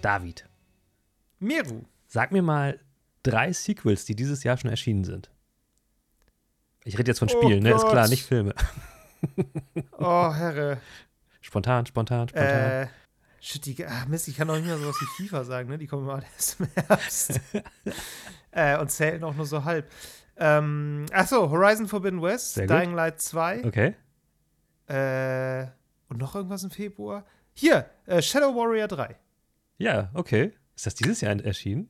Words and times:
David, 0.00 0.48
Meru. 1.38 1.84
sag 2.06 2.32
mir 2.32 2.42
mal 2.42 2.80
drei 3.22 3.52
Sequels, 3.52 4.04
die 4.04 4.14
dieses 4.14 4.44
Jahr 4.44 4.56
schon 4.56 4.70
erschienen 4.70 5.04
sind. 5.04 5.30
Ich 6.84 6.98
rede 6.98 7.10
jetzt 7.10 7.18
von 7.18 7.28
Oh 7.28 7.40
Spielen, 7.42 7.62
ne? 7.62 7.74
Ist 7.74 7.86
klar, 7.86 8.08
nicht 8.08 8.24
Filme. 8.24 8.54
Oh, 9.98 10.32
Herre. 10.32 10.80
Spontan, 11.42 11.84
spontan, 11.84 12.28
spontan. 12.28 12.82
Äh, 12.82 12.86
shit, 13.38 13.66
die, 13.66 13.84
ach 13.84 14.06
Mist, 14.06 14.28
ich 14.28 14.36
kann 14.36 14.48
doch 14.48 14.56
nicht 14.56 14.64
mehr 14.64 14.78
sowas 14.78 14.96
wie 14.98 15.24
FIFA 15.24 15.44
sagen, 15.44 15.68
ne? 15.68 15.76
Die 15.76 15.86
kommen 15.86 16.04
immer 16.04 16.22
erst 16.34 16.58
im 16.58 16.68
Herbst. 16.74 17.40
äh, 18.50 18.78
und 18.78 18.90
zählen 18.90 19.22
auch 19.24 19.34
nur 19.34 19.44
so 19.44 19.62
halb. 19.62 19.90
Ähm, 20.38 21.04
achso, 21.12 21.50
Horizon 21.50 21.86
Forbidden 21.86 22.22
West, 22.22 22.54
Sehr 22.54 22.66
gut. 22.66 22.76
Dying 22.76 22.94
Light 22.94 23.20
2. 23.20 23.66
Okay. 23.66 23.94
Äh, 24.86 25.66
und 26.08 26.16
noch 26.16 26.34
irgendwas 26.34 26.64
im 26.64 26.70
Februar? 26.70 27.26
Hier, 27.52 27.90
äh, 28.06 28.22
Shadow 28.22 28.54
Warrior 28.54 28.88
3. 28.88 29.16
Ja, 29.80 30.10
okay. 30.12 30.52
Ist 30.76 30.86
das 30.86 30.94
dieses 30.94 31.22
Jahr 31.22 31.34
erschienen? 31.40 31.88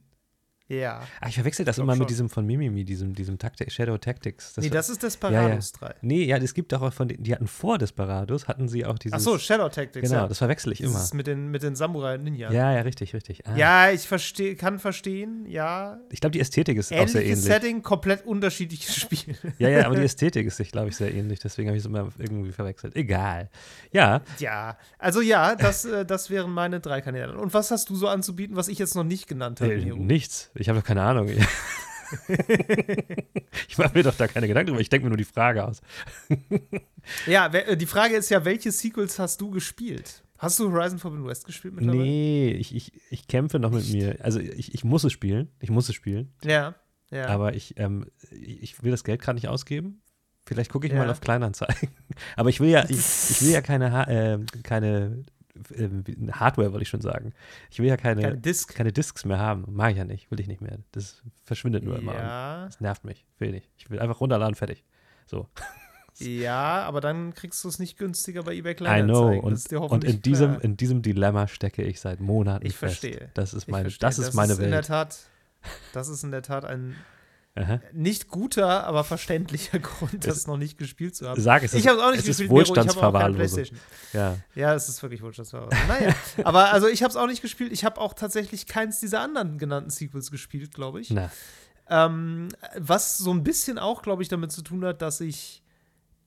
Ja. 0.70 1.02
Ah, 1.20 1.29
ich 1.29 1.34
verwechsel 1.34 1.65
das 1.65 1.77
glaub 1.77 1.84
immer 1.84 1.92
schon. 1.95 1.98
mit 2.01 2.10
diesem 2.10 2.30
von 2.30 2.47
Mimimi, 2.47 2.84
diesem, 2.84 3.12
diesem 3.15 3.38
Tacti 3.38 3.69
Shadow 3.70 3.98
Tactics. 3.98 4.56
nee, 4.56 4.65
war- 4.65 4.70
das 4.77 4.88
ist 4.88 5.02
Desperados 5.02 5.73
3. 5.73 5.95
Nee, 6.01 6.24
ja, 6.24 6.37
es 6.37 6.55
gibt 6.55 6.73
auch 6.73 6.92
von 6.92 7.09
den, 7.09 7.23
die 7.23 7.34
hatten 7.34 7.48
vor 7.48 7.77
Desperados, 7.77 8.47
hatten 8.47 8.69
sie 8.69 8.87
auch 8.87 8.97
dieses. 8.98 9.14
Achso, 9.14 9.37
Shadow 9.38 9.69
Tactics. 9.69 10.09
genau, 10.09 10.23
ja. 10.23 10.28
das 10.28 10.38
verwechsel 10.38 10.73
ich 10.73 10.78
Das 10.78 10.91
immer. 10.91 11.01
ist 11.02 11.14
mit 11.14 11.27
den, 11.27 11.48
mit 11.51 11.62
den 11.64 11.75
Samurai 11.75 12.16
Ninja. 12.19 12.52
Ja, 12.52 12.73
ja, 12.73 12.83
richtig, 12.83 13.12
richtig. 13.14 13.47
Ah. 13.47 13.56
Ja, 13.56 13.91
ich 13.91 14.06
versteh, 14.06 14.55
kann 14.55 14.78
verstehen, 14.78 15.45
ja. 15.47 15.98
Ich 16.11 16.20
glaube, 16.20 16.33
die 16.33 16.41
Ästhetik 16.41 16.78
ist 16.78 16.92
auch 16.92 17.09
sehr 17.09 17.23
Ähnliches 17.23 17.45
ähnlich. 17.45 17.45
Setting, 17.62 17.83
komplett 17.83 18.25
unterschiedliches 18.25 18.95
Spiel. 19.00 19.37
Ja, 19.59 19.69
ja, 19.69 19.87
aber 19.87 19.97
die 19.97 20.02
Ästhetik 20.05 20.47
ist 20.47 20.56
sich, 20.56 20.70
glaube 20.70 20.89
ich, 20.91 20.97
sehr 20.97 21.12
ähnlich. 21.12 21.41
Deswegen 21.41 21.69
habe 21.69 21.77
ich 21.77 21.83
es 21.83 21.87
immer 21.87 22.09
irgendwie 22.19 22.53
verwechselt. 22.53 22.94
Egal. 22.94 23.50
Ja, 23.92 24.20
Ja, 24.39 24.78
also 24.98 25.20
ja, 25.20 25.56
das, 25.56 25.84
äh, 25.84 26.05
das 26.06 26.31
wären 26.31 26.50
meine 26.53 26.78
drei 26.81 27.00
Kandidaten. 27.00 27.37
Und 27.37 27.53
was 27.55 27.70
hast 27.72 27.91
du 27.91 27.97
so 27.97 28.06
anzubieten, 28.06 28.55
was 28.56 28.69
ich 28.69 28.78
jetzt 28.78 28.94
noch 28.94 29.05
nicht 29.05 29.27
genannt 29.27 29.61
habe? 29.61 29.72
äh, 29.75 29.84
nichts. 29.94 30.50
Ich 30.61 30.69
habe 30.69 30.78
doch 30.80 30.86
keine 30.86 31.03
Ahnung. 31.03 31.28
ich 33.69 33.78
mache 33.78 33.97
mir 33.97 34.03
doch 34.03 34.14
da 34.14 34.27
keine 34.28 34.48
Gedanken 34.48 34.69
drüber. 34.69 34.80
Ich 34.80 34.89
denke 34.89 35.05
mir 35.05 35.11
nur 35.11 35.16
die 35.16 35.25
Frage 35.25 35.64
aus. 35.64 35.80
Ja, 37.27 37.47
äh, 37.47 37.78
die 37.78 37.86
Frage 37.86 38.14
ist 38.14 38.28
ja, 38.28 38.44
welche 38.44 38.70
Sequels 38.70 39.19
hast 39.19 39.41
du 39.41 39.50
gespielt? 39.50 40.22
Hast 40.36 40.58
du 40.58 40.70
Horizon 40.70 40.98
Forbidden 40.98 41.27
West 41.27 41.47
gespielt 41.47 41.75
mittlerweile? 41.75 42.03
Nee, 42.03 42.50
ich, 42.53 42.75
ich, 42.75 42.92
ich 43.11 43.27
kämpfe 43.27 43.58
noch 43.58 43.70
mit 43.70 43.91
mir. 43.91 44.19
Also 44.22 44.38
ich, 44.38 44.75
ich 44.75 44.84
muss 44.84 45.03
es 45.05 45.12
spielen. 45.12 45.48
Ich 45.61 45.70
muss 45.70 45.88
es 45.88 45.94
spielen. 45.94 46.34
Ja, 46.44 46.75
ja. 47.11 47.27
Aber 47.28 47.55
ich, 47.55 47.78
ähm, 47.78 48.06
ich 48.31 48.62
ich 48.62 48.83
will 48.83 48.91
das 48.91 49.03
Geld 49.03 49.22
gerade 49.22 49.36
nicht 49.36 49.48
ausgeben. 49.48 50.03
Vielleicht 50.47 50.70
gucke 50.70 50.86
ich 50.86 50.92
Ja. 50.92 50.98
mal 50.98 51.11
auf 51.11 51.22
Kleinanzeigen. 51.22 51.88
Aber 52.36 52.50
ich 52.50 52.61
will 52.61 52.69
ja, 52.69 52.84
ich, 52.84 52.98
ich 52.98 53.42
will 53.42 53.50
ja 53.50 53.62
keine, 53.62 53.92
ha 53.92 54.05
äh, 54.05 54.38
keine 54.62 55.22
äh, 55.75 56.33
Hardware, 56.33 56.72
wollte 56.72 56.83
ich 56.83 56.89
schon 56.89 57.00
sagen. 57.00 57.33
Ich 57.70 57.78
will 57.78 57.86
ja 57.86 57.97
keine, 57.97 58.22
Keine 58.22 58.34
keine, 58.34 58.41
Disc. 58.41 58.75
Discs 58.94 59.25
mehr 59.25 59.39
haben. 59.39 59.64
Mag 59.69 59.92
ich 59.92 59.98
ja 59.98 60.05
nicht, 60.05 60.30
will 60.30 60.41
ich 60.41 60.47
nicht 60.48 60.61
mehr. 60.61 60.78
Das 60.92 61.22
verschwindet 61.44 61.84
nur 61.84 61.98
immer. 61.98 62.14
Ja, 62.14 62.64
Das 62.66 62.80
nervt 62.80 63.05
mich. 63.05 63.27
Will 63.39 63.53
nicht. 63.53 63.70
Ich 63.77 63.91
will 63.91 63.98
einfach 64.00 64.20
runterladen, 64.20 64.55
fertig. 64.55 64.84
So. 65.27 65.48
ja, 66.19 66.83
aber 66.83 67.00
dann 67.00 67.34
kriegst 67.34 67.62
du 67.64 67.69
es 67.69 67.78
nicht 67.78 67.97
günstiger 67.98 68.42
bei 68.42 68.55
eBay 68.55 68.72
I 68.72 68.75
Kleinanzeigen. 68.77 69.41
know. 69.41 69.50
Das 69.50 69.66
Und, 69.66 69.75
ist 69.75 69.92
und 69.92 70.05
in, 70.05 70.22
diesem, 70.22 70.50
klar. 70.53 70.64
in 70.64 70.77
diesem 70.77 71.03
Dilemma 71.03 71.47
stecke 71.48 71.83
ich 71.83 72.00
seit 72.00 72.20
Monaten 72.20 72.66
Ich 72.66 72.77
fest. 72.77 73.00
verstehe. 73.00 73.31
Das 73.34 73.55
ist 73.55 73.64
Ich 73.64 73.69
meine, 73.69 73.84
verstehe. 73.84 74.08
das 74.08 74.19
ist 74.19 74.34
meine 74.34 74.53
in 74.55 74.58
der 74.61 74.70
Welt. 74.72 74.86
Tat, 74.86 75.19
das 75.92 76.08
ist 76.08 76.25
in 76.25 76.31
der 76.31 76.42
Tat 76.42 76.64
ein 76.64 76.97
Aha. 77.56 77.81
nicht 77.93 78.29
guter, 78.29 78.84
aber 78.84 79.03
verständlicher 79.03 79.79
Grund, 79.81 80.27
das 80.27 80.47
noch 80.47 80.56
nicht 80.56 80.79
gespielt 80.79 81.17
zu 81.17 81.29
haben. 81.29 81.41
Sag 81.41 81.65
es, 81.65 81.75
ich 81.75 81.87
habe 81.89 81.98
es 81.98 82.03
auch 82.03 82.11
nicht 82.11 82.20
es 82.20 82.29
ist 82.29 82.39
gespielt, 82.39 82.51
Nero, 82.51 82.62
ich 82.62 82.69
habe 82.69 82.81
auch 82.81 83.12
keine 83.12 83.37
Wohlstandsverwahrlosung. 83.37 83.37
Playstation. 83.37 83.79
Ja. 84.12 84.37
Ja, 84.55 84.75
es 84.75 84.88
ist 84.88 85.03
wirklich 85.03 85.22
Wohlstandsverwahrlosung. 85.22 85.89
Naja, 85.89 86.15
aber 86.44 86.72
also 86.72 86.87
ich 86.87 87.03
habe 87.03 87.10
es 87.10 87.16
auch 87.16 87.27
nicht 87.27 87.43
gespielt. 87.43 87.72
Ich 87.72 87.84
habe 87.84 88.00
auch 88.00 88.15
tatsächlich 88.15 88.66
keins 88.66 89.00
dieser 89.00 89.21
anderen 89.21 89.59
genannten 89.59 89.91
Sequels 89.91 90.31
gespielt, 90.31 90.75
glaube 90.75 91.00
ich. 91.00 91.15
Ähm, 91.89 92.49
was 92.77 93.19
so 93.19 93.33
ein 93.33 93.43
bisschen 93.43 93.78
auch, 93.78 94.03
glaube 94.03 94.22
ich, 94.22 94.28
damit 94.28 94.53
zu 94.53 94.62
tun 94.62 94.84
hat, 94.84 95.03
dass 95.03 95.21
ich 95.21 95.65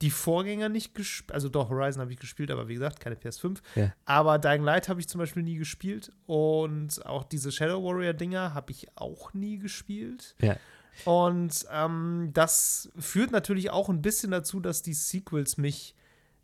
die 0.01 0.11
Vorgänger 0.11 0.67
nicht 0.67 0.93
gespielt, 0.93 1.31
also 1.31 1.47
doch, 1.47 1.69
Horizon 1.69 2.01
habe 2.01 2.11
ich 2.11 2.19
gespielt, 2.19 2.51
aber 2.51 2.67
wie 2.67 2.73
gesagt, 2.73 2.99
keine 2.99 3.15
PS5. 3.15 3.59
Ja. 3.75 3.93
Aber 4.03 4.37
Dying 4.37 4.63
Light 4.63 4.89
habe 4.89 4.99
ich 4.99 5.07
zum 5.07 5.19
Beispiel 5.19 5.43
nie 5.43 5.55
gespielt 5.55 6.11
und 6.25 7.05
auch 7.05 7.23
diese 7.23 7.53
Shadow 7.53 7.81
Warrior-Dinger 7.81 8.53
habe 8.53 8.71
ich 8.73 8.87
auch 8.95 9.33
nie 9.33 9.57
gespielt. 9.57 10.35
Ja. 10.41 10.57
Und 11.05 11.65
ähm, 11.71 12.29
das 12.33 12.91
führt 12.97 13.31
natürlich 13.31 13.71
auch 13.71 13.89
ein 13.89 14.01
bisschen 14.01 14.31
dazu, 14.31 14.59
dass 14.59 14.81
die 14.81 14.93
Sequels 14.93 15.57
mich 15.57 15.95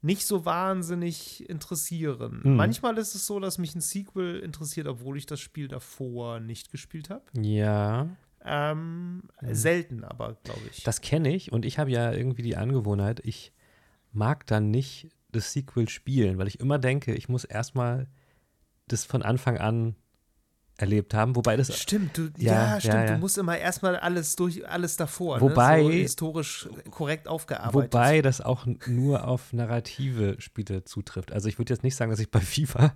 nicht 0.02 0.26
so 0.26 0.46
wahnsinnig 0.46 1.50
interessieren. 1.50 2.42
Mhm. 2.44 2.56
Manchmal 2.56 2.98
ist 2.98 3.16
es 3.16 3.26
so, 3.26 3.40
dass 3.40 3.58
mich 3.58 3.76
ein 3.76 3.82
Sequel 3.82 4.40
interessiert, 4.40 4.88
obwohl 4.88 5.18
ich 5.18 5.26
das 5.26 5.40
Spiel 5.40 5.68
davor 5.68 6.40
nicht 6.40 6.72
gespielt 6.72 7.10
habe. 7.10 7.24
Ja. 7.40 8.08
Ähm, 8.44 9.24
Selten 9.42 10.04
aber, 10.04 10.38
glaube 10.44 10.62
ich. 10.72 10.84
Das 10.84 11.02
kenne 11.02 11.34
ich 11.36 11.52
und 11.52 11.66
ich 11.66 11.78
habe 11.78 11.92
ja 11.92 12.14
irgendwie 12.14 12.42
die 12.42 12.56
Angewohnheit, 12.56 13.20
ich 13.26 13.52
mag 14.14 14.46
dann 14.48 14.72
nicht 14.72 15.10
das 15.32 15.52
Sequel 15.52 15.90
spielen, 15.90 16.38
weil 16.38 16.48
ich 16.48 16.60
immer 16.60 16.80
denke, 16.80 17.14
ich 17.14 17.30
muss 17.30 17.44
erstmal 17.44 18.08
das 18.88 19.04
von 19.06 19.22
Anfang 19.22 19.58
an 19.58 19.96
erlebt 20.82 21.14
haben, 21.14 21.36
wobei 21.36 21.58
das 21.58 21.78
Stimmt, 21.80 22.18
du, 22.18 22.30
Ja, 22.38 22.76
ja, 22.76 22.80
stimmt. 22.80 22.94
ja. 22.96 23.06
Du 23.14 23.18
musst 23.18 23.38
immer 23.38 23.58
erstmal 23.58 23.96
alles 23.98 24.36
durch, 24.36 24.68
alles 24.68 24.96
davor, 24.98 25.42
Wobei- 25.42 25.78
ne? 25.78 25.84
so 25.84 25.90
historisch 25.92 26.70
korrekt 26.92 27.28
aufgearbeitet. 27.28 27.94
wobei 27.94 28.22
das 28.22 28.42
auch 28.42 28.66
nur 28.88 29.28
auf 29.28 29.54
narrative 29.54 30.36
Spiele 30.40 30.84
zutrifft. 30.84 31.32
Also 31.32 31.48
ich 31.50 31.58
würde 31.58 31.74
jetzt 31.74 31.84
nicht 31.84 31.96
sagen, 31.96 32.12
dass 32.12 32.20
ich 32.20 32.32
bei 32.32 32.40
FIFA 32.42 32.94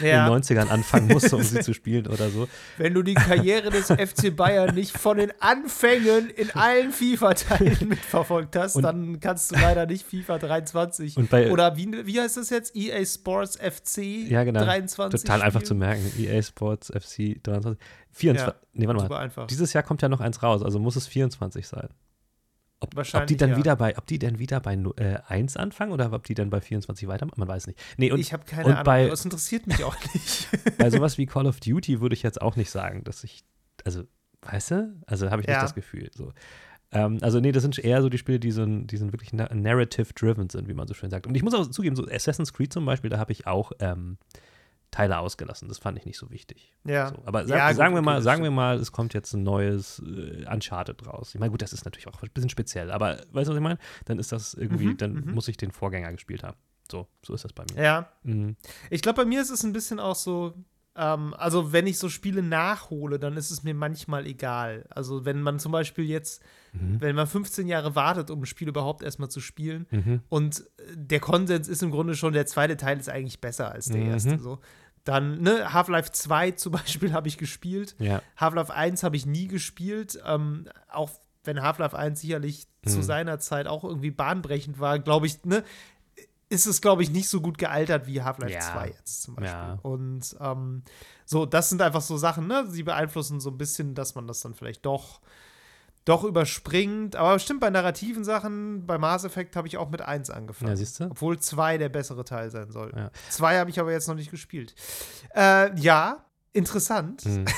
ja, 0.00 0.26
in 0.26 0.32
den 0.32 0.42
90ern 0.42 0.68
anfangen 0.68 1.08
musste, 1.08 1.36
um 1.36 1.42
sie 1.42 1.60
zu 1.62 1.74
spielen 1.74 2.06
oder 2.06 2.30
so. 2.30 2.48
wenn 2.78 2.94
du 2.94 3.02
die 3.02 3.14
Karriere 3.14 3.70
des 3.70 3.86
FC 3.90 4.34
Bayern 4.34 4.74
nicht 4.74 4.96
von 4.96 5.16
den 5.18 5.32
Anfängen 5.40 6.30
in 6.30 6.50
allen 6.52 6.92
FIFA-Teilen 6.92 7.88
mitverfolgt 7.88 8.56
hast, 8.56 8.76
Und- 8.76 8.82
dann 8.84 9.20
kannst 9.20 9.50
du 9.50 9.56
leider 9.56 9.86
nicht 9.86 10.06
FIFA 10.06 10.38
23 10.38 11.16
Und 11.16 11.30
bei 11.30 11.50
oder 11.50 11.76
wie, 11.76 11.90
wie 12.06 12.20
heißt 12.20 12.36
das 12.36 12.50
jetzt? 12.50 12.74
EA 12.76 13.04
Sports 13.04 13.56
FC 13.56 13.98
ja 14.28 14.44
genau, 14.44 14.60
23 14.60 15.20
total 15.20 15.42
einfach 15.42 15.60
zu 15.60 15.66
spielen? 15.74 15.78
merken. 15.80 16.12
EA 16.18 16.42
Sports 16.42 16.88
FC 16.88 17.42
23 17.42 17.78
24. 18.12 18.54
nee, 18.74 18.86
warte 18.88 19.08
mal. 19.08 19.16
Einfach. 19.18 19.46
Dieses 19.46 19.72
Jahr 19.72 19.82
kommt 19.84 20.02
ja 20.02 20.08
noch 20.08 20.20
eins 20.20 20.42
raus, 20.42 20.62
also 20.62 20.78
muss 20.78 20.96
es 20.96 21.06
24 21.06 21.66
sein. 21.68 21.88
Ob, 22.82 22.96
ob 22.96 23.26
die 23.26 23.36
dann 23.36 23.50
ja. 23.50 23.56
wieder 23.58 23.76
bei, 23.76 23.96
ob 23.98 24.06
die 24.06 24.18
dann 24.18 24.38
wieder 24.38 24.58
bei 24.60 24.72
äh, 24.96 25.18
1 25.28 25.58
anfangen 25.58 25.92
oder 25.92 26.10
ob 26.14 26.24
die 26.24 26.32
dann 26.34 26.48
bei 26.48 26.62
24 26.62 27.06
weitermachen, 27.08 27.38
man 27.38 27.46
weiß 27.48 27.66
nicht. 27.66 27.78
Nee, 27.98 28.10
und 28.10 28.18
ich 28.18 28.32
habe 28.32 28.44
keine 28.46 28.64
Ahnung, 28.72 28.84
bei- 28.84 29.06
das 29.08 29.22
interessiert 29.22 29.66
mich 29.66 29.84
auch 29.84 29.96
nicht. 30.14 30.48
bei 30.78 30.88
sowas 30.90 31.18
wie 31.18 31.26
Call 31.26 31.46
of 31.46 31.60
Duty 31.60 32.00
würde 32.00 32.14
ich 32.14 32.22
jetzt 32.22 32.40
auch 32.40 32.56
nicht 32.56 32.70
sagen, 32.70 33.04
dass 33.04 33.22
ich, 33.22 33.44
also, 33.84 34.04
weißt 34.42 34.70
du? 34.70 34.96
Also 35.06 35.30
habe 35.30 35.42
ich 35.42 35.48
Ja. 35.48 35.54
nicht 35.54 35.64
das 35.64 35.74
Gefühl. 35.74 36.10
So. 36.14 36.32
Ähm, 36.92 37.18
also, 37.20 37.38
nee, 37.38 37.52
das 37.52 37.62
sind 37.62 37.78
eher 37.78 38.00
so 38.00 38.08
die 38.08 38.16
Spiele, 38.18 38.40
die 38.40 38.50
so, 38.50 38.64
die 38.64 38.96
so 38.96 39.12
wirklich 39.12 39.34
na 39.34 39.48
narrative-driven 39.54 40.48
sind, 40.48 40.66
wie 40.66 40.74
man 40.74 40.88
so 40.88 40.94
schön 40.94 41.10
sagt. 41.10 41.26
Und 41.26 41.34
ich 41.34 41.42
muss 41.42 41.52
auch 41.52 41.66
zugeben, 41.70 41.96
so 41.96 42.06
Assassin's 42.08 42.54
Creed 42.54 42.72
zum 42.72 42.86
Beispiel, 42.86 43.10
da 43.10 43.18
habe 43.18 43.32
ich 43.32 43.46
auch 43.46 43.72
ähm, 43.80 44.16
Teile 44.90 45.18
ausgelassen. 45.18 45.68
Das 45.68 45.78
fand 45.78 45.96
ich 45.98 46.04
nicht 46.04 46.18
so 46.18 46.30
wichtig. 46.30 46.72
ja. 46.84 47.08
So, 47.10 47.22
aber 47.24 47.46
sa 47.46 47.56
Ja, 47.56 47.68
gut, 47.68 47.76
sagen 47.76 47.94
wir 47.94 48.02
mal, 48.02 48.20
sagen 48.22 48.42
wir 48.42 48.50
mal, 48.50 48.76
es 48.78 48.90
kommt 48.92 49.14
jetzt 49.14 49.32
ein 49.34 49.42
neues 49.44 50.00
äh, 50.04 50.44
Uncharted 50.52 51.06
raus. 51.06 51.32
Ich 51.34 51.38
meine, 51.40 51.50
gut, 51.52 51.62
das 51.62 51.72
ist 51.72 51.84
natürlich 51.84 52.08
auch 52.08 52.20
ein 52.22 52.28
bisschen 52.34 52.50
speziell, 52.50 52.90
aber 52.90 53.18
weißt 53.32 53.48
du, 53.48 53.52
was 53.52 53.56
ich 53.56 53.60
meine? 53.62 53.78
Dann 54.06 54.18
ist 54.18 54.32
das 54.32 54.54
irgendwie, 54.54 54.86
Mhm, 54.88 54.96
dann 54.96 55.12
mhm. 55.14 55.34
muss 55.34 55.46
ich 55.48 55.56
den 55.56 55.70
Vorgänger 55.70 56.10
gespielt 56.12 56.42
haben. 56.42 56.56
So, 56.90 57.06
so 57.24 57.34
ist 57.34 57.44
das 57.44 57.52
bei 57.52 57.64
mir. 57.74 57.82
ja. 57.82 58.08
Mhm. 58.24 58.56
Ich 58.90 59.00
glaube, 59.02 59.18
bei 59.22 59.24
mir 59.24 59.40
ist 59.40 59.50
es 59.50 59.62
ein 59.62 59.72
bisschen 59.72 60.00
auch 60.00 60.16
so, 60.16 60.54
ähm, 60.96 61.34
also 61.38 61.72
wenn 61.72 61.86
ich 61.86 61.98
so 61.98 62.08
Spiele 62.08 62.42
nachhole, 62.42 63.20
dann 63.20 63.36
ist 63.36 63.52
es 63.52 63.62
mir 63.62 63.74
manchmal 63.74 64.26
egal. 64.26 64.86
Also 64.90 65.24
wenn 65.24 65.40
man 65.40 65.60
zum 65.60 65.70
Beispiel 65.70 66.04
jetzt, 66.04 66.42
Mhm. 66.72 67.00
wenn 67.00 67.14
man 67.16 67.26
15 67.28 67.68
Jahre 67.68 67.94
wartet, 67.94 68.28
um 68.30 68.40
ein 68.42 68.46
Spiel 68.46 68.68
überhaupt 68.68 69.02
erstmal 69.04 69.28
zu 69.28 69.40
spielen 69.40 69.86
Mhm. 69.92 70.22
und 70.28 70.64
der 70.94 71.20
Konsens 71.20 71.68
ist 71.68 71.82
im 71.84 71.90
Grunde 71.92 72.14
schon, 72.16 72.32
der 72.32 72.46
zweite 72.46 72.76
Teil 72.76 72.98
ist 72.98 73.08
eigentlich 73.08 73.40
besser 73.40 73.70
als 73.72 73.86
der 73.86 74.00
Mhm. 74.02 74.10
erste. 74.10 74.38
So. 74.40 74.58
Dann, 75.04 75.40
ne, 75.40 75.72
Half-Life 75.72 76.12
2 76.12 76.50
zum 76.52 76.72
Beispiel 76.72 77.12
habe 77.12 77.28
ich 77.28 77.38
gespielt. 77.38 77.94
Ja. 77.98 78.22
Half-Life 78.36 78.72
1 78.72 79.02
habe 79.02 79.16
ich 79.16 79.26
nie 79.26 79.46
gespielt. 79.48 80.18
Ähm, 80.26 80.68
auch 80.90 81.10
wenn 81.44 81.62
Half-Life 81.62 81.96
1 81.96 82.20
sicherlich 82.20 82.66
zu 82.86 82.98
Mhm. 82.98 83.02
seiner 83.02 83.38
Zeit 83.38 83.66
auch 83.66 83.84
irgendwie 83.84 84.10
bahnbrechend 84.10 84.78
war, 84.80 84.98
glaube 84.98 85.26
ich, 85.26 85.44
ne, 85.44 85.64
ist 86.48 86.66
es, 86.66 86.80
glaube 86.82 87.02
ich, 87.02 87.10
nicht 87.10 87.28
so 87.28 87.40
gut 87.40 87.58
gealtert 87.58 88.06
wie 88.06 88.22
Half-Life 88.22 88.52
Ja. 88.52 88.60
2 88.60 88.88
jetzt 88.88 89.22
zum 89.22 89.36
Beispiel. 89.36 89.52
Ja. 89.52 89.78
Und 89.82 90.36
ähm, 90.40 90.82
so, 91.24 91.46
das 91.46 91.68
sind 91.68 91.80
einfach 91.80 92.00
so 92.00 92.16
Sachen, 92.16 92.46
ne? 92.48 92.66
Sie 92.68 92.82
beeinflussen 92.82 93.38
so 93.40 93.50
ein 93.50 93.56
bisschen, 93.58 93.94
dass 93.94 94.14
man 94.16 94.26
das 94.26 94.40
dann 94.40 94.54
vielleicht 94.54 94.84
doch, 94.84 95.20
doch 96.04 96.24
überspringt. 96.24 97.14
Aber 97.16 97.38
stimmt, 97.38 97.60
bei 97.60 97.70
narrativen 97.70 98.24
Sachen, 98.24 98.86
bei 98.86 98.98
Mass 98.98 99.24
Effect 99.24 99.54
habe 99.56 99.68
ich 99.68 99.76
auch 99.76 99.90
mit 99.90 100.02
1 100.02 100.30
angefangen. 100.30 100.70
Ja, 100.70 100.76
siehst 100.76 101.00
du? 101.00 101.04
Obwohl 101.04 101.38
2 101.38 101.78
der 101.78 101.88
bessere 101.88 102.24
Teil 102.24 102.50
sein 102.50 102.70
soll. 102.70 102.92
Ja. 102.96 103.10
2 103.28 103.58
habe 103.58 103.70
ich 103.70 103.78
aber 103.80 103.92
jetzt 103.92 104.08
noch 104.08 104.14
nicht 104.14 104.30
gespielt. 104.30 104.74
Äh, 105.34 105.78
ja, 105.80 106.24
interessant. 106.52 107.24
Mhm. 107.26 107.44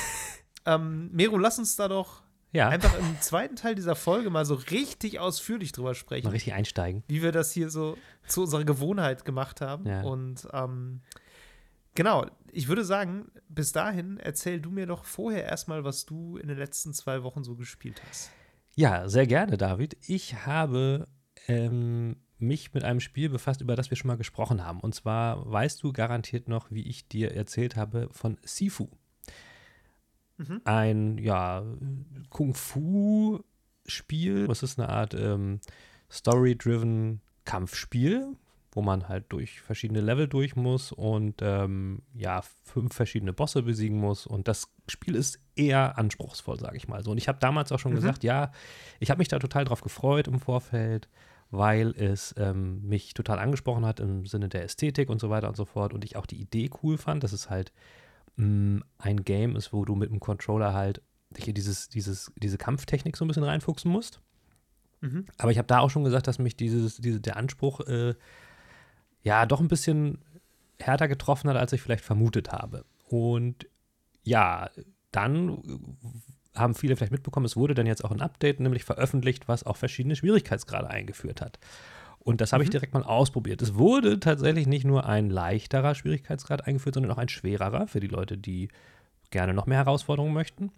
Ähm, 0.65 1.09
Mero, 1.11 1.37
lass 1.37 1.59
uns 1.59 1.75
da 1.75 1.89
doch 1.89 2.21
Ja, 2.53 2.69
einfach 2.69 2.97
im 2.97 3.19
zweiten 3.19 3.57
Teil 3.57 3.75
dieser 3.75 3.95
Folge 3.97 4.29
mal 4.29 4.45
so 4.45 4.53
richtig 4.53 5.19
ausführlich 5.19 5.73
drüber 5.73 5.93
sprechen, 5.93 6.27
mal 6.27 6.31
richtig 6.31 6.53
einsteigen. 6.53 7.03
wie 7.07 7.21
wir 7.21 7.33
das 7.33 7.51
hier 7.51 7.69
so 7.69 7.97
zu 8.27 8.43
unserer 8.43 8.63
Gewohnheit 8.63 9.25
gemacht 9.25 9.59
haben. 9.59 9.85
Ja. 9.85 10.03
Und 10.03 10.47
ähm, 10.53 11.01
Genau, 11.95 12.25
ich 12.51 12.67
würde 12.67 12.83
sagen, 12.83 13.31
bis 13.49 13.71
dahin 13.71 14.17
erzähl 14.17 14.59
du 14.59 14.71
mir 14.71 14.85
doch 14.85 15.05
vorher 15.05 15.43
erstmal, 15.45 15.83
was 15.83 16.05
du 16.05 16.37
in 16.37 16.47
den 16.47 16.57
letzten 16.57 16.93
zwei 16.93 17.23
Wochen 17.23 17.43
so 17.43 17.55
gespielt 17.55 18.01
hast. 18.07 18.31
Ja, 18.75 19.07
sehr 19.07 19.27
gerne, 19.27 19.57
David. 19.57 19.97
Ich 20.07 20.45
habe 20.45 21.07
ähm, 21.47 22.17
mich 22.39 22.73
mit 22.73 22.83
einem 22.83 22.99
Spiel 22.99 23.29
befasst, 23.29 23.61
über 23.61 23.75
das 23.75 23.91
wir 23.91 23.97
schon 23.97 24.07
mal 24.07 24.17
gesprochen 24.17 24.65
haben. 24.65 24.79
Und 24.79 24.95
zwar 24.95 25.51
weißt 25.51 25.83
du 25.83 25.93
garantiert 25.93 26.47
noch, 26.47 26.71
wie 26.71 26.87
ich 26.87 27.07
dir 27.07 27.33
erzählt 27.33 27.75
habe, 27.75 28.09
von 28.11 28.37
Sifu. 28.43 28.89
Mhm. 30.37 30.61
Ein, 30.65 31.17
ja, 31.19 31.63
Kung-Fu-Spiel. 32.29 33.45
Das 34.47 34.63
ist 34.63 34.79
eine 34.79 34.89
Art 34.89 35.13
ähm, 35.13 35.59
Story-driven 36.11 37.21
Kampfspiel, 37.45 38.35
wo 38.75 38.81
man 38.81 39.07
halt 39.07 39.25
durch 39.29 39.61
verschiedene 39.61 40.01
Level 40.01 40.27
durch 40.27 40.55
muss 40.55 40.91
und 40.91 41.41
ähm, 41.41 42.01
ja, 42.13 42.41
fünf 42.63 42.93
verschiedene 42.93 43.31
Bosse 43.31 43.61
besiegen 43.61 43.99
muss. 43.99 44.25
Und 44.25 44.47
das 44.47 44.67
Spiel 44.87 45.15
ist 45.15 45.39
eher 45.55 45.97
anspruchsvoll, 45.97 46.59
sage 46.59 46.77
ich 46.77 46.87
mal 46.87 47.03
so. 47.03 47.11
Und 47.11 47.17
ich 47.17 47.27
habe 47.27 47.37
damals 47.39 47.71
auch 47.71 47.79
schon 47.79 47.91
mhm. 47.91 47.97
gesagt, 47.97 48.23
ja, 48.23 48.51
ich 48.99 49.11
habe 49.11 49.19
mich 49.19 49.27
da 49.27 49.37
total 49.37 49.65
drauf 49.65 49.81
gefreut 49.81 50.27
im 50.27 50.39
Vorfeld, 50.39 51.07
weil 51.51 51.91
es 51.91 52.33
ähm, 52.37 52.87
mich 52.87 53.13
total 53.13 53.37
angesprochen 53.37 53.85
hat 53.85 53.99
im 53.99 54.25
Sinne 54.25 54.49
der 54.49 54.63
Ästhetik 54.63 55.09
und 55.09 55.21
so 55.21 55.29
weiter 55.29 55.49
und 55.49 55.55
so 55.55 55.65
fort. 55.65 55.93
Und 55.93 56.03
ich 56.03 56.15
auch 56.15 56.25
die 56.25 56.41
Idee 56.41 56.71
cool 56.81 56.97
fand, 56.97 57.23
dass 57.23 57.31
es 57.31 57.51
halt 57.51 57.71
mh, 58.37 58.47
mm, 58.47 58.83
ein 58.97 59.23
Game 59.23 59.55
ist, 59.55 59.71
wo 59.71 59.85
du 59.85 59.95
mit 59.95 60.09
dem 60.09 60.19
Controller 60.19 60.73
halt 60.73 61.03
in 61.35 61.53
dieses, 61.53 61.89
dieses, 61.89 62.31
diese 62.37 62.57
Kampftechnik 62.57 63.17
so 63.17 63.25
ein 63.25 63.27
bisschen 63.27 63.43
reinfuchsen 63.43 63.91
musst. 63.91 64.19
Mhm. 65.01 65.25
Aber 65.37 65.51
ich 65.51 65.57
habe 65.57 65.67
da 65.67 65.79
auch 65.79 65.89
schon 65.89 66.03
gesagt, 66.03 66.27
dass 66.27 66.39
mich 66.39 66.55
dieses, 66.55 66.97
diese, 66.97 67.19
der 67.19 67.37
Anspruch 67.37 67.81
äh, 67.81 68.15
ja 69.23 69.45
doch 69.45 69.59
ein 69.59 69.67
bisschen 69.67 70.19
härter 70.79 71.07
getroffen 71.07 71.49
hat, 71.49 71.57
als 71.57 71.73
ich 71.73 71.81
vielleicht 71.81 72.03
vermutet 72.03 72.51
habe. 72.51 72.85
Und 73.07 73.67
ja, 74.23 74.69
dann 75.11 75.97
haben 76.55 76.75
viele 76.75 76.95
vielleicht 76.95 77.11
mitbekommen, 77.11 77.45
es 77.45 77.55
wurde 77.55 77.73
dann 77.73 77.87
jetzt 77.87 78.05
auch 78.05 78.11
ein 78.11 78.21
Update 78.21 78.59
nämlich 78.59 78.83
veröffentlicht, 78.83 79.47
was 79.47 79.65
auch 79.65 79.77
verschiedene 79.77 80.15
Schwierigkeitsgrade 80.15 80.89
eingeführt 80.89 81.41
hat. 81.41 81.59
Und 82.19 82.41
das 82.41 82.53
habe 82.53 82.63
mhm. 82.63 82.65
ich 82.65 82.69
direkt 82.69 82.93
mal 82.93 83.03
ausprobiert. 83.03 83.61
Es 83.61 83.75
wurde 83.75 84.19
tatsächlich 84.19 84.67
nicht 84.67 84.85
nur 84.85 85.05
ein 85.05 85.29
leichterer 85.29 85.95
Schwierigkeitsgrad 85.95 86.65
eingeführt, 86.67 86.95
sondern 86.95 87.11
auch 87.11 87.17
ein 87.17 87.29
schwererer 87.29 87.87
für 87.87 87.99
die 87.99 88.07
Leute, 88.07 88.37
die 88.37 88.69
gerne 89.31 89.53
noch 89.53 89.65
mehr 89.65 89.79
Herausforderungen 89.79 90.33
möchten. 90.33 90.71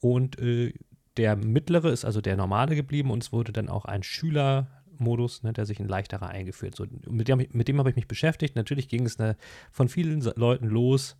Und 0.00 0.38
äh, 0.38 0.72
der 1.16 1.36
mittlere 1.36 1.90
ist 1.90 2.04
also 2.04 2.20
der 2.20 2.36
normale 2.36 2.76
geblieben 2.76 3.10
und 3.10 3.22
es 3.22 3.32
wurde 3.32 3.52
dann 3.52 3.68
auch 3.68 3.84
ein 3.84 4.02
Schüler 4.02 4.68
Modus, 5.00 5.42
ne, 5.42 5.52
der 5.52 5.66
sich 5.66 5.80
ein 5.80 5.88
leichterer 5.88 6.28
eingeführt. 6.28 6.74
So, 6.74 6.86
mit 7.08 7.28
dem, 7.28 7.46
mit 7.52 7.68
dem 7.68 7.78
habe 7.78 7.90
ich 7.90 7.96
mich 7.96 8.08
beschäftigt. 8.08 8.56
Natürlich 8.56 8.88
ging 8.88 9.04
es 9.06 9.18
ne, 9.18 9.36
von 9.70 9.88
vielen 9.88 10.20
Leuten 10.36 10.66
los. 10.66 11.16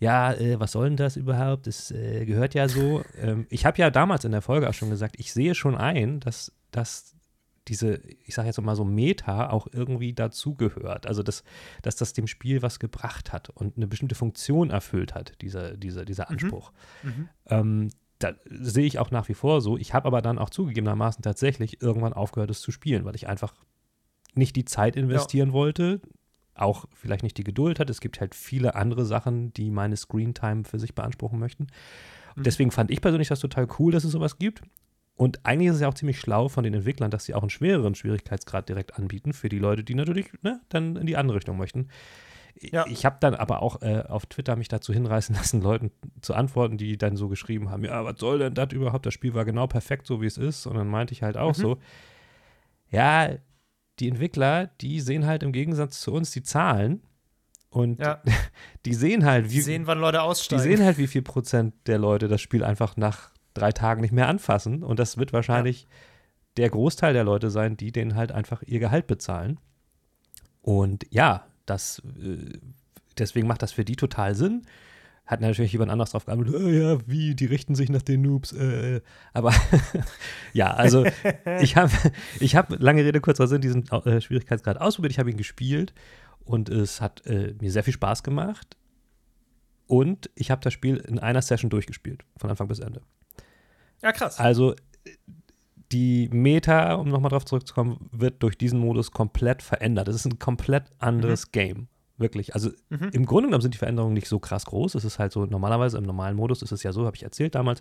Ja, 0.00 0.32
äh, 0.32 0.60
was 0.60 0.72
soll 0.72 0.88
denn 0.88 0.96
das 0.96 1.16
überhaupt? 1.16 1.66
Das 1.66 1.90
äh, 1.90 2.24
gehört 2.24 2.54
ja 2.54 2.68
so. 2.68 3.02
ähm, 3.20 3.46
ich 3.50 3.66
habe 3.66 3.78
ja 3.78 3.90
damals 3.90 4.24
in 4.24 4.32
der 4.32 4.42
Folge 4.42 4.68
auch 4.68 4.74
schon 4.74 4.90
gesagt, 4.90 5.16
ich 5.18 5.32
sehe 5.32 5.54
schon 5.54 5.76
ein, 5.76 6.20
dass, 6.20 6.52
dass 6.70 7.14
diese, 7.68 8.00
ich 8.24 8.34
sage 8.34 8.46
jetzt 8.46 8.60
mal 8.60 8.76
so 8.76 8.84
Meta 8.84 9.50
auch 9.50 9.66
irgendwie 9.72 10.14
dazugehört. 10.14 11.06
Also, 11.06 11.22
dass, 11.22 11.44
dass 11.82 11.96
das 11.96 12.12
dem 12.12 12.26
Spiel 12.26 12.62
was 12.62 12.78
gebracht 12.78 13.32
hat 13.32 13.50
und 13.50 13.76
eine 13.76 13.86
bestimmte 13.86 14.14
Funktion 14.14 14.70
erfüllt 14.70 15.14
hat, 15.14 15.40
dieser, 15.42 15.76
dieser, 15.76 16.04
dieser 16.04 16.24
mhm. 16.24 16.32
Anspruch. 16.32 16.72
Mhm. 17.02 17.28
Ähm, 17.46 17.90
da 18.18 18.34
sehe 18.46 18.86
ich 18.86 18.98
auch 18.98 19.10
nach 19.10 19.28
wie 19.28 19.34
vor 19.34 19.60
so. 19.60 19.76
Ich 19.76 19.94
habe 19.94 20.06
aber 20.06 20.22
dann 20.22 20.38
auch 20.38 20.50
zugegebenermaßen 20.50 21.22
tatsächlich 21.22 21.82
irgendwann 21.82 22.12
aufgehört, 22.12 22.50
es 22.50 22.60
zu 22.60 22.72
spielen, 22.72 23.04
weil 23.04 23.14
ich 23.14 23.28
einfach 23.28 23.54
nicht 24.34 24.56
die 24.56 24.64
Zeit 24.64 24.96
investieren 24.96 25.50
ja. 25.50 25.54
wollte, 25.54 26.00
auch 26.54 26.86
vielleicht 26.92 27.22
nicht 27.22 27.38
die 27.38 27.44
Geduld 27.44 27.78
hat. 27.78 27.90
Es 27.90 28.00
gibt 28.00 28.20
halt 28.20 28.34
viele 28.34 28.74
andere 28.74 29.04
Sachen, 29.04 29.52
die 29.52 29.70
meine 29.70 29.96
Screentime 29.96 30.64
für 30.64 30.78
sich 30.78 30.94
beanspruchen 30.94 31.38
möchten. 31.38 31.68
Mhm. 32.36 32.42
Deswegen 32.42 32.70
fand 32.70 32.90
ich 32.90 33.00
persönlich 33.00 33.28
das 33.28 33.40
total 33.40 33.68
cool, 33.78 33.92
dass 33.92 34.04
es 34.04 34.12
sowas 34.12 34.38
gibt. 34.38 34.62
Und 35.14 35.44
eigentlich 35.44 35.68
ist 35.68 35.76
es 35.76 35.80
ja 35.80 35.88
auch 35.88 35.94
ziemlich 35.94 36.20
schlau 36.20 36.48
von 36.48 36.62
den 36.62 36.74
Entwicklern, 36.74 37.10
dass 37.10 37.24
sie 37.24 37.34
auch 37.34 37.42
einen 37.42 37.50
schwereren 37.50 37.96
Schwierigkeitsgrad 37.96 38.68
direkt 38.68 38.96
anbieten 38.96 39.32
für 39.32 39.48
die 39.48 39.58
Leute, 39.58 39.82
die 39.82 39.94
natürlich 39.94 40.30
ne, 40.42 40.60
dann 40.68 40.94
in 40.94 41.06
die 41.06 41.16
andere 41.16 41.38
Richtung 41.38 41.56
möchten. 41.56 41.88
Ja. 42.60 42.86
Ich 42.88 43.04
habe 43.04 43.16
dann 43.20 43.34
aber 43.34 43.62
auch 43.62 43.82
äh, 43.82 44.02
auf 44.08 44.26
Twitter 44.26 44.56
mich 44.56 44.68
dazu 44.68 44.92
hinreißen 44.92 45.34
lassen, 45.36 45.60
Leuten 45.60 45.90
zu 46.20 46.34
antworten, 46.34 46.76
die 46.76 46.96
dann 46.96 47.16
so 47.16 47.28
geschrieben 47.28 47.70
haben: 47.70 47.84
Ja, 47.84 48.04
was 48.04 48.18
soll 48.18 48.38
denn 48.38 48.54
das 48.54 48.72
überhaupt? 48.72 49.06
Das 49.06 49.14
Spiel 49.14 49.34
war 49.34 49.44
genau 49.44 49.66
perfekt, 49.66 50.06
so 50.06 50.20
wie 50.20 50.26
es 50.26 50.38
ist. 50.38 50.66
Und 50.66 50.76
dann 50.76 50.88
meinte 50.88 51.12
ich 51.12 51.22
halt 51.22 51.36
auch 51.36 51.56
mhm. 51.56 51.60
so: 51.60 51.78
Ja, 52.90 53.30
die 53.98 54.08
Entwickler, 54.08 54.70
die 54.80 55.00
sehen 55.00 55.26
halt 55.26 55.42
im 55.42 55.52
Gegensatz 55.52 56.00
zu 56.00 56.12
uns 56.12 56.30
die 56.30 56.42
Zahlen. 56.42 57.02
Und 57.70 58.00
ja. 58.00 58.22
die 58.86 58.94
sehen 58.94 59.24
halt, 59.24 59.46
wie. 59.50 59.56
Die 59.56 59.60
sehen, 59.60 59.86
wann 59.86 60.00
Leute 60.00 60.22
aussteigen. 60.22 60.62
Die 60.62 60.68
sehen 60.68 60.84
halt, 60.84 60.98
wie 60.98 61.06
viel 61.06 61.22
Prozent 61.22 61.74
der 61.86 61.98
Leute 61.98 62.28
das 62.28 62.40
Spiel 62.40 62.64
einfach 62.64 62.96
nach 62.96 63.30
drei 63.54 63.72
Tagen 63.72 64.00
nicht 64.00 64.12
mehr 64.12 64.28
anfassen. 64.28 64.82
Und 64.82 64.98
das 64.98 65.18
wird 65.18 65.32
wahrscheinlich 65.32 65.82
ja. 65.82 65.88
der 66.58 66.70
Großteil 66.70 67.12
der 67.12 67.24
Leute 67.24 67.50
sein, 67.50 67.76
die 67.76 67.92
denen 67.92 68.14
halt 68.14 68.32
einfach 68.32 68.62
ihr 68.62 68.78
Gehalt 68.78 69.06
bezahlen. 69.06 69.58
Und 70.62 71.06
ja, 71.10 71.47
das, 71.70 72.02
äh, 72.20 72.58
deswegen 73.18 73.46
macht 73.46 73.62
das 73.62 73.72
für 73.72 73.84
die 73.84 73.96
total 73.96 74.34
Sinn. 74.34 74.62
Hat 75.26 75.42
natürlich 75.42 75.72
jemand 75.72 75.90
anderes 75.90 76.10
drauf 76.10 76.24
geantwortet, 76.24 76.54
äh, 76.62 76.80
ja, 76.80 76.98
wie, 77.06 77.34
die 77.34 77.44
richten 77.44 77.74
sich 77.74 77.90
nach 77.90 78.02
den 78.02 78.22
Noobs. 78.22 78.52
Äh. 78.52 79.02
Aber 79.34 79.52
ja, 80.52 80.72
also 80.72 81.04
ich 81.60 81.76
habe, 81.76 81.92
ich 82.40 82.56
hab, 82.56 82.80
lange 82.80 83.04
Rede, 83.04 83.20
kurzer 83.20 83.46
Sinn, 83.46 83.60
diesen 83.60 83.86
äh, 83.88 84.20
Schwierigkeitsgrad 84.20 84.80
ausprobiert. 84.80 85.12
Ich 85.12 85.18
habe 85.18 85.30
ihn 85.30 85.36
gespielt 85.36 85.92
und 86.40 86.70
es 86.70 87.00
hat 87.00 87.26
äh, 87.26 87.54
mir 87.60 87.70
sehr 87.70 87.84
viel 87.84 87.94
Spaß 87.94 88.22
gemacht. 88.22 88.76
Und 89.86 90.30
ich 90.34 90.50
habe 90.50 90.62
das 90.62 90.72
Spiel 90.72 90.96
in 90.96 91.18
einer 91.18 91.42
Session 91.42 91.70
durchgespielt, 91.70 92.24
von 92.36 92.50
Anfang 92.50 92.68
bis 92.68 92.78
Ende. 92.78 93.00
Ja, 94.02 94.12
krass. 94.12 94.38
Also 94.38 94.74
die 95.92 96.28
Meta, 96.32 96.94
um 96.94 97.08
nochmal 97.08 97.30
drauf 97.30 97.44
zurückzukommen, 97.44 98.08
wird 98.12 98.42
durch 98.42 98.58
diesen 98.58 98.78
Modus 98.78 99.10
komplett 99.10 99.62
verändert. 99.62 100.08
Es 100.08 100.16
ist 100.16 100.26
ein 100.26 100.38
komplett 100.38 100.84
anderes 100.98 101.46
mhm. 101.46 101.52
Game. 101.52 101.88
Wirklich. 102.18 102.54
Also 102.54 102.70
mhm. 102.90 103.10
im 103.12 103.26
Grunde 103.26 103.48
genommen 103.48 103.62
sind 103.62 103.74
die 103.74 103.78
Veränderungen 103.78 104.14
nicht 104.14 104.28
so 104.28 104.40
krass 104.40 104.66
groß. 104.66 104.96
Es 104.96 105.04
ist 105.04 105.20
halt 105.20 105.32
so, 105.32 105.46
normalerweise 105.46 105.98
im 105.98 106.04
normalen 106.04 106.36
Modus 106.36 106.62
ist 106.62 106.72
es 106.72 106.82
ja 106.82 106.92
so, 106.92 107.06
habe 107.06 107.16
ich 107.16 107.22
erzählt 107.22 107.54
damals, 107.54 107.80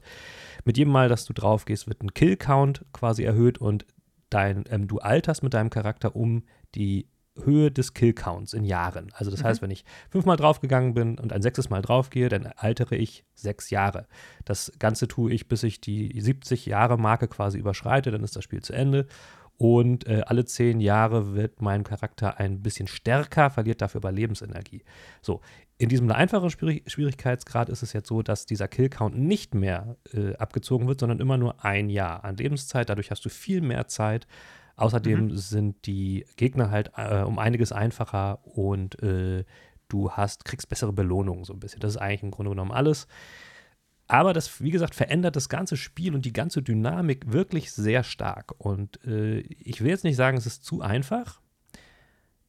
mit 0.63 0.77
jedem 0.77 0.94
Mal, 0.94 1.09
dass 1.09 1.25
du 1.25 1.33
drauf 1.33 1.65
gehst, 1.65 1.88
wird 1.88 2.04
ein 2.04 2.13
Kill-Count 2.13 2.86
quasi 2.94 3.23
erhöht 3.23 3.57
und 3.57 3.85
dein, 4.30 4.66
ähm, 4.69 4.87
du 4.87 4.99
alterst 4.99 5.42
mit 5.42 5.56
deinem 5.56 5.71
Charakter 5.71 6.16
um 6.16 6.44
die 6.76 7.07
Höhe 7.44 7.71
des 7.71 7.94
Kill-Counts 7.94 8.53
in 8.53 8.63
Jahren. 8.63 9.09
Also 9.13 9.31
das 9.31 9.41
mhm. 9.41 9.45
heißt, 9.45 9.61
wenn 9.61 9.71
ich 9.71 9.85
fünfmal 10.09 10.37
draufgegangen 10.37 10.94
bin 10.94 11.17
und 11.17 11.33
ein 11.33 11.41
sechstes 11.41 11.69
Mal 11.69 11.81
draufgehe, 11.81 12.29
dann 12.29 12.47
altere 12.56 12.95
ich 12.95 13.25
sechs 13.35 13.69
Jahre. 13.69 14.07
Das 14.45 14.71
Ganze 14.79 15.07
tue 15.07 15.31
ich, 15.31 15.47
bis 15.47 15.63
ich 15.63 15.81
die 15.81 16.19
70 16.19 16.65
Jahre 16.65 16.97
Marke 16.97 17.27
quasi 17.27 17.57
überschreite, 17.57 18.11
dann 18.11 18.23
ist 18.23 18.35
das 18.35 18.44
Spiel 18.44 18.61
zu 18.61 18.73
Ende. 18.73 19.07
Und 19.57 20.06
äh, 20.06 20.21
alle 20.27 20.45
zehn 20.45 20.79
Jahre 20.79 21.33
wird 21.33 21.61
mein 21.61 21.83
Charakter 21.83 22.39
ein 22.39 22.61
bisschen 22.61 22.87
stärker, 22.87 23.49
verliert 23.49 23.81
dafür 23.81 23.99
aber 23.99 24.11
Lebensenergie. 24.11 24.83
So, 25.21 25.41
in 25.79 25.89
diesem 25.89 26.11
einfachen 26.11 26.49
Schwierigkeitsgrad 26.49 27.69
ist 27.69 27.81
es 27.81 27.94
jetzt 27.94 28.07
so, 28.07 28.21
dass 28.21 28.45
dieser 28.45 28.67
Kill-Count 28.67 29.17
nicht 29.17 29.56
mehr 29.56 29.97
äh, 30.13 30.35
abgezogen 30.35 30.87
wird, 30.87 30.99
sondern 30.99 31.19
immer 31.19 31.37
nur 31.37 31.63
ein 31.65 31.89
Jahr 31.89 32.23
an 32.23 32.37
Lebenszeit. 32.37 32.89
Dadurch 32.89 33.09
hast 33.09 33.25
du 33.25 33.29
viel 33.29 33.61
mehr 33.61 33.87
Zeit, 33.87 34.27
Außerdem 34.78 35.26
mhm. 35.26 35.38
sind 35.38 35.86
die 35.86 36.26
Gegner 36.38 36.69
halt 36.69 36.92
äh, 36.96 37.24
um 37.24 37.40
einiges 37.40 37.72
einfacher 37.72 38.40
und 38.46 39.02
äh, 39.02 39.44
du 39.90 40.12
hast, 40.12 40.46
kriegst 40.46 40.69
bessere 40.69 40.94
Belohnungen 40.94 41.44
so 41.44 41.54
ein 41.54 41.60
bisschen. 41.60 41.80
Das 41.80 41.96
ist 41.96 41.98
eigentlich 41.98 42.24
im 42.24 42.31
Grunde 42.31 42.52
genommen 42.52 42.72
alles. 42.72 43.07
Aber 44.07 44.34
das, 44.34 44.62
wie 44.62 44.69
gesagt, 44.69 44.96
verändert 44.96 45.36
das 45.36 45.50
ganze 45.50 45.76
Spiel 45.76 46.16
und 46.16 46.26
die 46.26 46.31
ganze 46.31 46.62
Dynamik 46.62 47.31
wirklich 47.31 47.72
sehr 47.72 48.04
stark. 48.04 48.54
Und 48.57 49.04
äh, 49.04 49.40
ich 49.40 49.81
will 49.81 49.90
jetzt 49.90 50.06
nicht 50.06 50.16
sagen, 50.16 50.38
es 50.38 50.46
ist 50.46 50.64
zu 50.64 50.81
einfach, 50.81 51.42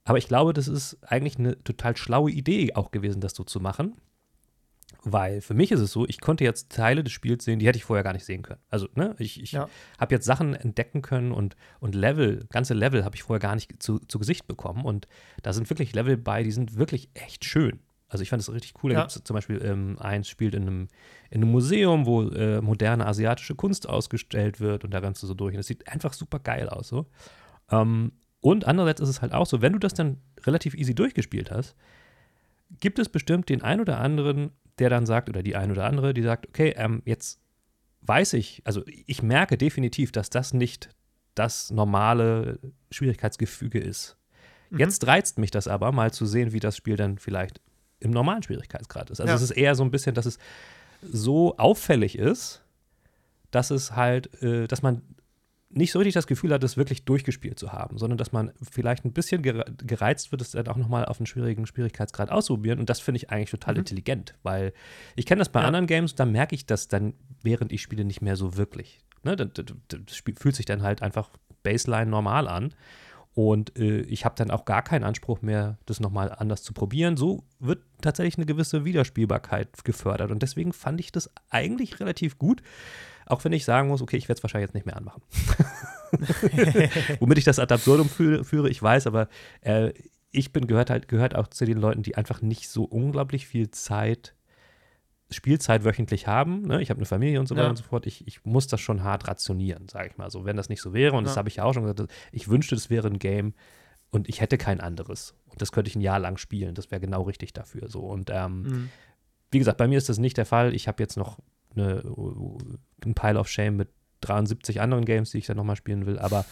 aber 0.04 0.18
ich 0.18 0.28
glaube, 0.28 0.52
das 0.52 0.68
ist 0.68 0.98
eigentlich 1.02 1.38
eine 1.38 1.62
total 1.64 1.96
schlaue 1.96 2.30
Idee 2.30 2.74
auch 2.74 2.90
gewesen, 2.90 3.20
das 3.20 3.34
so 3.34 3.44
zu 3.44 3.58
machen. 3.60 3.96
Weil 5.04 5.40
für 5.40 5.54
mich 5.54 5.70
ist 5.70 5.80
es 5.80 5.92
so, 5.92 6.06
ich 6.06 6.20
konnte 6.20 6.44
jetzt 6.44 6.70
Teile 6.72 7.04
des 7.04 7.12
Spiels 7.12 7.44
sehen, 7.44 7.60
die 7.60 7.66
hätte 7.66 7.78
ich 7.78 7.84
vorher 7.84 8.02
gar 8.02 8.12
nicht 8.12 8.24
sehen 8.24 8.42
können. 8.42 8.60
Also, 8.68 8.88
ne, 8.94 9.14
ich, 9.18 9.40
ich 9.40 9.52
ja. 9.52 9.68
habe 9.98 10.14
jetzt 10.14 10.24
Sachen 10.24 10.54
entdecken 10.54 11.02
können 11.02 11.30
und, 11.30 11.56
und 11.78 11.94
Level, 11.94 12.44
ganze 12.50 12.74
Level 12.74 13.04
habe 13.04 13.14
ich 13.14 13.22
vorher 13.22 13.40
gar 13.40 13.54
nicht 13.54 13.80
zu, 13.80 14.00
zu 14.00 14.18
Gesicht 14.18 14.48
bekommen. 14.48 14.84
Und 14.84 15.06
da 15.42 15.52
sind 15.52 15.70
wirklich 15.70 15.94
Level 15.94 16.16
bei, 16.16 16.42
die 16.42 16.50
sind 16.50 16.76
wirklich 16.76 17.10
echt 17.14 17.44
schön. 17.44 17.78
Also 18.08 18.22
ich 18.22 18.30
fand 18.30 18.40
das 18.40 18.52
richtig 18.52 18.74
cool. 18.82 18.90
Da 18.90 18.96
ja. 18.96 19.02
gibt 19.02 19.14
es 19.14 19.22
zum 19.22 19.34
Beispiel 19.34 19.62
ähm, 19.62 19.96
eins 19.98 20.28
spielt 20.28 20.54
in 20.54 20.62
einem, 20.62 20.88
in 21.30 21.42
einem 21.42 21.52
Museum, 21.52 22.06
wo 22.06 22.22
äh, 22.22 22.60
moderne 22.60 23.06
asiatische 23.06 23.54
Kunst 23.54 23.88
ausgestellt 23.88 24.60
wird 24.60 24.84
und 24.84 24.92
da 24.92 24.98
rennst 24.98 25.22
du 25.22 25.26
so 25.26 25.34
durch. 25.34 25.52
Und 25.52 25.58
das 25.58 25.66
sieht 25.66 25.86
einfach 25.88 26.14
super 26.14 26.38
geil 26.38 26.68
aus 26.68 26.88
so. 26.88 27.06
Ähm, 27.70 28.12
und 28.40 28.66
andererseits 28.66 29.00
ist 29.00 29.08
es 29.08 29.22
halt 29.22 29.32
auch 29.32 29.46
so, 29.46 29.60
wenn 29.60 29.74
du 29.74 29.78
das 29.78 29.94
dann 29.94 30.18
relativ 30.44 30.74
easy 30.74 30.94
durchgespielt 30.94 31.50
hast, 31.50 31.76
gibt 32.80 32.98
es 32.98 33.08
bestimmt 33.08 33.48
den 33.48 33.62
ein 33.62 33.80
oder 33.80 33.98
anderen 34.00 34.52
der 34.80 34.90
dann 34.90 35.06
sagt, 35.06 35.28
oder 35.28 35.42
die 35.42 35.56
ein 35.56 35.70
oder 35.70 35.84
andere, 35.84 36.14
die 36.14 36.22
sagt, 36.22 36.46
okay, 36.48 36.74
ähm, 36.76 37.02
jetzt 37.04 37.40
weiß 38.02 38.34
ich, 38.34 38.62
also 38.64 38.82
ich 38.86 39.22
merke 39.22 39.58
definitiv, 39.58 40.12
dass 40.12 40.30
das 40.30 40.54
nicht 40.54 40.90
das 41.34 41.70
normale 41.70 42.58
Schwierigkeitsgefüge 42.90 43.78
ist. 43.78 44.16
Mhm. 44.70 44.78
Jetzt 44.80 45.06
reizt 45.06 45.38
mich 45.38 45.50
das 45.50 45.68
aber, 45.68 45.92
mal 45.92 46.12
zu 46.12 46.26
sehen, 46.26 46.52
wie 46.52 46.60
das 46.60 46.76
Spiel 46.76 46.96
dann 46.96 47.18
vielleicht 47.18 47.60
im 48.00 48.10
normalen 48.10 48.42
Schwierigkeitsgrad 48.42 49.10
ist. 49.10 49.20
Also 49.20 49.30
ja. 49.30 49.36
es 49.36 49.42
ist 49.42 49.50
eher 49.50 49.74
so 49.74 49.82
ein 49.84 49.90
bisschen, 49.90 50.14
dass 50.14 50.26
es 50.26 50.38
so 51.02 51.56
auffällig 51.56 52.18
ist, 52.18 52.62
dass 53.50 53.70
es 53.70 53.96
halt, 53.96 54.42
äh, 54.42 54.66
dass 54.66 54.82
man 54.82 55.02
nicht 55.70 55.92
so 55.92 55.98
richtig 55.98 56.14
das 56.14 56.26
Gefühl 56.26 56.52
hat, 56.52 56.64
es 56.64 56.76
wirklich 56.76 57.04
durchgespielt 57.04 57.58
zu 57.58 57.72
haben, 57.72 57.98
sondern 57.98 58.16
dass 58.16 58.32
man 58.32 58.52
vielleicht 58.62 59.04
ein 59.04 59.12
bisschen 59.12 59.42
gereizt 59.42 60.32
wird, 60.32 60.40
es 60.40 60.52
dann 60.52 60.66
auch 60.68 60.76
nochmal 60.76 61.04
auf 61.04 61.20
einen 61.20 61.26
schwierigen 61.26 61.66
Schwierigkeitsgrad 61.66 62.30
auszuprobieren. 62.30 62.78
Und 62.78 62.88
das 62.88 63.00
finde 63.00 63.18
ich 63.18 63.30
eigentlich 63.30 63.50
total 63.50 63.74
mhm. 63.74 63.80
intelligent, 63.80 64.34
weil 64.42 64.72
ich 65.14 65.26
kenne 65.26 65.40
das 65.40 65.50
bei 65.50 65.60
ja. 65.60 65.66
anderen 65.66 65.86
Games, 65.86 66.14
da 66.14 66.24
merke 66.24 66.54
ich 66.54 66.64
das 66.64 66.88
dann, 66.88 67.14
während 67.42 67.72
ich 67.72 67.82
spiele, 67.82 68.04
nicht 68.04 68.22
mehr 68.22 68.36
so 68.36 68.56
wirklich. 68.56 69.00
Ne? 69.24 69.36
Das, 69.36 69.48
das, 69.52 69.66
das 69.88 70.22
fühlt 70.38 70.56
sich 70.56 70.66
dann 70.66 70.82
halt 70.82 71.02
einfach 71.02 71.30
Baseline 71.62 72.10
normal 72.10 72.48
an. 72.48 72.74
Und 73.34 73.78
äh, 73.78 74.00
ich 74.00 74.24
habe 74.24 74.34
dann 74.36 74.50
auch 74.50 74.64
gar 74.64 74.82
keinen 74.82 75.04
Anspruch 75.04 75.42
mehr, 75.42 75.78
das 75.86 76.00
nochmal 76.00 76.34
anders 76.36 76.62
zu 76.62 76.72
probieren. 76.72 77.16
So 77.16 77.44
wird 77.60 77.84
tatsächlich 78.00 78.36
eine 78.36 78.46
gewisse 78.46 78.84
Wiederspielbarkeit 78.84 79.84
gefördert. 79.84 80.32
Und 80.32 80.42
deswegen 80.42 80.72
fand 80.72 80.98
ich 80.98 81.12
das 81.12 81.30
eigentlich 81.50 82.00
relativ 82.00 82.38
gut. 82.38 82.62
Auch 83.28 83.44
wenn 83.44 83.52
ich 83.52 83.64
sagen 83.64 83.88
muss, 83.88 84.02
okay, 84.02 84.16
ich 84.16 84.28
werde 84.28 84.38
es 84.38 84.42
wahrscheinlich 84.42 84.68
jetzt 84.68 84.74
nicht 84.74 84.86
mehr 84.86 84.96
anmachen. 84.96 85.22
Womit 87.20 87.38
ich 87.38 87.44
das 87.44 87.58
ad 87.58 87.72
absurdum 87.72 88.08
führe, 88.08 88.44
führe 88.44 88.70
ich 88.70 88.82
weiß, 88.82 89.06
aber 89.06 89.28
äh, 89.60 89.92
ich 90.30 90.52
bin 90.52 90.66
gehört 90.66 90.90
halt 90.90 91.08
gehört 91.08 91.34
auch 91.34 91.48
zu 91.48 91.64
den 91.64 91.78
Leuten, 91.78 92.02
die 92.02 92.16
einfach 92.16 92.42
nicht 92.42 92.68
so 92.68 92.84
unglaublich 92.84 93.46
viel 93.46 93.70
Zeit 93.70 94.34
Spielzeit 95.30 95.84
wöchentlich 95.84 96.26
haben. 96.26 96.62
Ne? 96.62 96.80
Ich 96.80 96.88
habe 96.90 96.98
eine 96.98 97.06
Familie 97.06 97.38
und 97.38 97.46
so 97.46 97.54
weiter 97.54 97.64
ja. 97.64 97.70
und 97.70 97.76
so 97.76 97.84
fort. 97.84 98.06
Ich, 98.06 98.26
ich 98.26 98.44
muss 98.44 98.66
das 98.66 98.80
schon 98.80 99.02
hart 99.02 99.28
rationieren, 99.28 99.88
sage 99.88 100.08
ich 100.08 100.16
mal 100.16 100.30
so. 100.30 100.44
Wenn 100.46 100.56
das 100.56 100.70
nicht 100.70 100.80
so 100.80 100.94
wäre, 100.94 101.16
und 101.16 101.24
ja. 101.24 101.28
das 101.28 101.36
habe 101.36 101.48
ich 101.48 101.56
ja 101.56 101.64
auch 101.64 101.74
schon 101.74 101.82
gesagt, 101.82 102.10
ich 102.32 102.48
wünschte, 102.48 102.74
das 102.74 102.88
wäre 102.88 103.08
ein 103.08 103.18
Game 103.18 103.52
und 104.10 104.28
ich 104.28 104.40
hätte 104.40 104.56
kein 104.56 104.80
anderes. 104.80 105.34
Und 105.46 105.60
das 105.60 105.70
könnte 105.70 105.90
ich 105.90 105.96
ein 105.96 106.00
Jahr 106.00 106.18
lang 106.18 106.38
spielen. 106.38 106.74
Das 106.74 106.90
wäre 106.90 107.00
genau 107.00 107.22
richtig 107.22 107.52
dafür. 107.52 107.88
So. 107.88 108.00
Und 108.00 108.30
ähm, 108.32 108.62
mhm. 108.62 108.90
wie 109.50 109.58
gesagt, 109.58 109.76
bei 109.76 109.86
mir 109.86 109.98
ist 109.98 110.08
das 110.08 110.18
nicht 110.18 110.38
der 110.38 110.46
Fall. 110.46 110.74
Ich 110.74 110.88
habe 110.88 111.02
jetzt 111.02 111.18
noch 111.18 111.38
eine, 111.78 112.02
ein 113.04 113.14
Pile 113.14 113.38
of 113.38 113.48
Shame 113.48 113.76
mit 113.76 113.88
73 114.20 114.80
anderen 114.80 115.04
Games, 115.04 115.30
die 115.30 115.38
ich 115.38 115.46
dann 115.46 115.56
nochmal 115.56 115.76
spielen 115.76 116.06
will. 116.06 116.18
Aber 116.18 116.44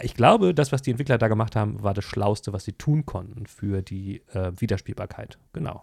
ich 0.00 0.14
glaube, 0.14 0.54
das, 0.54 0.72
was 0.72 0.82
die 0.82 0.90
Entwickler 0.90 1.18
da 1.18 1.28
gemacht 1.28 1.56
haben, 1.56 1.82
war 1.82 1.94
das 1.94 2.04
Schlauste, 2.04 2.52
was 2.52 2.64
sie 2.64 2.72
tun 2.72 3.04
konnten 3.04 3.46
für 3.46 3.82
die 3.82 4.22
äh, 4.32 4.52
Wiederspielbarkeit. 4.56 5.38
Genau. 5.52 5.82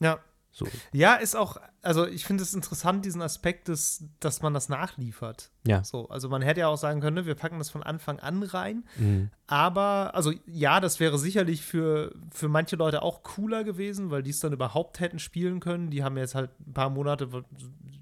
Ja. 0.00 0.18
So. 0.58 0.66
Ja, 0.92 1.14
ist 1.14 1.36
auch, 1.36 1.56
also 1.82 2.06
ich 2.06 2.24
finde 2.24 2.42
es 2.42 2.52
interessant, 2.52 3.04
diesen 3.04 3.22
Aspekt, 3.22 3.68
des, 3.68 4.04
dass 4.18 4.42
man 4.42 4.52
das 4.54 4.68
nachliefert. 4.68 5.50
Ja. 5.66 5.84
So, 5.84 6.08
also 6.08 6.28
man 6.28 6.42
hätte 6.42 6.60
ja 6.60 6.68
auch 6.68 6.76
sagen 6.76 7.00
können, 7.00 7.14
ne, 7.14 7.26
wir 7.26 7.36
packen 7.36 7.58
das 7.58 7.70
von 7.70 7.84
Anfang 7.84 8.18
an 8.18 8.42
rein. 8.42 8.84
Mhm. 8.96 9.30
Aber, 9.46 10.14
also 10.14 10.32
ja, 10.46 10.80
das 10.80 10.98
wäre 10.98 11.16
sicherlich 11.16 11.62
für, 11.62 12.12
für 12.32 12.48
manche 12.48 12.74
Leute 12.74 13.02
auch 13.02 13.22
cooler 13.22 13.62
gewesen, 13.62 14.10
weil 14.10 14.24
die 14.24 14.30
es 14.30 14.40
dann 14.40 14.52
überhaupt 14.52 14.98
hätten 14.98 15.20
spielen 15.20 15.60
können. 15.60 15.90
Die 15.90 16.02
haben 16.02 16.16
jetzt 16.16 16.34
halt 16.34 16.50
ein 16.66 16.72
paar 16.72 16.90
Monate, 16.90 17.28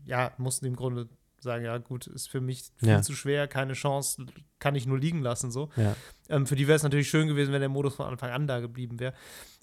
ja, 0.06 0.32
mussten 0.38 0.64
im 0.64 0.76
Grunde 0.76 1.08
sagen, 1.40 1.64
ja 1.64 1.76
gut, 1.78 2.06
ist 2.06 2.28
für 2.28 2.40
mich 2.40 2.70
viel 2.76 2.88
ja. 2.88 3.02
zu 3.02 3.14
schwer, 3.14 3.46
keine 3.48 3.74
Chance, 3.74 4.26
kann 4.58 4.74
ich 4.74 4.86
nur 4.86 4.98
liegen 4.98 5.22
lassen 5.22 5.50
so. 5.50 5.68
Ja. 5.76 5.94
Ähm, 6.28 6.46
für 6.46 6.56
die 6.56 6.66
wäre 6.66 6.76
es 6.76 6.82
natürlich 6.82 7.10
schön 7.10 7.28
gewesen, 7.28 7.52
wenn 7.52 7.60
der 7.60 7.68
Modus 7.68 7.94
von 7.94 8.06
Anfang 8.06 8.30
an 8.30 8.46
da 8.46 8.60
geblieben 8.60 8.98
wäre. 8.98 9.12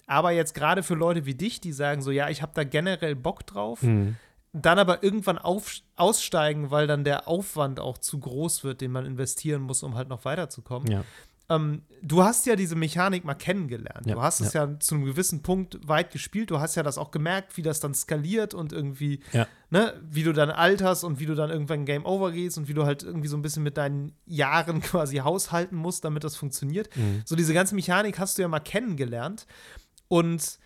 Aber 0.06 0.32
jetzt 0.32 0.54
gerade 0.54 0.82
für 0.82 0.94
Leute 0.94 1.26
wie 1.26 1.34
dich, 1.34 1.60
die 1.60 1.72
sagen 1.72 2.02
so, 2.02 2.10
ja, 2.10 2.28
ich 2.28 2.42
habe 2.42 2.52
da 2.54 2.64
generell 2.64 3.14
Bock 3.14 3.46
drauf, 3.46 3.82
mhm. 3.82 4.16
dann 4.52 4.78
aber 4.78 5.02
irgendwann 5.02 5.38
auf, 5.38 5.76
aussteigen, 5.96 6.70
weil 6.70 6.86
dann 6.86 7.04
der 7.04 7.28
Aufwand 7.28 7.80
auch 7.80 7.98
zu 7.98 8.18
groß 8.18 8.64
wird, 8.64 8.80
den 8.80 8.92
man 8.92 9.06
investieren 9.06 9.62
muss, 9.62 9.82
um 9.82 9.94
halt 9.94 10.08
noch 10.08 10.24
weiterzukommen. 10.24 10.90
Ja 10.90 11.04
ähm, 11.50 11.82
du 12.02 12.22
hast 12.22 12.46
ja 12.46 12.56
diese 12.56 12.74
Mechanik 12.74 13.24
mal 13.24 13.34
kennengelernt. 13.34 14.06
Ja, 14.06 14.14
du 14.14 14.22
hast 14.22 14.40
es 14.40 14.54
ja. 14.54 14.64
ja. 14.64 14.80
zu 14.80 14.94
einem 14.94 15.04
gewissen 15.04 15.42
Punkt 15.42 15.78
weit 15.86 16.10
gespielt. 16.10 16.50
Du 16.50 16.58
hast 16.58 16.74
ja 16.74 16.82
das 16.82 16.96
auch 16.96 17.10
gemerkt, 17.10 17.56
wie 17.56 17.62
das 17.62 17.80
dann 17.80 17.94
skaliert 17.94 18.54
und 18.54 18.72
irgendwie, 18.72 19.20
ja. 19.32 19.46
ne, 19.68 20.00
wie 20.08 20.22
du 20.22 20.32
dann 20.32 20.50
alterst 20.50 21.04
und 21.04 21.20
wie 21.20 21.26
du 21.26 21.34
dann 21.34 21.50
irgendwann 21.50 21.84
Game 21.84 22.06
Over 22.06 22.32
gehst 22.32 22.56
und 22.56 22.68
wie 22.68 22.74
du 22.74 22.86
halt 22.86 23.02
irgendwie 23.02 23.28
so 23.28 23.36
ein 23.36 23.42
bisschen 23.42 23.62
mit 23.62 23.76
deinen 23.76 24.14
Jahren 24.24 24.80
quasi 24.80 25.16
haushalten 25.16 25.76
musst, 25.76 26.04
damit 26.04 26.24
das 26.24 26.34
funktioniert. 26.34 26.88
Mhm. 26.96 27.22
So 27.26 27.36
diese 27.36 27.52
ganze 27.52 27.74
Mechanik 27.74 28.18
hast 28.18 28.38
du 28.38 28.42
ja 28.42 28.48
mal 28.48 28.60
kennengelernt. 28.60 29.46
Und 30.14 30.60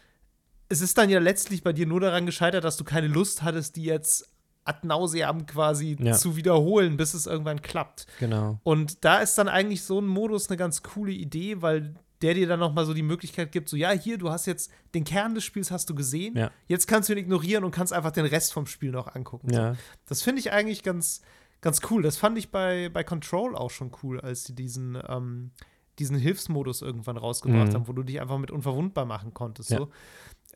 es 0.68 0.82
ist 0.82 0.98
dann 0.98 1.08
ja 1.08 1.20
letztlich 1.20 1.62
bei 1.62 1.72
dir 1.72 1.86
nur 1.86 2.00
daran 2.00 2.26
gescheitert, 2.26 2.64
dass 2.64 2.76
du 2.76 2.84
keine 2.84 3.08
Lust 3.08 3.42
hattest, 3.42 3.76
die 3.76 3.84
jetzt 3.84 4.30
ad 4.64 4.86
nauseam 4.86 5.46
quasi 5.46 5.96
ja. 5.98 6.12
zu 6.12 6.36
wiederholen, 6.36 6.98
bis 6.98 7.14
es 7.14 7.24
irgendwann 7.24 7.62
klappt. 7.62 8.06
Genau. 8.20 8.60
Und 8.62 9.06
da 9.06 9.20
ist 9.20 9.38
dann 9.38 9.48
eigentlich 9.48 9.84
so 9.84 10.02
ein 10.02 10.06
Modus 10.06 10.50
eine 10.50 10.58
ganz 10.58 10.82
coole 10.82 11.12
Idee, 11.12 11.62
weil 11.62 11.94
der 12.20 12.34
dir 12.34 12.46
dann 12.46 12.60
noch 12.60 12.74
mal 12.74 12.84
so 12.84 12.92
die 12.92 13.00
Möglichkeit 13.00 13.50
gibt, 13.50 13.70
so 13.70 13.76
ja, 13.78 13.90
hier, 13.92 14.18
du 14.18 14.28
hast 14.28 14.44
jetzt 14.44 14.70
den 14.92 15.04
Kern 15.04 15.34
des 15.34 15.44
Spiels 15.44 15.70
hast 15.70 15.88
du 15.88 15.94
gesehen, 15.94 16.36
ja. 16.36 16.50
jetzt 16.66 16.86
kannst 16.86 17.08
du 17.08 17.14
ihn 17.14 17.18
ignorieren 17.18 17.64
und 17.64 17.70
kannst 17.70 17.94
einfach 17.94 18.10
den 18.10 18.26
Rest 18.26 18.52
vom 18.52 18.66
Spiel 18.66 18.90
noch 18.90 19.14
angucken. 19.14 19.50
Ja. 19.50 19.76
Das 20.04 20.20
finde 20.20 20.40
ich 20.40 20.52
eigentlich 20.52 20.82
ganz, 20.82 21.22
ganz 21.62 21.80
cool. 21.88 22.02
Das 22.02 22.18
fand 22.18 22.36
ich 22.36 22.50
bei, 22.50 22.90
bei 22.90 23.02
Control 23.02 23.56
auch 23.56 23.70
schon 23.70 23.92
cool, 24.02 24.20
als 24.20 24.44
sie 24.44 24.54
diesen, 24.54 24.98
ähm, 25.08 25.52
diesen 25.98 26.16
Hilfsmodus 26.16 26.82
irgendwann 26.82 27.16
rausgebracht 27.16 27.68
mhm. 27.68 27.74
haben, 27.74 27.88
wo 27.88 27.92
du 27.92 28.02
dich 28.02 28.20
einfach 28.20 28.38
mit 28.38 28.50
unverwundbar 28.50 29.04
machen 29.04 29.34
konntest. 29.34 29.70
Ja. 29.70 29.78
So. 29.78 29.88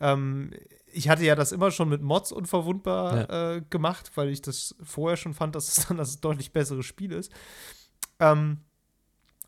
Ähm, 0.01 0.51
ich 0.93 1.09
hatte 1.09 1.25
ja 1.25 1.35
das 1.35 1.53
immer 1.53 1.71
schon 1.71 1.89
mit 1.89 2.03
Mods 2.03 2.33
unverwundbar 2.33 3.17
ja. 3.17 3.55
äh, 3.55 3.63
gemacht, 3.71 4.13
weil 4.15 4.29
ich 4.29 4.43
das 4.43 4.75
vorher 4.83 5.17
schon 5.17 5.35
fand, 5.35 5.55
dass 5.55 5.77
es 5.77 5.87
dann 5.87 5.97
das 5.97 6.21
deutlich 6.21 6.53
bessere 6.53 6.83
Spiel 6.83 7.13
ist. 7.13 7.33
Ähm, 8.19 8.59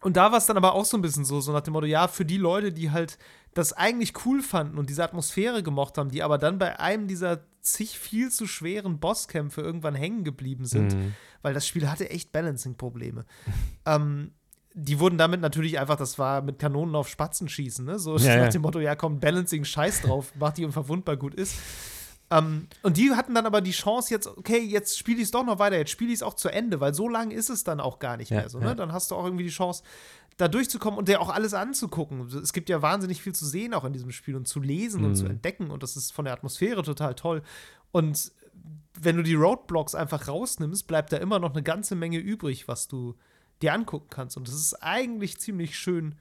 und 0.00 0.18
da 0.18 0.30
war 0.30 0.38
es 0.38 0.46
dann 0.46 0.58
aber 0.58 0.74
auch 0.74 0.84
so 0.84 0.98
ein 0.98 1.02
bisschen 1.02 1.24
so, 1.24 1.40
so 1.40 1.52
nach 1.52 1.62
dem 1.62 1.72
Motto, 1.72 1.86
ja, 1.86 2.08
für 2.08 2.26
die 2.26 2.36
Leute, 2.36 2.72
die 2.72 2.90
halt 2.90 3.18
das 3.54 3.72
eigentlich 3.72 4.12
cool 4.26 4.42
fanden 4.42 4.76
und 4.76 4.90
diese 4.90 5.02
Atmosphäre 5.02 5.62
gemocht 5.62 5.96
haben, 5.96 6.10
die 6.10 6.22
aber 6.22 6.36
dann 6.36 6.58
bei 6.58 6.78
einem 6.78 7.08
dieser 7.08 7.40
zig 7.62 7.98
viel 7.98 8.30
zu 8.30 8.46
schweren 8.46 9.00
Bosskämpfe 9.00 9.62
irgendwann 9.62 9.94
hängen 9.94 10.22
geblieben 10.22 10.66
sind, 10.66 10.94
mhm. 10.94 11.14
weil 11.40 11.54
das 11.54 11.66
Spiel 11.66 11.88
hatte 11.90 12.10
echt 12.10 12.32
Balancing-Probleme. 12.32 13.24
ähm, 13.86 14.32
die 14.74 14.98
wurden 14.98 15.16
damit 15.18 15.40
natürlich 15.40 15.78
einfach, 15.78 15.96
das 15.96 16.18
war 16.18 16.42
mit 16.42 16.58
Kanonen 16.58 16.96
auf 16.96 17.08
Spatzen 17.08 17.48
schießen, 17.48 17.84
ne? 17.84 17.98
So 17.98 18.16
ja, 18.18 18.44
nach 18.44 18.48
dem 18.48 18.62
Motto, 18.62 18.80
ja 18.80 18.96
komm, 18.96 19.20
Balancing, 19.20 19.64
scheiß 19.64 20.02
drauf, 20.02 20.32
mach 20.38 20.52
die 20.52 20.64
unverwundbar 20.64 21.16
gut 21.16 21.34
ist. 21.34 21.54
Ähm, 22.30 22.66
und 22.82 22.96
die 22.96 23.12
hatten 23.12 23.34
dann 23.34 23.46
aber 23.46 23.60
die 23.60 23.70
Chance 23.70 24.12
jetzt, 24.12 24.26
okay, 24.26 24.58
jetzt 24.58 24.98
spiele 24.98 25.18
ich 25.18 25.24
es 25.24 25.30
doch 25.30 25.44
noch 25.44 25.60
weiter, 25.60 25.76
jetzt 25.76 25.90
spiele 25.90 26.10
ich 26.10 26.16
es 26.16 26.22
auch 26.24 26.34
zu 26.34 26.48
Ende, 26.48 26.80
weil 26.80 26.92
so 26.92 27.08
lang 27.08 27.30
ist 27.30 27.50
es 27.50 27.62
dann 27.62 27.78
auch 27.78 28.00
gar 28.00 28.16
nicht 28.16 28.30
ja, 28.30 28.38
mehr 28.38 28.48
so, 28.48 28.58
ne? 28.58 28.74
Dann 28.74 28.92
hast 28.92 29.12
du 29.12 29.14
auch 29.14 29.24
irgendwie 29.24 29.44
die 29.44 29.50
Chance, 29.50 29.84
da 30.36 30.48
durchzukommen 30.48 30.98
und 30.98 31.06
dir 31.06 31.20
auch 31.20 31.30
alles 31.30 31.54
anzugucken. 31.54 32.26
Es 32.42 32.52
gibt 32.52 32.68
ja 32.68 32.82
wahnsinnig 32.82 33.22
viel 33.22 33.34
zu 33.34 33.46
sehen 33.46 33.72
auch 33.74 33.84
in 33.84 33.92
diesem 33.92 34.10
Spiel 34.10 34.34
und 34.34 34.48
zu 34.48 34.60
lesen 34.60 35.02
mhm. 35.02 35.06
und 35.06 35.14
zu 35.14 35.26
entdecken 35.26 35.70
und 35.70 35.84
das 35.84 35.96
ist 35.96 36.12
von 36.12 36.24
der 36.24 36.34
Atmosphäre 36.34 36.82
total 36.82 37.14
toll. 37.14 37.42
Und 37.92 38.32
wenn 38.98 39.16
du 39.16 39.22
die 39.22 39.34
Roadblocks 39.34 39.94
einfach 39.94 40.26
rausnimmst, 40.26 40.88
bleibt 40.88 41.12
da 41.12 41.18
immer 41.18 41.38
noch 41.38 41.52
eine 41.52 41.62
ganze 41.62 41.94
Menge 41.94 42.18
übrig, 42.18 42.66
was 42.66 42.88
du 42.88 43.14
dir 43.62 43.72
angucken 43.72 44.08
kannst. 44.10 44.36
Und 44.36 44.48
es 44.48 44.54
ist 44.54 44.74
eigentlich 44.82 45.38
ziemlich 45.38 45.78
schön, 45.78 46.16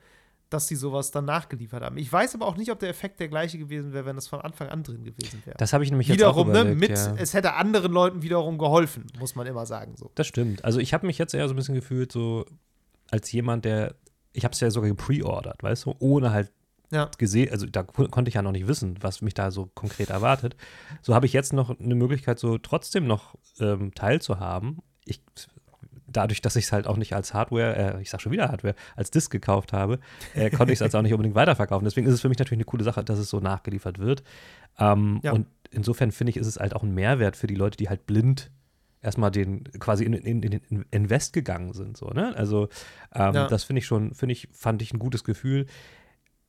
dass 0.49 0.67
sie 0.67 0.75
sowas 0.75 1.09
dann 1.09 1.25
nachgeliefert 1.25 1.83
haben. 1.83 1.97
Ich 1.97 2.11
weiß 2.11 2.35
aber 2.35 2.45
auch 2.45 2.57
nicht, 2.57 2.71
ob 2.71 2.79
der 2.79 2.89
Effekt 2.89 3.19
der 3.19 3.27
gleiche 3.27 3.57
gewesen 3.57 3.91
wäre, 3.91 4.05
wenn 4.05 4.17
es 4.17 4.27
von 4.27 4.39
Anfang 4.41 4.69
an 4.69 4.83
drin 4.83 5.03
gewesen 5.03 5.41
wäre. 5.45 5.57
Das 5.57 5.73
habe 5.73 5.83
ich 5.83 5.89
nämlich 5.89 6.09
wiederum, 6.09 6.47
jetzt 6.49 6.57
auch 6.57 6.61
überlegt, 6.61 6.79
ne, 6.79 6.87
mit, 6.87 6.97
ja. 6.97 7.15
es 7.17 7.33
hätte 7.33 7.53
anderen 7.53 7.91
Leuten 7.91 8.21
wiederum 8.21 8.59
geholfen, 8.59 9.07
muss 9.19 9.33
man 9.35 9.47
immer 9.47 9.65
sagen 9.65 9.95
so. 9.97 10.11
Das 10.13 10.27
stimmt. 10.27 10.63
Also 10.63 10.79
ich 10.79 10.93
habe 10.93 11.07
mich 11.07 11.17
jetzt 11.17 11.33
eher 11.33 11.47
so 11.47 11.55
ein 11.55 11.57
bisschen 11.57 11.73
gefühlt 11.73 12.11
so 12.11 12.45
als 13.09 13.31
jemand, 13.31 13.65
der 13.65 13.95
ich 14.33 14.43
habe 14.43 14.53
es 14.53 14.59
ja 14.59 14.69
sogar 14.71 14.89
gepreordert, 14.89 15.61
weißt 15.63 15.85
du, 15.85 15.95
ohne 15.99 16.31
halt 16.31 16.51
ja. 16.91 17.09
gesehen, 17.17 17.51
also 17.51 17.65
da 17.65 17.83
konnte 17.83 18.29
ich 18.29 18.35
ja 18.35 18.41
noch 18.41 18.51
nicht 18.51 18.67
wissen, 18.67 18.97
was 19.01 19.21
mich 19.21 19.33
da 19.33 19.51
so 19.51 19.69
konkret 19.73 20.09
erwartet. 20.09 20.55
So 21.01 21.15
habe 21.15 21.25
ich 21.25 21.33
jetzt 21.33 21.53
noch 21.53 21.79
eine 21.79 21.95
Möglichkeit, 21.95 22.39
so 22.39 22.57
trotzdem 22.57 23.07
noch 23.07 23.35
ähm, 23.59 23.93
teilzuhaben. 23.93 24.79
Ich 25.05 25.21
dadurch, 26.15 26.41
dass 26.41 26.55
ich 26.55 26.65
es 26.65 26.71
halt 26.71 26.87
auch 26.87 26.97
nicht 26.97 27.13
als 27.13 27.33
Hardware, 27.33 27.97
äh, 27.97 28.01
ich 28.01 28.09
sag 28.09 28.21
schon 28.21 28.31
wieder 28.31 28.49
Hardware, 28.49 28.75
als 28.95 29.11
Disk 29.11 29.31
gekauft 29.31 29.73
habe, 29.73 29.99
äh, 30.33 30.49
konnte 30.49 30.73
ich 30.73 30.77
es 30.77 30.81
also 30.81 30.97
auch 30.97 31.01
nicht 31.01 31.13
unbedingt 31.13 31.35
weiterverkaufen. 31.35 31.85
Deswegen 31.85 32.07
ist 32.07 32.13
es 32.13 32.21
für 32.21 32.29
mich 32.29 32.39
natürlich 32.39 32.59
eine 32.59 32.65
coole 32.65 32.83
Sache, 32.83 33.03
dass 33.03 33.19
es 33.19 33.29
so 33.29 33.39
nachgeliefert 33.39 33.99
wird. 33.99 34.23
Ähm, 34.79 35.19
ja. 35.23 35.31
Und 35.31 35.47
insofern 35.71 36.11
finde 36.11 36.31
ich, 36.31 36.37
ist 36.37 36.47
es 36.47 36.57
halt 36.57 36.75
auch 36.75 36.83
ein 36.83 36.93
Mehrwert 36.93 37.35
für 37.35 37.47
die 37.47 37.55
Leute, 37.55 37.77
die 37.77 37.89
halt 37.89 38.05
blind 38.05 38.51
erstmal 39.01 39.31
den 39.31 39.65
quasi 39.79 40.05
in, 40.05 40.13
in, 40.13 40.41
in, 40.41 40.61
in 40.69 40.85
Invest 40.89 41.33
gegangen 41.33 41.73
sind. 41.73 41.97
So, 41.97 42.07
ne? 42.07 42.33
Also 42.35 42.69
ähm, 43.13 43.33
ja. 43.35 43.47
das 43.47 43.65
finde 43.65 43.79
ich 43.79 43.85
schon, 43.85 44.13
finde 44.13 44.33
ich, 44.33 44.47
fand 44.53 44.81
ich 44.81 44.93
ein 44.93 44.99
gutes 44.99 45.23
Gefühl. 45.23 45.67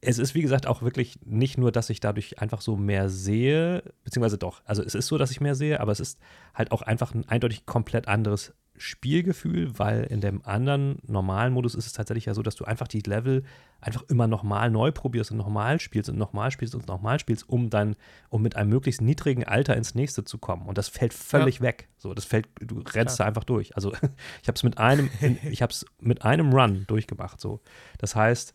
Es 0.06 0.18
ist, 0.18 0.34
wie 0.34 0.42
gesagt, 0.42 0.66
auch 0.66 0.82
wirklich 0.82 1.18
nicht 1.24 1.58
nur, 1.58 1.72
dass 1.72 1.90
ich 1.90 2.00
dadurch 2.00 2.40
einfach 2.40 2.60
so 2.60 2.76
mehr 2.76 3.08
sehe, 3.08 3.82
beziehungsweise 4.04 4.38
doch, 4.38 4.62
also 4.64 4.82
es 4.82 4.94
ist 4.94 5.06
so, 5.06 5.18
dass 5.18 5.30
ich 5.30 5.40
mehr 5.40 5.54
sehe, 5.54 5.80
aber 5.80 5.92
es 5.92 6.00
ist 6.00 6.18
halt 6.54 6.72
auch 6.72 6.82
einfach 6.82 7.14
ein 7.14 7.28
eindeutig 7.28 7.66
komplett 7.66 8.08
anderes 8.08 8.54
Spielgefühl, 8.76 9.78
weil 9.78 10.02
in 10.04 10.20
dem 10.20 10.44
anderen 10.44 10.98
normalen 11.06 11.52
Modus 11.52 11.74
ist 11.74 11.86
es 11.86 11.92
tatsächlich 11.92 12.24
ja 12.24 12.34
so, 12.34 12.42
dass 12.42 12.56
du 12.56 12.64
einfach 12.64 12.88
die 12.88 13.00
Level 13.00 13.44
einfach 13.80 14.02
immer 14.08 14.26
nochmal 14.26 14.70
neu 14.70 14.90
probierst 14.90 15.30
und 15.30 15.36
nochmal 15.36 15.78
spielst 15.78 16.10
und 16.10 16.18
nochmal 16.18 16.50
spielst 16.50 16.74
und 16.74 16.88
nochmal 16.88 17.20
spielst, 17.20 17.48
um 17.48 17.70
dann, 17.70 17.94
um 18.30 18.42
mit 18.42 18.56
einem 18.56 18.70
möglichst 18.70 19.00
niedrigen 19.00 19.44
Alter 19.44 19.76
ins 19.76 19.94
nächste 19.94 20.24
zu 20.24 20.38
kommen. 20.38 20.66
Und 20.66 20.76
das 20.76 20.88
fällt 20.88 21.14
völlig 21.14 21.56
ja. 21.56 21.62
weg. 21.62 21.88
So, 21.98 22.14
das 22.14 22.24
fällt, 22.24 22.48
du 22.60 22.80
rennst 22.80 23.18
ja. 23.18 23.24
da 23.24 23.28
einfach 23.28 23.44
durch. 23.44 23.76
Also 23.76 23.92
ich 24.42 24.48
habe 24.48 24.56
es 24.56 24.62
mit 24.64 24.78
einem, 24.78 25.08
ich 25.48 25.62
habe 25.62 25.70
es 25.70 25.86
mit 26.00 26.24
einem 26.24 26.52
Run 26.52 26.84
durchgemacht. 26.88 27.40
So, 27.40 27.60
das 27.98 28.16
heißt, 28.16 28.54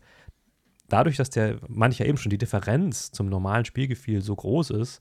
dadurch, 0.92 1.16
dass 1.16 1.30
der 1.30 1.58
mancher 1.68 2.06
eben 2.06 2.18
schon 2.18 2.30
die 2.30 2.38
Differenz 2.38 3.10
zum 3.10 3.28
normalen 3.28 3.64
Spielgefühl 3.64 4.20
so 4.22 4.36
groß 4.36 4.70
ist, 4.70 5.00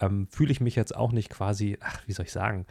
ähm, 0.00 0.28
fühle 0.28 0.52
ich 0.52 0.60
mich 0.60 0.76
jetzt 0.76 0.94
auch 0.94 1.12
nicht 1.12 1.30
quasi, 1.30 1.78
ach, 1.80 2.02
wie 2.06 2.12
soll 2.12 2.26
ich 2.26 2.32
sagen, 2.32 2.66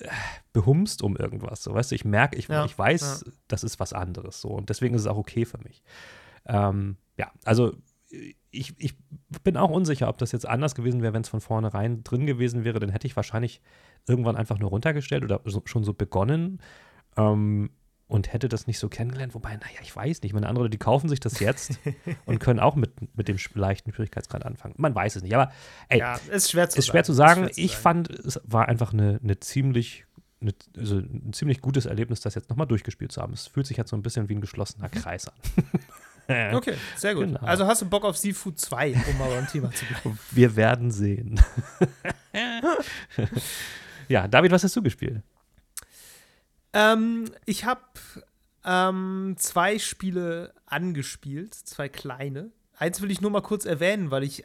äh, 0.00 0.08
behumst 0.52 1.02
um 1.02 1.16
irgendwas. 1.16 1.62
So, 1.62 1.74
weißt 1.74 1.90
du, 1.90 1.94
ich 1.94 2.04
merke, 2.04 2.36
ich, 2.36 2.48
Ja, 2.48 2.64
ich 2.64 2.76
weiß, 2.76 3.24
ja. 3.26 3.32
das 3.48 3.64
ist 3.64 3.78
was 3.78 3.92
anderes. 3.92 4.40
So, 4.40 4.48
und 4.48 4.70
deswegen 4.70 4.94
ist 4.94 5.02
es 5.02 5.06
auch 5.06 5.18
okay 5.18 5.44
für 5.44 5.58
mich. 5.58 5.82
Ähm, 6.46 6.96
ja, 7.16 7.30
also 7.44 7.74
ich, 8.50 8.74
ich 8.78 8.96
bin 9.44 9.56
auch 9.56 9.70
unsicher, 9.70 10.08
ob 10.08 10.18
das 10.18 10.32
jetzt 10.32 10.46
anders 10.46 10.74
gewesen 10.74 11.02
wäre, 11.02 11.12
wenn 11.12 11.22
es 11.22 11.28
von 11.28 11.40
vornherein 11.40 12.02
drin 12.02 12.26
gewesen 12.26 12.64
wäre. 12.64 12.80
Dann 12.80 12.90
hätte 12.90 13.06
ich 13.06 13.14
wahrscheinlich 13.14 13.60
irgendwann 14.08 14.36
einfach 14.36 14.58
nur 14.58 14.70
runtergestellt 14.70 15.22
oder 15.22 15.40
so, 15.44 15.62
schon 15.66 15.84
so 15.84 15.94
begonnen 15.94 16.60
ähm, 17.16 17.70
und 18.10 18.32
hätte 18.32 18.48
das 18.48 18.66
nicht 18.66 18.78
so 18.78 18.88
kennengelernt. 18.88 19.34
Wobei, 19.34 19.50
naja, 19.54 19.78
ich 19.82 19.94
weiß 19.94 20.22
nicht. 20.22 20.32
Meine 20.34 20.48
andere, 20.48 20.68
die 20.68 20.78
kaufen 20.78 21.08
sich 21.08 21.20
das 21.20 21.38
jetzt 21.40 21.78
und 22.26 22.40
können 22.40 22.60
auch 22.60 22.74
mit, 22.76 23.16
mit 23.16 23.28
dem 23.28 23.36
leichten 23.54 23.92
Schwierigkeitsgrad 23.92 24.44
anfangen. 24.44 24.74
Man 24.76 24.94
weiß 24.94 25.16
es 25.16 25.22
nicht. 25.22 25.34
Aber 25.34 25.52
ey, 25.88 26.00
Ja, 26.00 26.18
ist 26.30 26.50
schwer 26.50 26.68
zu 26.68 26.78
ist 26.78 26.86
sagen. 26.86 26.92
schwer 26.92 27.04
zu 27.04 27.12
sagen. 27.12 27.40
Schwer 27.44 27.52
zu 27.52 27.60
ich 27.60 27.70
sagen. 27.72 27.82
fand, 27.82 28.10
es 28.10 28.40
war 28.44 28.68
einfach 28.68 28.92
eine, 28.92 29.20
eine 29.22 29.38
ziemlich, 29.40 30.04
eine, 30.40 30.52
also 30.76 30.96
ein 30.98 31.32
ziemlich 31.32 31.60
gutes 31.60 31.86
Erlebnis, 31.86 32.20
das 32.20 32.34
jetzt 32.34 32.50
nochmal 32.50 32.66
durchgespielt 32.66 33.12
zu 33.12 33.22
haben. 33.22 33.32
Es 33.32 33.46
fühlt 33.46 33.66
sich 33.66 33.76
jetzt 33.76 33.90
so 33.90 33.96
ein 33.96 34.02
bisschen 34.02 34.28
wie 34.28 34.34
ein 34.34 34.40
geschlossener 34.40 34.88
Kreis 34.88 35.28
an. 35.28 35.34
Okay, 36.52 36.74
sehr 36.94 37.16
gut. 37.16 37.24
Genau. 37.24 37.40
Also 37.40 37.66
hast 37.66 37.82
du 37.82 37.86
Bock 37.86 38.04
auf 38.04 38.16
Seafood 38.16 38.56
2, 38.56 38.94
um 39.10 39.18
mal 39.18 39.28
beim 39.30 39.48
Thema 39.48 39.72
zu 39.72 39.84
bleiben. 39.84 40.16
Wir 40.30 40.54
werden 40.54 40.92
sehen. 40.92 41.40
ja, 44.08 44.28
David, 44.28 44.52
was 44.52 44.62
hast 44.62 44.76
du 44.76 44.82
gespielt? 44.82 45.22
Ähm, 46.72 47.24
ich 47.46 47.64
habe 47.64 47.80
ähm, 48.64 49.34
zwei 49.38 49.78
Spiele 49.78 50.54
angespielt, 50.66 51.54
zwei 51.54 51.88
kleine. 51.88 52.50
Eins 52.76 53.00
will 53.00 53.10
ich 53.10 53.20
nur 53.20 53.30
mal 53.30 53.42
kurz 53.42 53.64
erwähnen, 53.64 54.10
weil 54.10 54.22
ich 54.22 54.44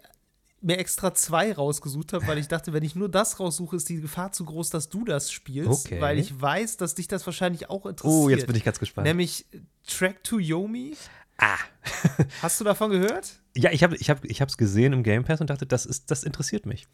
mir 0.62 0.78
extra 0.80 1.14
zwei 1.14 1.54
rausgesucht 1.54 2.14
habe, 2.14 2.26
weil 2.28 2.38
ich 2.40 2.48
dachte, 2.48 2.74
wenn 2.74 2.84
ich 2.84 2.96
nur 2.96 3.08
das 3.08 3.40
raussuche, 3.40 3.76
ist 3.76 3.88
die 3.88 4.02
Gefahr 4.02 4.32
zu 4.32 4.46
groß, 4.46 4.72
dass 4.72 4.90
du 4.90 5.06
das 5.06 5.32
spielst, 5.32 5.86
Okay. 5.86 6.02
weil 6.02 6.18
ich 6.18 6.42
weiß, 6.42 6.78
dass 6.78 6.96
dich 6.96 7.08
das 7.08 7.26
wahrscheinlich 7.28 7.70
auch 7.70 7.86
interessiert. 7.86 8.24
Oh, 8.24 8.30
jetzt 8.30 8.48
bin 8.48 8.56
ich 8.56 8.64
ganz 8.64 8.80
gespannt. 8.80 9.06
Nämlich 9.06 9.46
Track 9.86 10.24
to 10.24 10.40
Yomi. 10.40 10.96
ah. 11.38 11.58
Hast 12.42 12.60
du 12.60 12.64
davon 12.64 12.90
gehört? 12.90 13.34
Ja, 13.56 13.72
ich 13.72 13.84
habe 13.84 13.94
es 13.96 14.02
ich 14.02 14.10
hab, 14.10 14.26
ich 14.26 14.58
gesehen 14.58 14.92
im 14.94 15.04
Game 15.04 15.24
Pass 15.24 15.40
und 15.40 15.50
dachte, 15.52 15.68
das, 15.68 15.86
ist, 15.86 16.10
das 16.10 16.24
interessiert 16.24 16.66
mich. 16.66 16.88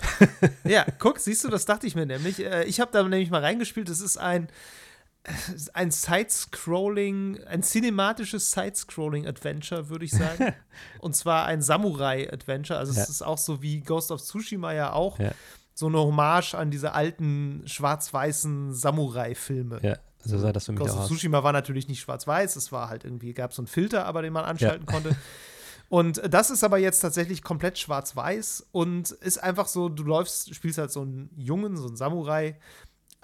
Ja, 0.65 0.85
guck, 0.99 1.19
siehst 1.19 1.43
du, 1.45 1.47
das 1.47 1.65
dachte 1.65 1.87
ich 1.87 1.95
mir 1.95 2.05
nämlich. 2.05 2.39
Äh, 2.43 2.65
Ich 2.65 2.81
habe 2.81 2.91
da 2.91 3.01
nämlich 3.03 3.29
mal 3.31 3.41
reingespielt. 3.41 3.87
Es 3.89 4.01
ist 4.01 4.17
ein, 4.17 4.49
ein 5.73 5.91
Side-Scrolling, 5.91 7.43
ein 7.45 7.61
cinematisches 7.63 8.51
Side-Scrolling-Adventure, 8.51 9.89
würde 9.89 10.05
ich 10.05 10.11
sagen. 10.11 10.53
Und 10.99 11.15
zwar 11.15 11.45
ein 11.45 11.61
Samurai-Adventure. 11.61 12.79
Also, 12.79 12.93
Ja. 12.93 13.03
es 13.03 13.09
ist 13.09 13.21
auch 13.21 13.37
so 13.37 13.61
wie 13.61 13.81
Ghost 13.81 14.11
of 14.11 14.21
Tsushima 14.21 14.73
ja 14.73 14.93
auch. 14.93 15.19
Ja. 15.19 15.31
So 15.73 15.87
eine 15.87 15.99
Hommage 15.99 16.55
an 16.55 16.71
diese 16.71 16.93
alten 16.93 17.63
schwarz-weißen 17.65 18.73
Samurai-Filme. 18.73 19.79
Ja, 19.83 19.97
so 20.23 20.37
sah 20.37 20.51
das 20.51 20.65
für 20.65 20.71
mich 20.73 20.81
Ghost 20.81 20.97
of. 20.97 21.07
Tsushima 21.07 21.43
war 21.43 21.53
natürlich 21.53 21.87
nicht 21.87 22.01
schwarz-weiß, 22.01 22.55
es 22.55 22.71
war 22.71 22.89
halt 22.89 23.05
irgendwie, 23.05 23.33
gab 23.33 23.53
so 23.53 23.61
einen 23.61 23.67
Filter, 23.67 24.05
aber 24.05 24.21
den 24.21 24.33
man 24.33 24.43
anschalten 24.45 24.85
konnte. 24.85 25.15
Und 25.89 26.21
das 26.33 26.49
ist 26.51 26.63
aber 26.63 26.77
jetzt 26.77 27.01
tatsächlich 27.01 27.43
komplett 27.43 27.77
schwarz-weiß 27.77 28.67
und 28.71 29.11
ist 29.11 29.43
einfach 29.43 29.67
so, 29.67 29.89
du 29.89 30.03
läufst, 30.03 30.55
spielst 30.55 30.77
halt 30.77 30.89
so 30.89 31.01
einen 31.01 31.29
Jungen, 31.35 31.75
so 31.75 31.87
einen 31.87 31.97
Samurai. 31.97 32.57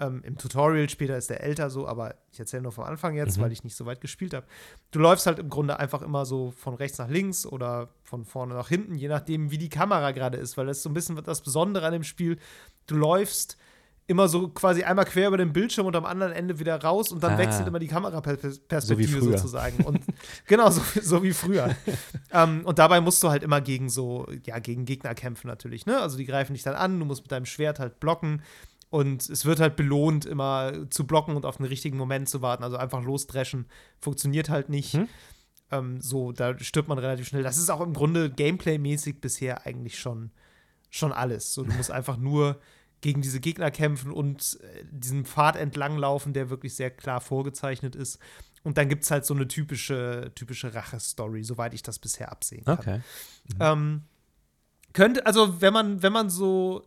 Ähm, 0.00 0.22
Im 0.24 0.38
Tutorial 0.38 0.88
später 0.88 1.16
ist 1.18 1.28
der 1.28 1.42
älter 1.42 1.70
so, 1.70 1.88
aber 1.88 2.14
ich 2.30 2.38
erzähle 2.38 2.62
nur 2.62 2.70
vom 2.72 2.84
Anfang 2.84 3.16
jetzt, 3.16 3.36
Mhm. 3.36 3.42
weil 3.42 3.52
ich 3.52 3.64
nicht 3.64 3.74
so 3.74 3.84
weit 3.84 4.00
gespielt 4.00 4.32
habe. 4.32 4.46
Du 4.92 5.00
läufst 5.00 5.26
halt 5.26 5.40
im 5.40 5.48
Grunde 5.48 5.80
einfach 5.80 6.02
immer 6.02 6.24
so 6.24 6.52
von 6.52 6.74
rechts 6.74 6.98
nach 6.98 7.08
links 7.08 7.44
oder 7.46 7.88
von 8.04 8.24
vorne 8.24 8.54
nach 8.54 8.68
hinten, 8.68 8.94
je 8.94 9.08
nachdem, 9.08 9.50
wie 9.50 9.58
die 9.58 9.68
Kamera 9.70 10.12
gerade 10.12 10.38
ist, 10.38 10.56
weil 10.56 10.66
das 10.66 10.76
ist 10.78 10.82
so 10.84 10.90
ein 10.90 10.94
bisschen 10.94 11.20
das 11.24 11.42
Besondere 11.42 11.84
an 11.84 11.92
dem 11.92 12.04
Spiel. 12.04 12.38
Du 12.86 12.94
läufst 12.94 13.56
immer 14.06 14.26
so 14.28 14.48
quasi 14.48 14.84
einmal 14.84 15.04
quer 15.04 15.28
über 15.28 15.36
den 15.36 15.52
Bildschirm 15.52 15.84
und 15.86 15.94
am 15.94 16.06
anderen 16.06 16.32
Ende 16.32 16.58
wieder 16.58 16.80
raus 16.82 17.12
und 17.12 17.22
dann 17.22 17.32
Ah. 17.34 17.38
wechselt 17.38 17.66
immer 17.66 17.78
die 17.78 17.88
Kameraperspektive 17.88 19.06
früher. 19.20 19.36
sozusagen. 19.36 19.84
Und 19.84 20.00
genau, 20.46 20.70
so, 20.70 20.80
so 21.02 21.22
wie 21.22 21.32
früher. 21.32 21.74
ähm, 22.32 22.62
und 22.64 22.78
dabei 22.78 23.00
musst 23.02 23.22
du 23.22 23.28
halt 23.28 23.42
immer 23.42 23.60
gegen 23.60 23.90
so, 23.90 24.26
ja, 24.46 24.60
gegen 24.60 24.84
Gegner 24.86 25.14
kämpfen 25.14 25.48
natürlich, 25.48 25.84
ne? 25.84 26.00
Also 26.00 26.16
die 26.16 26.24
greifen 26.24 26.54
dich 26.54 26.62
dann 26.62 26.74
an, 26.74 26.98
du 26.98 27.04
musst 27.04 27.22
mit 27.22 27.32
deinem 27.32 27.44
Schwert 27.46 27.80
halt 27.80 28.00
blocken. 28.00 28.42
Und 28.90 29.28
es 29.28 29.44
wird 29.44 29.60
halt 29.60 29.76
belohnt, 29.76 30.24
immer 30.24 30.88
zu 30.90 31.06
blocken 31.06 31.36
und 31.36 31.44
auf 31.44 31.58
den 31.58 31.66
richtigen 31.66 31.98
Moment 31.98 32.28
zu 32.28 32.40
warten. 32.40 32.64
Also 32.64 32.76
einfach 32.76 33.02
losdreschen 33.02 33.66
funktioniert 34.00 34.48
halt 34.48 34.70
nicht. 34.70 34.94
Hm. 34.94 35.08
Ähm, 35.70 36.00
so, 36.00 36.32
da 36.32 36.58
stirbt 36.58 36.88
man 36.88 36.98
relativ 36.98 37.28
schnell. 37.28 37.42
Das 37.42 37.58
ist 37.58 37.68
auch 37.70 37.82
im 37.82 37.92
Grunde 37.92 38.30
Gameplay-mäßig 38.30 39.20
bisher 39.20 39.66
eigentlich 39.66 39.98
schon, 39.98 40.30
schon 40.88 41.12
alles. 41.12 41.52
So, 41.52 41.64
du 41.64 41.72
musst 41.74 41.90
einfach 41.90 42.16
nur 42.16 42.58
gegen 43.00 43.22
diese 43.22 43.40
Gegner 43.40 43.70
kämpfen 43.70 44.10
und 44.10 44.58
äh, 44.62 44.84
diesen 44.90 45.24
Pfad 45.24 45.56
entlanglaufen, 45.56 46.32
der 46.32 46.50
wirklich 46.50 46.74
sehr 46.74 46.90
klar 46.90 47.20
vorgezeichnet 47.20 47.94
ist. 47.94 48.18
Und 48.64 48.76
dann 48.78 48.88
gibt 48.88 49.04
es 49.04 49.10
halt 49.10 49.24
so 49.24 49.34
eine 49.34 49.46
typische, 49.46 50.32
typische 50.34 50.74
Rache-Story, 50.74 51.44
soweit 51.44 51.74
ich 51.74 51.82
das 51.82 51.98
bisher 51.98 52.32
absehen 52.32 52.64
kann. 52.64 52.78
Okay. 52.78 53.00
Ähm, 53.60 54.02
könnte, 54.94 55.26
also 55.26 55.60
wenn 55.60 55.72
man, 55.72 56.02
wenn 56.02 56.12
man 56.12 56.28
so, 56.28 56.84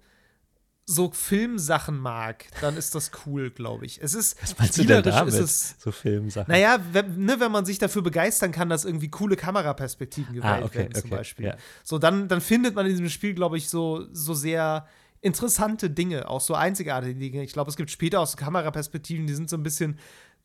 so 0.91 1.11
Filmsachen 1.11 1.97
mag, 1.97 2.45
dann 2.59 2.75
ist 2.75 2.93
das 2.95 3.11
cool, 3.25 3.49
glaube 3.49 3.85
ich. 3.85 4.01
Es 4.01 4.13
ist 4.13 4.41
Was 4.41 4.57
meinst 4.57 4.77
du 4.77 4.83
denn 4.83 5.03
damit? 5.03 5.33
ist 5.33 5.39
es. 5.39 5.75
so 5.79 5.91
Filmsachen. 5.91 6.51
Naja, 6.51 6.79
wenn, 6.91 7.25
ne, 7.25 7.39
wenn 7.39 7.51
man 7.51 7.65
sich 7.65 7.77
dafür 7.77 8.01
begeistern 8.01 8.51
kann, 8.51 8.69
dass 8.69 8.85
irgendwie 8.85 9.09
coole 9.09 9.35
Kameraperspektiven 9.35 10.35
gewählt 10.35 10.63
ah, 10.63 10.65
okay, 10.65 10.79
werden, 10.79 10.95
zum 10.95 11.09
okay. 11.09 11.15
Beispiel. 11.17 11.45
Ja. 11.47 11.55
So, 11.83 11.97
dann, 11.97 12.27
dann 12.27 12.41
findet 12.41 12.75
man 12.75 12.85
in 12.85 12.91
diesem 12.91 13.09
Spiel, 13.09 13.33
glaube 13.33 13.57
ich, 13.57 13.69
so, 13.69 14.05
so 14.11 14.33
sehr 14.33 14.87
interessante 15.21 15.89
Dinge, 15.89 16.27
auch 16.27 16.41
so 16.41 16.55
einzigartige 16.55 17.15
Dinge. 17.15 17.43
Ich 17.43 17.53
glaube, 17.53 17.69
es 17.69 17.77
gibt 17.77 17.91
später 17.91 18.19
auch 18.19 18.27
so 18.27 18.37
Kameraperspektiven, 18.37 19.27
die 19.27 19.33
sind 19.33 19.49
so 19.49 19.55
ein 19.55 19.63
bisschen, 19.63 19.97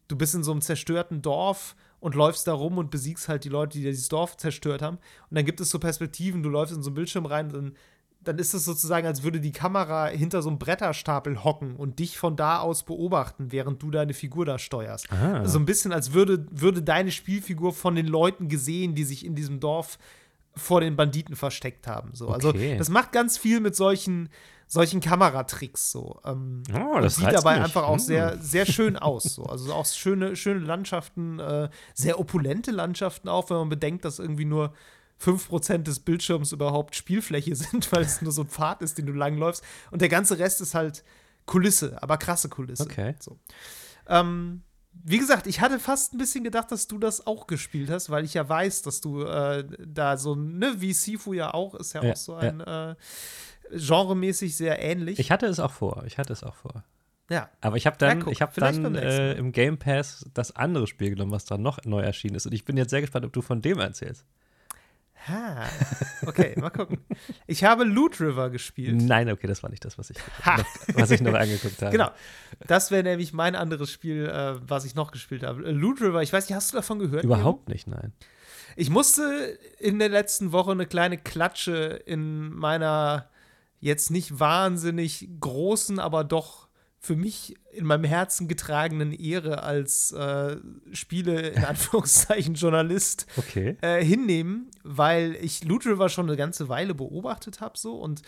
du 0.08 0.16
bist 0.16 0.34
in 0.34 0.44
so 0.44 0.52
einem 0.52 0.60
zerstörten 0.60 1.22
Dorf 1.22 1.74
und 1.98 2.14
läufst 2.14 2.46
da 2.46 2.52
rum 2.52 2.78
und 2.78 2.90
besiegst 2.90 3.28
halt 3.28 3.44
die 3.44 3.48
Leute, 3.48 3.78
die 3.78 3.84
dieses 3.84 4.08
Dorf 4.08 4.36
zerstört 4.36 4.82
haben. 4.82 4.98
Und 5.30 5.34
dann 5.34 5.44
gibt 5.44 5.60
es 5.60 5.70
so 5.70 5.78
Perspektiven, 5.78 6.42
du 6.42 6.50
läufst 6.50 6.74
in 6.74 6.82
so 6.82 6.90
einen 6.90 6.94
Bildschirm 6.94 7.26
rein 7.26 7.46
und 7.46 7.52
dann, 7.52 7.76
dann 8.26 8.38
ist 8.38 8.54
es 8.54 8.64
sozusagen, 8.64 9.06
als 9.06 9.22
würde 9.22 9.40
die 9.40 9.52
Kamera 9.52 10.06
hinter 10.06 10.42
so 10.42 10.48
einem 10.48 10.58
Bretterstapel 10.58 11.44
hocken 11.44 11.76
und 11.76 11.98
dich 11.98 12.18
von 12.18 12.36
da 12.36 12.58
aus 12.60 12.82
beobachten, 12.84 13.52
während 13.52 13.82
du 13.82 13.90
deine 13.90 14.14
Figur 14.14 14.44
da 14.44 14.58
steuerst. 14.58 15.10
Ah. 15.12 15.46
So 15.46 15.58
ein 15.58 15.64
bisschen, 15.66 15.92
als 15.92 16.12
würde, 16.12 16.46
würde 16.50 16.82
deine 16.82 17.10
Spielfigur 17.12 17.72
von 17.72 17.94
den 17.94 18.06
Leuten 18.06 18.48
gesehen, 18.48 18.94
die 18.94 19.04
sich 19.04 19.24
in 19.24 19.34
diesem 19.34 19.60
Dorf 19.60 19.98
vor 20.54 20.80
den 20.80 20.96
Banditen 20.96 21.36
versteckt 21.36 21.86
haben. 21.86 22.10
So. 22.14 22.28
Also 22.28 22.48
Okay. 22.48 22.76
das 22.78 22.88
macht 22.88 23.12
ganz 23.12 23.36
viel 23.36 23.60
mit 23.60 23.76
solchen, 23.76 24.30
solchen 24.66 25.00
Kameratricks 25.02 25.92
so. 25.92 26.18
Ähm, 26.24 26.62
Oh, 26.74 26.98
das 26.98 27.16
sieht 27.16 27.30
dabei 27.30 27.56
mich. 27.56 27.64
einfach 27.64 27.82
auch 27.84 27.92
Hm. 27.94 27.98
sehr, 27.98 28.38
sehr 28.38 28.64
schön 28.64 28.96
aus. 28.96 29.24
So. 29.24 29.44
Also 29.44 29.72
auch 29.74 29.84
schöne, 29.84 30.34
schöne 30.34 30.60
Landschaften, 30.60 31.38
äh, 31.40 31.68
sehr 31.92 32.18
opulente 32.18 32.70
Landschaften 32.70 33.28
auch, 33.28 33.50
wenn 33.50 33.58
man 33.58 33.68
bedenkt, 33.68 34.04
dass 34.06 34.18
irgendwie 34.18 34.46
nur 34.46 34.72
5% 35.22 35.78
des 35.78 36.00
Bildschirms 36.00 36.52
überhaupt 36.52 36.94
Spielfläche 36.94 37.54
sind, 37.56 37.90
weil 37.92 38.02
es 38.02 38.22
nur 38.22 38.32
so 38.32 38.42
ein 38.42 38.48
Pfad 38.48 38.82
ist, 38.82 38.98
den 38.98 39.06
du 39.06 39.12
langläufst. 39.12 39.64
Und 39.90 40.02
der 40.02 40.08
ganze 40.08 40.38
Rest 40.38 40.60
ist 40.60 40.74
halt 40.74 41.04
Kulisse, 41.46 42.02
aber 42.02 42.16
krasse 42.18 42.48
Kulisse. 42.48 42.84
Okay. 42.84 43.14
So. 43.20 43.38
Ähm, 44.08 44.62
wie 45.04 45.18
gesagt, 45.18 45.46
ich 45.46 45.60
hatte 45.60 45.78
fast 45.78 46.14
ein 46.14 46.18
bisschen 46.18 46.42
gedacht, 46.42 46.72
dass 46.72 46.88
du 46.88 46.98
das 46.98 47.26
auch 47.26 47.46
gespielt 47.46 47.90
hast, 47.90 48.10
weil 48.10 48.24
ich 48.24 48.34
ja 48.34 48.48
weiß, 48.48 48.82
dass 48.82 49.00
du 49.00 49.22
äh, 49.22 49.64
da 49.78 50.16
so, 50.16 50.34
ne, 50.34 50.74
wie 50.78 50.92
Sifu 50.92 51.32
ja 51.32 51.54
auch, 51.54 51.74
ist 51.74 51.92
ja, 51.92 52.02
Ja, 52.02 52.12
auch 52.12 52.16
so 52.16 52.34
ein 52.34 52.60
äh, 52.60 52.94
genremäßig 53.70 54.56
sehr 54.56 54.82
ähnlich. 54.82 55.18
Ich 55.18 55.30
hatte 55.30 55.46
es 55.46 55.60
auch 55.60 55.72
vor. 55.72 56.04
Ich 56.06 56.18
hatte 56.18 56.32
es 56.32 56.42
auch 56.42 56.54
vor. 56.54 56.82
ja. 57.30 57.48
Aber 57.60 57.76
ich 57.76 57.86
habe 57.86 57.96
dann, 57.98 58.18
Ja, 58.18 58.24
guck, 58.24 58.32
ich 58.32 58.42
hab 58.42 58.54
dann 58.54 58.94
äh, 58.94 59.34
im 59.34 59.52
Game 59.52 59.78
Pass 59.78 60.24
das 60.34 60.54
andere 60.56 60.86
Spiel 60.86 61.10
genommen, 61.10 61.32
was 61.32 61.44
da 61.44 61.58
noch 61.58 61.84
neu 61.84 62.00
erschienen 62.00 62.34
ist. 62.34 62.46
Und 62.46 62.52
ich 62.52 62.64
bin 62.64 62.76
jetzt 62.76 62.90
sehr 62.90 63.00
gespannt, 63.00 63.26
ob 63.26 63.32
du 63.32 63.42
von 63.42 63.60
dem 63.62 63.78
erzählst. 63.78 64.24
Ha. 65.28 65.66
Okay, 66.26 66.54
mal 66.60 66.70
gucken. 66.70 66.98
Ich 67.46 67.64
habe 67.64 67.84
Loot 67.84 68.20
River 68.20 68.50
gespielt. 68.50 69.02
Nein, 69.02 69.30
okay, 69.30 69.46
das 69.46 69.62
war 69.62 69.70
nicht 69.70 69.84
das, 69.84 69.98
was 69.98 70.10
ich, 70.10 70.16
Ha. 70.44 70.56
noch, 70.58 70.66
was 70.94 71.10
ich 71.10 71.20
noch 71.20 71.34
angeguckt 71.34 71.80
habe. 71.82 71.92
Genau. 71.92 72.10
Das 72.66 72.90
wäre 72.90 73.02
nämlich 73.02 73.32
mein 73.32 73.54
anderes 73.56 73.90
Spiel, 73.90 74.26
äh, 74.26 74.54
was 74.68 74.84
ich 74.84 74.94
noch 74.94 75.10
gespielt 75.12 75.42
habe. 75.42 75.70
Loot 75.70 76.00
River, 76.00 76.22
ich 76.22 76.32
weiß 76.32 76.48
nicht, 76.48 76.56
hast 76.56 76.72
du 76.72 76.76
davon 76.76 76.98
gehört? 76.98 77.24
Überhaupt 77.24 77.68
nicht, 77.68 77.86
nein. 77.86 78.12
Ich 78.76 78.90
musste 78.90 79.58
in 79.78 79.98
der 79.98 80.10
letzten 80.10 80.52
Woche 80.52 80.72
eine 80.72 80.86
kleine 80.86 81.16
Klatsche 81.18 82.00
in 82.06 82.52
meiner 82.54 83.28
jetzt 83.80 84.10
nicht 84.10 84.38
wahnsinnig 84.38 85.28
großen, 85.40 85.98
aber 85.98 86.24
doch 86.24 86.65
für 87.06 87.16
mich 87.16 87.54
in 87.72 87.86
meinem 87.86 88.04
Herzen 88.04 88.48
getragenen 88.48 89.12
Ehre 89.12 89.62
als 89.62 90.12
äh, 90.12 90.56
Spiele, 90.92 91.48
in 91.50 91.64
Anführungszeichen, 91.72 92.54
Journalist 92.54 93.26
Okay. 93.36 93.76
äh, 93.80 94.04
hinnehmen, 94.04 94.70
weil 94.82 95.36
ich 95.40 95.64
Loot 95.64 95.86
River 95.86 96.08
schon 96.08 96.26
eine 96.28 96.36
ganze 96.36 96.68
Weile 96.68 96.94
beobachtet 96.94 97.60
habe 97.60 97.78
so 97.78 97.94
und 97.96 98.22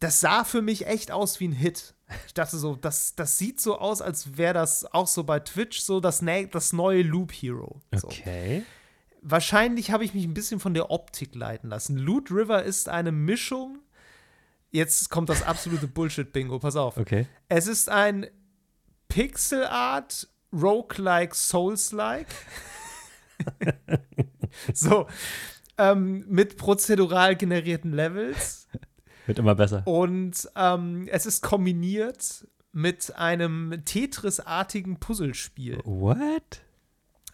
das 0.00 0.20
sah 0.20 0.42
für 0.44 0.62
mich 0.62 0.86
echt 0.86 1.10
aus 1.12 1.38
wie 1.40 1.48
ein 1.48 1.52
Hit. 1.52 1.94
Ich 2.26 2.34
dachte 2.34 2.58
so, 2.58 2.76
das, 2.76 3.14
das 3.14 3.38
sieht 3.38 3.58
so 3.60 3.78
aus, 3.78 4.02
als 4.02 4.36
wäre 4.36 4.52
das 4.52 4.84
auch 4.92 5.06
so 5.06 5.24
bei 5.24 5.40
Twitch 5.40 5.80
so 5.80 5.98
das, 6.00 6.22
nä- 6.22 6.46
das 6.50 6.72
neue 6.74 7.02
Loop 7.02 7.32
Hero. 7.32 7.80
So 7.94 8.08
Okay. 8.08 8.64
wahrscheinlich 9.22 9.90
habe 9.90 10.04
ich 10.04 10.12
mich 10.14 10.24
ein 10.24 10.34
bisschen 10.34 10.60
von 10.60 10.74
der 10.74 10.90
Optik 10.90 11.34
leiten 11.34 11.70
lassen. 11.70 11.96
Loot 11.96 12.30
River 12.30 12.62
ist 12.64 12.88
eine 12.88 13.12
Mischung. 13.12 13.78
Jetzt 14.72 15.10
kommt 15.10 15.28
das 15.28 15.42
absolute 15.42 15.86
Bullshit-Bingo, 15.86 16.58
pass 16.58 16.76
auf. 16.76 16.96
Okay. 16.96 17.26
Es 17.48 17.66
ist 17.66 17.90
ein 17.90 18.26
Pixel 19.08 19.66
Art, 19.66 20.28
Roguelike, 20.50 21.34
Souls-like. 21.34 22.34
so. 24.72 25.06
Ähm, 25.76 26.24
mit 26.28 26.56
prozedural 26.56 27.36
generierten 27.36 27.92
Levels. 27.92 28.66
Wird 29.26 29.38
immer 29.38 29.54
besser. 29.54 29.86
Und 29.86 30.48
ähm, 30.56 31.06
es 31.08 31.26
ist 31.26 31.42
kombiniert 31.42 32.46
mit 32.72 33.14
einem 33.14 33.82
Tetris-artigen 33.84 34.98
Puzzlespiel. 34.98 35.80
What? 35.84 36.62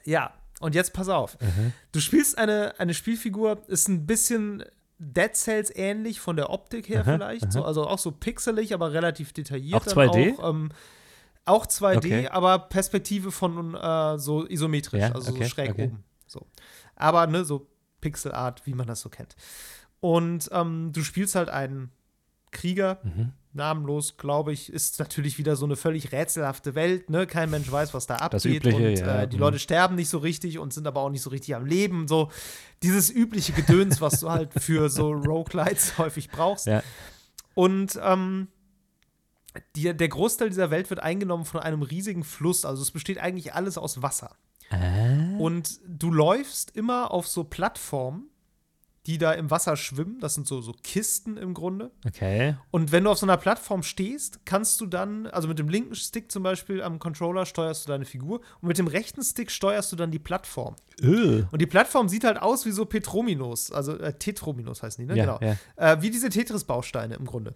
Ja, 0.05 0.35
und 0.59 0.75
jetzt 0.75 0.93
pass 0.93 1.09
auf. 1.09 1.41
Mhm. 1.41 1.73
Du 1.93 2.01
spielst 2.01 2.37
eine, 2.37 2.79
eine 2.81 2.95
Spielfigur, 2.95 3.63
ist 3.69 3.89
ein 3.89 4.07
bisschen 4.07 4.65
Dead 4.99 5.35
Cells 5.35 5.71
ähnlich 5.75 6.21
von 6.21 6.37
der 6.37 6.51
Optik 6.51 6.89
her 6.89 7.03
Aha, 7.03 7.13
vielleicht. 7.15 7.53
So, 7.53 7.65
also 7.65 7.87
auch 7.87 7.99
so 7.99 8.11
pixelig, 8.11 8.75
aber 8.75 8.93
relativ 8.93 9.33
detailliert. 9.33 9.81
Auch 9.81 9.85
dann 9.85 10.09
2D? 10.09 10.39
Auch, 10.39 10.51
ähm, 10.51 10.71
auch 11.45 11.67
2D, 11.67 11.97
Okay. 11.97 12.29
aber 12.29 12.59
Perspektive 12.59 13.31
von 13.31 13.75
äh, 13.75 14.19
so 14.19 14.47
isometrisch, 14.47 15.01
Ja, 15.01 15.13
also 15.13 15.31
okay, 15.33 15.45
so 15.45 15.49
schräg 15.51 15.71
okay. 15.71 15.85
oben. 15.87 16.05
So. 16.27 16.47
Aber 16.97 17.27
ne, 17.27 17.45
so 17.45 17.69
Pixelart, 18.01 18.67
wie 18.67 18.75
man 18.75 18.87
das 18.87 19.01
so 19.01 19.09
kennt. 19.09 19.35
Und 20.01 20.49
ähm, 20.53 20.93
du 20.93 21.03
spielst 21.03 21.35
halt 21.35 21.49
einen 21.49 21.91
Krieger, 22.51 22.99
Mhm. 23.03 23.33
namenlos, 23.53 24.17
glaube 24.17 24.53
ich, 24.53 24.73
ist 24.73 24.99
natürlich 24.99 25.39
wieder 25.39 25.57
so 25.57 25.65
eine 25.65 25.77
völlig 25.77 26.13
rätselhafte 26.13 26.75
Welt. 26.75 27.11
Ne? 27.11 27.27
Kein 27.27 27.51
Mensch 27.51 27.71
weiß, 27.71 27.95
was 27.95 28.07
da 28.07 28.17
abgeht. 28.17 28.45
Übliche, 28.45 28.77
und 28.77 28.99
ja, 28.99 29.23
äh, 29.23 29.29
die 29.29 29.37
mhm. 29.37 29.43
Leute 29.43 29.59
sterben 29.59 29.97
nicht 29.97 30.09
so 30.09 30.19
richtig 30.19 30.59
und 30.59 30.73
sind 30.73 30.87
aber 30.87 31.01
auch 31.01 31.11
nicht 31.11 31.23
so 31.23 31.31
richtig 31.31 31.55
am 31.55 31.67
Leben. 31.67 32.09
So 32.09 32.31
dieses 32.83 33.11
übliche 33.11 33.53
Gedöns, 33.53 34.01
was 34.01 34.21
du 34.21 34.31
halt 34.31 34.51
für 34.61 34.89
so 34.89 35.13
Roguelites 35.13 35.97
häufig 35.99 36.31
brauchst. 36.31 36.67
Ja. 36.67 36.83
Und 37.55 37.99
ähm, 38.03 38.49
die, 39.75 39.93
der 39.95 40.09
Großteil 40.09 40.51
dieser 40.51 40.71
Welt 40.71 40.91
wird 40.91 41.01
eingenommen 41.01 41.45
von 41.45 41.61
einem 41.61 41.83
riesigen 41.83 42.25
Fluss. 42.25 42.65
Also 42.65 42.83
es 42.83 42.91
besteht 42.91 43.19
eigentlich 43.19 43.55
alles 43.55 43.79
aus 43.79 44.03
Wasser. 44.03 44.37
Ah. 44.71 45.37
Und 45.39 45.81
du 45.87 46.13
läufst 46.13 46.77
immer 46.77 47.11
auf 47.11 47.27
so 47.27 47.45
Plattformen, 47.45 48.29
die 49.09 49.17
da 49.17 49.33
im 49.33 49.51
Wasser 49.51 49.75
schwimmen. 49.77 50.21
Das 50.21 50.35
sind 50.35 50.47
so, 50.47 50.61
so 50.61 50.75
Kisten 50.85 51.39
im 51.39 51.55
Grunde. 51.55 51.91
Okay. 52.07 52.57
Und 52.71 52.93
wenn 52.93 53.05
du 53.05 53.11
auf 53.11 53.17
so 53.17 53.25
einer 53.25 53.39
Plattform 53.39 53.83
stehst, 53.83 54.45
kannst 54.45 54.83
du 54.83 54.87
dann, 54.87 55.27
also 55.27 55.49
mit 55.49 55.59
dem 55.59 55.71
linken 55.71 55.95
Stick 55.95 56.31
zum 56.31 56.43
Beispiel 56.43 56.83
am 56.83 56.99
Controller 56.99 57.47
steuerst 57.47 57.87
du 57.87 57.89
deine 57.89 58.05
Figur 58.05 58.43
und 58.61 58.69
mit 58.69 58.77
dem 58.77 58.87
rechten 58.87 59.23
Stick 59.23 59.51
steuerst 59.51 59.91
du 59.91 59.97
dann 59.97 60.11
die 60.11 60.19
Plattform. 60.19 60.77
Öh. 61.03 61.45
Und 61.51 61.63
die 61.63 61.67
Plattform 61.67 62.11
sieht 62.11 62.25
halt 62.25 62.41
aus 62.41 62.67
wie 62.67 62.71
so 62.71 62.85
Petrominos, 62.85 63.73
also 63.73 63.97
äh, 63.97 64.13
Tetrominos 64.13 64.83
heißen 64.83 65.03
die, 65.03 65.11
ne? 65.11 65.19
Ja, 65.19 65.39
genau. 65.39 65.57
ja. 65.77 65.93
Äh, 65.93 66.03
wie 66.03 66.11
diese 66.11 66.29
Tetris-Bausteine 66.29 67.15
im 67.15 67.25
Grunde. 67.25 67.55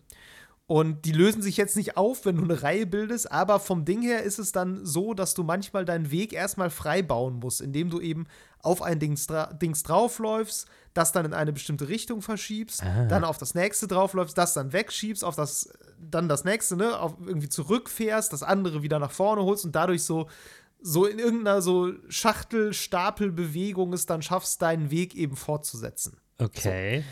Und 0.66 1.05
die 1.05 1.12
lösen 1.12 1.42
sich 1.42 1.57
jetzt 1.57 1.77
nicht 1.77 1.96
auf, 1.96 2.25
wenn 2.25 2.37
du 2.37 2.44
eine 2.44 2.62
Reihe 2.62 2.87
bildest, 2.87 3.31
aber 3.31 3.61
vom 3.61 3.85
Ding 3.85 4.01
her 4.01 4.22
ist 4.22 4.38
es 4.38 4.53
dann 4.53 4.87
so, 4.87 5.12
dass 5.12 5.35
du 5.35 5.42
manchmal 5.42 5.85
deinen 5.85 6.11
Weg 6.11 6.33
erstmal 6.33 6.70
frei 6.70 7.03
bauen 7.03 7.40
musst, 7.40 7.61
indem 7.61 7.90
du 7.90 8.01
eben 8.01 8.27
auf 8.61 8.81
ein 8.81 8.98
Dings, 9.01 9.27
dra 9.27 9.53
Dings 9.53 9.83
draufläufst, 9.83 10.66
das 10.94 11.11
dann 11.12 11.27
in 11.27 11.35
eine 11.35 11.53
bestimmte 11.53 11.88
Richtung 11.88 12.22
verschiebst, 12.22 12.83
Ah. 12.85 13.07
dann 13.07 13.25
auf 13.25 13.38
das 13.38 13.55
nächste 13.55 13.88
draufläufst, 13.88 14.38
das 14.38 14.55
dann 14.55 14.72
wegschiebst, 14.72 15.25
auf 15.25 15.35
das, 15.37 15.68
dann 15.98 16.29
das 16.29 16.44
nächste, 16.44 16.77
ne, 16.77 16.98
auf 16.98 17.16
irgendwie 17.27 17.48
zurückfährst, 17.48 18.33
das 18.33 18.42
andere 18.42 18.83
wieder 18.83 18.98
nach 18.98 19.11
vorne 19.11 19.42
holst 19.42 19.64
und 19.64 19.75
dadurch 19.75 20.05
so, 20.05 20.29
so 20.81 21.07
in 21.07 21.18
irgendeiner 21.18 21.61
so 21.61 21.92
Schachtel-Stapel-Bewegung 22.09 23.92
es 23.92 24.07
dann 24.07 24.22
schaffst, 24.22 24.62
deinen 24.62 24.90
Weg 24.90 25.14
eben 25.14 25.37
fortzusetzen. 25.37 26.16
Okay. 26.38 27.05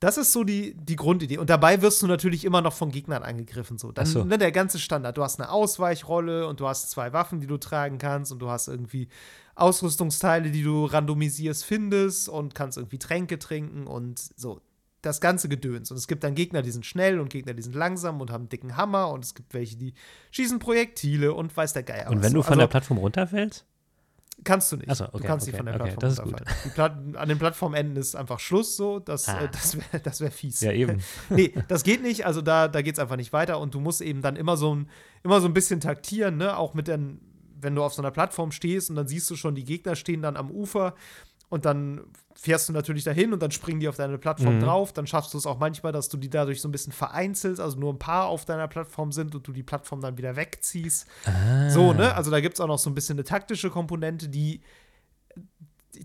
Das 0.00 0.18
ist 0.18 0.32
so 0.32 0.44
die, 0.44 0.74
die 0.74 0.96
Grundidee. 0.96 1.38
Und 1.38 1.48
dabei 1.48 1.80
wirst 1.80 2.02
du 2.02 2.06
natürlich 2.06 2.44
immer 2.44 2.60
noch 2.60 2.74
von 2.74 2.90
Gegnern 2.90 3.22
angegriffen. 3.22 3.78
So. 3.78 3.92
Dann, 3.92 4.06
so. 4.06 4.24
ne, 4.24 4.36
der 4.36 4.52
ganze 4.52 4.78
Standard. 4.78 5.16
Du 5.16 5.22
hast 5.22 5.40
eine 5.40 5.50
Ausweichrolle 5.50 6.46
und 6.46 6.60
du 6.60 6.68
hast 6.68 6.90
zwei 6.90 7.12
Waffen, 7.12 7.40
die 7.40 7.46
du 7.46 7.56
tragen 7.56 7.98
kannst 7.98 8.30
und 8.30 8.40
du 8.40 8.50
hast 8.50 8.68
irgendwie 8.68 9.08
Ausrüstungsteile, 9.54 10.50
die 10.50 10.62
du 10.62 10.84
randomisierst, 10.84 11.64
findest 11.64 12.28
und 12.28 12.54
kannst 12.54 12.76
irgendwie 12.76 12.98
Tränke 12.98 13.38
trinken 13.38 13.86
und 13.86 14.18
so. 14.36 14.60
Das 15.00 15.20
ganze 15.20 15.48
Gedöns. 15.48 15.90
Und 15.90 15.96
es 15.96 16.08
gibt 16.08 16.24
dann 16.24 16.34
Gegner, 16.34 16.62
die 16.62 16.72
sind 16.72 16.84
schnell 16.84 17.20
und 17.20 17.30
Gegner, 17.30 17.54
die 17.54 17.62
sind 17.62 17.74
langsam 17.74 18.20
und 18.20 18.30
haben 18.30 18.42
einen 18.42 18.48
dicken 18.48 18.76
Hammer 18.76 19.10
und 19.10 19.24
es 19.24 19.34
gibt 19.34 19.54
welche, 19.54 19.76
die 19.76 19.94
schießen 20.30 20.58
Projektile 20.58 21.32
und 21.32 21.56
weiß 21.56 21.72
der 21.72 21.84
Geier. 21.84 22.10
Und 22.10 22.22
wenn 22.22 22.34
du 22.34 22.42
von 22.42 22.54
also, 22.54 22.60
der 22.60 22.66
Plattform 22.66 22.98
runterfällst? 22.98 23.64
Kannst 24.44 24.70
du 24.70 24.76
nicht. 24.76 24.94
So, 24.94 25.04
du 25.06 25.14
okay, 25.14 25.26
kannst 25.26 25.44
okay, 25.48 25.52
nicht 25.52 25.56
von 25.56 25.66
der 25.66 25.74
okay, 25.74 25.94
Plattform 25.96 26.00
das 26.00 26.12
ist 26.12 26.22
gut. 26.22 26.64
Die 26.64 26.68
Platt 26.70 26.96
an 27.16 27.28
den 27.28 27.38
Plattformenden 27.38 27.96
ist 27.96 28.14
einfach 28.14 28.38
Schluss 28.38 28.76
so. 28.76 28.98
Das, 29.00 29.28
Ah. 29.28 29.40
äh, 29.40 29.48
das 29.50 29.76
wäre 29.76 30.00
das 30.02 30.20
wär 30.20 30.30
fies. 30.30 30.60
Ja, 30.60 30.72
eben. 30.72 31.00
nee, 31.30 31.52
das 31.68 31.82
geht 31.82 32.02
nicht. 32.02 32.26
Also 32.26 32.42
da, 32.42 32.68
da 32.68 32.82
geht 32.82 32.94
es 32.94 32.98
einfach 33.00 33.16
nicht 33.16 33.32
weiter. 33.32 33.58
Und 33.58 33.74
du 33.74 33.80
musst 33.80 34.00
eben 34.02 34.22
dann 34.22 34.36
immer 34.36 34.56
so 34.56 34.74
ein, 34.74 34.88
immer 35.24 35.40
so 35.40 35.48
ein 35.48 35.54
bisschen 35.54 35.80
taktieren, 35.80 36.36
ne? 36.36 36.56
Auch 36.56 36.74
mit 36.74 36.86
den, 36.86 37.20
wenn 37.60 37.74
du 37.74 37.82
auf 37.82 37.94
so 37.94 38.02
einer 38.02 38.10
Plattform 38.10 38.52
stehst 38.52 38.90
und 38.90 38.96
dann 38.96 39.08
siehst 39.08 39.28
du 39.30 39.36
schon, 39.36 39.54
die 39.54 39.64
Gegner 39.64 39.96
stehen 39.96 40.22
dann 40.22 40.36
am 40.36 40.50
Ufer 40.50 40.94
und 41.48 41.64
dann 41.64 42.00
fährst 42.34 42.68
du 42.68 42.72
natürlich 42.72 43.04
dahin 43.04 43.32
und 43.32 43.40
dann 43.40 43.50
springen 43.50 43.80
die 43.80 43.88
auf 43.88 43.96
deine 43.96 44.18
Plattform 44.18 44.56
Mhm. 44.56 44.60
drauf. 44.60 44.92
Dann 44.92 45.06
schaffst 45.06 45.32
du 45.32 45.38
es 45.38 45.46
auch 45.46 45.58
manchmal, 45.58 45.92
dass 45.92 46.08
du 46.08 46.16
die 46.16 46.28
dadurch 46.28 46.60
so 46.60 46.68
ein 46.68 46.72
bisschen 46.72 46.92
vereinzelst, 46.92 47.60
also 47.60 47.78
nur 47.78 47.92
ein 47.92 47.98
paar 47.98 48.26
auf 48.26 48.44
deiner 48.44 48.68
Plattform 48.68 49.10
sind 49.12 49.34
und 49.34 49.46
du 49.46 49.52
die 49.52 49.62
Plattform 49.62 50.00
dann 50.00 50.18
wieder 50.18 50.36
wegziehst. 50.36 51.06
Ah. 51.24 51.70
So, 51.70 51.92
ne? 51.92 52.14
Also 52.14 52.30
da 52.30 52.40
gibt 52.40 52.54
es 52.54 52.60
auch 52.60 52.66
noch 52.68 52.78
so 52.78 52.90
ein 52.90 52.94
bisschen 52.94 53.14
eine 53.16 53.24
taktische 53.24 53.70
Komponente, 53.70 54.28
die, 54.28 54.60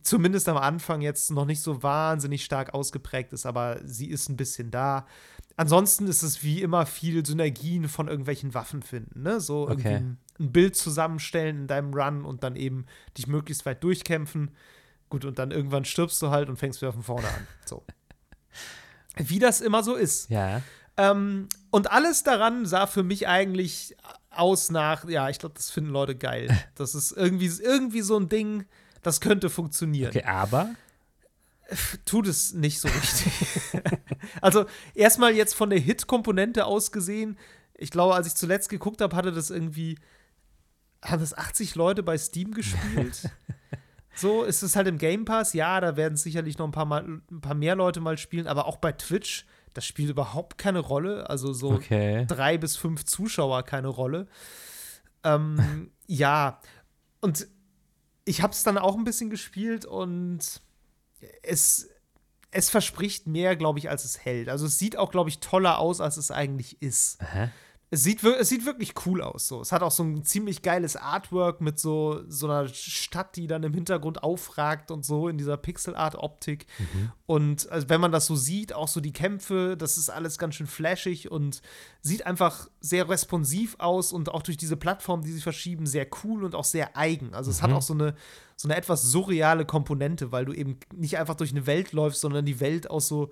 zumindest 0.03 0.47
am 0.47 0.57
Anfang 0.57 1.01
jetzt 1.01 1.31
noch 1.31 1.45
nicht 1.45 1.61
so 1.61 1.83
wahnsinnig 1.83 2.45
stark 2.45 2.73
ausgeprägt 2.73 3.33
ist, 3.33 3.45
aber 3.45 3.79
sie 3.83 4.07
ist 4.09 4.29
ein 4.29 4.37
bisschen 4.37 4.71
da. 4.71 5.05
Ansonsten 5.57 6.07
ist 6.07 6.23
es 6.23 6.43
wie 6.43 6.61
immer 6.61 6.85
viel 6.85 7.25
Synergien 7.25 7.89
von 7.89 8.07
irgendwelchen 8.07 8.53
Waffen 8.53 8.81
finden, 8.83 9.21
ne? 9.23 9.41
So 9.41 9.67
irgendwie 9.67 9.87
Okay. 9.89 9.97
ein, 9.97 10.17
ein 10.39 10.51
Bild 10.53 10.75
zusammenstellen 10.77 11.61
in 11.61 11.67
deinem 11.67 11.93
Run 11.93 12.23
und 12.23 12.43
dann 12.43 12.55
eben 12.55 12.85
dich 13.17 13.27
möglichst 13.27 13.65
weit 13.65 13.83
durchkämpfen. 13.83 14.51
Gut, 15.11 15.25
und 15.25 15.37
dann 15.37 15.51
irgendwann 15.51 15.85
stirbst 15.85 16.19
du 16.21 16.31
halt 16.31 16.49
und 16.49 16.57
fängst 16.57 16.81
wieder 16.81 16.93
von 16.93 17.03
vorne 17.03 17.27
an. 17.27 17.47
So. 17.65 17.83
Wie 19.17 19.37
das 19.37 19.61
immer 19.61 19.83
so 19.83 19.95
ist. 19.95 20.29
Ja. 20.29 20.61
Ähm, 20.97 21.47
und 21.69 21.91
alles 21.91 22.23
daran 22.23 22.65
sah 22.65 22.87
für 22.87 23.03
mich 23.03 23.27
eigentlich 23.27 23.95
aus 24.31 24.71
nach, 24.71 25.07
ja, 25.07 25.29
ich 25.29 25.37
glaube, 25.37 25.55
das 25.55 25.69
finden 25.69 25.91
Leute 25.91 26.15
geil. 26.15 26.49
Das 26.75 26.95
ist 26.95 27.11
irgendwie, 27.11 27.51
irgendwie 27.61 28.01
so 28.01 28.17
ein 28.17 28.29
Ding, 28.29 28.65
das 29.03 29.21
könnte 29.21 29.51
funktionieren. 29.51 30.09
Okay, 30.09 30.23
aber 30.23 30.71
Tut 32.05 32.27
es 32.27 32.53
nicht 32.53 32.79
so 32.79 32.87
richtig. 32.87 33.31
also, 34.41 34.65
erstmal 34.93 35.33
jetzt 35.33 35.53
von 35.53 35.69
der 35.69 35.79
Hit-Komponente 35.79 36.65
aus 36.65 36.91
gesehen, 36.91 37.37
ich 37.75 37.91
glaube, 37.91 38.15
als 38.15 38.27
ich 38.27 38.35
zuletzt 38.35 38.69
geguckt 38.69 39.01
habe, 39.01 39.15
hatte 39.15 39.31
das 39.31 39.49
irgendwie, 39.49 39.97
haben 41.03 41.21
das 41.21 41.37
80 41.37 41.75
Leute 41.75 42.03
bei 42.03 42.17
Steam 42.17 42.53
gespielt. 42.53 43.29
So, 44.13 44.43
ist 44.43 44.61
es 44.61 44.75
halt 44.75 44.87
im 44.87 44.97
Game 44.97 45.25
Pass, 45.25 45.53
ja, 45.53 45.79
da 45.79 45.95
werden 45.95 46.17
sicherlich 46.17 46.57
noch 46.57 46.67
ein 46.67 46.71
paar, 46.71 46.85
mal, 46.85 47.03
ein 47.03 47.41
paar 47.41 47.55
mehr 47.55 47.75
Leute 47.75 48.01
mal 48.01 48.17
spielen, 48.17 48.47
aber 48.47 48.65
auch 48.65 48.77
bei 48.77 48.91
Twitch, 48.91 49.45
das 49.73 49.85
spielt 49.85 50.09
überhaupt 50.09 50.57
keine 50.57 50.79
Rolle. 50.79 51.29
Also 51.29 51.53
so 51.53 51.71
okay. 51.71 52.25
drei 52.27 52.57
bis 52.57 52.75
fünf 52.75 53.05
Zuschauer 53.05 53.63
keine 53.63 53.87
Rolle. 53.87 54.27
Ähm, 55.23 55.91
ja, 56.07 56.59
und 57.21 57.47
ich 58.25 58.41
habe 58.41 58.53
es 58.53 58.63
dann 58.63 58.77
auch 58.77 58.95
ein 58.95 59.03
bisschen 59.03 59.29
gespielt 59.29 59.85
und 59.85 60.61
es, 61.41 61.89
es 62.51 62.69
verspricht 62.69 63.27
mehr, 63.27 63.55
glaube 63.55 63.79
ich, 63.79 63.89
als 63.89 64.05
es 64.05 64.23
hält. 64.23 64.49
Also 64.49 64.65
es 64.65 64.77
sieht 64.77 64.97
auch, 64.97 65.11
glaube 65.11 65.29
ich, 65.29 65.39
toller 65.39 65.79
aus, 65.79 66.01
als 66.01 66.17
es 66.17 66.31
eigentlich 66.31 66.81
ist. 66.81 67.21
Aha. 67.21 67.49
Es 67.93 68.03
sieht, 68.03 68.23
es 68.23 68.47
sieht 68.47 68.65
wirklich 68.65 68.93
cool 69.05 69.21
aus. 69.21 69.49
So. 69.49 69.59
Es 69.59 69.73
hat 69.73 69.83
auch 69.83 69.91
so 69.91 70.01
ein 70.03 70.23
ziemlich 70.23 70.61
geiles 70.61 70.95
Artwork 70.95 71.59
mit 71.59 71.77
so, 71.77 72.21
so 72.29 72.47
einer 72.49 72.69
Stadt, 72.69 73.35
die 73.35 73.47
dann 73.47 73.63
im 73.63 73.73
Hintergrund 73.73 74.23
aufragt 74.23 74.91
und 74.91 75.03
so 75.05 75.27
in 75.27 75.37
dieser 75.37 75.57
Pixel-Art-Optik. 75.57 76.67
Und 77.25 77.69
also, 77.69 77.89
wenn 77.89 77.99
man 77.99 78.13
das 78.13 78.27
so 78.27 78.37
sieht, 78.37 78.71
auch 78.71 78.87
so 78.87 79.01
die 79.01 79.11
Kämpfe, 79.11 79.75
das 79.77 79.97
ist 79.97 80.09
alles 80.09 80.37
ganz 80.37 80.55
schön 80.55 80.67
flashig 80.67 81.29
und 81.31 81.61
sieht 82.01 82.25
einfach 82.25 82.69
sehr 82.79 83.09
responsiv 83.09 83.75
aus 83.77 84.13
und 84.13 84.29
auch 84.29 84.41
durch 84.41 84.55
diese 84.55 84.77
Plattform, 84.77 85.23
die 85.23 85.31
sie 85.33 85.41
verschieben, 85.41 85.85
sehr 85.85 86.07
cool 86.23 86.45
und 86.45 86.55
auch 86.55 86.63
sehr 86.63 86.95
eigen. 86.95 87.33
Also 87.33 87.51
es 87.51 87.61
hat 87.61 87.71
Mhm. 87.71 87.75
auch 87.75 87.81
so 87.81 87.93
eine, 87.93 88.15
so 88.55 88.69
eine 88.69 88.77
etwas 88.77 89.03
surreale 89.11 89.65
Komponente, 89.65 90.31
weil 90.31 90.45
du 90.45 90.53
eben 90.53 90.77
nicht 90.95 91.17
einfach 91.17 91.35
durch 91.35 91.51
eine 91.51 91.65
Welt 91.67 91.91
läufst, 91.91 92.21
sondern 92.21 92.45
die 92.45 92.61
Welt 92.61 92.89
aus 92.89 93.09
so, 93.09 93.31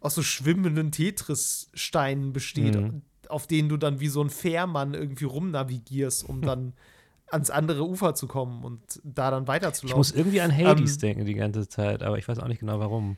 aus 0.00 0.14
so 0.14 0.22
schwimmenden 0.22 0.92
Tetris-Steinen 0.92 2.32
besteht, 2.32 2.74
Mhm. 2.76 3.02
Auf 3.28 3.46
denen 3.46 3.68
du 3.68 3.76
dann 3.76 4.00
wie 4.00 4.08
so 4.08 4.22
ein 4.22 4.30
Fährmann 4.30 4.94
irgendwie 4.94 5.24
rumnavigierst, 5.24 6.28
um 6.28 6.42
dann 6.42 6.72
ans 7.30 7.50
andere 7.50 7.86
Ufer 7.86 8.14
zu 8.14 8.26
kommen 8.26 8.64
und 8.64 8.80
da 9.04 9.30
dann 9.30 9.42
Ich 9.44 9.48
weiterzulaufen. 9.48 9.98
muss 9.98 10.12
irgendwie 10.12 10.40
an 10.40 10.56
Hades 10.56 10.94
Ähm, 10.94 11.00
denken 11.00 11.24
die 11.26 11.34
ganze 11.34 11.68
Zeit, 11.68 12.02
aber 12.02 12.18
ich 12.18 12.26
weiß 12.26 12.38
auch 12.38 12.48
nicht 12.48 12.60
genau 12.60 12.80
warum. 12.80 13.16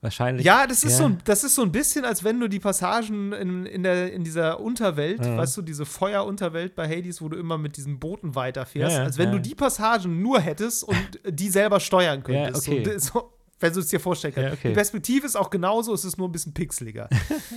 wahrscheinlich. 0.00 0.44
Ja, 0.46 0.66
das 0.66 0.84
ist, 0.84 0.92
ja. 0.92 0.98
So, 0.98 1.04
ein, 1.04 1.18
das 1.24 1.44
ist 1.44 1.54
so 1.54 1.62
ein 1.62 1.72
bisschen, 1.72 2.04
als 2.04 2.22
wenn 2.24 2.38
du 2.40 2.48
die 2.48 2.60
Passagen 2.60 3.32
in, 3.32 3.66
in, 3.66 3.82
der, 3.82 4.12
in 4.12 4.24
dieser 4.24 4.60
Unterwelt, 4.60 5.24
ja. 5.24 5.36
weißt 5.36 5.56
du, 5.56 5.62
diese 5.62 5.84
Feuerunterwelt 5.84 6.74
bei 6.74 6.88
Hades, 6.88 7.20
wo 7.20 7.28
du 7.28 7.36
immer 7.36 7.58
mit 7.58 7.76
diesen 7.76 7.98
Booten 7.98 8.34
weiterfährst, 8.34 8.96
ja, 8.96 9.02
als 9.04 9.18
wenn 9.18 9.32
du 9.32 9.40
die 9.40 9.54
Passagen 9.54 10.22
nur 10.22 10.40
hättest 10.40 10.84
und 10.84 10.96
die 11.28 11.48
selber 11.48 11.80
steuern 11.80 12.22
könntest. 12.22 12.68
Okay. 12.68 12.98
So, 12.98 13.12
so, 13.12 13.32
wenn 13.58 13.72
du 13.72 13.80
es 13.80 13.88
dir 13.88 14.00
vorstellen 14.00 14.34
kannst. 14.34 14.52
Okay. 14.54 14.68
Die 14.68 14.74
Perspektive 14.74 15.26
ist 15.26 15.36
auch 15.36 15.50
genauso, 15.50 15.94
es 15.94 16.04
ist 16.04 16.18
nur 16.18 16.28
ein 16.28 16.32
bisschen 16.32 16.52
pixeliger. 16.54 17.08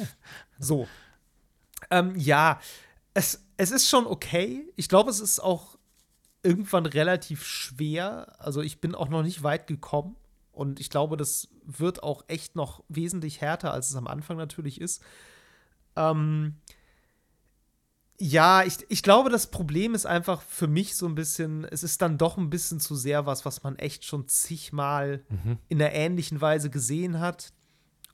so. 0.59 0.87
Ähm, 1.89 2.15
ja, 2.15 2.59
es, 3.13 3.45
es 3.57 3.71
ist 3.71 3.89
schon 3.89 4.05
okay. 4.05 4.71
Ich 4.75 4.89
glaube, 4.89 5.09
es 5.09 5.19
ist 5.19 5.39
auch 5.39 5.77
irgendwann 6.43 6.85
relativ 6.85 7.45
schwer. 7.45 8.35
Also 8.39 8.61
ich 8.61 8.79
bin 8.79 8.95
auch 8.95 9.09
noch 9.09 9.23
nicht 9.23 9.43
weit 9.43 9.67
gekommen. 9.67 10.15
Und 10.51 10.79
ich 10.79 10.89
glaube, 10.89 11.15
das 11.15 11.47
wird 11.63 12.03
auch 12.03 12.25
echt 12.27 12.55
noch 12.55 12.83
wesentlich 12.89 13.41
härter, 13.41 13.71
als 13.71 13.89
es 13.89 13.95
am 13.95 14.07
Anfang 14.07 14.37
natürlich 14.37 14.81
ist. 14.81 15.01
Ähm, 15.95 16.55
ja, 18.19 18.63
ich, 18.63 18.77
ich 18.89 19.01
glaube, 19.01 19.29
das 19.29 19.47
Problem 19.51 19.95
ist 19.95 20.05
einfach 20.05 20.41
für 20.41 20.67
mich 20.67 20.97
so 20.97 21.05
ein 21.05 21.15
bisschen, 21.15 21.63
es 21.63 21.83
ist 21.83 22.01
dann 22.01 22.17
doch 22.17 22.37
ein 22.37 22.49
bisschen 22.49 22.81
zu 22.81 22.95
sehr 22.95 23.25
was, 23.25 23.45
was 23.45 23.63
man 23.63 23.77
echt 23.77 24.03
schon 24.03 24.27
zigmal 24.27 25.23
mhm. 25.29 25.57
in 25.69 25.81
einer 25.81 25.93
ähnlichen 25.93 26.41
Weise 26.41 26.69
gesehen 26.69 27.19
hat. 27.19 27.53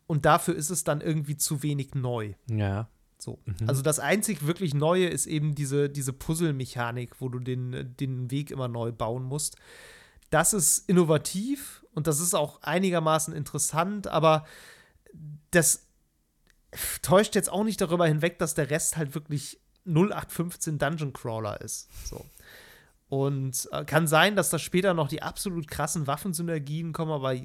Und 0.06 0.26
dafür 0.26 0.56
ist 0.56 0.70
es 0.70 0.84
dann 0.84 1.02
irgendwie 1.02 1.38
zu 1.38 1.64
wenig 1.64 1.96
neu. 1.96 2.36
Ja. 2.48 2.90
So. 3.26 3.40
Mhm. 3.46 3.68
Also 3.68 3.82
das 3.82 4.00
einzig 4.00 4.46
wirklich 4.46 4.76
Neue 4.76 5.08
ist 5.08 5.26
eben 5.26 5.56
diese, 5.56 5.90
diese 5.90 6.14
Puzzle-Mechanik, 6.14 7.20
wo 7.20 7.28
du 7.28 7.40
den, 7.40 7.96
den 8.00 8.30
Weg 8.30 8.52
immer 8.52 8.68
neu 8.68 8.92
bauen 8.92 9.24
musst. 9.24 9.58
Das 10.30 10.54
ist 10.54 10.88
innovativ 10.88 11.84
und 11.94 12.06
das 12.08 12.20
ist 12.20 12.36
auch 12.36 12.62
einigermaßen 12.62 13.34
interessant, 13.34 14.08
aber 14.08 14.46
das 15.50 15.88
täuscht 17.02 17.36
jetzt 17.36 17.52
auch 17.52 17.64
nicht 17.64 17.82
darüber 17.82 18.06
hinweg, 18.06 18.38
dass 18.38 18.54
der 18.54 18.70
Rest 18.70 18.96
halt 18.96 19.16
wirklich 19.16 19.60
0815 19.86 20.78
Dungeon 20.78 21.14
Crawler 21.14 21.62
ist. 21.62 21.90
So. 22.08 22.24
Und 23.10 23.68
äh, 23.72 23.86
kann 23.86 24.08
sein, 24.08 24.36
dass 24.36 24.52
da 24.52 24.60
später 24.60 24.94
noch 24.94 25.08
die 25.08 25.24
absolut 25.24 25.68
krassen 25.68 26.06
Waffensynergien 26.06 26.94
kommen, 26.94 27.12
aber 27.12 27.36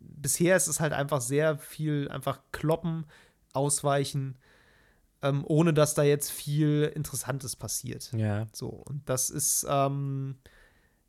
bisher 0.00 0.56
ist 0.56 0.66
es 0.66 0.80
halt 0.80 0.92
einfach 0.92 1.20
sehr 1.20 1.58
viel 1.58 2.08
einfach 2.10 2.40
kloppen, 2.50 3.04
ausweichen, 3.52 4.36
ähm, 5.22 5.44
ohne 5.46 5.74
dass 5.74 5.94
da 5.94 6.02
jetzt 6.02 6.30
viel 6.30 6.92
Interessantes 6.94 7.56
passiert. 7.56 8.10
Ja. 8.16 8.46
So, 8.52 8.68
und 8.68 9.08
das 9.08 9.30
ist, 9.30 9.66
ähm, 9.68 10.36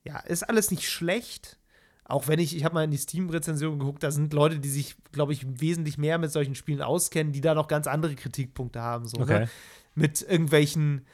ja, 0.03 0.19
ist 0.19 0.43
alles 0.43 0.71
nicht 0.71 0.89
schlecht. 0.89 1.57
Auch 2.05 2.27
wenn 2.27 2.39
ich, 2.39 2.55
ich 2.55 2.63
habe 2.63 2.73
mal 2.73 2.83
in 2.83 2.91
die 2.91 2.97
Steam-Rezension 2.97 3.77
geguckt, 3.77 4.01
da 4.01 4.09
sind 4.09 4.33
Leute, 4.33 4.59
die 4.59 4.69
sich, 4.69 4.95
glaube 5.11 5.31
ich, 5.31 5.45
wesentlich 5.61 5.99
mehr 5.99 6.17
mit 6.17 6.31
solchen 6.31 6.55
Spielen 6.55 6.81
auskennen, 6.81 7.33
die 7.33 7.41
da 7.41 7.53
noch 7.53 7.67
ganz 7.67 7.85
andere 7.85 8.15
Kritikpunkte 8.15 8.81
haben. 8.81 9.07
So, 9.07 9.17
ne? 9.17 9.23
okay. 9.23 9.39
ne? 9.41 9.49
Mit 9.93 10.21
irgendwelchen 10.23 11.05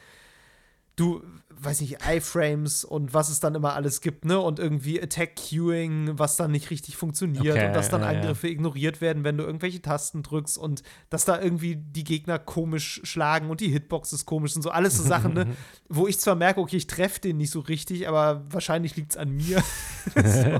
du, 0.95 1.23
weiß 1.49 1.81
nicht, 1.81 1.97
iFrames 2.07 2.83
und 2.83 3.13
was 3.13 3.29
es 3.29 3.39
dann 3.39 3.55
immer 3.55 3.73
alles 3.73 4.01
gibt, 4.01 4.25
ne? 4.25 4.39
Und 4.39 4.59
irgendwie 4.59 5.01
Attack-Queuing, 5.01 6.17
was 6.17 6.35
dann 6.35 6.51
nicht 6.51 6.69
richtig 6.69 6.97
funktioniert 6.97 7.55
okay, 7.55 7.67
und 7.67 7.73
dass 7.73 7.89
dann 7.89 8.01
ja, 8.01 8.07
Angriffe 8.07 8.47
ja. 8.47 8.53
ignoriert 8.53 9.01
werden, 9.01 9.23
wenn 9.23 9.37
du 9.37 9.43
irgendwelche 9.43 9.81
Tasten 9.81 10.23
drückst 10.23 10.57
und 10.57 10.83
dass 11.09 11.25
da 11.25 11.41
irgendwie 11.41 11.75
die 11.75 12.03
Gegner 12.03 12.39
komisch 12.39 13.01
schlagen 13.03 13.49
und 13.49 13.61
die 13.61 13.69
Hitboxes 13.69 14.25
komisch 14.25 14.53
sind. 14.53 14.61
So 14.61 14.69
alles 14.69 14.97
so 14.97 15.03
Sachen, 15.03 15.33
ne? 15.33 15.47
Wo 15.89 16.07
ich 16.07 16.19
zwar 16.19 16.35
merke, 16.35 16.59
okay, 16.59 16.77
ich 16.77 16.87
treffe 16.87 17.21
den 17.21 17.37
nicht 17.37 17.51
so 17.51 17.61
richtig, 17.61 18.07
aber 18.07 18.45
wahrscheinlich 18.49 18.95
liegt 18.95 19.11
es 19.11 19.17
an 19.17 19.31
mir. 19.31 19.63
so. 20.15 20.59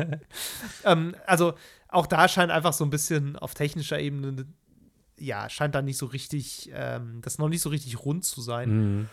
ähm, 0.86 1.16
also 1.26 1.54
auch 1.88 2.08
da 2.08 2.28
scheint 2.28 2.52
einfach 2.52 2.74
so 2.74 2.84
ein 2.84 2.90
bisschen 2.90 3.36
auf 3.38 3.54
technischer 3.54 4.00
Ebene, 4.00 4.46
ja, 5.18 5.50
scheint 5.50 5.76
da 5.76 5.82
nicht 5.82 5.98
so 5.98 6.08
richtig, 6.08 6.70
ähm, 6.74 7.20
das 7.22 7.38
noch 7.38 7.50
nicht 7.50 7.62
so 7.62 7.70
richtig 7.70 8.04
rund 8.04 8.26
zu 8.26 8.42
sein. 8.42 8.70
Mhm. 8.70 9.10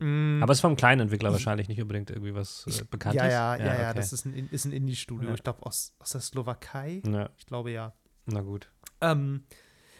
Mm. 0.00 0.42
Aber 0.42 0.52
es 0.52 0.58
ist 0.58 0.62
vom 0.62 0.76
kleinen 0.76 1.02
Entwickler 1.02 1.30
wahrscheinlich 1.30 1.68
nicht 1.68 1.80
unbedingt 1.80 2.10
irgendwie 2.10 2.34
was 2.34 2.66
äh, 2.66 2.84
Bekanntes. 2.90 3.22
Ja, 3.22 3.28
ja, 3.28 3.56
ja, 3.56 3.64
ja, 3.64 3.88
okay. 3.90 3.96
das 3.96 4.12
ist 4.12 4.24
ein, 4.24 4.48
ist 4.50 4.64
ein 4.64 4.72
Indie-Studio. 4.72 5.28
Ja. 5.28 5.34
Ich 5.34 5.42
glaube, 5.42 5.64
aus, 5.64 5.92
aus 5.98 6.10
der 6.10 6.20
Slowakei. 6.20 7.02
Ja. 7.06 7.28
Ich 7.36 7.46
glaube, 7.46 7.70
ja. 7.70 7.92
Na 8.26 8.40
gut. 8.40 8.70
Ähm, 9.00 9.44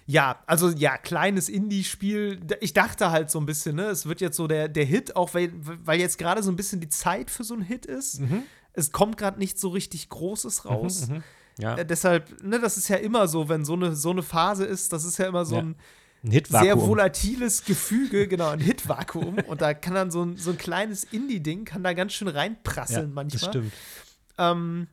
ja, 0.07 0.43
also 0.47 0.71
ja, 0.71 0.97
kleines 0.97 1.49
Indie-Spiel. 1.49 2.41
Ich 2.61 2.73
dachte 2.73 3.11
halt 3.11 3.31
so 3.31 3.39
ein 3.39 3.47
bisschen, 3.47 3.77
ne, 3.77 3.85
es 3.85 4.07
wird 4.07 4.21
jetzt 4.21 4.37
so 4.37 4.47
der, 4.47 4.69
der 4.69 4.85
Hit, 4.85 5.15
auch 5.15 5.35
weil, 5.35 5.53
weil 5.55 6.01
jetzt 6.01 6.19
gerade 6.19 6.43
so 6.43 6.51
ein 6.51 6.57
bisschen 6.57 6.81
die 6.81 6.89
Zeit 6.89 7.31
für 7.31 7.45
so 7.45 7.55
einen 7.55 7.63
Hit 7.63 7.87
ist. 7.87 8.21
Mhm. 8.21 8.43
Es 8.73 8.93
kommt 8.93 9.17
gerade 9.19 9.39
nicht 9.39 9.59
so 9.59 9.69
richtig 9.69 10.09
Großes 10.09 10.65
mhm, 10.65 10.71
raus. 10.71 11.09
Mhm, 11.09 11.23
ja. 11.59 11.77
Äh, 11.77 11.87
deshalb, 11.87 12.43
ne, 12.43 12.59
das 12.59 12.77
ist 12.77 12.89
ja 12.89 12.97
immer 12.97 13.29
so, 13.29 13.49
wenn 13.49 13.65
so 13.65 13.75
eine, 13.75 13.95
so 13.95 14.11
eine 14.11 14.23
Phase 14.23 14.65
ist, 14.65 14.93
das 14.93 15.05
ist 15.05 15.19
ja 15.19 15.27
immer 15.27 15.45
so 15.45 15.57
ja. 15.57 15.63
ein 15.63 15.77
ein 16.23 16.31
Hitvakuum. 16.31 16.65
Sehr 16.65 16.81
volatiles 16.81 17.65
Gefüge, 17.65 18.29
genau, 18.29 18.49
ein 18.49 18.61
Hitvakuum. 18.61 19.39
und 19.49 19.61
da 19.61 19.75
kann 19.75 19.95
dann 19.95 20.11
so 20.11 20.23
ein, 20.23 20.37
so 20.37 20.51
ein 20.51 20.59
kleines 20.59 21.05
Indie-Ding, 21.05 21.65
kann 21.65 21.83
da 21.83 21.93
ganz 21.93 22.13
schön 22.13 22.29
reinprasseln 22.29 23.09
ja, 23.09 23.15
manchmal. 23.15 23.41
Das 23.41 23.49
stimmt. 23.49 23.73
Ähm, 24.39 24.89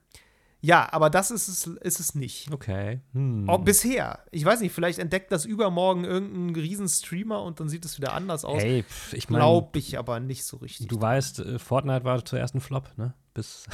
ja, 0.59 0.91
aber 0.91 1.09
das 1.09 1.29
ist 1.29 1.47
es, 1.47 1.67
ist 1.67 1.99
es 1.99 2.15
nicht. 2.15 2.51
Okay. 2.51 3.01
Hm. 3.13 3.47
Auch 3.47 3.59
bisher. 3.59 4.19
Ich 4.31 4.43
weiß 4.43 4.59
nicht, 4.61 4.73
vielleicht 4.73 4.99
entdeckt 4.99 5.31
das 5.31 5.45
übermorgen 5.45 6.03
irgendein 6.03 6.55
Riesenstreamer 6.61 7.43
und 7.43 7.59
dann 7.59 7.69
sieht 7.69 7.85
es 7.85 7.97
wieder 7.97 8.13
anders 8.13 8.43
aus. 8.43 8.61
Hey, 8.61 8.83
ich 9.11 9.29
meine. 9.29 9.43
Glaube 9.43 9.77
ich 9.77 9.99
aber 9.99 10.19
nicht 10.19 10.45
so 10.45 10.57
richtig. 10.57 10.87
Du 10.87 10.99
weißt, 10.99 11.39
äh, 11.39 11.59
Fortnite 11.59 12.03
war 12.05 12.25
zuerst 12.25 12.55
ein 12.55 12.61
Flop, 12.61 12.89
ne? 12.97 13.13
Bis, 13.37 13.67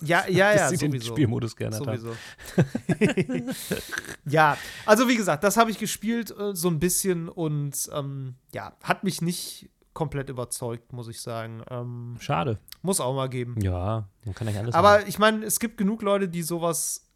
ja, 0.00 0.26
ja, 0.28 0.54
ja, 0.54 0.70
bis 0.70 0.80
sie 0.80 0.88
den 0.88 1.02
Spielmodus 1.02 1.54
geändert 1.54 1.84
sowieso. 1.84 2.16
ja, 4.24 4.56
also 4.86 5.08
wie 5.08 5.16
gesagt, 5.16 5.44
das 5.44 5.58
habe 5.58 5.70
ich 5.70 5.78
gespielt 5.78 6.30
äh, 6.30 6.56
so 6.56 6.68
ein 6.68 6.78
bisschen 6.78 7.28
und 7.28 7.90
ähm, 7.92 8.36
ja, 8.54 8.72
hat 8.82 9.04
mich 9.04 9.20
nicht 9.20 9.68
komplett 9.92 10.30
überzeugt, 10.30 10.94
muss 10.94 11.06
ich 11.08 11.20
sagen. 11.20 11.62
Ähm, 11.68 12.16
Schade. 12.18 12.60
Muss 12.80 12.98
auch 12.98 13.14
mal 13.14 13.28
geben. 13.28 13.60
Ja, 13.60 14.08
man 14.24 14.34
kann 14.34 14.46
nicht 14.46 14.58
alles 14.58 14.74
Aber 14.74 14.96
machen. 14.96 15.08
ich 15.08 15.18
meine, 15.18 15.44
es 15.44 15.60
gibt 15.60 15.76
genug 15.76 16.00
Leute, 16.00 16.26
die 16.26 16.42
sowas 16.42 17.10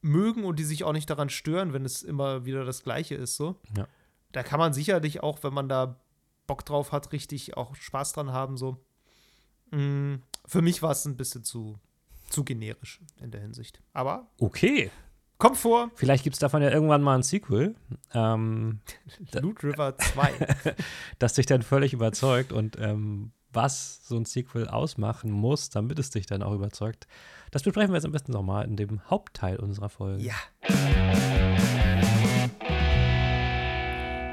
mögen 0.00 0.42
und 0.42 0.58
die 0.58 0.64
sich 0.64 0.82
auch 0.82 0.92
nicht 0.92 1.08
daran 1.08 1.28
stören, 1.28 1.72
wenn 1.72 1.84
es 1.84 2.02
immer 2.02 2.44
wieder 2.44 2.64
das 2.64 2.82
Gleiche 2.82 3.14
ist, 3.14 3.36
so. 3.36 3.60
Ja. 3.76 3.86
Da 4.32 4.42
kann 4.42 4.58
man 4.58 4.72
sicherlich 4.72 5.22
auch, 5.22 5.44
wenn 5.44 5.54
man 5.54 5.68
da 5.68 6.00
Bock 6.48 6.64
drauf 6.64 6.90
hat, 6.90 7.12
richtig 7.12 7.56
auch 7.56 7.76
Spaß 7.76 8.14
dran 8.14 8.32
haben, 8.32 8.56
so. 8.56 8.84
Mm, 9.70 10.16
für 10.46 10.62
mich 10.62 10.82
war 10.82 10.90
es 10.90 11.04
ein 11.04 11.16
bisschen 11.16 11.44
zu, 11.44 11.78
zu 12.28 12.44
generisch 12.44 13.00
in 13.20 13.30
der 13.30 13.40
Hinsicht. 13.40 13.80
Aber. 13.92 14.28
Okay. 14.38 14.90
Kommt 15.38 15.56
vor. 15.56 15.90
Vielleicht 15.96 16.22
gibt 16.24 16.34
es 16.34 16.40
davon 16.40 16.62
ja 16.62 16.70
irgendwann 16.70 17.02
mal 17.02 17.16
ein 17.16 17.22
Sequel. 17.22 17.74
Ähm, 18.12 18.80
Loot 19.32 19.64
River 19.64 19.98
2. 19.98 20.74
das 21.18 21.34
dich 21.34 21.46
dann 21.46 21.62
völlig 21.62 21.92
überzeugt 21.92 22.52
und 22.52 22.78
ähm, 22.78 23.32
was 23.52 24.06
so 24.06 24.16
ein 24.16 24.24
Sequel 24.24 24.68
ausmachen 24.68 25.30
muss, 25.30 25.70
damit 25.70 25.98
es 25.98 26.10
dich 26.10 26.26
dann 26.26 26.42
auch 26.42 26.52
überzeugt. 26.52 27.06
Das 27.50 27.62
besprechen 27.62 27.90
wir 27.90 27.96
jetzt 27.96 28.04
am 28.04 28.12
besten 28.12 28.32
nochmal 28.32 28.64
in 28.64 28.76
dem 28.76 29.08
Hauptteil 29.08 29.58
unserer 29.58 29.88
Folge. 29.88 30.22
Ja. 30.22 30.34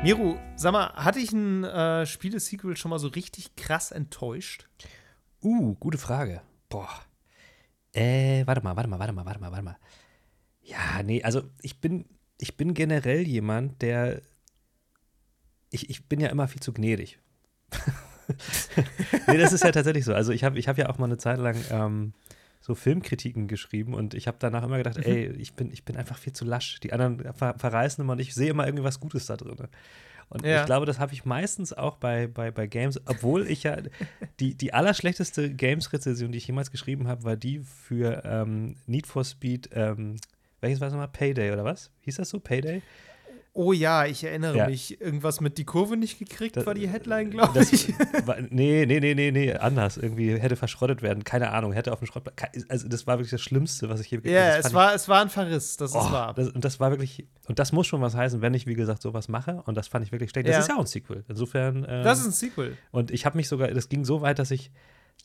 Miru, 0.04 0.38
sag 0.56 0.71
mal, 0.71 0.93
hatte 0.93 1.19
ich 1.19 1.32
ein 1.32 1.63
äh, 1.63 2.08
Spiele-Sequel 2.08 2.76
schon 2.76 2.89
mal 2.89 2.97
so 2.97 3.10
richtig 3.10 3.56
krass 3.56 3.91
enttäuscht? 3.91 4.67
Uh, 5.43 5.75
gute 5.75 5.97
Frage. 5.97 6.41
Boah. 6.69 6.89
Äh, 7.93 8.45
warte 8.45 8.62
mal, 8.62 8.75
warte 8.75 8.89
mal, 8.89 8.99
warte 8.99 9.13
mal, 9.13 9.25
warte 9.25 9.39
mal, 9.39 9.51
warte 9.51 9.63
mal. 9.63 9.77
Ja, 10.62 11.04
nee, 11.04 11.23
also 11.23 11.43
ich 11.62 11.82
bin, 11.82 12.06
ich 12.38 12.58
bin 12.58 12.73
generell 12.73 13.27
jemand, 13.27 13.82
der. 13.82 14.21
Ich, 15.69 15.89
ich 15.89 16.08
bin 16.08 16.19
ja 16.19 16.30
immer 16.30 16.47
viel 16.47 16.62
zu 16.62 16.73
gnädig. 16.73 17.19
nee, 19.27 19.38
das 19.38 19.54
ist 19.54 19.63
ja 19.63 19.71
tatsächlich 19.71 20.06
so. 20.06 20.13
Also 20.13 20.32
ich 20.32 20.43
habe 20.43 20.60
ich 20.60 20.67
hab 20.67 20.77
ja 20.77 20.89
auch 20.89 20.97
mal 20.97 21.06
eine 21.06 21.17
Zeit 21.17 21.39
lang 21.39 21.56
ähm, 21.69 22.13
so 22.60 22.75
Filmkritiken 22.75 23.47
geschrieben 23.47 23.93
und 23.93 24.13
ich 24.13 24.27
habe 24.27 24.38
danach 24.39 24.63
immer 24.63 24.77
gedacht, 24.77 24.97
mhm. 24.97 25.04
ey, 25.04 25.27
ich 25.32 25.54
bin, 25.54 25.71
ich 25.71 25.84
bin 25.84 25.97
einfach 25.97 26.17
viel 26.17 26.34
zu 26.34 26.45
lasch. 26.45 26.80
Die 26.82 26.93
anderen 26.93 27.34
ver 27.34 27.56
verreißen 27.58 28.04
immer 28.04 28.13
und 28.13 28.19
ich 28.19 28.34
sehe 28.34 28.49
immer 28.49 28.65
irgendwas 28.65 28.99
Gutes 28.99 29.25
da 29.25 29.38
drin. 29.38 29.58
Und 30.32 30.44
ja. 30.44 30.62
ich 30.62 30.65
glaube, 30.65 30.86
das 30.88 30.98
habe 30.98 31.13
ich 31.13 31.26
meistens 31.26 31.74
auch 31.74 31.98
bei, 31.98 32.26
bei, 32.26 32.50
bei 32.50 32.65
Games, 32.65 33.00
obwohl 33.06 33.48
ich 33.48 33.63
ja 33.63 33.78
die, 34.39 34.56
die 34.56 34.74
allerschlechteste 34.74 35.54
Games-Rezension, 35.54 36.32
die 36.32 36.39
ich 36.39 36.48
jemals 36.48 36.72
geschrieben 36.72 37.08
habe, 37.08 37.24
war 37.24 37.36
die 37.36 37.60
für 37.60 38.24
ähm, 38.26 38.78
Need 38.88 39.06
for 39.06 39.24
Speed 39.24 39.70
ähm, 39.74 40.15
welches 40.62 40.80
war 40.80 40.88
es 40.88 40.94
nochmal? 40.94 41.10
Payday 41.10 41.52
oder 41.52 41.65
was? 41.65 41.91
Hieß 42.02 42.17
das 42.17 42.30
so? 42.30 42.39
Payday? 42.39 42.82
Oh 43.53 43.73
ja, 43.73 44.05
ich 44.05 44.23
erinnere 44.23 44.55
ja. 44.55 44.67
mich. 44.67 45.01
Irgendwas 45.01 45.41
mit 45.41 45.57
die 45.57 45.65
Kurve 45.65 45.97
nicht 45.97 46.17
gekriegt, 46.17 46.55
das, 46.55 46.65
war 46.65 46.73
die 46.73 46.87
Headline, 46.87 47.31
glaube 47.31 47.59
ich. 47.59 47.93
War, 48.25 48.37
nee, 48.49 48.85
nee, 48.85 49.01
nee, 49.01 49.13
nee, 49.13 49.31
nee, 49.31 49.53
anders. 49.53 49.97
Irgendwie 49.97 50.39
hätte 50.39 50.55
verschrottet 50.55 51.01
werden. 51.01 51.25
Keine 51.25 51.51
Ahnung, 51.51 51.73
hätte 51.73 51.91
auf 51.91 51.99
dem 51.99 52.07
Schrottplatz. 52.07 52.37
Also, 52.69 52.87
das 52.87 53.07
war 53.07 53.17
wirklich 53.17 53.31
das 53.31 53.41
Schlimmste, 53.41 53.89
was 53.89 53.99
ich 53.99 54.07
hier 54.07 54.21
Ja, 54.23 54.31
yeah, 54.31 54.57
es 54.57 54.73
war, 54.73 54.95
es 54.95 55.09
war 55.09 55.21
ein 55.21 55.29
Verriss, 55.29 55.75
das 55.75 55.93
oh, 55.93 55.99
ist 55.99 56.11
wahr. 56.13 56.33
Das, 56.33 56.47
und 56.47 56.63
das 56.63 56.79
war 56.79 56.91
wirklich, 56.91 57.27
und 57.47 57.59
das 57.59 57.73
muss 57.73 57.87
schon 57.87 57.99
was 57.99 58.15
heißen, 58.15 58.41
wenn 58.41 58.53
ich, 58.53 58.67
wie 58.67 58.75
gesagt, 58.75 59.01
sowas 59.01 59.27
mache. 59.27 59.61
Und 59.65 59.75
das 59.75 59.89
fand 59.89 60.05
ich 60.05 60.13
wirklich 60.13 60.29
schlecht. 60.29 60.47
Das 60.47 60.53
ja. 60.53 60.59
ist 60.61 60.67
ja 60.69 60.75
auch 60.75 60.81
ein 60.81 60.87
Sequel. 60.87 61.25
Insofern. 61.27 61.85
Ähm, 61.89 62.03
das 62.03 62.19
ist 62.19 62.27
ein 62.27 62.31
Sequel. 62.31 62.77
Und 62.91 63.11
ich 63.11 63.25
habe 63.25 63.35
mich 63.35 63.49
sogar, 63.49 63.67
das 63.67 63.89
ging 63.89 64.05
so 64.05 64.21
weit, 64.21 64.39
dass 64.39 64.51
ich 64.51 64.71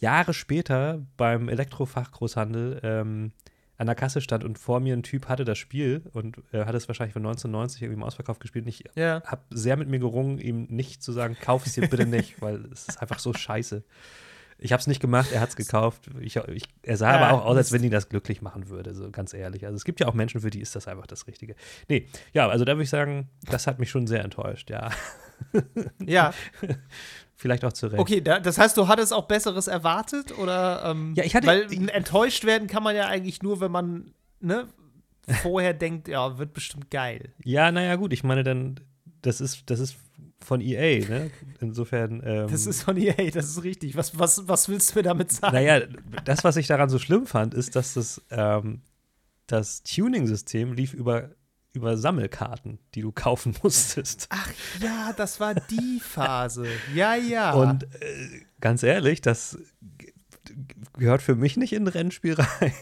Jahre 0.00 0.34
später 0.34 1.06
beim 1.16 1.48
Elektrofachgroßhandel 1.48 2.80
ähm, 2.82 3.32
an 3.78 3.86
der 3.86 3.94
Kasse 3.96 4.20
stand 4.20 4.42
und 4.44 4.58
vor 4.58 4.80
mir 4.80 4.94
ein 4.96 5.02
Typ 5.02 5.28
hatte 5.28 5.44
das 5.44 5.58
Spiel 5.58 6.02
und 6.12 6.38
äh, 6.52 6.64
hat 6.64 6.74
es 6.74 6.88
wahrscheinlich 6.88 7.12
von 7.12 7.22
1990 7.22 7.82
irgendwie 7.82 7.98
im 8.00 8.04
Ausverkauf 8.04 8.38
gespielt. 8.38 8.64
Und 8.64 8.68
ich 8.70 8.84
Ja. 8.94 9.22
habe 9.24 9.42
sehr 9.50 9.76
mit 9.76 9.88
mir 9.88 9.98
gerungen, 9.98 10.38
ihm 10.38 10.64
nicht 10.70 11.02
zu 11.02 11.12
sagen, 11.12 11.36
kauf 11.40 11.66
es 11.66 11.74
dir 11.74 11.88
bitte 11.88 12.06
nicht, 12.06 12.36
weil 12.40 12.64
es 12.72 12.88
ist 12.88 13.02
einfach 13.02 13.18
so 13.18 13.32
scheiße. 13.34 13.82
Ich 14.58 14.72
habe 14.72 14.80
es 14.80 14.86
nicht 14.86 15.00
gemacht, 15.00 15.32
er 15.32 15.42
hat 15.42 15.50
es 15.50 15.56
gekauft. 15.56 16.08
Ich, 16.20 16.36
ich, 16.36 16.64
er 16.82 16.96
sah 16.96 17.10
Ja, 17.10 17.20
aber 17.28 17.34
auch 17.42 17.44
aus, 17.44 17.56
als 17.58 17.72
wenn 17.72 17.84
ihn 17.84 17.90
das 17.90 18.08
glücklich 18.08 18.40
machen 18.40 18.70
würde, 18.70 18.94
so 18.94 19.10
ganz 19.10 19.34
ehrlich. 19.34 19.66
Also 19.66 19.76
es 19.76 19.84
gibt 19.84 20.00
ja 20.00 20.06
auch 20.08 20.14
Menschen, 20.14 20.40
für 20.40 20.48
die 20.48 20.62
ist 20.62 20.74
das 20.74 20.88
einfach 20.88 21.06
das 21.06 21.26
Richtige. 21.26 21.56
Nee, 21.88 22.08
ja, 22.32 22.48
also 22.48 22.64
da 22.64 22.72
würde 22.72 22.84
ich 22.84 22.88
sagen, 22.90 23.28
das 23.50 23.66
hat 23.66 23.78
mich 23.78 23.90
schon 23.90 24.06
sehr 24.06 24.24
enttäuscht, 24.24 24.70
ja. 24.70 24.90
Ja, 26.02 26.32
Vielleicht 27.38 27.64
auch 27.64 27.72
zu 27.72 27.88
Recht. 27.88 28.00
okay, 28.00 28.20
da, 28.22 28.40
das 28.40 28.56
heißt, 28.58 28.76
du 28.78 28.88
hattest 28.88 29.12
auch 29.12 29.26
Besseres 29.26 29.66
erwartet 29.68 30.36
oder? 30.38 30.82
Ähm, 30.86 31.12
Ja, 31.16 31.24
ich 31.24 31.34
hatte- 31.36 31.46
Weil 31.46 31.70
enttäuscht 31.90 32.44
werden 32.44 32.66
kann 32.66 32.82
man 32.82 32.96
ja 32.96 33.06
eigentlich 33.08 33.42
nur, 33.42 33.60
wenn 33.60 33.70
man 33.70 34.14
ne, 34.40 34.66
vorher 35.42 35.74
denkt, 35.74 36.08
ja, 36.08 36.38
wird 36.38 36.54
bestimmt 36.54 36.90
geil. 36.90 37.34
Ja, 37.44 37.70
naja, 37.70 37.96
gut, 37.96 38.12
ich 38.14 38.24
meine 38.24 38.42
dann, 38.42 38.80
das 39.22 39.40
ist, 39.40 39.64
das 39.70 39.80
ist 39.80 39.96
von 40.40 40.60
EA, 40.60 41.06
ne? 41.08 41.30
Insofern. 41.60 42.22
Ähm, 42.24 42.46
Das 42.48 42.66
ist 42.66 42.82
von 42.82 42.96
EA, 42.96 43.30
das 43.32 43.48
ist 43.48 43.62
richtig. 43.64 43.96
Was, 43.96 44.18
was, 44.18 44.46
was 44.48 44.68
willst 44.68 44.94
du 44.94 44.98
mir 44.98 45.02
damit 45.02 45.32
sagen? 45.32 45.54
Naja, 45.54 45.80
das, 46.24 46.44
was 46.44 46.56
ich 46.56 46.66
daran 46.66 46.88
so 46.88 46.98
schlimm 46.98 47.26
fand, 47.26 47.52
ist, 47.54 47.74
dass 47.76 47.94
das, 47.94 48.22
ähm, 48.30 48.82
das 49.46 49.82
Tuning-System 49.82 50.72
lief 50.72 50.92
über, 50.94 51.30
über 51.76 51.96
Sammelkarten, 51.96 52.78
die 52.94 53.02
du 53.02 53.12
kaufen 53.12 53.54
musstest. 53.62 54.26
Ach 54.30 54.50
ja, 54.80 55.12
das 55.16 55.38
war 55.40 55.54
die 55.54 56.00
Phase. 56.00 56.66
Ja, 56.94 57.14
ja. 57.14 57.52
Und 57.52 57.84
äh, 57.84 58.40
ganz 58.60 58.82
ehrlich, 58.82 59.20
das 59.20 59.58
gehört 60.94 61.22
für 61.22 61.34
mich 61.36 61.56
nicht 61.56 61.72
in 61.72 61.84
ein 61.84 61.88
Rennspiel 61.88 62.34
rein. 62.34 62.72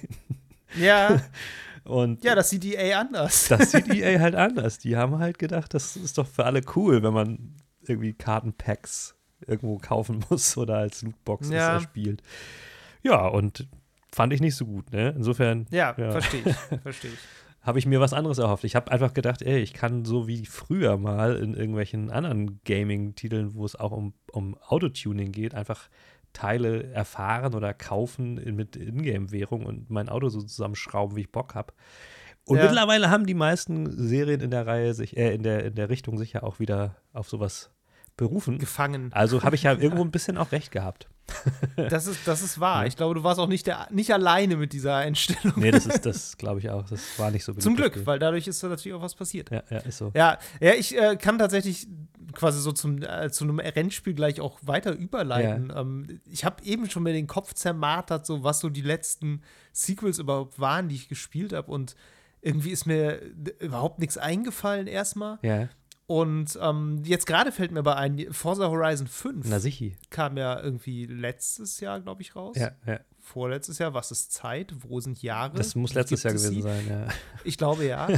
ja, 0.79 1.21
Und 1.85 2.25
ja, 2.25 2.35
das 2.35 2.49
sieht 2.49 2.65
EA 2.65 2.99
anders. 2.99 3.49
das 3.49 3.73
sieht 3.73 3.89
EA 3.93 4.19
halt 4.19 4.35
anders. 4.35 4.79
Die 4.79 4.97
haben 4.97 5.19
halt 5.19 5.39
gedacht, 5.39 5.75
das 5.75 5.97
ist 5.97 6.17
doch 6.17 6.27
für 6.27 6.47
alle 6.47 6.63
cool, 6.77 7.03
wenn 7.03 7.13
man 7.13 7.57
irgendwie 7.83 8.15
Kartenpacks 8.15 9.15
irgendwo 9.47 9.77
kaufen 9.77 10.25
muss 10.31 10.57
oder 10.57 10.79
als 10.79 11.03
Lootbox 11.03 11.51
Ja. 11.51 11.75
erspielt. 11.75 12.23
Ja, 13.03 13.27
und 13.27 13.69
fand 14.11 14.33
ich 14.33 14.41
nicht 14.41 14.57
so 14.57 14.65
gut, 14.65 14.91
ne? 14.93 15.13
Insofern 15.15 15.67
Ja, 15.71 15.95
Ja. 15.99 16.13
verstehe 16.13 16.41
ich. 16.47 16.81
Verstehe 16.81 17.11
ich. 17.11 17.19
Habe 17.65 17.79
ich 17.79 17.87
mir 17.87 17.99
was 17.99 18.13
anderes 18.13 18.39
erhofft. 18.39 18.65
Ich 18.65 18.77
habe 18.77 18.93
einfach 18.93 19.15
gedacht, 19.15 19.43
ey, 19.43 19.59
ich 19.59 19.73
kann 19.73 20.05
so 20.05 20.29
wie 20.29 20.45
früher 20.47 20.97
mal 20.99 21.37
in 21.37 21.55
irgendwelchen 21.55 22.11
anderen 22.11 22.61
Gaming-Titeln, 22.65 23.55
wo 23.55 23.65
es 23.65 23.75
auch 23.75 23.91
um, 23.93 24.13
um 24.33 24.57
Autotuning 24.69 25.33
geht, 25.33 25.55
einfach 25.55 25.89
Teile 26.35 26.85
erfahren 26.93 27.55
oder 27.55 27.73
kaufen 27.73 28.39
in, 28.39 28.55
mit 28.57 28.77
Ingame-Währung 28.77 29.65
und 29.65 29.89
mein 29.89 30.09
Auto 30.09 30.29
so 30.29 30.43
zusammenschrauben, 30.43 31.17
wie 31.17 31.23
ich 31.23 31.33
Bock 31.33 31.55
habe. 31.55 31.73
Und 32.45 32.59
Ja. 32.59 32.65
mittlerweile 32.65 33.09
haben 33.09 33.25
die 33.25 33.35
meisten 33.35 33.91
Serien 33.91 34.41
in 34.41 34.51
der 34.51 34.67
Reihe 34.67 34.93
sich, 34.93 35.17
äh, 35.17 35.35
in 35.35 35.43
der, 35.43 35.65
in 35.65 35.75
der 35.75 35.89
Richtung 35.89 36.19
sich 36.19 36.35
ja 36.35 36.43
auch 36.43 36.59
wieder 36.61 36.97
auf 37.15 37.29
sowas 37.29 37.71
berufen. 38.17 38.59
Gefangen. 38.59 39.11
Also 39.13 39.43
habe 39.43 39.57
ich 39.57 39.63
ja 39.63 39.73
irgendwo 39.79 40.03
ein 40.05 40.11
bisschen 40.11 40.37
auch 40.37 40.53
recht 40.53 40.71
gehabt. 40.71 41.09
Das 41.77 42.07
ist, 42.07 42.27
das 42.27 42.43
ist 42.43 42.61
wahr. 42.61 42.83
Ja. 42.83 42.87
Ich 42.87 42.97
glaube, 42.97 43.15
du 43.15 43.23
warst 43.23 43.41
auch 43.41 43.49
nicht, 43.49 43.67
der, 43.67 43.89
nicht 43.91 44.13
alleine 44.13 44.57
mit 44.57 44.73
dieser 44.73 44.97
Einstellung. 44.97 45.55
Nee, 45.57 45.71
das 45.71 45.87
ist 45.87 46.07
das, 46.07 46.37
glaube 46.37 46.61
ich 46.61 46.71
auch. 46.71 46.89
Das 46.89 47.19
war 47.19 47.31
nicht 47.31 47.45
so 47.45 47.53
Zum 47.53 47.77
Glück, 47.77 48.07
weil 48.07 48.19
dadurch 48.19 48.47
ist 48.47 48.63
da 48.63 48.69
natürlich 48.69 48.95
auch 48.97 49.03
was 49.03 49.15
passiert. 49.15 49.51
Ja, 49.51 49.63
ja, 49.71 49.79
ist 49.79 49.99
so. 49.99 50.13
Ja, 50.15 50.39
ja 50.61 50.75
ich 50.75 50.97
äh, 50.97 51.17
kann 51.17 51.39
tatsächlich 51.39 51.87
quasi 52.33 52.61
so 52.61 52.73
zum, 52.73 53.03
äh, 53.03 53.31
zu 53.31 53.45
einem 53.45 53.59
Rennspiel 53.59 54.15
gleich 54.15 54.41
auch 54.41 54.59
weiter 54.63 54.93
überleiten. 54.93 55.73
Ähm, 55.75 56.21
ich 56.31 56.45
habe 56.45 56.63
eben 56.65 56.89
schon 56.91 57.03
mir 57.03 57.13
den 57.13 57.27
Kopf 57.27 57.55
zermartert, 57.55 58.27
so 58.27 58.45
was 58.45 58.61
so 58.61 58.69
die 58.69 58.83
letzten 58.83 59.43
Sequels 59.73 60.19
überhaupt 60.19 60.59
waren, 60.59 60.89
die 60.89 60.95
ich 60.95 61.09
gespielt 61.09 61.53
habe. 61.53 61.71
Und 61.71 61.97
irgendwie 62.41 62.71
ist 62.71 62.87
mir 62.87 63.21
überhaupt 63.59 63.99
nichts 63.99 64.19
eingefallen 64.19 64.87
erstmal. 64.87 65.39
Ja, 65.43 65.69
Und 66.07 66.59
ähm, 66.61 67.03
jetzt 67.05 67.27
gerade 67.27 67.51
fällt 67.51 67.73
mir 67.73 67.79
aber 67.79 67.97
ein, 67.97 68.27
Forza 68.31 68.69
Horizon 68.69 69.07
5 69.07 69.47
na 69.49 69.59
kam 70.11 70.37
ja 70.37 70.61
irgendwie 70.61 71.07
letztes 71.07 71.81
Jahr, 71.81 72.01
glaube 72.01 72.21
ich, 72.21 72.37
raus. 72.37 72.57
Ja, 72.59 72.73
ja. 72.87 73.01
Vorletztes 73.21 73.79
Jahr, 73.79 73.95
was 73.95 74.11
ist 74.11 74.33
Zeit? 74.33 74.75
Wo 74.81 75.01
sind 75.01 75.23
Jahre? 75.23 75.57
Das 75.57 75.75
muss 75.75 75.95
letztes 75.95 76.23
Jahr 76.23 76.35
es 76.35 76.43
gewesen 76.43 76.57
sie? 76.57 76.63
sein, 76.63 76.89
ja. 76.89 77.07
Ich 77.45 77.57
glaube 77.57 77.87
ja. 77.87 78.09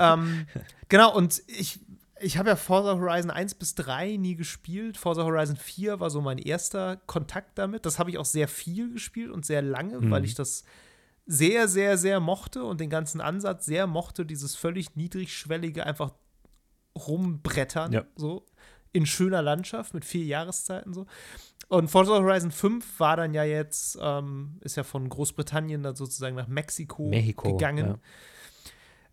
ähm, 0.00 0.48
genau, 0.88 1.14
und 1.14 1.40
ich, 1.46 1.78
ich 2.18 2.38
habe 2.38 2.48
ja 2.48 2.56
Forza 2.56 2.96
Horizon 2.98 3.30
1 3.30 3.54
bis 3.54 3.76
3 3.76 4.16
nie 4.16 4.34
gespielt. 4.34 4.96
Forza 4.96 5.22
Horizon 5.22 5.54
4 5.54 6.00
war 6.00 6.10
so 6.10 6.20
mein 6.20 6.38
erster 6.38 6.96
Kontakt 6.96 7.56
damit. 7.56 7.86
Das 7.86 8.00
habe 8.00 8.10
ich 8.10 8.18
auch 8.18 8.24
sehr 8.24 8.48
viel 8.48 8.92
gespielt 8.92 9.30
und 9.30 9.46
sehr 9.46 9.62
lange, 9.62 10.00
Mhm. 10.00 10.10
weil 10.10 10.24
ich 10.24 10.34
das 10.34 10.64
sehr, 11.24 11.68
sehr, 11.68 11.98
sehr 11.98 12.18
mochte 12.18 12.64
und 12.64 12.80
den 12.80 12.90
ganzen 12.90 13.20
Ansatz 13.20 13.66
sehr 13.66 13.86
mochte, 13.86 14.26
dieses 14.26 14.56
völlig 14.56 14.96
niedrigschwellige 14.96 15.86
einfach 15.86 16.10
rumbrettern, 17.06 17.92
Ja. 17.92 18.04
so 18.16 18.44
in 18.92 19.06
schöner 19.06 19.42
Landschaft 19.42 19.94
mit 19.94 20.04
vier 20.04 20.24
Jahreszeiten 20.24 20.92
so. 20.94 21.06
Und 21.68 21.90
Forza 21.90 22.12
Horizon 22.12 22.50
5 22.50 22.98
war 22.98 23.16
dann 23.16 23.34
ja 23.34 23.44
jetzt, 23.44 23.98
ähm, 24.00 24.56
ist 24.62 24.76
ja 24.76 24.82
von 24.84 25.08
Großbritannien 25.08 25.82
dann 25.82 25.94
sozusagen 25.94 26.34
nach 26.34 26.48
Mexiko, 26.48 27.08
Mexiko, 27.10 27.52
gegangen. 27.52 27.98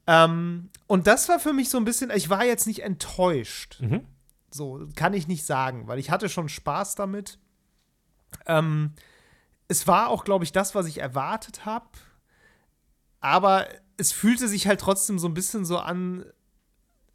Ähm, 0.07 0.69
und 0.87 1.07
das 1.07 1.27
war 1.29 1.39
für 1.39 1.51
mich 1.53 1.69
so 1.69 1.77
ein 1.77 1.85
bisschen, 1.85 2.11
ich 2.11 2.29
war 2.29 2.45
jetzt 2.45 2.67
nicht 2.67 2.83
enttäuscht. 2.83 3.81
Mhm. 3.81 4.05
So, 4.51 4.87
kann 4.95 5.13
ich 5.13 5.27
nicht 5.27 5.45
sagen, 5.45 5.87
weil 5.87 5.99
ich 5.99 6.11
hatte 6.11 6.29
schon 6.29 6.47
Spaß 6.47 6.95
damit. 6.95 7.39
Ähm, 8.45 8.93
es 9.67 9.87
war 9.87 10.09
auch, 10.09 10.23
glaube 10.23 10.45
ich, 10.45 10.51
das, 10.51 10.75
was 10.75 10.85
ich 10.87 10.99
erwartet 10.99 11.65
habe. 11.65 11.87
Aber 13.19 13.67
es 13.97 14.11
fühlte 14.11 14.47
sich 14.47 14.67
halt 14.67 14.79
trotzdem 14.79 15.19
so 15.19 15.27
ein 15.27 15.33
bisschen 15.33 15.65
so 15.65 15.79
an, 15.79 16.25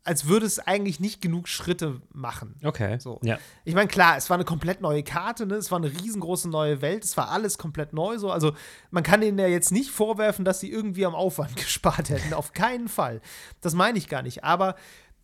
als 0.02 0.26
würde 0.26 0.46
es 0.46 0.58
eigentlich 0.58 0.98
nicht 0.98 1.20
genug 1.20 1.46
Schritte 1.46 2.00
machen. 2.12 2.56
Okay. 2.64 2.98
So. 2.98 3.20
Ja. 3.22 3.38
Ich 3.64 3.74
meine, 3.74 3.88
klar, 3.88 4.16
es 4.16 4.30
war 4.30 4.36
eine 4.36 4.44
komplett 4.46 4.80
neue 4.80 5.02
Karte, 5.02 5.44
ne? 5.46 5.56
es 5.56 5.70
war 5.70 5.78
eine 5.78 5.90
riesengroße 5.92 6.48
neue 6.48 6.80
Welt, 6.80 7.04
es 7.04 7.16
war 7.18 7.28
alles 7.30 7.58
komplett 7.58 7.92
neu 7.92 8.18
so. 8.18 8.30
Also 8.32 8.54
man 8.90 9.02
kann 9.02 9.20
denen 9.20 9.38
ja 9.38 9.46
jetzt 9.46 9.72
nicht 9.72 9.90
vorwerfen, 9.90 10.44
dass 10.44 10.60
sie 10.60 10.70
irgendwie 10.70 11.04
am 11.04 11.14
Aufwand 11.14 11.54
gespart 11.56 12.08
hätten. 12.08 12.32
Auf 12.32 12.52
keinen 12.54 12.88
Fall. 12.88 13.20
Das 13.60 13.74
meine 13.74 13.98
ich 13.98 14.08
gar 14.08 14.22
nicht. 14.22 14.42
Aber 14.42 14.74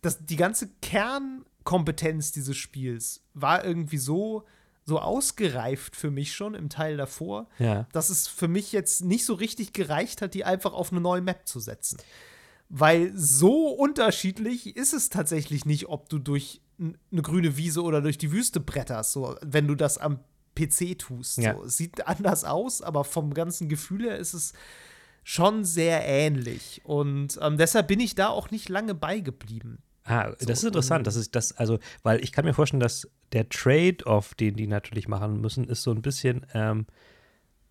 das, 0.01 0.23
die 0.23 0.35
ganze 0.35 0.69
Kernkompetenz 0.81 2.31
dieses 2.31 2.55
Spiels 2.57 3.21
war 3.33 3.65
irgendwie 3.65 3.97
so, 3.97 4.43
so 4.85 4.99
ausgereift 4.99 5.95
für 5.95 6.11
mich 6.11 6.33
schon 6.33 6.53
im 6.53 6.69
Teil 6.69 6.97
davor, 6.97 7.47
Ja. 7.57 7.87
dass 7.91 8.09
es 8.09 8.27
für 8.27 8.47
mich 8.47 8.71
jetzt 8.71 9.03
nicht 9.03 9.25
so 9.25 9.33
richtig 9.33 9.73
gereicht 9.73 10.21
hat, 10.21 10.33
die 10.33 10.45
einfach 10.45 10.73
auf 10.73 10.91
eine 10.91 11.01
neue 11.01 11.21
Map 11.21 11.47
zu 11.47 11.59
setzen. 11.59 11.97
Weil 12.69 13.11
so 13.15 13.69
unterschiedlich 13.69 14.75
ist 14.75 14.93
es 14.93 15.09
tatsächlich 15.09 15.65
nicht, 15.65 15.87
ob 15.87 16.09
du 16.09 16.19
durch 16.19 16.61
eine 16.79 17.21
grüne 17.21 17.57
Wiese 17.57 17.81
oder 17.81 18.01
durch 18.01 18.17
die 18.17 18.31
Wüste 18.31 18.59
bretterst, 18.59 19.13
so, 19.13 19.35
wenn 19.41 19.67
du 19.67 19.75
das 19.75 19.97
am 19.97 20.19
PC 20.55 20.97
tust. 20.97 21.37
Ja. 21.37 21.55
So. 21.55 21.63
Es 21.63 21.77
sieht 21.77 22.05
anders 22.07 22.43
aus, 22.43 22.81
aber 22.81 23.03
vom 23.03 23.33
ganzen 23.33 23.69
Gefühl 23.69 24.03
her 24.03 24.17
ist 24.17 24.33
es 24.33 24.53
schon 25.23 25.63
sehr 25.63 26.05
ähnlich. 26.05 26.81
Und 26.83 27.39
ähm, 27.41 27.57
deshalb 27.57 27.87
bin 27.87 27.99
ich 27.99 28.15
da 28.15 28.27
auch 28.29 28.51
nicht 28.51 28.69
lange 28.69 28.95
beigeblieben. 28.95 29.79
Ah, 30.03 30.29
das 30.29 30.49
ist 30.49 30.61
So, 30.61 30.67
interessant. 30.67 31.05
Das 31.05 31.15
ist 31.15 31.35
das, 31.35 31.51
also, 31.57 31.79
weil 32.03 32.23
ich 32.23 32.31
kann 32.31 32.45
mir 32.45 32.53
vorstellen, 32.53 32.79
dass 32.79 33.09
der 33.33 33.49
Trade-off, 33.49 34.35
den 34.35 34.55
die 34.55 34.67
natürlich 34.67 35.07
machen 35.07 35.41
müssen, 35.41 35.65
ist 35.65 35.83
so 35.83 35.91
ein 35.91 36.01
bisschen, 36.01 36.45
ähm, 36.53 36.85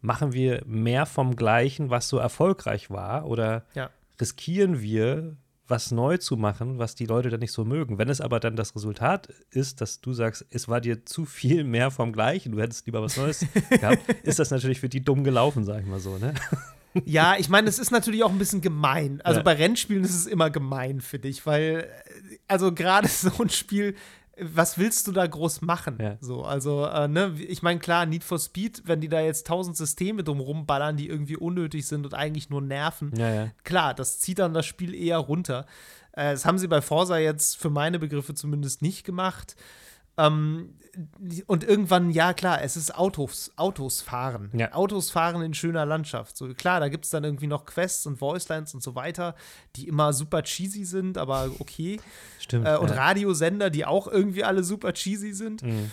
machen 0.02 0.32
wir 0.32 0.62
mehr 0.66 1.06
vom 1.06 1.34
Gleichen, 1.34 1.88
was 1.88 2.08
so 2.08 2.18
erfolgreich 2.18 2.90
war, 2.90 3.26
oder 3.26 3.64
Ja. 3.74 3.90
Riskieren 4.20 4.80
wir, 4.80 5.36
was 5.68 5.90
neu 5.90 6.16
zu 6.16 6.36
machen, 6.36 6.78
was 6.78 6.94
die 6.94 7.06
Leute 7.06 7.28
dann 7.28 7.40
nicht 7.40 7.50
so 7.52 7.64
mögen. 7.64 7.98
Wenn 7.98 8.08
es 8.08 8.20
aber 8.20 8.38
dann 8.38 8.54
das 8.54 8.74
Resultat 8.76 9.28
ist, 9.50 9.80
dass 9.80 10.00
du 10.00 10.12
sagst, 10.12 10.46
es 10.50 10.68
war 10.68 10.80
dir 10.80 11.04
zu 11.04 11.24
viel 11.24 11.64
mehr 11.64 11.90
vom 11.90 12.12
Gleichen, 12.12 12.52
du 12.52 12.60
hättest 12.60 12.86
lieber 12.86 13.02
was 13.02 13.16
Neues 13.16 13.44
gehabt, 13.70 13.98
ist 14.22 14.38
das 14.38 14.50
natürlich 14.52 14.78
für 14.78 14.88
die 14.88 15.02
dumm 15.04 15.24
gelaufen, 15.24 15.64
sag 15.64 15.80
ich 15.80 15.86
mal 15.86 15.98
so, 15.98 16.18
ne? 16.18 16.34
Ja, 17.04 17.34
ich 17.36 17.48
meine, 17.50 17.68
es 17.68 17.78
ist 17.78 17.90
natürlich 17.90 18.22
auch 18.24 18.30
ein 18.30 18.38
bisschen 18.38 18.60
gemein. 18.62 19.20
Also 19.22 19.40
Ja. 19.40 19.44
bei 19.44 19.52
Rennspielen 19.54 20.02
ist 20.04 20.14
es 20.14 20.26
immer 20.26 20.50
gemein 20.50 21.00
für 21.02 21.18
dich, 21.18 21.44
weil, 21.44 21.90
äh, 22.30 22.36
also 22.48 22.72
gerade 22.72 23.08
so 23.08 23.30
ein 23.42 23.50
Spiel, 23.50 23.96
was 24.38 24.76
willst 24.78 25.06
du 25.06 25.12
da 25.12 25.26
groß 25.26 25.62
machen? 25.62 25.98
Ja. 26.00 26.16
So, 26.20 26.42
also, 26.44 26.84
äh, 26.86 27.08
ne, 27.08 27.34
ich 27.38 27.62
meine, 27.62 27.80
klar, 27.80 28.04
Need 28.06 28.22
for 28.22 28.38
Speed, 28.38 28.82
wenn 28.84 29.00
die 29.00 29.08
da 29.08 29.20
jetzt 29.20 29.46
tausend 29.46 29.76
Systeme 29.76 30.22
drumrum 30.22 30.66
ballern, 30.66 30.96
die 30.96 31.08
irgendwie 31.08 31.36
unnötig 31.36 31.86
sind 31.86 32.04
und 32.04 32.14
eigentlich 32.14 32.50
nur 32.50 32.60
nerven, 32.60 33.12
Ja, 33.16 33.32
ja. 33.32 33.50
klar, 33.64 33.94
das 33.94 34.20
zieht 34.20 34.38
dann 34.38 34.52
das 34.52 34.66
Spiel 34.66 34.94
eher 34.94 35.18
runter. 35.18 35.66
Äh, 36.12 36.32
das 36.32 36.44
haben 36.44 36.58
sie 36.58 36.68
bei 36.68 36.82
Forsa 36.82 37.18
jetzt 37.18 37.56
für 37.56 37.70
meine 37.70 37.98
Begriffe 37.98 38.34
zumindest 38.34 38.82
nicht 38.82 39.04
gemacht. 39.04 39.56
Ähm, 40.16 40.78
und 41.46 41.62
irgendwann, 41.62 42.10
ja 42.10 42.32
klar, 42.32 42.62
es 42.62 42.76
ist 42.76 42.96
Autos, 42.96 43.52
Autos 43.56 44.00
fahren. 44.00 44.50
Ja. 44.54 44.72
Autos 44.72 45.10
fahren 45.10 45.42
in 45.42 45.52
schöner 45.52 45.84
Landschaft. 45.84 46.36
So 46.36 46.48
klar, 46.54 46.80
da 46.80 46.88
gibt 46.88 47.04
es 47.04 47.10
dann 47.10 47.22
irgendwie 47.22 47.46
noch 47.46 47.66
Quests 47.66 48.06
und 48.06 48.20
Voicelines 48.20 48.72
und 48.72 48.82
so 48.82 48.94
weiter, 48.94 49.34
die 49.76 49.88
immer 49.88 50.14
super 50.14 50.42
cheesy 50.42 50.84
sind, 50.84 51.18
aber 51.18 51.50
okay. 51.58 52.00
Stimmt. 52.38 52.66
Äh, 52.66 52.76
und 52.76 52.88
ja. 52.88 52.96
Radiosender, 52.96 53.68
die 53.68 53.84
auch 53.84 54.06
irgendwie 54.06 54.44
alle 54.44 54.64
super 54.64 54.94
cheesy 54.94 55.34
sind. 55.34 55.62
Mhm. 55.62 55.90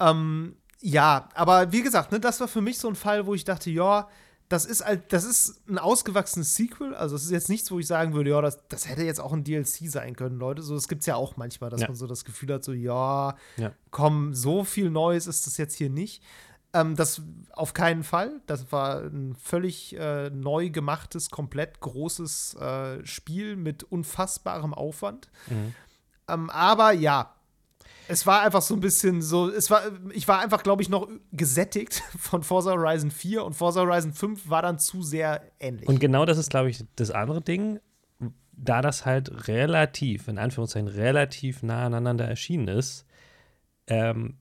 Ähm, 0.00 0.56
ja, 0.80 1.28
aber 1.34 1.70
wie 1.70 1.82
gesagt, 1.82 2.10
ne, 2.10 2.18
das 2.18 2.40
war 2.40 2.48
für 2.48 2.60
mich 2.60 2.78
so 2.78 2.88
ein 2.88 2.96
Fall, 2.96 3.26
wo 3.26 3.34
ich 3.34 3.44
dachte, 3.44 3.70
ja, 3.70 4.08
das 4.52 4.64
ist 4.66 4.84
halt, 4.84 5.12
das 5.12 5.24
ist 5.24 5.62
ein 5.68 5.78
ausgewachsenes 5.78 6.54
Sequel. 6.54 6.94
Also 6.94 7.16
es 7.16 7.24
ist 7.24 7.30
jetzt 7.30 7.48
nichts, 7.48 7.70
wo 7.70 7.78
ich 7.78 7.86
sagen 7.86 8.12
würde, 8.14 8.30
ja, 8.30 8.40
das, 8.40 8.58
das 8.68 8.88
hätte 8.88 9.02
jetzt 9.02 9.20
auch 9.20 9.32
ein 9.32 9.44
DLC 9.44 9.88
sein 9.90 10.14
können, 10.14 10.38
Leute. 10.38 10.62
So, 10.62 10.74
das 10.74 10.88
gibt 10.88 11.00
es 11.00 11.06
ja 11.06 11.16
auch 11.16 11.36
manchmal, 11.36 11.70
dass 11.70 11.80
Ja. 11.80 11.88
man 11.88 11.96
so 11.96 12.06
das 12.06 12.24
Gefühl 12.24 12.52
hat, 12.52 12.62
so, 12.64 12.72
ja, 12.72 13.36
Ja. 13.56 13.72
komm, 13.90 14.34
so 14.34 14.64
viel 14.64 14.90
Neues 14.90 15.26
ist 15.26 15.46
das 15.46 15.56
jetzt 15.56 15.74
hier 15.74 15.90
nicht. 15.90 16.22
Ähm, 16.74 16.96
das 16.96 17.20
auf 17.52 17.74
keinen 17.74 18.02
Fall. 18.04 18.40
Das 18.46 18.72
war 18.72 19.00
ein 19.02 19.34
völlig 19.36 19.94
äh, 19.98 20.30
neu 20.30 20.70
gemachtes, 20.70 21.30
komplett 21.30 21.80
großes 21.80 22.54
äh, 22.54 23.04
Spiel 23.06 23.56
mit 23.56 23.84
unfassbarem 23.84 24.72
Aufwand. 24.74 25.30
Mhm. 25.48 25.74
Ähm, 26.28 26.50
aber 26.50 26.92
ja, 26.92 27.34
es 28.08 28.26
war 28.26 28.42
einfach 28.42 28.62
so 28.62 28.74
ein 28.74 28.80
bisschen 28.80 29.22
so, 29.22 29.48
es 29.50 29.70
war, 29.70 29.82
ich 30.12 30.26
war 30.28 30.40
einfach, 30.40 30.62
glaube 30.62 30.82
ich, 30.82 30.88
noch 30.88 31.08
gesättigt 31.32 31.94
von 32.18 32.42
Forza 32.42 32.72
Horizon 32.72 33.10
4 33.10 33.44
und 33.44 33.54
Forza 33.54 33.80
Horizon 33.80 34.12
5 34.12 34.48
war 34.48 34.62
dann 34.62 34.78
zu 34.78 35.02
sehr 35.02 35.42
ähnlich. 35.60 35.88
Und 35.88 36.00
genau 36.00 36.24
das 36.24 36.38
ist, 36.38 36.50
glaube 36.50 36.70
ich, 36.70 36.84
das 36.96 37.10
andere 37.10 37.40
Ding, 37.40 37.80
da 38.52 38.82
das 38.82 39.06
halt 39.06 39.48
relativ, 39.48 40.28
in 40.28 40.38
Anführungszeichen, 40.38 40.88
relativ 40.88 41.62
nah 41.62 41.86
aneinander 41.86 42.26
erschienen 42.26 42.68
ist, 42.68 43.06
ähm, 43.86 44.36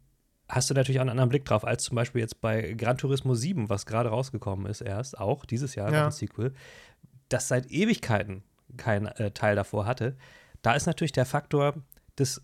hast 0.49 0.69
du 0.69 0.73
natürlich 0.73 0.99
auch 0.99 1.01
einen 1.01 1.11
anderen 1.11 1.29
Blick 1.29 1.45
drauf, 1.45 1.63
als 1.65 1.83
zum 1.83 1.95
Beispiel 1.95 2.21
jetzt 2.21 2.41
bei 2.41 2.73
Gran 2.73 2.97
Turismo 2.97 3.33
7, 3.35 3.69
was 3.69 3.85
gerade 3.85 4.09
rausgekommen 4.09 4.65
ist, 4.65 4.81
erst, 4.81 5.17
auch 5.17 5.45
dieses 5.45 5.75
Jahr, 5.75 5.91
Ja. 5.91 6.05
ein 6.05 6.11
Sequel, 6.11 6.53
das 7.29 7.47
seit 7.47 7.71
Ewigkeiten 7.71 8.43
kein 8.77 9.05
äh, 9.07 9.31
Teil 9.31 9.55
davor 9.55 9.85
hatte. 9.85 10.17
Da 10.61 10.73
ist 10.73 10.85
natürlich 10.85 11.13
der 11.13 11.25
Faktor 11.25 11.75
des 12.19 12.41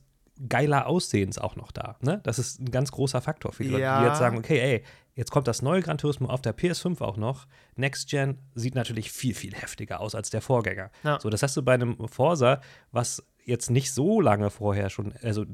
geiler 0.50 0.88
Aussehens 0.88 1.38
auch 1.38 1.56
noch 1.56 1.72
da. 1.72 1.98
Ne? 2.02 2.20
Das 2.24 2.40
ist 2.40 2.60
ein 2.60 2.72
ganz 2.72 2.92
großer 2.92 3.22
Faktor 3.22 3.54
für 3.54 3.64
die 3.64 3.70
Leute, 3.70 3.84
Ja. 3.84 4.02
die 4.02 4.08
jetzt 4.08 4.20
sagen, 4.20 4.38
okay, 4.38 4.60
ey, 4.60 4.84
jetzt 5.16 5.32
kommt 5.32 5.48
das 5.48 5.62
neue 5.62 5.82
Gran 5.82 5.98
Turismo 5.98 6.28
auf 6.28 6.42
der 6.42 6.56
PS5 6.56 7.02
auch 7.02 7.18
noch. 7.18 7.48
Next 7.76 8.10
Gen 8.10 8.38
sieht 8.56 8.76
natürlich 8.76 9.12
viel, 9.12 9.34
viel 9.34 9.54
heftiger 9.54 10.00
aus 10.00 10.16
als 10.16 10.30
der 10.30 10.42
Vorgänger. 10.42 10.92
Ja. 11.04 11.20
So, 11.20 11.30
das 11.30 11.44
hast 11.44 11.58
du 11.58 11.64
bei 11.64 11.74
einem 11.74 11.98
Forsa, 12.08 12.62
was 12.92 13.24
jetzt 13.48 13.72
nicht 13.72 13.94
so 13.94 14.20
lange 14.20 14.50
vorher 14.50 14.90
schon 14.90 15.14
also, 15.24 15.46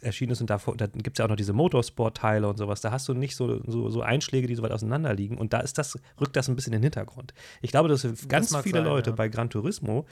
erschienen 0.00 0.32
ist 0.32 0.40
und 0.40 0.48
davor, 0.48 0.76
da 0.76 0.86
gibt 0.86 1.16
es 1.16 1.18
ja 1.18 1.24
auch 1.24 1.28
noch 1.28 1.36
diese 1.36 1.52
Motorsport-Teile 1.52 2.48
und 2.48 2.56
sowas. 2.56 2.80
Da 2.80 2.92
hast 2.92 3.08
du 3.08 3.14
nicht 3.14 3.34
so, 3.34 3.60
so, 3.66 3.90
so 3.90 4.02
Einschläge, 4.02 4.46
die 4.46 4.54
so 4.54 4.62
weit 4.62 4.70
auseinander 4.70 5.12
liegen. 5.14 5.36
Und 5.36 5.52
da 5.52 5.58
ist 5.58 5.76
das, 5.76 5.98
rückt 6.20 6.36
das 6.36 6.48
ein 6.48 6.54
bisschen 6.54 6.72
in 6.72 6.78
den 6.78 6.84
Hintergrund. 6.84 7.34
Ich 7.60 7.72
glaube, 7.72 7.88
dass 7.88 8.02
für 8.02 8.14
ganz 8.28 8.56
viele 8.58 8.78
sein, 8.78 8.84
Leute 8.84 9.10
ja. 9.10 9.16
bei 9.16 9.28
Gran 9.28 9.50
Turismo 9.50 10.06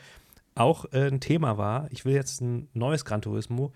auch 0.57 0.87
äh, 0.93 1.07
ein 1.07 1.21
Thema 1.21 1.57
war. 1.57 1.87
Ich 1.93 2.05
will 2.05 2.15
jetzt 2.15 2.41
ein 2.41 2.69
neues 2.75 3.05
Gran 3.05 3.23
Turismo, 3.23 3.73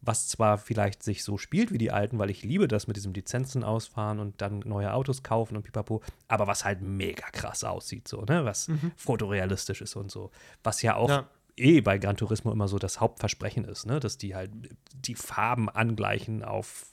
was 0.00 0.28
zwar 0.28 0.58
vielleicht 0.58 1.02
sich 1.02 1.24
so 1.24 1.36
spielt 1.38 1.72
wie 1.72 1.78
die 1.78 1.90
alten, 1.90 2.18
weil 2.18 2.30
ich 2.30 2.42
liebe 2.44 2.68
das 2.68 2.86
mit 2.86 2.96
diesem 2.96 3.12
Lizenzen 3.12 3.64
ausfahren 3.64 4.18
und 4.20 4.40
dann 4.40 4.60
neue 4.60 4.92
Autos 4.92 5.22
kaufen 5.22 5.56
und 5.56 5.62
pipapo, 5.62 6.02
aber 6.28 6.46
was 6.46 6.64
halt 6.64 6.80
mega 6.82 7.28
krass 7.30 7.64
aussieht, 7.64 8.06
so, 8.06 8.22
ne? 8.22 8.44
Was 8.44 8.68
fotorealistisch 8.96 9.80
ist 9.80 9.96
und 9.96 10.10
so. 10.10 10.30
Was 10.62 10.82
ja 10.82 10.96
auch 10.96 11.08
Mhm. 11.08 11.14
Ja. 11.14 11.28
eh 11.56 11.80
bei 11.80 11.96
Gran 11.98 12.16
Turismo 12.16 12.52
immer 12.52 12.68
so 12.68 12.78
das 12.78 13.00
Hauptversprechen 13.00 13.64
ist, 13.64 13.86
ne? 13.86 13.98
Dass 14.00 14.18
die 14.18 14.34
halt 14.34 14.50
die 14.94 15.14
Farben 15.14 15.68
angleichen 15.68 16.42
auf 16.44 16.86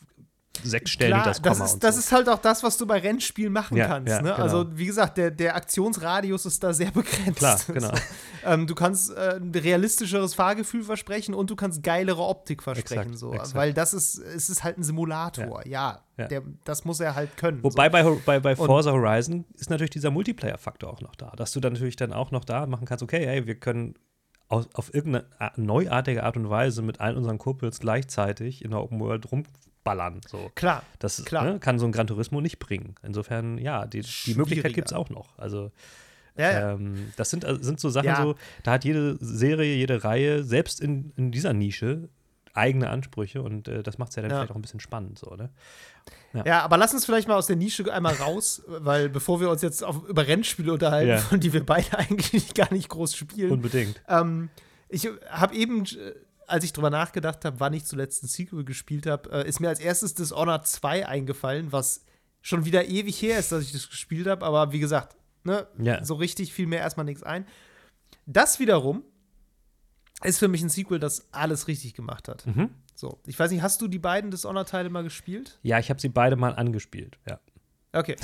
sechs 0.61 0.91
Stellen 0.91 1.13
Klar, 1.13 1.25
das 1.25 1.41
das, 1.41 1.53
Komma 1.53 1.65
ist, 1.65 1.73
und 1.73 1.83
das 1.83 1.95
so. 1.95 1.99
ist 1.99 2.11
halt 2.11 2.29
auch 2.29 2.37
das, 2.39 2.61
was 2.63 2.77
du 2.77 2.85
bei 2.85 2.99
Rennspielen 2.99 3.51
machen 3.51 3.75
Ja, 3.75 3.87
kannst. 3.87 4.09
ja, 4.09 4.21
ne? 4.21 4.29
genau. 4.31 4.43
Also, 4.43 4.77
wie 4.77 4.85
gesagt, 4.85 5.17
der, 5.17 5.31
der 5.31 5.55
Aktionsradius 5.55 6.45
ist 6.45 6.63
da 6.63 6.73
sehr 6.73 6.91
begrenzt. 6.91 7.37
Klar, 7.39 7.59
genau. 7.67 7.91
ähm, 8.45 8.67
du 8.67 8.75
kannst 8.75 9.11
äh, 9.15 9.37
ein 9.41 9.51
realistischeres 9.51 10.35
Fahrgefühl 10.35 10.83
versprechen 10.83 11.33
und 11.33 11.49
du 11.49 11.55
kannst 11.55 11.81
geilere 11.81 12.21
Optik 12.21 12.61
versprechen. 12.61 12.99
Exakt, 13.13 13.17
so. 13.17 13.33
exakt. 13.33 13.55
Weil 13.55 13.73
das 13.73 13.93
ist, 13.93 14.17
es 14.19 14.49
ist 14.49 14.63
halt 14.63 14.77
ein 14.77 14.83
Simulator. 14.83 15.65
Ja, 15.67 16.03
Ja. 16.17 16.27
Der, 16.27 16.43
das 16.65 16.85
muss 16.85 16.99
er 16.99 17.15
halt 17.15 17.35
können. 17.37 17.63
Wobei 17.63 17.89
bei, 17.89 18.03
Hor- 18.03 18.21
bei, 18.25 18.39
bei 18.39 18.55
Und- 18.55 18.67
Forza 18.67 18.91
Horizon 18.91 19.45
ist 19.55 19.69
natürlich 19.71 19.89
dieser 19.91 20.11
Multiplayer-Faktor 20.11 20.91
auch 20.93 21.01
noch 21.01 21.15
da, 21.15 21.31
dass 21.35 21.51
du 21.51 21.59
dann 21.59 21.73
natürlich 21.73 21.95
dann 21.95 22.13
auch 22.13 22.29
noch 22.31 22.45
da 22.45 22.67
machen 22.67 22.85
kannst, 22.85 23.01
okay, 23.03 23.25
hey, 23.25 23.47
wir 23.47 23.55
können 23.55 23.95
auf 24.49 24.93
irgendeine 24.93 25.25
neuartige 25.55 26.23
Art 26.23 26.37
und 26.37 26.47
Weise 26.47 26.83
mit 26.83 27.01
allen 27.01 27.17
unseren 27.17 27.39
Kumpels 27.39 27.79
gleichzeitig 27.79 28.63
in 28.63 28.69
der 28.69 28.81
Open 28.81 28.99
World 28.99 29.31
rumballern. 29.31 29.57
So. 29.85 30.37
so. 30.37 30.51
Klar. 30.55 30.83
Das 30.99 31.23
Klar. 31.25 31.43
Ne, 31.45 31.59
kann 31.59 31.77
so 31.79 31.85
ein 31.85 31.91
Gran 31.91 32.07
Turismo 32.07 32.41
nicht 32.41 32.59
bringen. 32.59 32.95
Insofern, 33.03 33.57
ja, 33.57 33.85
die, 33.85 34.01
die 34.01 34.35
Möglichkeit 34.35 34.73
gibt 34.73 34.87
es 34.89 34.93
auch 34.93 35.09
noch. 35.09 35.37
Also, 35.37 35.71
Ja, 36.37 36.51
ja. 36.51 36.71
ähm, 36.73 37.11
das 37.17 37.29
sind, 37.29 37.43
äh, 37.43 37.57
sind 37.61 37.79
so 37.79 37.89
Sachen, 37.89 38.07
Ja. 38.07 38.21
so, 38.23 38.35
da 38.63 38.71
hat 38.71 38.85
jede 38.85 39.17
Serie, 39.19 39.75
jede 39.75 40.03
Reihe, 40.03 40.43
selbst 40.43 40.79
in, 40.81 41.11
in 41.15 41.31
dieser 41.31 41.53
Nische, 41.53 42.09
eigene 42.55 42.89
Ansprüche 42.89 43.41
und 43.41 43.67
äh, 43.67 43.81
das 43.83 43.97
macht 43.97 44.09
es 44.11 44.15
ja 44.15 44.21
dann 44.21 44.31
Ja. 44.31 44.37
vielleicht 44.37 44.51
auch 44.51 44.55
ein 44.55 44.61
bisschen 44.61 44.79
spannend, 44.79 45.19
so, 45.19 45.35
ne? 45.35 45.49
Ja, 46.45 46.61
aber 46.61 46.77
lass 46.77 46.93
uns 46.93 47.05
vielleicht 47.05 47.27
mal 47.27 47.35
aus 47.35 47.45
der 47.47 47.55
Nische 47.55 47.91
einmal 47.93 48.15
raus, 48.15 48.63
weil 48.67 49.09
bevor 49.09 49.39
wir 49.41 49.49
uns 49.49 49.61
jetzt 49.61 49.83
auf, 49.83 50.07
über 50.07 50.25
Rennspiele 50.27 50.73
unterhalten, 50.73 51.09
Ja. 51.09 51.17
von 51.17 51.39
die 51.41 51.51
wir 51.53 51.65
beide 51.65 51.97
eigentlich 51.97 52.53
gar 52.53 52.71
nicht 52.73 52.89
groß 52.89 53.15
spielen. 53.15 53.51
Unbedingt. 53.51 54.01
Ähm, 54.07 54.49
ich 54.89 55.07
habe 55.29 55.55
eben, 55.55 55.83
äh, 55.85 56.13
als 56.53 56.63
ich 56.63 56.71
drüber 56.73 56.89
nachgedacht 56.91 57.43
habe, 57.45 57.59
wann 57.59 57.73
ich 57.73 57.85
zuletzt 57.85 58.23
ein 58.23 58.27
Sequel 58.27 58.63
gespielt 58.63 59.07
habe, 59.07 59.31
äh, 59.31 59.47
ist 59.49 59.59
mir 59.59 59.69
als 59.69 59.79
erstes 59.79 60.13
Dishonored 60.13 60.67
2 60.67 61.07
eingefallen, 61.07 61.71
was 61.71 62.05
schon 62.41 62.65
wieder 62.65 62.85
ewig 62.85 63.19
her 63.21 63.39
ist, 63.39 63.51
dass 63.51 63.63
ich 63.63 63.71
das 63.71 63.89
gespielt 63.89 64.27
habe, 64.27 64.45
aber 64.45 64.71
wie 64.71 64.79
gesagt, 64.79 65.15
ne, 65.43 65.65
Ja. 65.79 66.03
so 66.05 66.13
richtig 66.15 66.53
fiel 66.53 66.67
mir 66.67 66.77
erstmal 66.77 67.05
nichts 67.05 67.23
ein. 67.23 67.45
Das 68.25 68.59
wiederum 68.59 69.03
ist 70.23 70.39
für 70.39 70.47
mich 70.47 70.61
ein 70.61 70.69
Sequel, 70.69 70.99
das 70.99 71.27
alles 71.33 71.67
richtig 71.67 71.93
gemacht 71.95 72.27
hat. 72.27 72.45
Mhm. 72.45 72.69
So, 72.95 73.19
ich 73.25 73.37
weiß 73.39 73.49
nicht, 73.51 73.61
hast 73.63 73.81
du 73.81 73.87
die 73.87 73.99
beiden 73.99 74.29
Dishonored-Teile 74.29 74.89
mal 74.89 75.03
gespielt? 75.03 75.57
Ja, 75.63 75.79
ich 75.79 75.89
habe 75.89 75.99
sie 75.99 76.09
beide 76.09 76.35
mal 76.35 76.53
angespielt, 76.55 77.17
ja. 77.27 77.39
Okay. 77.93 78.15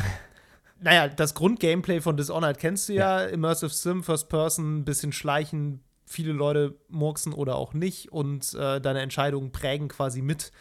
naja, 0.79 1.07
das 1.07 1.33
Grundgameplay 1.33 1.99
von 2.01 2.15
Dishonored 2.15 2.57
kennst 2.59 2.87
du 2.89 2.93
ja. 2.93 3.23
Immersive 3.25 3.69
Sim, 3.71 4.03
First 4.03 4.29
Person, 4.29 4.85
bisschen 4.85 5.11
schleichen, 5.11 5.81
viele 6.09 6.33
Leute 6.33 6.75
murksen 6.89 7.33
oder 7.33 7.55
auch 7.55 7.73
nicht 7.73 8.11
und 8.11 8.53
äh, 8.55 8.81
deine 8.81 9.01
Entscheidungen 9.01 9.51
prägen 9.51 9.89
quasi 9.89 10.23
mit, 10.23 10.51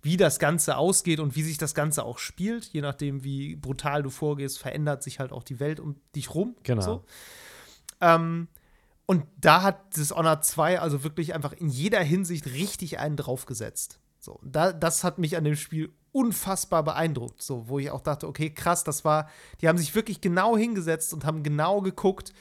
wie 0.00 0.16
das 0.16 0.38
Ganze 0.38 0.78
ausgeht 0.78 1.20
und 1.20 1.36
wie 1.36 1.42
sich 1.42 1.58
das 1.58 1.74
Ganze 1.74 2.04
auch 2.04 2.18
spielt. 2.18 2.64
Je 2.66 2.80
nachdem, 2.80 3.22
wie 3.22 3.54
brutal 3.54 4.02
du 4.02 4.08
vorgehst, 4.08 4.58
verändert 4.58 5.02
sich 5.02 5.20
halt 5.20 5.30
auch 5.30 5.42
die 5.42 5.60
Welt 5.60 5.78
um 5.78 5.96
dich 6.16 6.34
rum. 6.34 6.56
Genau. 6.62 6.82
So. 6.82 7.04
Ähm, 8.00 8.48
und 9.04 9.24
da 9.38 9.62
hat 9.62 9.94
Dishonored 9.94 10.42
2 10.42 10.80
also 10.80 11.04
wirklich 11.04 11.34
einfach 11.34 11.52
in 11.52 11.68
jeder 11.68 12.00
Hinsicht 12.00 12.46
richtig 12.46 12.98
einen 12.98 13.16
draufgesetzt. 13.16 14.00
So, 14.18 14.40
da, 14.42 14.72
das 14.72 15.04
hat 15.04 15.18
mich 15.18 15.36
an 15.36 15.44
dem 15.44 15.56
Spiel 15.56 15.92
unfassbar 16.12 16.82
beeindruckt, 16.82 17.42
so, 17.42 17.68
wo 17.68 17.78
ich 17.78 17.90
auch 17.90 18.00
dachte, 18.00 18.26
okay, 18.26 18.48
krass, 18.48 18.84
das 18.84 19.04
war, 19.04 19.28
die 19.60 19.68
haben 19.68 19.76
sich 19.76 19.94
wirklich 19.94 20.22
genau 20.22 20.56
hingesetzt 20.56 21.12
und 21.12 21.26
haben 21.26 21.42
genau 21.42 21.82
geguckt, 21.82 22.32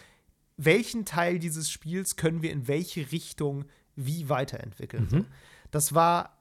welchen 0.58 1.06
Teil 1.06 1.39
dieses 1.39 1.70
Spiels 1.70 2.16
können 2.16 2.41
wir 2.41 2.51
in 2.51 2.68
welche 2.68 3.12
Richtung 3.12 3.66
wie 3.95 4.30
weiterentwickeln. 4.30 5.08
So. 5.10 5.26
Das 5.72 5.93
war 5.93 6.38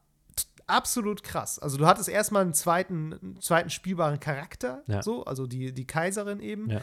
absolut 0.67 1.23
krass. 1.23 1.59
Also 1.59 1.77
du 1.77 1.87
hattest 1.87 2.09
erstmal 2.09 2.43
einen 2.43 2.55
zweiten, 2.55 3.15
einen 3.15 3.41
zweiten 3.41 3.71
spielbaren 3.71 4.21
Charakter, 4.21 4.83
Ja. 4.87 5.03
so, 5.03 5.25
also 5.25 5.47
die, 5.47 5.73
die 5.73 5.87
Kaiserin 5.87 6.41
eben, 6.41 6.71
Ja. 6.71 6.81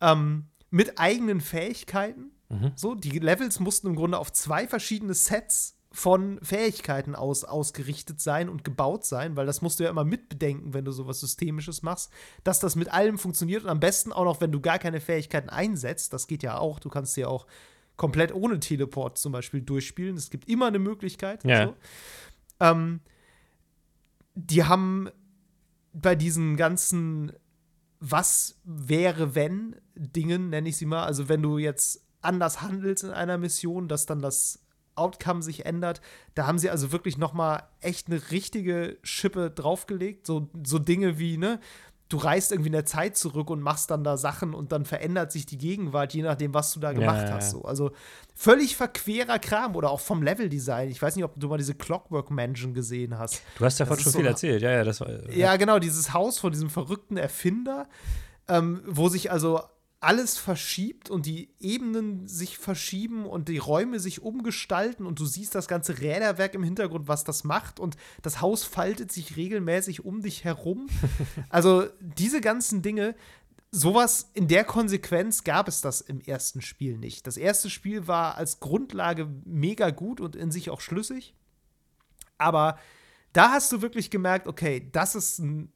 ähm, 0.00 0.46
mit 0.70 0.98
eigenen 0.98 1.40
Fähigkeiten. 1.40 2.30
Mhm. 2.48 2.72
So, 2.76 2.94
die 2.94 3.18
Levels 3.18 3.60
mussten 3.60 3.88
im 3.88 3.96
Grunde 3.96 4.18
auf 4.18 4.32
zwei 4.32 4.66
verschiedene 4.68 5.14
Sets 5.14 5.76
von 5.92 6.38
Fähigkeiten 6.42 7.14
aus, 7.14 7.44
ausgerichtet 7.44 8.20
sein 8.20 8.48
und 8.48 8.62
gebaut 8.62 9.04
sein, 9.04 9.36
weil 9.36 9.46
das 9.46 9.60
musst 9.60 9.80
du 9.80 9.84
ja 9.84 9.90
immer 9.90 10.04
mitbedenken, 10.04 10.72
wenn 10.72 10.84
du 10.84 10.92
sowas 10.92 11.20
Systemisches 11.20 11.82
machst, 11.82 12.12
dass 12.44 12.60
das 12.60 12.76
mit 12.76 12.92
allem 12.92 13.18
funktioniert 13.18 13.64
und 13.64 13.70
am 13.70 13.80
besten 13.80 14.12
auch 14.12 14.24
noch, 14.24 14.40
wenn 14.40 14.52
du 14.52 14.60
gar 14.60 14.78
keine 14.78 15.00
Fähigkeiten 15.00 15.48
einsetzt, 15.48 16.12
das 16.12 16.28
geht 16.28 16.42
ja 16.44 16.58
auch, 16.58 16.78
du 16.78 16.88
kannst 16.88 17.16
ja 17.16 17.26
auch 17.26 17.46
komplett 17.96 18.32
ohne 18.32 18.60
Teleport 18.60 19.18
zum 19.18 19.32
Beispiel 19.32 19.62
durchspielen, 19.62 20.16
es 20.16 20.30
gibt 20.30 20.48
immer 20.48 20.66
eine 20.66 20.78
Möglichkeit. 20.78 21.44
Ja. 21.44 21.66
So. 21.66 21.76
Ähm, 22.60 23.00
die 24.34 24.64
haben 24.64 25.10
bei 25.92 26.14
diesen 26.14 26.56
ganzen 26.56 27.32
was 28.00 28.58
wäre 28.64 29.34
wenn 29.34 29.76
Dingen, 29.94 30.48
nenne 30.48 30.70
ich 30.70 30.78
sie 30.78 30.86
mal, 30.86 31.04
also 31.04 31.28
wenn 31.28 31.42
du 31.42 31.58
jetzt 31.58 32.02
anders 32.22 32.62
handelst 32.62 33.04
in 33.04 33.10
einer 33.10 33.38
Mission, 33.38 33.88
dass 33.88 34.06
dann 34.06 34.22
das 34.22 34.64
Outcome 35.00 35.42
sich 35.42 35.66
ändert, 35.66 36.00
da 36.34 36.46
haben 36.46 36.58
sie 36.58 36.70
also 36.70 36.92
wirklich 36.92 37.18
noch 37.18 37.32
mal 37.32 37.62
echt 37.80 38.08
eine 38.08 38.30
richtige 38.30 38.98
Schippe 39.02 39.50
draufgelegt, 39.50 40.26
so, 40.26 40.50
so 40.64 40.78
Dinge 40.78 41.18
wie, 41.18 41.38
ne, 41.38 41.58
du 42.10 42.16
reist 42.16 42.50
irgendwie 42.50 42.68
in 42.68 42.72
der 42.72 42.84
Zeit 42.84 43.16
zurück 43.16 43.50
und 43.50 43.60
machst 43.60 43.90
dann 43.90 44.04
da 44.04 44.16
Sachen 44.16 44.52
und 44.52 44.72
dann 44.72 44.84
verändert 44.84 45.32
sich 45.32 45.46
die 45.46 45.56
Gegenwart, 45.56 46.12
je 46.12 46.22
nachdem, 46.22 46.52
was 46.52 46.72
du 46.72 46.80
da 46.80 46.92
gemacht 46.92 47.28
ja, 47.28 47.34
hast. 47.34 47.52
ja. 47.52 47.58
So. 47.60 47.64
Also 47.64 47.92
völlig 48.34 48.76
verquerer 48.76 49.38
Kram 49.38 49.76
oder 49.76 49.90
auch 49.90 50.00
vom 50.00 50.22
Leveldesign. 50.22 50.90
Ich 50.90 51.00
weiß 51.00 51.14
nicht, 51.14 51.24
ob 51.24 51.38
du 51.38 51.48
mal 51.48 51.56
diese 51.56 51.74
Clockwork 51.74 52.30
Mansion 52.30 52.74
gesehen 52.74 53.16
hast. 53.16 53.42
Du 53.56 53.64
hast 53.64 53.78
davon 53.78 53.96
Das 53.96 54.02
schon 54.02 54.12
so 54.12 54.18
viel 54.18 54.26
erzählt, 54.26 54.60
ja, 54.60 54.72
ja, 54.72 54.84
das 54.84 55.00
war. 55.00 55.30
Ja, 55.30 55.56
genau, 55.56 55.78
dieses 55.78 56.12
Haus 56.12 56.38
von 56.38 56.52
diesem 56.52 56.68
verrückten 56.68 57.16
Erfinder, 57.16 57.88
ähm, 58.48 58.82
wo 58.86 59.08
sich 59.08 59.30
also 59.30 59.60
alles 60.00 60.38
verschiebt 60.38 61.10
und 61.10 61.26
die 61.26 61.50
Ebenen 61.60 62.26
sich 62.26 62.56
verschieben 62.56 63.26
und 63.26 63.48
die 63.48 63.58
Räume 63.58 64.00
sich 64.00 64.22
umgestalten 64.22 65.04
und 65.04 65.20
du 65.20 65.26
siehst 65.26 65.54
das 65.54 65.68
ganze 65.68 66.00
Räderwerk 66.00 66.54
im 66.54 66.62
Hintergrund, 66.62 67.06
was 67.06 67.22
das 67.22 67.44
macht 67.44 67.78
und 67.78 67.96
das 68.22 68.40
Haus 68.40 68.64
faltet 68.64 69.12
sich 69.12 69.36
regelmäßig 69.36 70.04
um 70.04 70.22
dich 70.22 70.44
herum. 70.44 70.86
also 71.50 71.86
diese 72.00 72.40
ganzen 72.40 72.80
Dinge 72.80 73.14
sowas 73.72 74.30
in 74.32 74.48
der 74.48 74.64
Konsequenz 74.64 75.44
gab 75.44 75.68
es 75.68 75.82
das 75.82 76.00
im 76.00 76.20
ersten 76.20 76.62
Spiel 76.62 76.96
nicht. 76.96 77.26
Das 77.26 77.36
erste 77.36 77.68
Spiel 77.68 78.06
war 78.06 78.36
als 78.36 78.58
Grundlage 78.58 79.28
mega 79.44 79.90
gut 79.90 80.20
und 80.20 80.34
in 80.34 80.50
sich 80.50 80.70
auch 80.70 80.80
schlüssig. 80.80 81.34
Aber 82.38 82.78
da 83.34 83.50
hast 83.50 83.70
du 83.70 83.82
wirklich 83.82 84.10
gemerkt, 84.10 84.48
okay, 84.48 84.88
das 84.92 85.14
ist 85.14 85.38
ein 85.40 85.72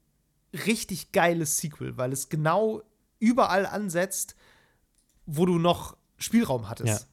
richtig 0.66 1.12
geiles 1.12 1.58
Sequel, 1.58 1.98
weil 1.98 2.12
es 2.12 2.30
genau 2.30 2.82
überall 3.18 3.66
ansetzt, 3.66 4.36
wo 5.26 5.46
du 5.46 5.58
noch 5.58 5.96
Spielraum 6.18 6.68
hattest. 6.68 7.02
Ja. 7.02 7.08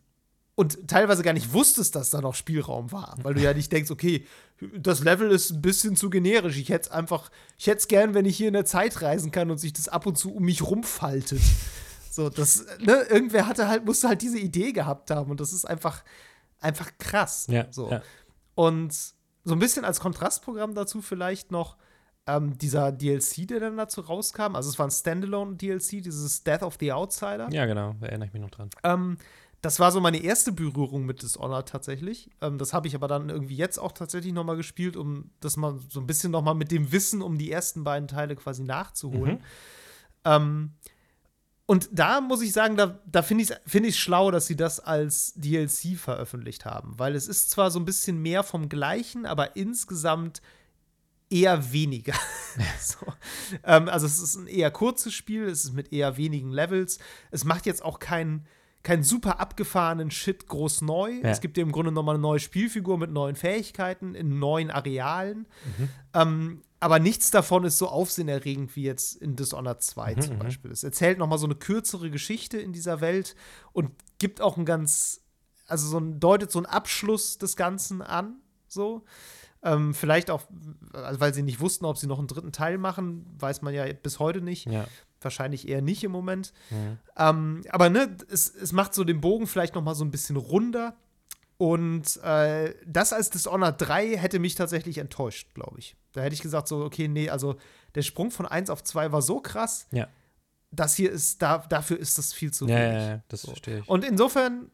Und 0.55 0.87
teilweise 0.87 1.23
gar 1.23 1.33
nicht 1.33 1.53
wusstest, 1.53 1.95
dass 1.95 2.09
da 2.09 2.21
noch 2.21 2.35
Spielraum 2.35 2.91
war, 2.91 3.15
weil 3.23 3.33
du 3.33 3.41
ja 3.41 3.53
nicht 3.53 3.71
denkst, 3.71 3.89
okay, 3.89 4.27
das 4.77 5.03
Level 5.03 5.31
ist 5.31 5.51
ein 5.51 5.61
bisschen 5.61 5.95
zu 5.95 6.09
generisch. 6.09 6.57
Ich 6.57 6.69
hätte 6.69 6.89
es 6.89 6.91
einfach, 6.91 7.31
ich 7.57 7.67
hätte 7.67 7.77
es 7.77 7.87
gern, 7.87 8.13
wenn 8.13 8.25
ich 8.25 8.37
hier 8.37 8.49
in 8.49 8.53
der 8.53 8.65
Zeit 8.65 9.01
reisen 9.01 9.31
kann 9.31 9.49
und 9.49 9.57
sich 9.57 9.73
das 9.73 9.87
ab 9.87 10.05
und 10.05 10.17
zu 10.17 10.35
um 10.35 10.43
mich 10.43 10.61
rumfaltet. 10.61 11.41
So, 12.11 12.29
das, 12.29 12.65
ne, 12.79 13.05
irgendwer 13.09 13.47
hatte 13.47 13.69
halt, 13.69 13.85
musste 13.85 14.09
halt 14.09 14.21
diese 14.21 14.37
Idee 14.37 14.73
gehabt 14.73 15.09
haben 15.09 15.31
und 15.31 15.39
das 15.39 15.53
ist 15.53 15.65
einfach, 15.65 16.03
einfach 16.59 16.91
krass. 16.99 17.47
Ja, 17.49 17.67
so. 17.71 17.89
Ja. 17.89 18.03
Und 18.53 18.93
so 18.93 19.53
ein 19.53 19.59
bisschen 19.59 19.85
als 19.85 19.99
Kontrastprogramm 19.99 20.75
dazu 20.75 21.01
vielleicht 21.01 21.51
noch 21.51 21.77
ähm, 22.27 22.57
dieser 22.57 22.91
DLC, 22.91 23.47
der 23.47 23.59
dann 23.59 23.77
dazu 23.77 24.01
rauskam. 24.01 24.55
Also 24.55 24.69
es 24.69 24.77
war 24.77 24.87
ein 24.87 24.91
Standalone-DLC, 24.91 26.03
dieses 26.03 26.43
Death 26.43 26.63
of 26.63 26.77
the 26.79 26.91
Outsider. 26.91 27.49
Ja, 27.51 27.65
genau, 27.65 27.95
da 27.99 28.07
erinnere 28.07 28.27
ich 28.27 28.33
mich 28.33 28.41
noch 28.41 28.51
dran. 28.51 28.69
Ähm, 28.83 29.17
das 29.61 29.79
war 29.79 29.91
so 29.91 30.01
meine 30.01 30.21
erste 30.21 30.51
Berührung 30.51 31.05
mit 31.05 31.21
Dishonored 31.21 31.69
tatsächlich. 31.69 32.29
Ähm, 32.41 32.57
das 32.57 32.73
habe 32.73 32.87
ich 32.87 32.95
aber 32.95 33.07
dann 33.07 33.29
irgendwie 33.29 33.55
jetzt 33.55 33.77
auch 33.77 33.91
tatsächlich 33.91 34.33
noch 34.33 34.43
mal 34.43 34.57
gespielt, 34.57 34.97
um 34.97 35.31
das 35.39 35.57
mal 35.57 35.79
so 35.89 35.99
ein 35.99 36.07
bisschen 36.07 36.31
noch 36.31 36.41
mal 36.41 36.55
mit 36.55 36.71
dem 36.71 36.91
Wissen 36.91 37.21
um 37.21 37.37
die 37.37 37.51
ersten 37.51 37.83
beiden 37.83 38.07
Teile 38.07 38.35
quasi 38.35 38.63
nachzuholen. 38.63 39.35
Mhm. 39.35 39.41
Ähm, 40.25 40.71
und 41.67 41.89
da 41.91 42.21
muss 42.21 42.41
ich 42.41 42.51
sagen, 42.51 42.75
da, 42.75 42.99
da 43.05 43.21
finde 43.21 43.43
ich 43.43 43.51
es 43.51 43.57
find 43.65 43.93
schlau, 43.93 44.29
dass 44.29 44.45
sie 44.45 44.57
das 44.57 44.79
als 44.79 45.33
DLC 45.35 45.95
veröffentlicht 45.95 46.65
haben. 46.65 46.97
Weil 46.97 47.15
es 47.15 47.27
ist 47.27 47.49
zwar 47.49 47.71
so 47.71 47.79
ein 47.79 47.85
bisschen 47.85 48.21
mehr 48.21 48.43
vom 48.43 48.67
Gleichen, 48.67 49.25
aber 49.25 49.55
insgesamt 49.55 50.41
eher 51.31 51.71
weniger. 51.71 52.13
so. 52.79 52.97
ähm, 53.63 53.89
also 53.89 54.05
es 54.05 54.19
ist 54.19 54.35
ein 54.35 54.47
eher 54.47 54.71
kurzes 54.71 55.13
Spiel, 55.13 55.45
es 55.45 55.63
ist 55.65 55.73
mit 55.73 55.91
eher 55.93 56.17
wenigen 56.17 56.51
Levels. 56.51 56.99
Es 57.31 57.43
macht 57.43 57.65
jetzt 57.65 57.83
auch 57.83 57.99
keinen 57.99 58.45
keinen 58.83 59.03
super 59.03 59.39
abgefahrenen 59.39 60.09
Shit 60.09 60.47
groß 60.47 60.81
neu. 60.81 61.11
Ja. 61.11 61.29
Es 61.29 61.39
gibt 61.39 61.55
dir 61.55 61.61
im 61.61 61.71
Grunde 61.71 61.91
nochmal 61.91 62.15
eine 62.15 62.21
neue 62.21 62.39
Spielfigur 62.39 62.97
mit 62.97 63.11
neuen 63.11 63.35
Fähigkeiten 63.35 64.15
in 64.15 64.39
neuen 64.39 64.71
Arealen. 64.71 65.47
Mhm. 65.77 65.89
Ähm, 66.15 66.61
aber 66.79 66.97
nichts 66.97 67.29
davon 67.29 67.63
ist 67.63 67.77
so 67.77 67.87
aufsehenerregend 67.87 68.75
wie 68.75 68.83
jetzt 68.83 69.15
in 69.17 69.35
Dishonored 69.35 69.83
2 69.83 70.15
mhm, 70.15 70.21
zum 70.21 70.35
mhm. 70.35 70.39
Beispiel. 70.39 70.71
Es 70.71 70.83
erzählt 70.83 71.19
noch 71.19 71.27
mal 71.27 71.37
so 71.37 71.45
eine 71.45 71.53
kürzere 71.53 72.09
Geschichte 72.09 72.57
in 72.57 72.73
dieser 72.73 73.01
Welt 73.01 73.35
und 73.71 73.91
gibt 74.17 74.41
auch 74.41 74.57
ein 74.57 74.65
ganz, 74.65 75.21
also 75.67 75.87
so 75.87 75.99
ein, 75.99 76.19
deutet 76.19 76.51
so 76.51 76.57
einen 76.57 76.65
Abschluss 76.65 77.37
des 77.37 77.55
Ganzen 77.55 78.01
an, 78.01 78.41
so. 78.67 79.05
Ähm, 79.63 79.93
vielleicht 79.93 80.31
auch, 80.31 80.43
also 80.93 81.19
weil 81.19 81.33
sie 81.33 81.43
nicht 81.43 81.59
wussten, 81.59 81.85
ob 81.85 81.97
sie 81.97 82.07
noch 82.07 82.19
einen 82.19 82.27
dritten 82.27 82.51
Teil 82.51 82.77
machen, 82.77 83.25
weiß 83.39 83.61
man 83.61 83.73
ja 83.73 83.85
bis 83.93 84.19
heute 84.19 84.41
nicht. 84.41 84.65
Ja. 84.65 84.85
Wahrscheinlich 85.19 85.67
eher 85.67 85.81
nicht 85.83 86.03
im 86.03 86.11
Moment. 86.11 86.51
Mhm. 86.71 86.97
Ähm, 87.15 87.61
aber 87.69 87.89
ne, 87.89 88.15
es, 88.29 88.53
es 88.53 88.71
macht 88.71 88.95
so 88.95 89.03
den 89.03 89.21
Bogen 89.21 89.45
vielleicht 89.45 89.75
noch 89.75 89.83
mal 89.83 89.93
so 89.93 90.03
ein 90.03 90.09
bisschen 90.09 90.35
runder 90.35 90.95
und 91.61 92.17
äh, 92.23 92.73
das 92.87 93.13
als 93.13 93.29
Dishonored 93.29 93.75
3 93.77 94.17
hätte 94.17 94.39
mich 94.39 94.55
tatsächlich 94.55 94.97
enttäuscht, 94.97 95.53
glaube 95.53 95.77
ich. 95.77 95.95
Da 96.11 96.21
hätte 96.21 96.33
ich 96.33 96.41
gesagt, 96.41 96.67
so, 96.67 96.83
okay, 96.83 97.07
nee, 97.07 97.29
also 97.29 97.55
der 97.93 98.01
Sprung 98.01 98.31
von 98.31 98.47
1 98.47 98.71
auf 98.71 98.83
2 98.83 99.11
war 99.11 99.21
so 99.21 99.41
krass. 99.41 99.85
Ja. 99.91 100.07
Das 100.71 100.95
hier 100.95 101.11
ist, 101.11 101.39
da, 101.43 101.59
dafür 101.59 101.99
ist 101.99 102.17
das 102.17 102.33
viel 102.33 102.51
zu 102.51 102.65
ja, 102.65 102.77
wenig. 102.77 103.01
Ja, 103.03 103.09
ja, 103.09 103.23
das 103.27 103.43
so. 103.43 103.49
verstehe 103.49 103.81
ich. 103.81 103.87
Und 103.87 104.03
insofern 104.03 104.71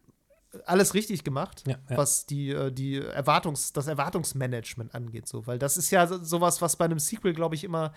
alles 0.66 0.94
richtig 0.94 1.24
gemacht, 1.24 1.64
ja, 1.68 1.78
ja. 1.90 1.98
was 1.98 2.26
die, 2.26 2.50
äh, 2.50 2.72
die 2.72 3.02
Erwartungs-, 3.02 3.74
das 3.74 3.88
Erwartungsmanagement 3.88 4.96
angeht, 4.96 5.28
so. 5.28 5.48
Weil 5.48 5.60
das 5.60 5.78
ist 5.78 5.92
ja 5.92 6.08
sowas, 6.08 6.62
was 6.62 6.76
bei 6.76 6.86
einem 6.86 7.00
Sequel, 7.00 7.34
glaube 7.34 7.56
ich, 7.56 7.64
immer 7.64 7.94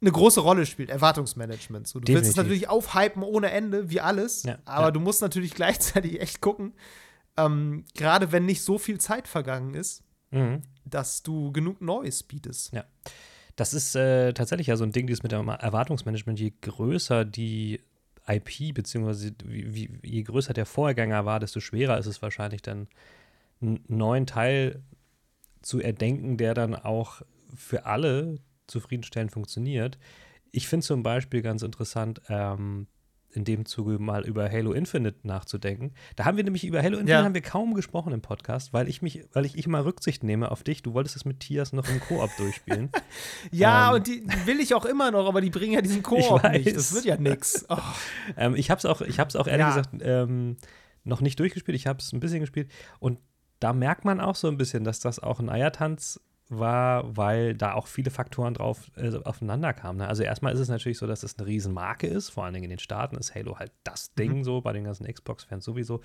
eine 0.00 0.12
große 0.12 0.40
Rolle 0.40 0.66
spielt, 0.66 0.90
Erwartungsmanagement. 0.90 1.88
So, 1.88 1.98
du 1.98 2.04
Definitiv. 2.04 2.14
willst 2.14 2.30
es 2.30 2.36
natürlich 2.36 2.68
aufhypen 2.68 3.22
ohne 3.22 3.50
Ende, 3.50 3.90
wie 3.90 4.00
alles, 4.00 4.42
ja, 4.42 4.58
aber 4.64 4.92
du 4.92 5.00
musst 5.00 5.22
natürlich 5.22 5.54
gleichzeitig 5.54 6.20
echt 6.20 6.40
gucken, 6.40 6.74
ähm, 7.36 7.84
gerade 7.94 8.32
wenn 8.32 8.44
nicht 8.44 8.62
so 8.62 8.78
viel 8.78 8.98
Zeit 8.98 9.28
vergangen 9.28 9.74
ist, 9.74 10.04
mhm. 10.30 10.62
dass 10.84 11.22
du 11.22 11.52
genug 11.52 11.80
Neues 11.80 12.22
bietest. 12.22 12.72
Ja. 12.72 12.84
Das 13.56 13.72
ist 13.72 13.94
äh, 13.94 14.32
tatsächlich 14.32 14.66
ja 14.66 14.76
so 14.76 14.84
ein 14.84 14.92
Ding, 14.92 15.06
dieses 15.06 15.22
mit 15.22 15.32
dem 15.32 15.48
Erwartungsmanagement, 15.48 16.38
je 16.40 16.52
größer 16.60 17.24
die 17.24 17.80
IP, 18.26 18.74
beziehungsweise 18.74 19.32
wie, 19.44 19.74
wie, 19.74 19.90
je 20.02 20.22
größer 20.22 20.54
der 20.54 20.66
Vorgänger 20.66 21.24
war, 21.24 21.40
desto 21.40 21.60
schwerer 21.60 21.98
ist 21.98 22.06
es 22.06 22.22
wahrscheinlich 22.22 22.62
dann, 22.62 22.88
einen 23.60 23.84
neuen 23.88 24.26
Teil 24.26 24.82
zu 25.62 25.80
erdenken, 25.80 26.36
der 26.36 26.54
dann 26.54 26.74
auch 26.74 27.22
für 27.54 27.86
alle 27.86 28.38
zufriedenstellend 28.66 29.32
funktioniert. 29.32 29.98
Ich 30.50 30.68
finde 30.68 30.86
zum 30.86 31.02
Beispiel 31.02 31.42
ganz 31.42 31.62
interessant, 31.62 32.20
ähm, 32.28 32.86
in 33.34 33.44
dem 33.44 33.66
Zuge 33.66 33.98
mal 33.98 34.24
über 34.24 34.50
Halo 34.50 34.72
Infinite 34.72 35.18
nachzudenken. 35.24 35.92
Da 36.16 36.24
haben 36.24 36.36
wir 36.36 36.44
nämlich 36.44 36.64
über 36.64 36.78
Halo 36.78 36.98
Infinite 36.98 37.12
ja. 37.12 37.24
haben 37.24 37.34
wir 37.34 37.42
kaum 37.42 37.74
gesprochen 37.74 38.12
im 38.12 38.22
Podcast, 38.22 38.72
weil 38.72 38.88
ich 38.88 39.02
mich, 39.02 39.24
weil 39.32 39.44
ich, 39.44 39.66
mal 39.66 39.82
Rücksicht 39.82 40.22
nehme 40.22 40.50
auf 40.50 40.62
dich. 40.62 40.82
Du 40.82 40.94
wolltest 40.94 41.16
es 41.16 41.24
mit 41.24 41.40
Tias 41.40 41.72
noch 41.72 41.88
im 41.88 42.00
Koop 42.00 42.30
durchspielen. 42.38 42.90
ja, 43.50 43.90
ähm, 43.90 43.96
und 43.96 44.06
die 44.06 44.24
will 44.46 44.60
ich 44.60 44.74
auch 44.74 44.84
immer 44.84 45.10
noch, 45.10 45.26
aber 45.26 45.40
die 45.40 45.50
bringen 45.50 45.72
ja 45.72 45.82
diesen 45.82 46.02
Koop 46.02 46.42
nicht. 46.52 46.76
Das 46.76 46.94
wird 46.94 47.04
ja 47.04 47.16
nix. 47.16 47.66
Oh. 47.76 47.78
ähm, 48.36 48.54
ich 48.54 48.70
habe 48.70 48.78
es 48.78 48.84
auch, 48.84 49.00
ich 49.00 49.18
habe 49.18 49.36
auch 49.38 49.46
ehrlich 49.46 49.66
ja. 49.66 49.74
gesagt 49.74 50.02
ähm, 50.02 50.58
noch 51.02 51.20
nicht 51.20 51.40
durchgespielt. 51.40 51.74
Ich 51.76 51.86
habe 51.86 51.98
es 51.98 52.12
ein 52.12 52.20
bisschen 52.20 52.40
gespielt 52.40 52.70
und 53.00 53.18
da 53.58 53.72
merkt 53.72 54.04
man 54.04 54.20
auch 54.20 54.36
so 54.36 54.48
ein 54.48 54.58
bisschen, 54.58 54.84
dass 54.84 55.00
das 55.00 55.18
auch 55.18 55.40
ein 55.40 55.48
Eiertanz 55.48 56.20
war, 56.48 57.16
weil 57.16 57.54
da 57.54 57.72
auch 57.72 57.86
viele 57.86 58.10
Faktoren 58.10 58.54
drauf 58.54 58.90
äh, 58.96 59.16
aufeinander 59.24 59.72
kamen. 59.72 59.98
Ne? 59.98 60.08
Also 60.08 60.22
erstmal 60.22 60.52
ist 60.52 60.60
es 60.60 60.68
natürlich 60.68 60.98
so, 60.98 61.06
dass 61.06 61.22
es 61.22 61.38
eine 61.38 61.46
Riesenmarke 61.46 62.06
ist, 62.06 62.30
vor 62.30 62.44
allen 62.44 62.54
Dingen 62.54 62.64
in 62.64 62.70
den 62.70 62.78
Staaten 62.78 63.16
ist 63.16 63.34
Halo 63.34 63.58
halt 63.58 63.72
das 63.82 64.14
Ding 64.14 64.38
mhm. 64.38 64.44
so, 64.44 64.60
bei 64.60 64.72
den 64.72 64.84
ganzen 64.84 65.06
Xbox-Fans 65.06 65.64
sowieso. 65.64 66.00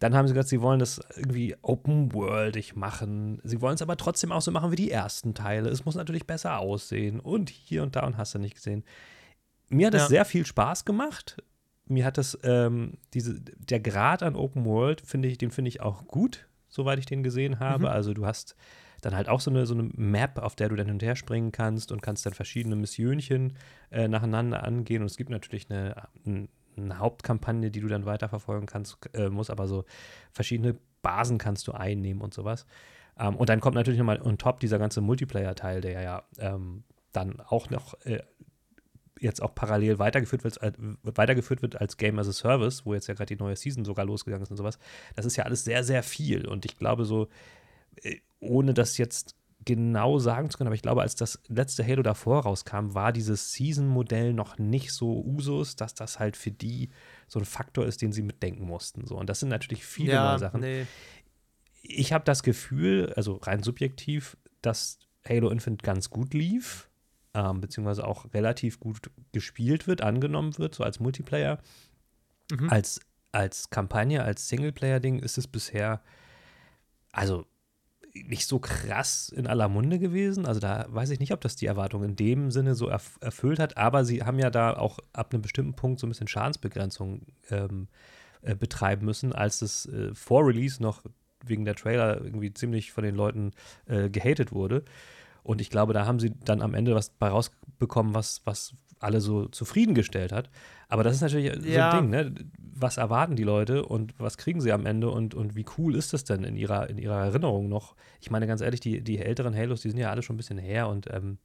Dann 0.00 0.14
haben 0.14 0.26
sie 0.26 0.34
gesagt, 0.34 0.48
sie 0.48 0.60
wollen 0.60 0.80
das 0.80 1.00
irgendwie 1.16 1.54
open-worldig 1.62 2.74
machen. 2.74 3.40
Sie 3.44 3.60
wollen 3.60 3.76
es 3.76 3.82
aber 3.82 3.96
trotzdem 3.96 4.32
auch 4.32 4.42
so 4.42 4.50
machen 4.50 4.72
wie 4.72 4.76
die 4.76 4.90
ersten 4.90 5.34
Teile. 5.34 5.68
Es 5.68 5.84
muss 5.84 5.94
natürlich 5.94 6.26
besser 6.26 6.58
aussehen 6.58 7.20
und 7.20 7.48
hier 7.48 7.82
und 7.84 7.94
da 7.94 8.04
und 8.04 8.16
hast 8.16 8.34
du 8.34 8.38
nicht 8.38 8.56
gesehen. 8.56 8.84
Mir 9.68 9.86
hat 9.86 9.94
es 9.94 10.02
ja. 10.02 10.08
sehr 10.08 10.24
viel 10.24 10.44
Spaß 10.44 10.84
gemacht. 10.84 11.42
Mir 11.86 12.04
hat 12.04 12.18
es, 12.18 12.38
ähm, 12.42 12.94
diese, 13.14 13.40
der 13.40 13.80
Grad 13.80 14.22
an 14.22 14.36
Open 14.36 14.64
World, 14.64 15.00
finde 15.00 15.28
ich, 15.28 15.38
den 15.38 15.50
finde 15.50 15.68
ich 15.68 15.80
auch 15.80 16.06
gut, 16.06 16.48
soweit 16.68 16.98
ich 16.98 17.06
den 17.06 17.22
gesehen 17.22 17.60
habe. 17.60 17.84
Mhm. 17.84 17.92
Also 17.92 18.14
du 18.14 18.26
hast 18.26 18.56
dann 19.04 19.14
halt 19.14 19.28
auch 19.28 19.40
so 19.40 19.50
eine, 19.50 19.66
so 19.66 19.74
eine 19.74 19.84
Map, 19.94 20.38
auf 20.38 20.56
der 20.56 20.68
du 20.68 20.76
dann 20.76 20.86
hinterher 20.86 21.16
springen 21.16 21.52
kannst 21.52 21.92
und 21.92 22.02
kannst 22.02 22.26
dann 22.26 22.34
verschiedene 22.34 22.76
Missionchen 22.76 23.56
äh, 23.90 24.08
nacheinander 24.08 24.64
angehen. 24.64 25.02
Und 25.02 25.06
es 25.06 25.16
gibt 25.16 25.30
natürlich 25.30 25.70
eine, 25.70 26.08
eine, 26.26 26.98
Hauptkampagne, 26.98 27.70
die 27.70 27.80
du 27.80 27.88
dann 27.88 28.06
weiterverfolgen 28.06 28.66
kannst, 28.66 28.98
äh, 29.14 29.28
muss 29.28 29.50
aber 29.50 29.68
so 29.68 29.84
verschiedene 30.32 30.76
Basen 31.02 31.38
kannst 31.38 31.66
du 31.68 31.72
einnehmen 31.72 32.22
und 32.22 32.34
sowas. 32.34 32.66
Ähm, 33.18 33.36
und 33.36 33.48
dann 33.48 33.60
kommt 33.60 33.76
natürlich 33.76 33.98
nochmal 33.98 34.20
on 34.20 34.38
top 34.38 34.60
dieser 34.60 34.78
ganze 34.78 35.00
Multiplayer-Teil, 35.00 35.80
der 35.80 36.02
ja 36.02 36.22
ähm, 36.38 36.84
dann 37.12 37.40
auch 37.40 37.70
noch 37.70 37.94
äh, 38.04 38.20
jetzt 39.20 39.42
auch 39.42 39.54
parallel 39.54 39.98
weitergeführt 39.98 40.44
wird, 40.44 40.60
äh, 40.62 40.72
weitergeführt 41.02 41.62
wird 41.62 41.80
als 41.80 41.96
Game 41.96 42.18
as 42.18 42.28
a 42.28 42.32
Service, 42.32 42.84
wo 42.84 42.94
jetzt 42.94 43.06
ja 43.06 43.14
gerade 43.14 43.34
die 43.34 43.42
neue 43.42 43.56
Season 43.56 43.84
sogar 43.84 44.04
losgegangen 44.04 44.42
ist 44.42 44.50
und 44.50 44.56
sowas. 44.56 44.78
Das 45.14 45.24
ist 45.24 45.36
ja 45.36 45.44
alles 45.44 45.64
sehr, 45.64 45.84
sehr 45.84 46.02
viel. 46.02 46.46
Und 46.46 46.64
ich 46.64 46.76
glaube, 46.76 47.04
so 47.04 47.28
äh, 48.02 48.18
ohne 48.44 48.74
das 48.74 48.98
jetzt 48.98 49.36
genau 49.64 50.18
sagen 50.18 50.50
zu 50.50 50.58
können, 50.58 50.68
aber 50.68 50.74
ich 50.74 50.82
glaube, 50.82 51.02
als 51.02 51.16
das 51.16 51.40
letzte 51.48 51.86
Halo 51.86 52.02
davor 52.02 52.42
rauskam, 52.42 52.94
war 52.94 53.12
dieses 53.12 53.52
Season-Modell 53.52 54.32
noch 54.32 54.58
nicht 54.58 54.92
so 54.92 55.24
Usus, 55.24 55.76
dass 55.76 55.94
das 55.94 56.18
halt 56.18 56.36
für 56.36 56.50
die 56.50 56.90
so 57.28 57.38
ein 57.38 57.44
Faktor 57.44 57.86
ist, 57.86 58.02
den 58.02 58.12
sie 58.12 58.22
mitdenken 58.22 58.64
mussten. 58.64 59.06
So. 59.06 59.16
Und 59.16 59.30
das 59.30 59.40
sind 59.40 59.48
natürlich 59.48 59.84
viele 59.84 60.12
ja, 60.12 60.30
neue 60.30 60.38
Sachen. 60.38 60.60
Nee. 60.60 60.86
Ich 61.82 62.12
habe 62.12 62.24
das 62.24 62.42
Gefühl, 62.42 63.12
also 63.16 63.36
rein 63.36 63.62
subjektiv, 63.62 64.36
dass 64.62 64.98
Halo 65.26 65.50
Infinite 65.50 65.84
ganz 65.84 66.10
gut 66.10 66.34
lief, 66.34 66.88
ähm, 67.34 67.60
beziehungsweise 67.60 68.06
auch 68.06 68.32
relativ 68.34 68.80
gut 68.80 69.10
gespielt 69.32 69.86
wird, 69.86 70.02
angenommen 70.02 70.56
wird, 70.58 70.74
so 70.74 70.84
als 70.84 71.00
Multiplayer. 71.00 71.58
Mhm. 72.50 72.70
Als, 72.70 73.00
als 73.32 73.70
Kampagne, 73.70 74.22
als 74.22 74.48
Singleplayer-Ding 74.48 75.18
ist 75.18 75.38
es 75.38 75.46
bisher, 75.46 76.02
also 77.12 77.46
nicht 78.14 78.46
so 78.46 78.60
krass 78.60 79.28
in 79.28 79.46
aller 79.46 79.68
Munde 79.68 79.98
gewesen. 79.98 80.46
Also 80.46 80.60
da 80.60 80.86
weiß 80.88 81.10
ich 81.10 81.20
nicht, 81.20 81.32
ob 81.32 81.40
das 81.40 81.56
die 81.56 81.66
Erwartung 81.66 82.04
in 82.04 82.16
dem 82.16 82.50
Sinne 82.50 82.74
so 82.74 82.88
erf 82.88 83.18
erfüllt 83.20 83.58
hat, 83.58 83.76
aber 83.76 84.04
sie 84.04 84.22
haben 84.22 84.38
ja 84.38 84.50
da 84.50 84.74
auch 84.74 84.98
ab 85.12 85.32
einem 85.32 85.42
bestimmten 85.42 85.74
Punkt 85.74 86.00
so 86.00 86.06
ein 86.06 86.10
bisschen 86.10 86.28
Schadensbegrenzung 86.28 87.22
ähm, 87.50 87.88
äh, 88.42 88.54
betreiben 88.54 89.04
müssen, 89.04 89.32
als 89.32 89.62
es 89.62 89.86
äh, 89.86 90.14
vor 90.14 90.46
Release 90.46 90.82
noch 90.82 91.02
wegen 91.44 91.64
der 91.64 91.74
Trailer 91.74 92.22
irgendwie 92.22 92.54
ziemlich 92.54 92.92
von 92.92 93.04
den 93.04 93.16
Leuten 93.16 93.52
äh, 93.86 94.08
gehatet 94.08 94.52
wurde. 94.52 94.84
Und 95.42 95.60
ich 95.60 95.68
glaube, 95.68 95.92
da 95.92 96.06
haben 96.06 96.20
sie 96.20 96.32
dann 96.44 96.62
am 96.62 96.72
Ende 96.72 96.94
was 96.94 97.10
bei 97.10 97.28
rausbekommen, 97.28 98.14
was, 98.14 98.40
was 98.44 98.74
alle 99.04 99.20
so 99.20 99.46
zufriedengestellt 99.46 100.32
hat. 100.32 100.50
Aber 100.88 101.02
das 101.04 101.14
ist 101.14 101.20
natürlich 101.20 101.52
so 101.60 101.68
Ja. 101.68 101.90
ein 101.90 101.96
Ding, 102.00 102.10
ne? 102.10 102.34
Was 102.76 102.96
erwarten 102.96 103.36
die 103.36 103.44
Leute 103.44 103.84
und 103.84 104.14
was 104.18 104.36
kriegen 104.36 104.60
sie 104.60 104.72
am 104.72 104.84
Ende 104.86 105.08
und, 105.10 105.34
und 105.34 105.54
wie 105.54 105.64
cool 105.78 105.94
ist 105.94 106.12
das 106.12 106.24
denn 106.24 106.42
in 106.42 106.56
ihrer, 106.56 106.90
in 106.90 106.98
ihrer 106.98 107.24
Erinnerung 107.24 107.68
noch? 107.68 107.94
Ich 108.20 108.30
meine, 108.30 108.46
ganz 108.46 108.60
ehrlich, 108.60 108.80
die, 108.80 109.00
die 109.02 109.18
älteren 109.18 109.54
Halos, 109.56 109.82
die 109.82 109.90
sind 109.90 109.98
ja 109.98 110.10
alle 110.10 110.22
schon 110.22 110.34
ein 110.34 110.38
bisschen 110.38 110.58
her 110.58 110.88
und 110.88 111.06
ähm, 111.12 111.38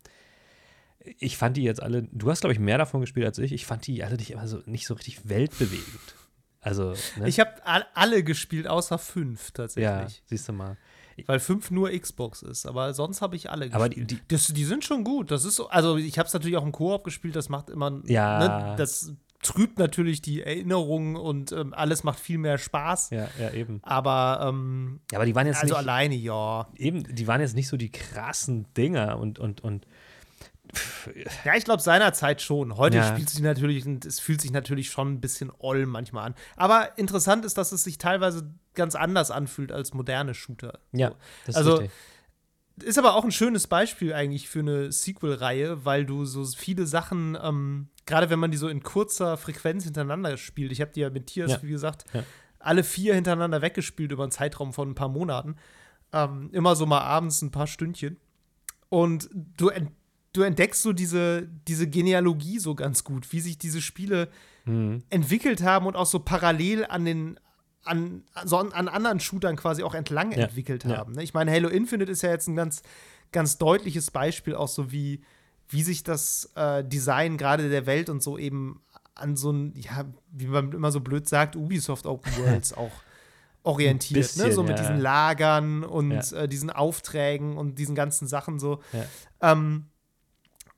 ich 1.20 1.38
fand 1.38 1.56
die 1.58 1.64
jetzt 1.64 1.82
alle, 1.82 2.04
du 2.12 2.30
hast, 2.30 2.42
glaube 2.42 2.54
ich, 2.54 2.60
mehr 2.60 2.78
davon 2.78 3.02
gespielt 3.02 3.26
als 3.26 3.38
ich. 3.38 3.52
Ich 3.54 3.66
fand 3.66 3.86
die 3.88 4.04
alle 4.04 4.18
nicht 4.18 4.32
immer 4.32 4.48
so, 4.48 4.62
nicht 4.66 4.86
so 4.86 4.94
richtig 4.96 5.30
weltbewegend. 5.30 6.16
Also, 6.62 6.94
ne? 7.18 7.28
Ich 7.28 7.40
habe 7.40 7.52
alle 7.94 8.22
gespielt, 8.24 8.68
außer 8.68 8.98
fünf 8.98 9.52
tatsächlich. 9.52 9.86
ja, 9.86 10.08
siehst 10.26 10.50
du 10.50 10.54
mal. 10.54 10.76
Weil 11.28 11.40
fünf 11.40 11.72
nur 11.72 11.90
Xbox 11.92 12.42
ist, 12.42 12.66
aber 12.66 12.94
sonst 12.94 13.22
habe 13.22 13.36
ich 13.36 13.50
alle 13.50 13.66
gespielt. 13.70 13.76
Aber 13.76 13.90
die, 13.90 14.06
die, 14.06 14.20
Das, 14.28 14.48
die 14.48 14.66
sind 14.66 14.84
schon 14.86 15.04
gut. 15.04 15.32
Das 15.32 15.46
ist 15.46 15.56
so, 15.56 15.70
also 15.70 15.98
ich 15.98 16.18
habe 16.20 16.28
es 16.28 16.34
natürlich 16.34 16.58
auch 16.58 16.64
im 16.66 16.72
Koop 16.72 17.04
gespielt, 17.04 17.36
das 17.36 17.50
macht 17.50 17.70
immer, 17.70 18.02
Ja. 18.06 18.40
ne, 18.40 18.76
das 18.78 19.14
trübt 19.42 19.80
natürlich 19.80 20.22
die 20.22 20.44
Erinnerungen 20.44 21.16
und 21.16 21.54
ähm, 21.54 21.74
alles 21.74 22.04
macht 22.04 22.20
viel 22.20 22.38
mehr 22.38 22.58
Spaß. 22.58 23.12
ja, 23.12 23.28
ja, 23.40 23.52
eben. 23.52 23.80
Aber 23.84 24.46
ähm, 24.50 25.00
Ja, 25.12 25.18
aber 25.18 25.26
die 25.26 25.34
waren 25.34 25.48
jetzt 25.48 25.62
also 25.62 25.76
nicht, 25.76 25.78
alleine, 25.78 26.16
ja. 26.16 26.68
eben, 26.76 27.04
die 27.16 27.26
waren 27.28 27.40
jetzt 27.40 27.56
nicht 27.56 27.70
so 27.70 27.78
die 27.78 27.90
krassen 27.90 28.66
Dinger 28.76 29.18
und, 29.18 29.40
und, 29.40 29.62
und 29.64 29.86
Ja, 31.46 31.56
ich 31.56 31.64
glaube 31.64 31.82
seinerzeit 31.82 32.42
schon. 32.42 32.78
Heute 32.78 32.98
Ja. 32.98 33.04
spielt 33.08 33.30
sich 33.30 33.40
natürlich, 33.42 33.86
und 33.86 34.06
es 34.06 34.20
fühlt 34.20 34.42
sich 34.42 34.52
natürlich 34.52 34.90
schon 34.92 35.14
ein 35.14 35.22
bisschen 35.22 35.52
oll 35.58 35.86
manchmal 35.86 36.26
an. 36.28 36.36
Aber 36.58 36.98
interessant 36.98 37.46
ist, 37.46 37.58
dass 37.58 37.72
es 37.72 37.84
sich 37.84 37.98
teilweise 37.98 38.52
ganz 38.80 38.96
anders 38.96 39.30
anfühlt 39.30 39.72
als 39.72 39.94
moderne 39.94 40.34
Shooter. 40.34 40.80
ja, 40.92 41.10
das 41.46 41.50
ist 41.50 41.56
Also, 41.58 41.72
richtig. 41.76 41.92
Ist 42.82 42.98
aber 42.98 43.16
auch 43.16 43.26
ein 43.26 43.32
schönes 43.32 43.68
Beispiel 43.68 44.14
eigentlich 44.14 44.48
für 44.48 44.60
eine 44.60 44.92
Sequel-Reihe, 44.94 45.84
weil 45.84 46.06
du 46.06 46.24
so 46.24 46.46
viele 46.46 46.88
Sachen, 46.88 47.38
ähm, 47.44 47.90
gerade 48.06 48.30
wenn 48.30 48.40
man 48.40 48.52
die 48.52 48.58
so 48.58 48.70
in 48.70 48.82
kurzer 48.84 49.36
Frequenz 49.36 49.84
hintereinander 49.84 50.38
spielt, 50.38 50.72
ich 50.72 50.80
habe 50.80 50.92
die 50.94 51.02
ja 51.02 51.10
mit 51.10 51.28
Tiers, 51.28 51.52
Ja. 51.52 51.62
wie 51.62 51.70
gesagt, 51.72 52.06
Ja. 52.14 52.24
alle 52.58 52.86
vier 52.86 53.16
hintereinander 53.16 53.62
weggespielt 53.62 54.14
über 54.14 54.24
einen 54.24 54.32
Zeitraum 54.32 54.72
von 54.72 54.92
ein 54.92 54.96
paar 54.96 55.10
Monaten. 55.10 55.58
Ähm, 56.14 56.50
immer 56.54 56.76
so 56.78 56.86
mal 56.86 57.02
abends 57.02 57.42
ein 57.42 57.52
paar 57.52 57.68
Stündchen. 57.68 58.18
Und 58.88 59.30
du, 59.34 59.68
ent 59.70 59.92
du 60.32 60.44
entdeckst 60.44 60.82
so 60.82 60.94
diese, 60.94 61.50
diese 61.68 61.86
Genealogie 61.90 62.60
so 62.60 62.76
ganz 62.76 63.04
gut, 63.04 63.30
wie 63.34 63.42
sich 63.42 63.58
diese 63.58 63.82
Spiele 63.82 64.30
Mhm. 64.66 65.04
entwickelt 65.10 65.64
haben 65.64 65.86
und 65.86 65.96
auch 65.98 66.06
so 66.06 66.20
parallel 66.20 66.86
an 66.86 67.04
den 67.04 67.40
an, 67.84 68.24
an, 68.34 68.72
an 68.72 68.88
anderen 68.88 69.20
Shootern 69.20 69.56
quasi 69.56 69.84
auch 69.84 69.96
entlang 69.96 70.32
Ja, 70.32 70.46
entwickelt 70.46 70.86
haben. 70.86 71.14
ne? 71.14 71.24
Ich 71.24 71.34
meine, 71.34 71.52
Halo 71.52 71.70
Infinite 71.70 72.12
ist 72.12 72.22
ja 72.22 72.30
jetzt 72.30 72.48
ein 72.48 72.56
ganz, 72.56 72.82
ganz 73.32 73.58
deutliches 73.58 74.12
Beispiel, 74.12 74.56
auch 74.56 74.68
so 74.68 74.92
wie, 74.92 75.22
wie 75.70 75.84
sich 75.84 76.04
das 76.04 76.50
äh, 76.56 76.84
Design 76.84 77.38
gerade 77.38 77.70
der 77.70 77.86
Welt 77.86 78.10
und 78.10 78.22
so 78.22 78.38
eben 78.38 78.82
an 79.16 79.36
so 79.36 79.52
ein, 79.52 79.74
ja, 79.76 80.06
wie 80.32 80.48
man 80.48 80.72
immer 80.72 80.92
so 80.92 81.00
blöd 81.02 81.28
sagt, 81.28 81.56
Ubisoft 81.56 82.06
Open 82.06 82.32
Worlds 82.38 82.74
auch 82.74 82.92
orientiert. 83.64 84.20
bisschen, 84.22 84.48
ne? 84.48 84.54
So 84.54 84.64
mit 84.64 84.72
ja. 84.72 84.78
diesen 84.78 85.00
Lagern 85.00 85.84
und 85.84 86.32
äh, 86.34 86.48
diesen 86.48 86.70
Aufträgen 86.70 87.58
und 87.58 87.78
diesen 87.78 87.96
ganzen 87.96 88.28
Sachen 88.28 88.60
so. 88.60 88.80
Ja. 88.94 89.52
Ähm, 89.52 89.86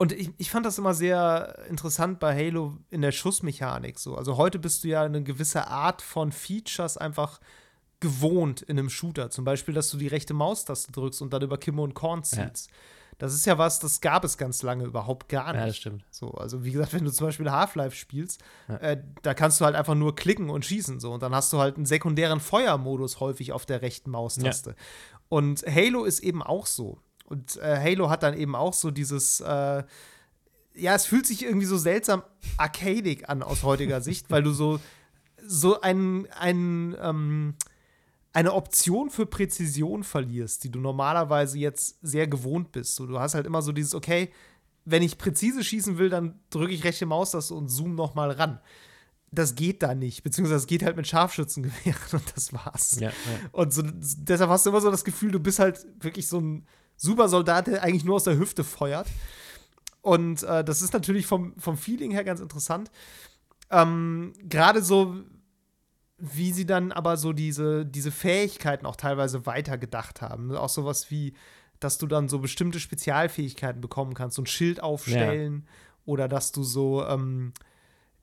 und 0.01 0.13
ich, 0.13 0.31
ich 0.39 0.49
fand 0.49 0.65
das 0.65 0.79
immer 0.79 0.95
sehr 0.95 1.59
interessant 1.69 2.19
bei 2.19 2.35
Halo 2.35 2.75
in 2.89 3.01
der 3.03 3.11
Schussmechanik 3.11 3.99
so. 3.99 4.15
Also 4.15 4.35
heute 4.35 4.57
bist 4.57 4.83
du 4.83 4.87
ja 4.87 5.03
eine 5.03 5.21
gewisse 5.21 5.67
Art 5.67 6.01
von 6.01 6.31
Features 6.31 6.97
einfach 6.97 7.39
gewohnt 7.99 8.63
in 8.63 8.79
einem 8.79 8.89
Shooter. 8.89 9.29
Zum 9.29 9.45
Beispiel, 9.45 9.75
dass 9.75 9.91
du 9.91 9.97
die 9.97 10.07
rechte 10.07 10.33
Maustaste 10.33 10.91
drückst 10.91 11.21
und 11.21 11.31
dann 11.33 11.43
über 11.43 11.59
Kimme 11.59 11.83
und 11.83 11.93
Korn 11.93 12.23
ziehst. 12.23 12.71
Das 13.19 13.35
ist 13.35 13.45
ja 13.45 13.59
was, 13.59 13.77
das 13.77 14.01
gab 14.01 14.23
es 14.23 14.39
ganz 14.39 14.63
lange 14.63 14.85
überhaupt 14.85 15.29
gar 15.29 15.51
nicht. 15.51 15.59
Ja, 15.61 15.67
das 15.67 15.77
stimmt. 15.77 16.03
So, 16.09 16.31
also 16.31 16.65
wie 16.65 16.71
gesagt, 16.71 16.93
wenn 16.95 17.05
du 17.05 17.11
zum 17.11 17.27
Beispiel 17.27 17.51
Half-Life 17.51 17.95
spielst, 17.95 18.41
Ja. 18.69 18.77
äh, 18.77 19.03
da 19.21 19.35
kannst 19.35 19.61
du 19.61 19.65
halt 19.65 19.75
einfach 19.75 19.93
nur 19.93 20.15
klicken 20.15 20.49
und 20.49 20.65
schießen 20.65 20.99
so 20.99 21.13
und 21.13 21.21
dann 21.21 21.35
hast 21.35 21.53
du 21.53 21.59
halt 21.59 21.75
einen 21.75 21.85
sekundären 21.85 22.39
Feuermodus 22.39 23.19
häufig 23.19 23.51
auf 23.53 23.67
der 23.67 23.83
rechten 23.83 24.09
Maustaste. 24.09 24.75
Und 25.29 25.61
Halo 25.67 26.05
ist 26.05 26.21
eben 26.21 26.41
auch 26.41 26.65
so. 26.65 26.97
Und 27.31 27.55
äh, 27.57 27.79
Halo 27.79 28.09
hat 28.09 28.23
dann 28.23 28.37
eben 28.37 28.55
auch 28.55 28.73
so 28.73 28.91
dieses, 28.91 29.39
äh, 29.39 29.83
ja, 30.75 30.95
es 30.95 31.05
fühlt 31.05 31.25
sich 31.25 31.45
irgendwie 31.45 31.65
so 31.65 31.77
seltsam 31.77 32.23
arcadic 32.57 33.29
an 33.29 33.41
aus 33.41 33.63
heutiger 33.63 34.01
Sicht, 34.01 34.29
weil 34.29 34.43
du 34.43 34.51
so, 34.51 34.81
so 35.41 35.79
ein, 35.79 36.27
ein, 36.37 36.93
ähm, 37.01 37.55
eine 38.33 38.51
Option 38.53 39.09
für 39.09 39.25
Präzision 39.25 40.03
verlierst, 40.03 40.65
die 40.65 40.71
du 40.71 40.79
normalerweise 40.79 41.57
jetzt 41.57 41.99
sehr 42.01 42.27
gewohnt 42.27 42.73
bist. 42.73 42.95
So, 42.95 43.07
du 43.07 43.17
hast 43.17 43.33
halt 43.33 43.45
immer 43.45 43.61
so 43.61 43.71
dieses, 43.71 43.95
okay, 43.95 44.29
wenn 44.83 45.01
ich 45.01 45.17
präzise 45.17 45.63
schießen 45.63 45.97
will, 45.97 46.09
dann 46.09 46.37
drücke 46.49 46.73
ich 46.73 46.83
rechte 46.83 47.05
Maustaste 47.05 47.53
und 47.53 47.69
zoom 47.69 47.95
noch 47.95 48.13
mal 48.13 48.31
ran. 48.31 48.59
Das 49.31 49.55
geht 49.55 49.81
da 49.83 49.95
nicht, 49.95 50.23
beziehungsweise 50.23 50.57
es 50.57 50.67
geht 50.67 50.83
halt 50.83 50.97
mit 50.97 51.07
Scharfschützengewehren 51.07 52.01
und 52.11 52.35
das 52.35 52.51
war's. 52.51 52.99
Ja, 52.99 53.07
ja. 53.09 53.13
Und 53.53 53.73
so, 53.73 53.83
deshalb 53.85 54.49
hast 54.49 54.65
du 54.65 54.71
immer 54.71 54.81
so 54.81 54.91
das 54.91 55.05
Gefühl, 55.05 55.31
du 55.31 55.39
bist 55.39 55.59
halt 55.59 55.85
wirklich 56.01 56.27
so 56.27 56.41
ein 56.41 56.67
Supersoldat, 57.01 57.65
der 57.65 57.83
eigentlich 57.83 58.05
nur 58.05 58.15
aus 58.15 58.25
der 58.25 58.37
Hüfte 58.37 58.63
feuert. 58.63 59.07
Und 60.01 60.43
äh, 60.43 60.63
das 60.63 60.83
ist 60.83 60.93
natürlich 60.93 61.25
vom, 61.25 61.57
vom 61.57 61.75
Feeling 61.75 62.11
her 62.11 62.23
ganz 62.23 62.39
interessant. 62.39 62.91
Ähm, 63.71 64.33
Gerade 64.43 64.83
so, 64.83 65.15
wie 66.19 66.51
sie 66.51 66.67
dann 66.67 66.91
aber 66.91 67.17
so 67.17 67.33
diese, 67.33 67.87
diese 67.87 68.11
Fähigkeiten 68.11 68.85
auch 68.85 68.95
teilweise 68.95 69.47
weitergedacht 69.47 70.21
haben. 70.21 70.47
ne? 70.47 70.59
Auch 70.59 70.69
sowas 70.69 71.09
wie, 71.09 71.33
dass 71.79 71.97
du 71.97 72.05
dann 72.05 72.29
so 72.29 72.37
bestimmte 72.37 72.79
Spezialfähigkeiten 72.79 73.81
bekommen 73.81 74.13
kannst, 74.13 74.35
so 74.35 74.43
ein 74.43 74.47
Schild 74.47 74.83
aufstellen 74.83 75.67
oder 76.05 76.27
dass 76.27 76.51
du 76.51 76.61
so, 76.61 77.03
ähm, 77.07 77.53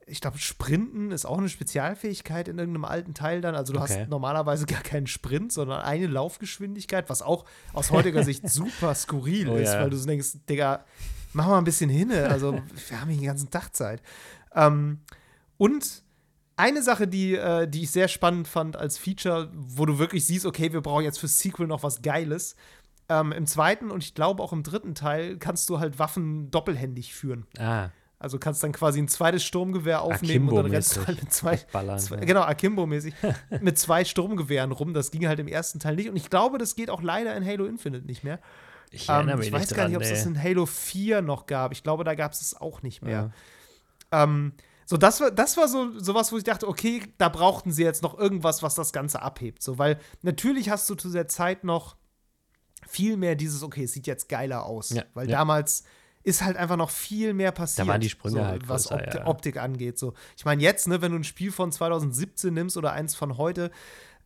ich 0.09 0.21
glaube, 0.21 0.39
Sprinten 0.39 1.11
ist 1.11 1.25
auch 1.27 1.39
eine 1.39 1.49
Spezialfähigkeit 1.49 2.49
in 2.49 2.59
irgendeinem 2.59 2.85
alten 2.85 3.15
Teil 3.15 3.41
dann. 3.41 3.55
Also 3.55 3.73
du 3.73 3.81
Okay. 3.81 4.01
hast 4.01 4.09
normalerweise 4.09 4.67
gar 4.67 4.83
keinen 4.83 5.07
Sprint, 5.07 5.53
sondern 5.53 5.81
eine 5.83 6.07
Laufgeschwindigkeit, 6.07 7.09
was 7.11 7.23
auch 7.23 7.45
aus 7.73 7.91
heutiger 7.91 8.25
Sicht 8.25 8.49
super 8.51 8.95
skurril 8.95 9.49
Oh 9.49 9.57
ist, 9.57 9.73
ja. 9.73 9.81
weil 9.83 9.91
du 9.91 9.97
denkst, 9.97 10.29
Digga, 10.49 10.85
mach 11.33 11.47
mal 11.47 11.59
ein 11.59 11.65
bisschen 11.65 11.91
hin. 11.91 12.11
Also 12.13 12.53
wir 12.89 13.01
haben 13.01 13.09
hier 13.11 13.21
den 13.21 13.27
ganzen 13.27 13.51
Tag 13.51 13.75
Zeit. 13.75 14.03
Ähm, 14.55 15.01
und 15.57 16.03
eine 16.57 16.83
Sache, 16.83 17.07
die, 17.07 17.35
äh, 17.35 17.69
die 17.69 17.83
ich 17.85 17.91
sehr 17.91 18.09
spannend 18.09 18.49
fand 18.49 18.77
als 18.77 18.99
Feature, 18.99 19.51
wo 19.55 19.87
du 19.87 19.99
wirklich 19.99 20.27
siehst, 20.27 20.45
okay, 20.47 20.73
wir 20.73 20.81
brauchen 20.81 21.05
jetzt 21.05 21.19
fürs 21.21 21.39
Sequel 21.39 21.67
noch 21.67 21.83
was 21.83 22.03
Geiles. 22.03 22.57
Ähm, 23.09 23.33
Im 23.33 23.47
zweiten 23.47 23.91
und 23.91 24.03
ich 24.03 24.15
glaube 24.15 24.43
auch 24.43 24.53
im 24.53 24.63
dritten 24.63 24.95
Teil 24.95 25.39
kannst 25.39 25.69
du 25.71 25.79
halt 25.79 25.99
Waffen 25.99 26.51
doppelhändig 26.51 27.15
führen. 27.15 27.47
Ah, 27.59 27.89
Also 28.21 28.39
kannst 28.39 28.65
dann 28.65 28.73
quasi 28.73 29.01
ein 29.01 29.07
zweites 29.07 29.45
Sturmgewehr 29.45 30.03
aufnehmen 30.03 30.49
und 30.49 30.57
dann 30.57 30.67
rennst 30.67 30.97
du 30.97 31.07
halt 31.07 31.23
mit 31.23 31.33
zwei, 31.33 31.57
Ballern, 31.71 32.01
zwei 32.01 32.17
ja. 32.17 32.25
genau, 32.25 32.43
Akimbo-mäßig, 32.43 33.15
mit 33.61 33.79
zwei 33.79 34.05
Sturmgewehren 34.05 34.73
rum. 34.73 34.93
Das 34.93 35.13
ging 35.13 35.29
halt 35.29 35.39
im 35.39 35.47
ersten 35.47 35.79
Teil 35.79 35.95
nicht. 35.95 36.09
Und 36.09 36.17
ich 36.17 36.29
glaube, 36.29 36.59
das 36.59 36.75
geht 36.75 36.91
auch 36.91 37.01
leider 37.01 37.37
in 37.37 37.47
Halo 37.47 37.67
Infinite 37.67 38.07
nicht 38.07 38.25
mehr. 38.25 38.41
ich 38.91 39.09
Ähm, 39.09 39.29
ich 39.29 39.53
weiß 39.53 39.61
nicht 39.61 39.71
gar 39.71 39.85
dran, 39.85 39.93
nicht, 39.93 39.97
ob 39.97 40.03
es 40.03 40.11
das 40.11 40.27
in 40.27 40.43
Halo 40.43 40.67
4 40.67 41.23
noch 41.23 41.47
gab. 41.47 41.71
Ich 41.71 41.85
glaube, 41.85 42.03
da 42.03 42.17
gab 42.17 42.33
es 42.33 42.41
es 42.41 42.61
auch 42.61 42.83
nicht 42.83 43.03
mehr. 43.03 43.33
Ja. 44.13 44.25
Ähm, 44.25 44.53
so, 44.85 44.97
das 44.97 45.21
war, 45.21 45.31
das 45.31 45.57
war 45.57 45.69
so 45.69 45.97
sowas, 45.99 46.33
wo 46.33 46.39
ich 46.39 46.45
dachte, 46.45 46.67
okay, 46.67 47.03
da 47.19 47.29
brauchten 47.29 47.71
sie 47.71 47.85
jetzt 47.85 48.03
noch 48.03 48.19
irgendwas, 48.19 48.65
was 48.65 48.75
das 48.75 48.93
Ganze 48.93 49.23
abhebt. 49.23 49.63
So, 49.63 49.79
weil 49.79 50.01
natürlich 50.23 50.71
hast 50.71 50.91
du 50.91 50.97
zu 50.97 51.11
der 51.11 51.29
Zeit 51.29 51.63
noch 51.63 51.97
viel 52.89 53.17
mehr 53.17 53.37
dieses, 53.37 53.63
okay, 53.63 53.85
es 53.85 53.93
sieht 53.93 54.07
jetzt 54.09 54.29
geiler 54.29 54.65
aus. 54.65 54.91
Ja, 54.91 55.05
weil 55.15 55.27
damals 55.29 55.85
ist 56.29 56.43
halt 56.43 56.57
einfach 56.57 56.77
noch 56.77 56.91
viel 56.91 57.33
mehr 57.33 57.53
passiert. 57.53 57.87
waren 57.89 58.01
die 58.01 58.11
Sprünge 58.11 58.41
so, 58.41 58.45
halt 58.45 58.69
was 58.69 58.89
größer, 58.89 59.03
Opt 59.03 59.15
ja. 59.15 59.27
Optik 59.27 59.57
angeht. 59.57 59.99
So. 59.99 60.15
Ich 60.37 60.45
meine, 60.45 60.63
jetzt, 60.63 60.87
ne, 60.87 61.01
wenn 61.01 61.13
du 61.13 61.19
ein 61.19 61.25
Spiel 61.25 61.51
von 61.51 61.73
2017 61.73 62.53
nimmst 62.53 62.77
oder 62.77 62.93
eins 62.93 63.15
von 63.15 63.39
heute, 63.39 63.71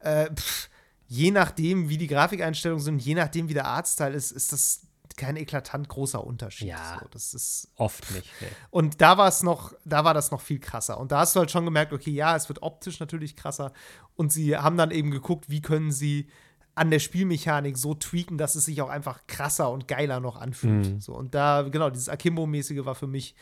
äh, 0.01 0.29
pff, 0.35 0.69
je 1.07 1.31
nachdem, 1.31 1.89
wie 1.89 1.99
die 1.99 2.09
Grafikeinstellungen 2.09 2.83
sind, 2.83 3.03
je 3.03 3.15
nachdem, 3.15 3.49
wie 3.49 3.55
der 3.55 3.67
Artstyle 3.67 4.15
ist, 4.15 4.33
ist 4.33 4.53
das 4.53 4.83
kein 5.17 5.37
eklatant 5.37 5.89
großer 5.89 6.25
Unterschied. 6.25 6.69
Ja. 6.69 6.99
So, 7.01 7.07
das 7.11 7.35
ist 7.35 7.69
Oft 7.77 8.11
nicht. 8.13 8.29
Nee. 8.41 8.49
und 8.71 9.01
da 9.01 9.19
war 9.19 9.29
es 9.29 9.43
noch, 9.43 9.73
da 9.85 10.05
war 10.05 10.15
das 10.15 10.31
noch 10.31 10.41
viel 10.41 10.59
krasser. 10.59 10.99
Und 10.99 11.13
da 11.13 11.21
hast 11.21 11.37
du 11.37 11.41
halt 11.41 11.51
schon 11.51 11.65
gemerkt, 11.65 11.93
okay, 11.93 12.11
ja, 12.11 12.35
es 12.35 12.49
wird 12.49 12.63
optisch 12.63 12.99
natürlich 12.99 13.37
krasser. 13.37 13.73
Und 14.17 14.33
sie 14.33 14.57
haben 14.57 14.77
dann 14.77 14.91
eben 14.91 15.11
geguckt, 15.11 15.49
wie 15.49 15.61
können 15.61 15.93
sie 15.93 16.29
an 16.75 16.91
der 16.91 16.99
Spielmechanik 16.99 17.77
so 17.77 17.95
tweaken, 17.95 18.39
dass 18.39 18.55
es 18.55 18.65
sich 18.65 18.81
auch 18.81 18.89
einfach 18.89 19.27
krasser 19.27 19.71
und 19.71 19.89
geiler 19.89 20.21
noch 20.21 20.37
anfühlt. 20.37 20.93
Mhm. 20.93 21.01
So, 21.01 21.15
und 21.15 21.35
da, 21.35 21.63
genau, 21.63 21.91
dieses 21.91 22.09
Akimbo-mäßige 22.09 22.85
war 22.85 22.95
für 22.95 23.07
mich 23.07 23.35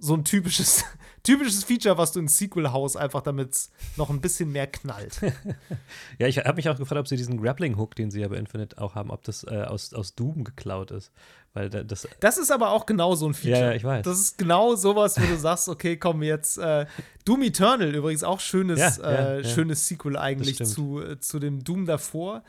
so 0.00 0.14
ein 0.14 0.24
typisches, 0.24 0.84
typisches 1.22 1.62
Feature, 1.64 1.96
was 1.98 2.12
du 2.12 2.20
ins 2.20 2.36
Sequel 2.38 2.72
haust, 2.72 2.96
einfach 2.96 3.20
damit 3.22 3.52
es 3.52 3.70
noch 3.96 4.10
ein 4.10 4.20
bisschen 4.20 4.50
mehr 4.50 4.66
knallt. 4.66 5.20
Ja, 6.18 6.26
ich 6.26 6.38
habe 6.38 6.54
mich 6.54 6.68
auch 6.68 6.76
gefragt, 6.76 6.98
ob 6.98 7.08
sie 7.08 7.16
diesen 7.16 7.40
Grappling-Hook, 7.40 7.94
den 7.94 8.10
sie 8.10 8.20
ja 8.20 8.28
bei 8.28 8.36
Infinite 8.36 8.80
auch 8.80 8.94
haben, 8.94 9.10
ob 9.10 9.22
das 9.24 9.44
äh, 9.44 9.62
aus, 9.62 9.94
aus 9.94 10.14
Doom 10.14 10.44
geklaut 10.44 10.90
ist. 10.90 11.12
Weil 11.54 11.68
da- 11.70 11.82
das, 11.82 12.06
Das 12.20 12.36
ist 12.38 12.50
aber 12.52 12.70
auch 12.70 12.84
genau 12.86 13.14
so 13.14 13.26
ein 13.26 13.34
Feature. 13.34 13.68
Ja, 13.70 13.72
ich 13.72 13.84
weiß. 13.84 14.04
Das 14.04 14.18
ist 14.20 14.38
genau 14.38 14.74
sowas, 14.76 15.18
wo 15.20 15.24
du 15.26 15.36
sagst, 15.38 15.68
okay, 15.68 15.96
komm 15.96 16.22
jetzt. 16.22 16.58
Äh, 16.58 16.86
Doom 17.24 17.42
Eternal 17.42 17.94
übrigens 17.94 18.22
auch 18.22 18.40
schönes, 18.40 18.78
Ja, 18.78 18.96
ja, 18.98 19.10
äh, 19.36 19.40
ja. 19.42 19.48
schönes 19.48 19.86
Sequel 19.86 20.16
eigentlich 20.16 20.58
zu, 20.64 21.00
äh, 21.02 21.18
zu 21.20 21.38
dem 21.38 21.64
Doom 21.64 21.86
davor. 21.86 22.42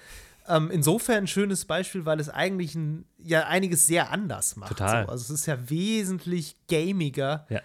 Ähm, 0.47 0.69
insofern 0.71 1.23
ein 1.23 1.27
schönes 1.27 1.65
Beispiel, 1.65 2.05
weil 2.05 2.19
es 2.19 2.29
eigentlich 2.29 2.75
ein, 2.75 3.05
ja 3.19 3.47
einiges 3.47 3.85
sehr 3.87 4.11
anders 4.11 4.55
macht. 4.55 4.69
Total. 4.69 5.05
So. 5.05 5.11
Also 5.11 5.23
es 5.33 5.41
ist 5.41 5.45
ja 5.45 5.69
wesentlich 5.69 6.55
gamiger 6.69 7.45
Ja. 7.49 7.61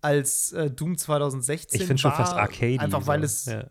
als 0.00 0.52
äh, 0.52 0.70
Doom 0.70 0.96
2016 0.98 1.80
Ich 1.80 1.86
finde 1.86 2.00
schon 2.00 2.12
fast 2.12 2.34
Arcade. 2.34 2.80
Einfach 2.80 3.06
weil 3.06 3.20
so. 3.20 3.26
es. 3.26 3.46
Ja. 3.46 3.64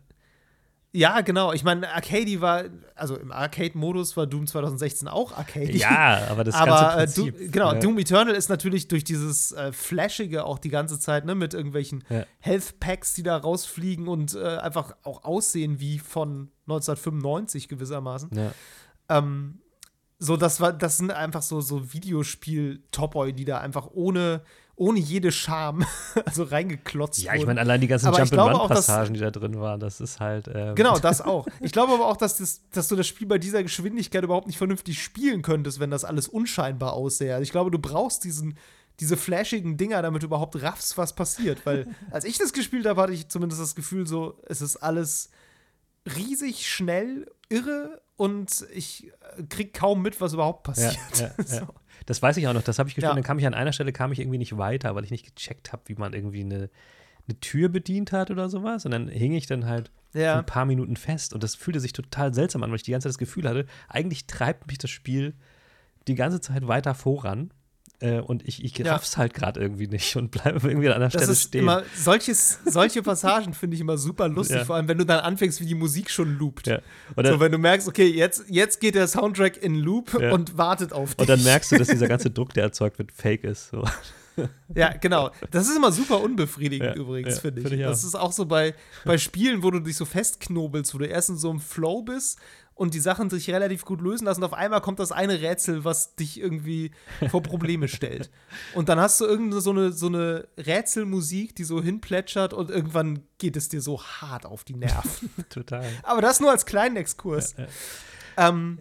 Ja, 0.96 1.22
genau. 1.22 1.52
Ich 1.52 1.64
meine, 1.64 1.92
Arcady 1.92 2.40
war, 2.40 2.66
also 2.94 3.16
im 3.16 3.32
Arcade-Modus 3.32 4.16
war 4.16 4.28
Doom 4.28 4.46
2016 4.46 5.08
auch 5.08 5.36
Arcady. 5.36 5.78
Ja, 5.78 6.28
aber 6.30 6.44
das 6.44 6.54
aber 6.54 6.70
ganze 6.70 6.86
äh, 6.92 6.96
Prinzip. 6.98 7.36
Doom, 7.38 7.50
genau, 7.50 7.72
ja. 7.72 7.80
Doom 7.80 7.98
Eternal 7.98 8.32
ist 8.32 8.48
natürlich 8.48 8.86
durch 8.86 9.02
dieses 9.02 9.50
äh, 9.50 9.72
Flashige 9.72 10.44
auch 10.44 10.60
die 10.60 10.68
ganze 10.68 11.00
Zeit, 11.00 11.24
ne, 11.24 11.34
mit 11.34 11.52
irgendwelchen 11.52 12.04
Ja. 12.08 12.24
Health 12.38 12.78
Packs, 12.78 13.14
die 13.14 13.24
da 13.24 13.36
rausfliegen 13.36 14.06
und 14.06 14.36
äh, 14.36 14.58
einfach 14.58 14.94
auch 15.02 15.24
aussehen 15.24 15.80
wie 15.80 15.98
von 15.98 16.52
1995 16.66 17.68
gewissermaßen. 17.68 18.30
Ja. 18.34 18.52
Ähm, 19.08 19.58
so, 20.18 20.36
das 20.36 20.60
war, 20.60 20.72
das 20.72 20.96
sind 20.96 21.10
einfach 21.10 21.42
so, 21.42 21.60
so 21.60 21.92
Videospiel-Topoi, 21.92 23.32
die 23.32 23.44
da 23.44 23.58
einfach 23.58 23.88
ohne, 23.92 24.42
ohne 24.76 24.98
jede 24.98 25.30
Scham 25.32 25.84
also 26.24 26.44
reingeklotzt 26.44 27.22
Ja, 27.22 27.34
ich 27.34 27.40
wurden. 27.40 27.48
meine, 27.48 27.60
allein 27.60 27.80
die 27.80 27.86
ganzen 27.88 28.12
Jump-and-Run-Passagen, 28.12 29.14
die 29.14 29.20
da 29.20 29.30
drin 29.30 29.58
waren, 29.60 29.80
das 29.80 30.00
ist 30.00 30.20
halt. 30.20 30.48
Ähm, 30.52 30.74
Genau, 30.74 30.98
das 30.98 31.20
auch. 31.20 31.46
Ich 31.60 31.72
glaube 31.72 31.92
aber 31.92 32.06
auch, 32.06 32.16
dass, 32.16 32.38
das, 32.38 32.62
dass 32.70 32.88
du 32.88 32.96
das 32.96 33.06
Spiel 33.06 33.26
bei 33.26 33.38
dieser 33.38 33.62
Geschwindigkeit 33.62 34.24
überhaupt 34.24 34.46
nicht 34.46 34.58
vernünftig 34.58 35.02
spielen 35.02 35.42
könntest, 35.42 35.80
wenn 35.80 35.90
das 35.90 36.04
alles 36.04 36.28
unscheinbar 36.28 36.94
aussähe. 36.94 37.34
Also 37.34 37.42
ich 37.42 37.52
glaube, 37.52 37.70
du 37.70 37.78
brauchst 37.78 38.24
diesen, 38.24 38.56
diese 39.00 39.16
flashigen 39.16 39.76
Dinger, 39.76 40.00
damit 40.02 40.22
du 40.22 40.26
überhaupt 40.26 40.60
raffst, 40.62 40.96
was 40.96 41.14
passiert. 41.14 41.66
Weil 41.66 41.86
als 42.10 42.24
ich 42.24 42.38
das 42.38 42.52
gespielt 42.52 42.86
habe, 42.86 43.00
hatte 43.02 43.12
ich 43.12 43.28
zumindest 43.28 43.60
das 43.60 43.74
Gefühl, 43.74 44.06
so, 44.06 44.38
es 44.46 44.62
ist 44.62 44.76
alles 44.76 45.30
riesig, 46.16 46.66
schnell, 46.68 47.30
irre 47.48 48.00
und 48.16 48.66
ich 48.72 49.10
äh, 49.36 49.42
krieg 49.48 49.74
kaum 49.74 50.02
mit, 50.02 50.20
was 50.20 50.32
überhaupt 50.34 50.66
Ja, 50.68 50.72
passiert. 50.72 51.18
ja, 51.18 51.26
ja. 51.26 51.34
So. 51.60 51.66
Das 52.06 52.20
weiß 52.20 52.36
ich 52.36 52.46
auch 52.48 52.52
noch. 52.52 52.62
Das 52.62 52.78
habe 52.78 52.88
ich 52.88 52.94
gespielt. 52.94 53.10
Ja. 53.10 53.14
Dann 53.14 53.22
kam 53.24 53.38
ich 53.38 53.46
an 53.46 53.54
einer 53.54 53.72
Stelle, 53.72 53.92
kam 53.92 54.12
ich 54.12 54.18
irgendwie 54.20 54.38
nicht 54.38 54.56
weiter, 54.58 54.94
weil 54.94 55.04
ich 55.04 55.10
nicht 55.10 55.34
gecheckt 55.34 55.72
habe, 55.72 55.82
wie 55.86 55.94
man 55.94 56.12
irgendwie 56.12 56.40
eine, 56.40 56.68
eine 57.28 57.40
Tür 57.40 57.68
bedient 57.68 58.12
hat 58.12 58.30
oder 58.30 58.48
sowas. 58.48 58.84
Und 58.84 58.90
dann 58.90 59.08
hing 59.08 59.32
ich 59.32 59.46
dann 59.46 59.66
halt 59.66 59.90
Ja. 60.12 60.38
ein 60.38 60.46
paar 60.46 60.64
Minuten 60.66 60.96
fest. 60.96 61.32
Und 61.32 61.42
das 61.42 61.54
fühlte 61.54 61.80
sich 61.80 61.92
total 61.92 62.34
seltsam 62.34 62.62
an, 62.62 62.70
weil 62.70 62.76
ich 62.76 62.82
die 62.82 62.90
ganze 62.90 63.06
Zeit 63.08 63.12
das 63.14 63.18
Gefühl 63.18 63.48
hatte, 63.48 63.66
eigentlich 63.88 64.26
treibt 64.26 64.66
mich 64.66 64.78
das 64.78 64.90
Spiel 64.90 65.34
die 66.06 66.14
ganze 66.16 66.40
Zeit 66.40 66.66
weiter 66.68 66.94
voran. 66.94 67.50
Äh, 68.04 68.20
und 68.20 68.46
ich, 68.46 68.62
ich 68.62 68.76
Ja. 68.76 68.92
raff's 68.92 69.16
halt 69.16 69.32
gerade 69.32 69.60
irgendwie 69.60 69.86
nicht 69.86 70.14
und 70.16 70.30
bleibe 70.30 70.68
irgendwie 70.68 70.88
an 70.88 70.94
einer 70.94 71.08
Das 71.08 71.22
Stelle 71.22 71.34
stehen. 71.36 71.60
immer, 71.62 71.82
solches, 71.96 72.58
solche 72.66 73.02
Passagen 73.02 73.54
finde 73.54 73.74
ich 73.76 73.80
immer 73.80 73.96
super 73.96 74.28
lustig, 74.28 74.58
Ja. 74.58 74.64
vor 74.66 74.76
allem 74.76 74.88
wenn 74.88 74.98
du 74.98 75.06
dann 75.06 75.20
anfängst, 75.20 75.60
wie 75.60 75.66
die 75.66 75.74
Musik 75.74 76.10
schon 76.10 76.36
loopt. 76.38 76.66
ja. 76.66 76.80
dann, 77.16 77.26
So, 77.26 77.40
wenn 77.40 77.52
du 77.52 77.58
merkst, 77.58 77.88
okay, 77.88 78.06
jetzt, 78.06 78.44
jetzt 78.48 78.80
geht 78.80 78.94
der 78.94 79.08
Soundtrack 79.08 79.56
in 79.62 79.76
Loop 79.76 80.18
Ja. 80.20 80.32
und 80.32 80.58
wartet 80.58 80.92
auf 80.92 81.14
dich. 81.14 81.20
und 81.20 81.28
dann 81.28 81.42
merkst 81.44 81.72
du, 81.72 81.78
dass 81.78 81.88
dieser 81.88 82.08
ganze 82.08 82.30
Druck, 82.30 82.52
der 82.52 82.64
erzeugt 82.64 82.98
wird, 82.98 83.10
fake 83.12 83.44
ist. 83.44 83.70
So. 83.70 83.84
Ja, 84.74 84.92
genau. 85.00 85.30
Das 85.52 85.68
ist 85.68 85.76
immer 85.76 85.92
super 85.92 86.20
unbefriedigend 86.20 86.96
Ja, 86.96 87.00
übrigens, 87.00 87.36
ja, 87.36 87.40
finde 87.40 87.60
ich. 87.60 87.68
find 87.68 87.80
ich 87.80 87.86
das 87.86 88.02
ist 88.02 88.16
auch 88.16 88.32
so 88.32 88.46
bei, 88.46 88.74
bei 89.04 89.16
Spielen, 89.16 89.62
wo 89.62 89.70
du 89.70 89.78
dich 89.78 89.96
so 89.96 90.04
festknobelst, 90.04 90.92
wo 90.92 90.98
du 90.98 91.06
erst 91.06 91.28
in 91.30 91.36
so 91.36 91.50
einem 91.50 91.60
Flow 91.60 92.02
bist 92.02 92.40
und 92.74 92.94
die 92.94 93.00
Sachen 93.00 93.30
sich 93.30 93.50
relativ 93.50 93.84
gut 93.84 94.00
lösen 94.00 94.24
lassen. 94.24 94.40
Und 94.40 94.46
auf 94.46 94.52
einmal 94.52 94.80
kommt 94.80 94.98
das 94.98 95.12
eine 95.12 95.40
Rätsel, 95.40 95.84
was 95.84 96.16
dich 96.16 96.40
irgendwie 96.40 96.90
vor 97.30 97.42
Probleme 97.42 97.88
stellt. 97.88 98.30
Und 98.74 98.88
dann 98.88 98.98
hast 98.98 99.20
du 99.20 99.26
irgendeine 99.26 99.60
so 99.60 99.70
eine, 99.70 99.92
so 99.92 100.06
eine 100.06 100.48
Rätselmusik, 100.56 101.54
die 101.54 101.64
so 101.64 101.82
hinplätschert 101.82 102.52
und 102.52 102.70
irgendwann 102.70 103.22
geht 103.38 103.56
es 103.56 103.68
dir 103.68 103.80
so 103.80 104.02
hart 104.02 104.46
auf 104.46 104.64
die 104.64 104.74
Nerven. 104.74 105.30
Total. 105.50 105.86
Aber 106.02 106.20
das 106.20 106.40
nur 106.40 106.50
als 106.50 106.66
kleinen 106.66 106.96
Exkurs. 106.96 107.54
Ähm, 108.36 108.78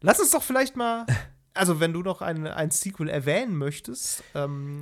lass 0.00 0.20
uns 0.20 0.30
doch 0.30 0.42
vielleicht 0.42 0.76
mal, 0.76 1.06
also 1.56 1.80
wenn 1.80 1.92
du 1.92 2.02
noch 2.02 2.22
ein, 2.22 2.46
ein 2.46 2.70
Sequel 2.70 3.08
erwähnen 3.08 3.56
möchtest, 3.56 4.22
ähm, 4.34 4.80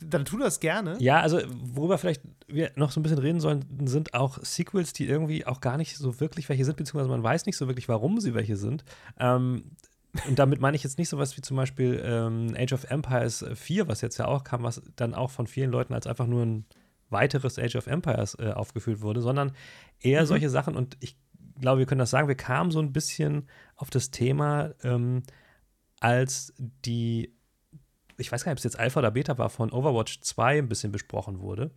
dann 0.00 0.24
tu 0.24 0.38
das 0.38 0.60
gerne. 0.60 0.96
Ja, 1.00 1.20
also 1.20 1.40
worüber 1.50 1.98
vielleicht 1.98 2.22
wir 2.46 2.72
noch 2.76 2.90
so 2.90 3.00
ein 3.00 3.02
bisschen 3.02 3.18
reden 3.18 3.40
sollen, 3.40 3.64
sind 3.86 4.14
auch 4.14 4.38
Sequels, 4.42 4.92
die 4.92 5.06
irgendwie 5.06 5.46
auch 5.46 5.60
gar 5.60 5.76
nicht 5.76 5.96
so 5.96 6.20
wirklich 6.20 6.48
welche 6.48 6.64
sind, 6.64 6.76
beziehungsweise 6.76 7.08
man 7.08 7.22
weiß 7.22 7.46
nicht 7.46 7.56
so 7.56 7.66
wirklich, 7.68 7.88
warum 7.88 8.20
sie 8.20 8.34
welche 8.34 8.56
sind. 8.56 8.84
Ähm, 9.18 9.64
und 10.28 10.38
damit 10.38 10.60
meine 10.60 10.76
ich 10.76 10.82
jetzt 10.82 10.98
nicht 10.98 11.08
sowas 11.08 11.36
wie 11.38 11.40
zum 11.40 11.56
Beispiel 11.56 12.02
ähm, 12.04 12.54
Age 12.58 12.74
of 12.74 12.84
Empires 12.84 13.44
4, 13.54 13.88
was 13.88 14.02
jetzt 14.02 14.18
ja 14.18 14.26
auch 14.26 14.44
kam, 14.44 14.62
was 14.62 14.82
dann 14.96 15.14
auch 15.14 15.30
von 15.30 15.46
vielen 15.46 15.70
Leuten 15.70 15.94
als 15.94 16.06
einfach 16.06 16.26
nur 16.26 16.44
ein 16.44 16.66
weiteres 17.08 17.58
Age 17.58 17.76
of 17.76 17.86
Empires 17.86 18.36
äh, 18.38 18.52
aufgeführt 18.52 19.00
wurde, 19.00 19.22
sondern 19.22 19.52
eher 20.00 20.22
Mhm. 20.22 20.26
solche 20.26 20.50
Sachen 20.50 20.76
und 20.76 20.96
ich 21.00 21.16
glaube, 21.60 21.78
wir 21.78 21.86
können 21.86 21.98
das 21.98 22.10
sagen, 22.10 22.28
wir 22.28 22.34
kamen 22.34 22.70
so 22.70 22.80
ein 22.80 22.92
bisschen 22.92 23.46
auf 23.76 23.90
das 23.90 24.10
Thema, 24.10 24.72
ähm, 24.82 25.22
als 26.02 26.52
die, 26.58 27.32
ich 28.16 28.32
weiß 28.32 28.44
gar 28.44 28.50
nicht, 28.50 28.56
ob 28.56 28.58
es 28.58 28.64
jetzt 28.64 28.78
Alpha 28.78 28.98
oder 28.98 29.12
Beta 29.12 29.38
war, 29.38 29.50
von 29.50 29.70
Overwatch 29.70 30.20
2 30.20 30.58
ein 30.58 30.68
bisschen 30.68 30.90
besprochen 30.90 31.40
wurde, 31.40 31.70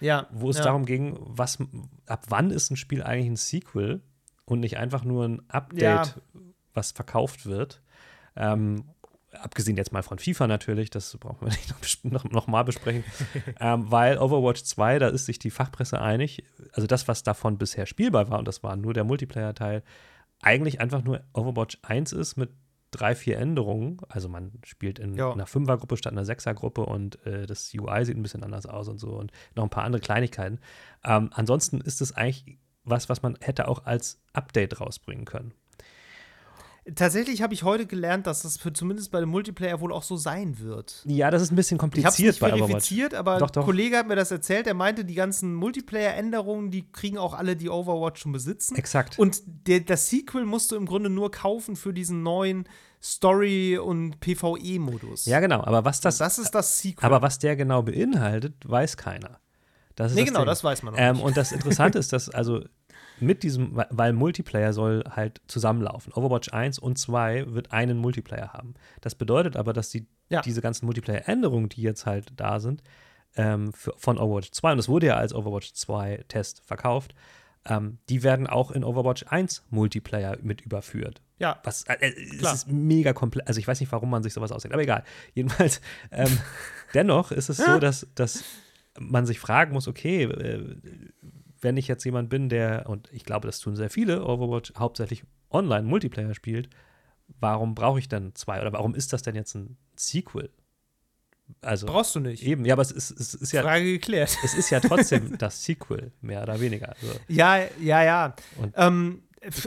Ja. 0.00 0.28
wo 0.30 0.50
es 0.50 0.58
ja. 0.58 0.64
darum 0.64 0.86
ging, 0.86 1.16
was, 1.20 1.58
ab 2.06 2.24
wann 2.28 2.50
ist 2.50 2.70
ein 2.70 2.76
Spiel 2.76 3.02
eigentlich 3.02 3.28
ein 3.30 3.36
Sequel 3.36 4.00
und 4.44 4.60
nicht 4.60 4.76
einfach 4.78 5.02
nur 5.02 5.24
ein 5.26 5.42
Update, 5.48 5.82
Ja. 5.82 6.14
was 6.74 6.92
verkauft 6.92 7.44
wird. 7.46 7.82
Ähm, 8.36 8.84
abgesehen 9.32 9.76
jetzt 9.76 9.92
mal 9.92 10.02
von 10.02 10.18
FIFA 10.20 10.46
natürlich, 10.46 10.90
das 10.90 11.16
brauchen 11.18 11.40
wir 11.40 11.48
nicht 11.56 12.04
noch, 12.04 12.22
noch, 12.24 12.30
noch 12.30 12.46
mal 12.46 12.62
besprechen, 12.62 13.02
ähm, 13.60 13.90
weil 13.90 14.18
Overwatch 14.18 14.62
2, 14.62 15.00
da 15.00 15.08
ist 15.08 15.26
sich 15.26 15.40
die 15.40 15.50
Fachpresse 15.50 16.00
einig, 16.00 16.44
also 16.72 16.86
das, 16.86 17.08
was 17.08 17.24
davon 17.24 17.58
bisher 17.58 17.86
spielbar 17.86 18.30
war, 18.30 18.38
und 18.38 18.46
das 18.46 18.62
war 18.62 18.76
nur 18.76 18.94
der 18.94 19.04
Multiplayer-Teil, 19.04 19.82
eigentlich 20.40 20.80
einfach 20.80 21.02
nur 21.02 21.22
Overwatch 21.32 21.78
1 21.82 22.12
ist 22.12 22.36
mit 22.36 22.50
drei, 22.92 23.14
vier 23.16 23.38
Änderungen. 23.38 23.98
Also 24.08 24.28
man 24.28 24.52
spielt 24.64 25.00
in 25.00 25.14
Ja. 25.14 25.32
einer 25.32 25.46
Fünfergruppe 25.46 25.96
statt 25.96 26.12
einer 26.12 26.24
Sechsergruppe 26.24 26.86
und 26.86 27.24
äh, 27.26 27.46
das 27.46 27.72
UI 27.74 28.04
sieht 28.04 28.16
ein 28.16 28.22
bisschen 28.22 28.44
anders 28.44 28.66
aus 28.66 28.86
und 28.88 28.98
so 28.98 29.10
und 29.10 29.32
noch 29.56 29.64
ein 29.64 29.70
paar 29.70 29.84
andere 29.84 30.00
Kleinigkeiten. 30.00 30.60
Ähm, 31.04 31.30
ansonsten 31.32 31.80
ist 31.80 32.00
es 32.00 32.12
eigentlich 32.12 32.58
was, 32.84 33.08
was 33.08 33.22
man 33.22 33.36
hätte 33.40 33.68
auch 33.68 33.84
als 33.84 34.20
Update 34.32 34.80
rausbringen 34.80 35.24
können. 35.24 35.52
Tatsächlich 36.96 37.42
habe 37.42 37.54
ich 37.54 37.62
heute 37.62 37.86
gelernt, 37.86 38.26
dass 38.26 38.42
das 38.42 38.56
für 38.56 38.72
zumindest 38.72 39.12
bei 39.12 39.20
dem 39.20 39.28
Multiplayer 39.28 39.80
wohl 39.80 39.92
auch 39.92 40.02
so 40.02 40.16
sein 40.16 40.58
wird. 40.58 41.00
Ja, 41.06 41.30
das 41.30 41.40
ist 41.42 41.52
ein 41.52 41.56
bisschen 41.56 41.76
Ich 41.76 41.80
kompliziert 41.80 42.18
nicht 42.18 42.40
bei 42.40 42.48
Overwatch. 42.48 42.70
verifiziert, 42.70 43.14
aber 43.14 43.38
Doch, 43.38 43.50
doch. 43.50 43.62
ein 43.62 43.66
Kollege 43.66 43.96
hat 43.98 44.08
mir 44.08 44.16
das 44.16 44.32
erzählt. 44.32 44.66
Er 44.66 44.74
meinte, 44.74 45.04
die 45.04 45.14
ganzen 45.14 45.54
Multiplayer-Änderungen, 45.54 46.72
die 46.72 46.90
kriegen 46.90 47.18
auch 47.18 47.34
alle, 47.34 47.54
die 47.54 47.68
Overwatch 47.70 48.22
schon 48.22 48.32
besitzen. 48.32 48.74
Exakt. 48.74 49.16
Und 49.16 49.42
der, 49.68 49.78
das 49.80 50.08
Sequel 50.10 50.44
musst 50.44 50.72
du 50.72 50.76
im 50.76 50.86
Grunde 50.86 51.08
nur 51.08 51.30
kaufen 51.30 51.76
für 51.76 51.92
diesen 51.92 52.24
neuen 52.24 52.64
Story- 53.00 53.78
und 53.78 54.18
PvE-Modus. 54.18 55.26
ja, 55.26 55.38
genau. 55.38 55.62
Aber 55.62 55.84
was 55.84 56.00
das, 56.00 56.18
das 56.18 56.38
ist 56.38 56.50
das 56.50 56.80
Sequel. 56.80 57.04
aber 57.06 57.22
was 57.22 57.38
der 57.38 57.54
genau 57.54 57.82
beinhaltet, 57.82 58.54
weiß 58.68 58.96
keiner. 58.96 59.38
Das 59.94 60.12
ist 60.12 60.14
nee, 60.16 60.22
das 60.22 60.28
genau, 60.30 60.40
Ding. 60.40 60.46
das 60.46 60.64
weiß 60.64 60.82
man 60.82 60.94
noch 60.94 61.00
Ähm, 61.00 61.16
nicht. 61.16 61.24
und 61.24 61.36
das 61.36 61.52
Interessante 61.52 61.98
ist, 61.98 62.12
dass 62.12 62.28
also 62.30 62.64
mit 63.22 63.42
diesem, 63.42 63.76
weil- 63.90 64.12
Multiplayer 64.12 64.72
soll 64.72 65.04
halt 65.08 65.40
zusammenlaufen. 65.46 66.12
Overwatch 66.12 66.52
1 66.52 66.78
und 66.78 66.98
2 66.98 67.46
wird 67.54 67.72
einen 67.72 67.98
Multiplayer 67.98 68.52
haben. 68.52 68.74
Das 69.00 69.14
bedeutet 69.14 69.56
aber, 69.56 69.72
dass 69.72 69.90
die, 69.90 70.06
Ja. 70.28 70.40
diese 70.42 70.60
ganzen 70.60 70.86
Multiplayer-Änderungen, 70.86 71.68
die 71.68 71.82
jetzt 71.82 72.06
halt 72.06 72.32
da 72.36 72.60
sind, 72.60 72.82
ähm, 73.36 73.72
für, 73.72 73.94
von 73.96 74.18
Overwatch 74.18 74.50
2, 74.50 74.72
und 74.72 74.78
es 74.78 74.88
wurde 74.88 75.06
ja 75.06 75.16
als 75.16 75.34
Overwatch 75.34 75.72
2 75.72 76.24
Test 76.28 76.62
verkauft, 76.66 77.14
ähm, 77.64 77.98
die 78.08 78.22
werden 78.24 78.46
auch 78.48 78.70
in 78.72 78.82
Overwatch 78.84 79.24
1 79.28 79.64
Multiplayer 79.70 80.36
mit 80.42 80.60
überführt. 80.62 81.22
Ja, 81.38 81.60
Was, 81.64 81.84
äh, 81.84 81.96
es 82.12 82.38
Klar. 82.38 82.54
ist 82.54 82.68
mega 82.68 83.12
komplex. 83.12 83.46
Also 83.48 83.58
ich 83.60 83.66
weiß 83.68 83.80
nicht, 83.80 83.90
warum 83.92 84.10
man 84.10 84.22
sich 84.22 84.32
sowas 84.32 84.52
ausdenkt, 84.52 84.74
aber 84.74 84.82
egal. 84.82 85.04
Jedenfalls, 85.34 85.80
ähm, 86.10 86.26
dennoch 86.94 87.30
ist 87.32 87.48
es 87.48 87.56
so, 87.58 87.78
dass, 87.78 88.06
dass 88.14 88.44
man 88.98 89.26
sich 89.26 89.38
fragen 89.40 89.72
muss, 89.72 89.88
okay, 89.88 90.24
äh, 90.24 90.76
wenn 91.62 91.76
ich 91.76 91.88
jetzt 91.88 92.04
jemand 92.04 92.28
bin, 92.28 92.48
der, 92.48 92.88
und 92.88 93.08
ich 93.12 93.24
glaube, 93.24 93.46
das 93.46 93.60
tun 93.60 93.76
sehr 93.76 93.88
viele, 93.88 94.24
Overwatch 94.24 94.74
hauptsächlich 94.76 95.24
online 95.50 95.84
Multiplayer 95.84 96.34
spielt, 96.34 96.68
warum 97.40 97.74
brauche 97.74 97.98
ich 97.98 98.08
dann 98.08 98.34
zwei? 98.34 98.60
Oder 98.60 98.72
warum 98.72 98.94
ist 98.94 99.12
das 99.12 99.22
denn 99.22 99.34
jetzt 99.34 99.54
ein 99.54 99.76
Sequel? 99.96 100.50
Also 101.60 101.86
brauchst 101.86 102.14
du 102.14 102.20
nicht. 102.20 102.42
eben, 102.42 102.64
ja, 102.64 102.74
aber 102.74 102.82
es 102.82 102.90
ist, 102.90 103.10
es 103.10 103.34
ist 103.34 103.52
ja, 103.52 103.62
Frage 103.62 103.84
geklärt. 103.84 104.36
es 104.44 104.54
ist 104.54 104.70
ja 104.70 104.80
trotzdem 104.80 105.38
das 105.38 105.64
Sequel, 105.64 106.12
mehr 106.20 106.42
oder 106.42 106.60
weniger. 106.60 106.90
Also, 106.90 107.18
Ja, 107.28 107.58
ja, 107.80 108.02
ja. 108.02 108.34
Ähm, 108.74 109.22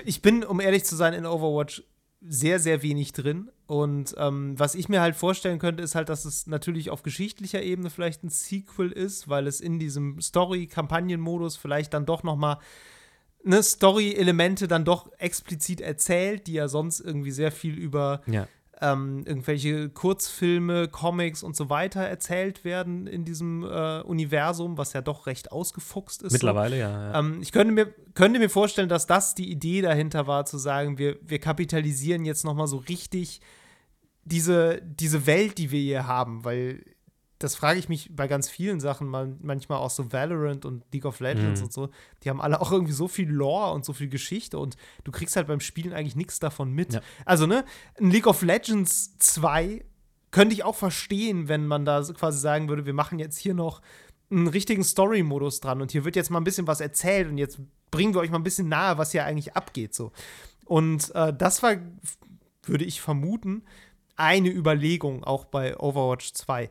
ich 0.06 0.22
bin, 0.22 0.44
um 0.44 0.60
ehrlich 0.60 0.84
zu 0.86 0.96
sein, 0.96 1.14
in 1.14 1.26
Overwatch 1.26 1.84
sehr, 2.28 2.60
sehr 2.60 2.82
wenig 2.82 3.14
drin. 3.14 3.50
Und 3.68 4.16
ähm, 4.18 4.58
was 4.58 4.76
ich 4.76 4.90
mir 4.90 5.02
halt 5.02 5.16
vorstellen 5.16 5.60
könnte, 5.60 5.84
ist 5.84 5.96
halt, 5.96 6.10
dass 6.10 6.26
es 6.26 6.48
natürlich 6.48 6.90
auf 6.90 7.04
geschichtlicher 7.04 7.62
Ebene 7.62 7.90
vielleicht 7.90 8.24
ein 8.24 8.30
Sequel 8.30 8.92
ist, 8.92 9.28
weil 9.28 9.48
es 9.48 9.60
in 9.60 9.80
diesem 9.80 10.22
Story-Kampagnen-Modus 10.22 11.58
vielleicht 11.58 11.94
dann 11.94 12.06
doch 12.06 12.24
noch 12.24 12.36
mal 12.36 12.60
ne, 13.44 13.62
Story-Elemente 13.64 14.68
dann 14.68 14.86
doch 14.86 15.12
explizit 15.18 15.82
erzählt, 15.82 16.48
die 16.48 16.54
ja 16.54 16.68
sonst 16.68 17.00
irgendwie 17.00 17.32
sehr 17.32 17.52
viel 17.52 17.76
über 17.76 18.22
ja. 18.28 18.48
Ähm, 18.82 19.24
irgendwelche 19.26 19.90
Kurzfilme, 19.90 20.88
Comics 20.88 21.44
und 21.44 21.56
so 21.56 21.70
weiter 21.70 22.02
erzählt 22.02 22.66
werden 22.66 23.08
in 23.08 23.24
diesem 23.24 23.64
äh, 23.64 24.02
Universum, 24.02 24.78
was 24.78 24.94
ja 24.94 25.02
doch 25.02 25.28
recht 25.28 25.52
ausgefuchst 25.52 26.24
ist. 26.24 26.32
so. 26.32 26.36
Mittlerweile, 26.36 26.80
ja. 26.80 27.12
ja. 27.12 27.20
Ähm, 27.20 27.40
ich 27.42 27.52
könnte 27.52 27.74
mir, 27.74 27.94
könnte 28.14 28.40
mir 28.40 28.50
vorstellen, 28.50 28.90
dass 28.90 29.08
das 29.08 29.36
die 29.36 29.50
Idee 29.50 29.82
dahinter 29.82 30.28
war, 30.28 30.46
zu 30.46 30.58
sagen, 30.58 30.98
wir, 30.98 31.18
wir 31.22 31.40
kapitalisieren 31.40 32.26
jetzt 32.26 32.44
noch 32.44 32.54
mal 32.54 32.68
so 32.68 32.78
richtig 32.78 33.42
diese, 34.26 34.82
diese 34.82 35.26
Welt, 35.28 35.58
die 35.58 35.72
wir 35.72 35.80
hier 35.80 36.08
haben, 36.08 36.44
weil 36.44 36.84
das 37.40 37.56
frage 37.56 37.80
ich 37.80 37.90
mich 37.90 38.16
bei 38.16 38.28
ganz 38.28 38.50
vielen 38.50 38.80
Sachen, 38.80 39.10
manchmal 39.42 39.80
auch 39.80 39.90
so 39.90 40.12
Valorant 40.12 40.66
und 40.66 40.84
League 40.94 41.06
of 41.06 41.20
Legends 41.20 41.60
mhm. 41.60 41.66
und 41.66 41.74
so. 41.74 41.90
Die 42.24 42.30
haben 42.30 42.40
alle 42.40 42.62
auch 42.62 42.72
irgendwie 42.72 42.94
so 42.94 43.08
viel 43.08 43.30
Lore 43.30 43.74
und 43.74 43.84
so 43.84 43.94
viel 43.94 44.08
Geschichte 44.08 44.58
und 44.58 44.78
du 45.04 45.12
kriegst 45.12 45.36
halt 45.36 45.48
beim 45.48 45.60
Spielen 45.60 45.94
eigentlich 45.94 46.16
nichts 46.16 46.40
davon 46.40 46.72
mit. 46.72 46.94
Ja. 46.94 47.02
Also, 47.26 47.46
ne, 47.46 47.66
ein 48.00 48.10
League 48.10 48.28
of 48.28 48.42
Legends 48.42 49.18
2 49.18 49.84
könnte 50.32 50.54
ich 50.54 50.64
auch 50.64 50.76
verstehen, 50.76 51.48
wenn 51.50 51.68
man 51.68 51.86
da 51.86 52.02
quasi 52.02 52.40
sagen 52.40 52.70
würde, 52.70 52.86
wir 52.86 52.94
machen 52.94 53.20
jetzt 53.20 53.38
hier 53.38 53.54
noch 53.54 53.82
einen 54.30 54.48
richtigen 54.48 54.84
Story-Modus 54.84 55.60
dran 55.60 55.82
und 55.82 55.92
hier 55.92 56.06
wird 56.06 56.16
jetzt 56.16 56.30
mal 56.30 56.40
ein 56.40 56.46
bisschen 56.46 56.68
was 56.68 56.82
erzählt 56.82 57.30
und 57.30 57.38
jetzt 57.38 57.60
bringen 57.92 58.14
wir 58.14 58.22
euch 58.22 58.32
mal 58.32 58.40
ein 58.40 58.44
bisschen 58.44 58.70
nahe, 58.70 58.98
was 58.98 59.12
hier 59.12 59.26
eigentlich 59.26 59.56
abgeht. 59.56 59.94
So. 59.94 60.12
Und 60.66 61.14
äh, 61.16 61.34
das 61.34 61.64
war, 61.64 61.76
würde 62.64 62.86
ich 62.86 63.02
vermuten, 63.02 63.64
eine 64.16 64.50
Überlegung 64.50 65.24
auch 65.24 65.46
bei 65.46 65.78
Overwatch 65.78 66.34
2 66.34 66.70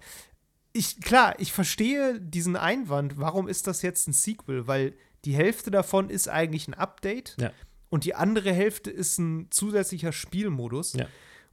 ich, 0.76 1.00
klar, 1.00 1.36
ich 1.38 1.52
verstehe 1.52 2.20
diesen 2.20 2.56
Einwand, 2.56 3.16
warum 3.16 3.46
ist 3.46 3.68
das 3.68 3.80
jetzt 3.82 4.08
ein 4.08 4.12
Sequel? 4.12 4.66
Weil 4.66 4.94
die 5.24 5.34
Hälfte 5.34 5.70
davon 5.70 6.10
ist 6.10 6.28
eigentlich 6.28 6.66
ein 6.66 6.74
Update 6.74 7.36
ja. 7.40 7.52
und 7.90 8.04
die 8.04 8.16
andere 8.16 8.52
Hälfte 8.52 8.90
ist 8.90 9.18
ein 9.18 9.46
zusätzlicher 9.50 10.10
Spielmodus. 10.12 10.94
Ja. 10.94 11.06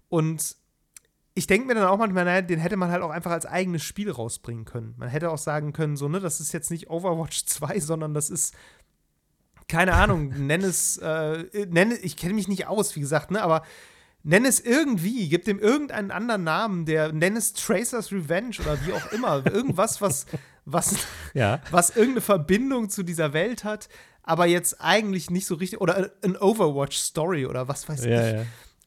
Und 0.09 0.55
ich 1.35 1.45
denke 1.45 1.67
mir 1.67 1.75
dann 1.75 1.85
auch 1.87 1.99
manchmal, 1.99 2.25
naja, 2.25 2.41
den 2.41 2.59
hätte 2.59 2.77
man 2.77 2.89
halt 2.89 3.03
auch 3.03 3.11
einfach 3.11 3.29
als 3.29 3.45
eigenes 3.45 3.83
Spiel 3.83 4.09
rausbringen 4.09 4.65
können. 4.65 4.95
Man 4.97 5.07
hätte 5.07 5.29
auch 5.29 5.37
sagen 5.37 5.71
können, 5.71 5.97
so, 5.97 6.09
ne, 6.09 6.19
das 6.19 6.39
ist 6.39 6.51
jetzt 6.51 6.71
nicht 6.71 6.89
Overwatch 6.89 7.45
2, 7.45 7.79
sondern 7.79 8.15
das 8.15 8.31
ist, 8.31 8.55
keine 9.67 9.93
Ahnung, 9.93 10.29
nenn 10.47 10.63
es, 10.63 10.97
äh, 10.97 11.45
nenne, 11.69 11.95
ich 11.95 12.17
kenne 12.17 12.33
mich 12.33 12.47
nicht 12.47 12.65
aus, 12.65 12.95
wie 12.95 13.01
gesagt, 13.01 13.29
ne, 13.29 13.43
aber 13.43 13.61
Nenn 14.23 14.45
es 14.45 14.59
irgendwie, 14.59 15.29
gib 15.29 15.45
dem 15.45 15.59
irgendeinen 15.59 16.11
anderen 16.11 16.43
Namen, 16.43 16.85
der 16.85 17.11
nenn 17.11 17.35
es 17.35 17.53
Tracer's 17.53 18.11
Revenge 18.11 18.57
oder 18.59 18.77
wie 18.85 18.93
auch 18.93 19.11
immer. 19.11 19.45
Irgendwas, 19.51 20.01
was, 20.01 20.25
was, 20.65 20.95
ja. 21.33 21.61
was 21.71 21.89
irgendeine 21.91 22.21
Verbindung 22.21 22.89
zu 22.89 23.03
dieser 23.03 23.33
Welt 23.33 23.63
hat, 23.63 23.89
aber 24.23 24.45
jetzt 24.45 24.79
eigentlich 24.79 25.29
nicht 25.29 25.47
so 25.47 25.55
richtig. 25.55 25.81
Oder 25.81 26.11
ein 26.23 26.37
Overwatch-Story 26.37 27.47
oder 27.47 27.67
was 27.67 27.89
weiß 27.89 28.05
ja, 28.05 28.27
ich. 28.27 28.33
Ja. 28.35 28.45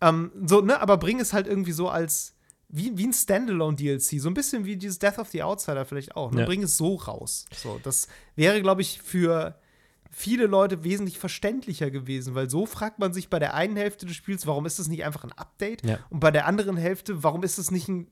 Ähm, 0.09 0.31
so, 0.47 0.61
ne, 0.61 0.81
aber 0.81 0.97
bring 0.99 1.19
es 1.19 1.33
halt 1.33 1.47
irgendwie 1.47 1.73
so 1.73 1.89
als 1.89 2.35
wie, 2.69 2.97
wie 2.97 3.07
ein 3.07 3.13
Standalone-DLC, 3.13 4.21
so 4.21 4.29
ein 4.29 4.35
bisschen 4.35 4.65
wie 4.65 4.77
dieses 4.77 4.99
Death 4.99 5.19
of 5.19 5.29
the 5.29 5.43
Outsider 5.43 5.85
vielleicht 5.85 6.17
auch. 6.17 6.33
Ne? 6.33 6.45
Bring 6.45 6.63
es 6.63 6.77
so 6.77 6.97
raus. 6.97 7.47
So, 7.55 7.81
das 7.83 8.09
wäre, 8.35 8.61
glaube 8.63 8.83
ich, 8.83 9.01
für 9.03 9.57
viele 10.15 10.47
Leute 10.47 10.85
wesentlich 10.85 11.19
verständlicher 11.19 11.91
gewesen, 11.91 12.35
weil 12.35 12.49
so 12.49 12.67
fragt 12.67 12.99
man 13.01 13.13
sich 13.13 13.31
bei 13.31 13.39
der 13.39 13.55
einen 13.55 13.77
Hälfte 13.77 14.07
des 14.07 14.15
Spiels, 14.15 14.47
warum 14.47 14.65
ist 14.65 14.79
das 14.79 14.87
nicht 14.87 15.05
einfach 15.05 15.25
ein 15.25 15.33
Update? 15.33 15.85
Ja. 15.85 15.99
Und 16.09 16.21
bei 16.21 16.31
der 16.31 16.47
anderen 16.47 16.77
Hälfte, 16.77 17.25
warum 17.25 17.43
ist 17.43 17.59
das 17.59 17.73
nicht 17.73 17.89
ein, 17.89 18.07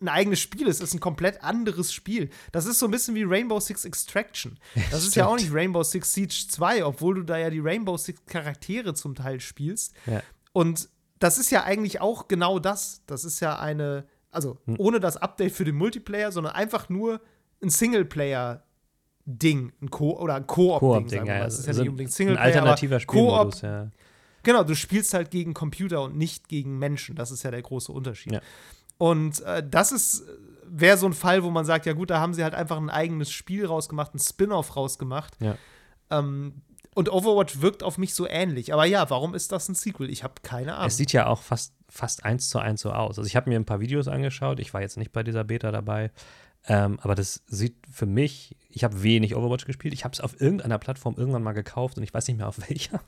ein 0.00 0.08
eigenes 0.08 0.38
Spiel? 0.38 0.68
Es 0.68 0.80
ist 0.80 0.94
ein 0.94 1.00
komplett 1.00 1.42
anderes 1.42 1.92
Spiel. 1.92 2.30
Das 2.52 2.64
ist 2.64 2.78
so 2.78 2.86
ein 2.86 2.92
bisschen 2.92 3.16
wie 3.16 3.24
Rainbow 3.24 3.58
Six 3.58 3.84
Extraction. 3.84 4.58
Das 4.92 5.04
ist 5.04 5.16
ja 5.16 5.26
auch 5.26 5.36
nicht 5.36 5.52
Rainbow 5.52 5.82
Six 5.82 6.14
Siege 6.14 6.46
2, 6.48 6.84
obwohl 6.84 7.16
du 7.16 7.22
da 7.24 7.36
ja 7.36 7.50
die 7.50 7.60
Rainbow 7.60 7.96
Six 7.96 8.24
Charaktere 8.26 8.94
zum 8.94 9.16
Teil 9.16 9.40
spielst. 9.40 9.94
Ja. 10.06 10.22
Und 10.52 10.88
das 11.18 11.38
ist 11.38 11.50
ja 11.50 11.64
eigentlich 11.64 12.00
auch 12.00 12.28
genau 12.28 12.60
das. 12.60 13.02
Das 13.06 13.24
ist 13.24 13.40
ja 13.40 13.58
eine, 13.58 14.06
also 14.30 14.58
hm. 14.66 14.76
ohne 14.78 15.00
das 15.00 15.16
Update 15.16 15.52
für 15.52 15.64
den 15.64 15.74
Multiplayer, 15.74 16.30
sondern 16.30 16.54
einfach 16.54 16.88
nur 16.88 17.20
ein 17.60 17.70
Singleplayer 17.70 18.62
Ding, 19.30 19.72
ein 19.82 19.90
Co 19.90 20.18
oder 20.18 20.36
ein 20.36 20.46
Koop-Ding. 20.46 21.20
Koop 21.20 21.28
ja, 21.28 21.44
das 21.44 21.58
ist 21.58 21.66
ja 21.66 21.70
also 21.70 21.82
nicht 21.82 21.90
unbedingt 21.90 22.12
Singleplayer, 22.12 22.44
ein 22.44 22.52
alternativer 22.52 23.00
Spielmodus, 23.00 23.60
ja. 23.60 23.90
Genau, 24.42 24.62
du 24.64 24.74
spielst 24.74 25.12
halt 25.12 25.30
gegen 25.30 25.52
Computer 25.52 26.02
und 26.02 26.16
nicht 26.16 26.48
gegen 26.48 26.78
Menschen. 26.78 27.16
Das 27.16 27.30
ist 27.30 27.42
ja 27.42 27.50
der 27.50 27.60
große 27.60 27.92
Unterschied. 27.92 28.32
Ja. 28.32 28.40
Und 28.96 29.40
äh, 29.42 29.62
das 29.68 29.92
ist 29.92 30.24
wäre 30.70 30.96
so 30.96 31.06
ein 31.06 31.12
Fall, 31.12 31.42
wo 31.42 31.50
man 31.50 31.64
sagt, 31.64 31.86
ja 31.86 31.92
gut, 31.92 32.10
da 32.10 32.20
haben 32.20 32.34
sie 32.34 32.42
halt 32.42 32.54
einfach 32.54 32.76
ein 32.76 32.90
eigenes 32.90 33.30
Spiel 33.30 33.66
rausgemacht, 33.66 34.14
ein 34.14 34.18
Spin-off 34.18 34.76
rausgemacht. 34.76 35.34
Ja. 35.40 35.56
Ähm, 36.10 36.62
und 36.94 37.12
Overwatch 37.12 37.60
wirkt 37.60 37.82
auf 37.82 37.96
mich 37.98 38.14
so 38.14 38.26
ähnlich. 38.26 38.72
Aber 38.72 38.84
ja, 38.84 39.08
warum 39.10 39.34
ist 39.34 39.52
das 39.52 39.68
ein 39.68 39.74
Sequel? 39.74 40.10
Ich 40.10 40.24
habe 40.24 40.34
keine 40.42 40.74
Ahnung. 40.74 40.88
Es 40.88 40.96
sieht 40.96 41.12
ja 41.12 41.26
auch 41.26 41.42
fast, 41.42 41.74
fast 41.88 42.24
eins 42.24 42.48
zu 42.48 42.58
eins 42.58 42.80
so 42.80 42.90
aus. 42.90 43.18
Also 43.18 43.26
ich 43.26 43.36
habe 43.36 43.48
mir 43.48 43.56
ein 43.56 43.64
paar 43.64 43.80
Videos 43.80 44.08
angeschaut. 44.08 44.58
Ich 44.58 44.74
war 44.74 44.80
jetzt 44.80 44.96
nicht 44.96 45.12
bei 45.12 45.22
dieser 45.22 45.44
Beta 45.44 45.70
dabei. 45.70 46.10
Ähm, 46.68 46.98
aber 47.02 47.14
das 47.14 47.42
sieht 47.46 47.74
für 47.90 48.06
mich, 48.06 48.54
ich 48.68 48.84
habe 48.84 49.02
wenig 49.02 49.34
Overwatch 49.34 49.64
gespielt. 49.64 49.94
Ich 49.94 50.04
habe 50.04 50.12
es 50.12 50.20
auf 50.20 50.40
irgendeiner 50.40 50.78
Plattform 50.78 51.16
irgendwann 51.16 51.42
mal 51.42 51.52
gekauft 51.52 51.96
und 51.96 52.02
ich 52.02 52.12
weiß 52.12 52.28
nicht 52.28 52.36
mehr 52.36 52.48
auf 52.48 52.58
welcher. 52.68 53.00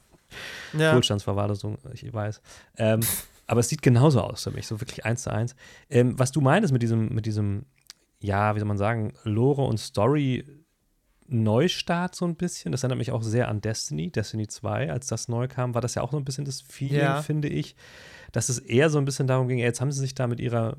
Ja. 0.77 0.95
Wohlstandsverwahrlosung, 0.95 1.79
ich 1.93 2.13
weiß. 2.13 2.41
Ähm, 2.79 3.01
aber 3.47 3.61
es 3.61 3.69
sieht 3.69 3.83
genauso 3.83 4.21
aus 4.21 4.45
für 4.45 4.53
mich, 4.53 4.67
so 4.67 4.81
wirklich 4.81 5.05
eins 5.05 5.25
zu 5.25 5.31
eins. 5.33 5.55
Ähm, 5.91 6.19
was 6.19 6.33
du 6.33 6.41
meinst 6.41 6.73
mit 6.73 6.83
diesem, 6.83 7.13
mit 7.13 7.27
diesem, 7.27 7.67
ja, 8.21 8.55
wie 8.55 8.61
soll 8.61 8.69
man 8.69 8.79
sagen, 8.79 9.13
Lore 9.25 9.63
und 9.63 9.79
Story 9.79 10.45
Neustart 11.27 12.15
so 12.15 12.27
ein 12.27 12.35
bisschen. 12.35 12.73
Das 12.73 12.83
erinnert 12.83 12.99
mich 12.99 13.13
auch 13.13 13.23
sehr 13.23 13.49
an 13.49 13.61
Destiny, 13.61 14.11
Destiny 14.11 14.49
2, 14.49 14.91
als 14.91 15.07
das 15.07 15.29
neu 15.29 15.49
kam, 15.49 15.75
war 15.75 15.81
das 15.81 15.95
ja 15.95 16.03
auch 16.03 16.11
so 16.11 16.17
ein 16.17 16.25
bisschen 16.25 16.45
das 16.45 16.61
Feeling, 16.61 17.01
ja. 17.01 17.23
finde 17.23 17.49
ich, 17.49 17.77
dass 18.33 18.49
es 18.49 18.59
eher 18.59 18.91
so 18.91 18.99
ein 18.99 19.05
bisschen 19.05 19.27
darum 19.27 19.49
ging, 19.49 19.59
jetzt 19.59 19.81
haben 19.81 19.93
sie 19.93 20.01
sich 20.01 20.15
da 20.15 20.27
mit 20.27 20.41
ihrer 20.41 20.77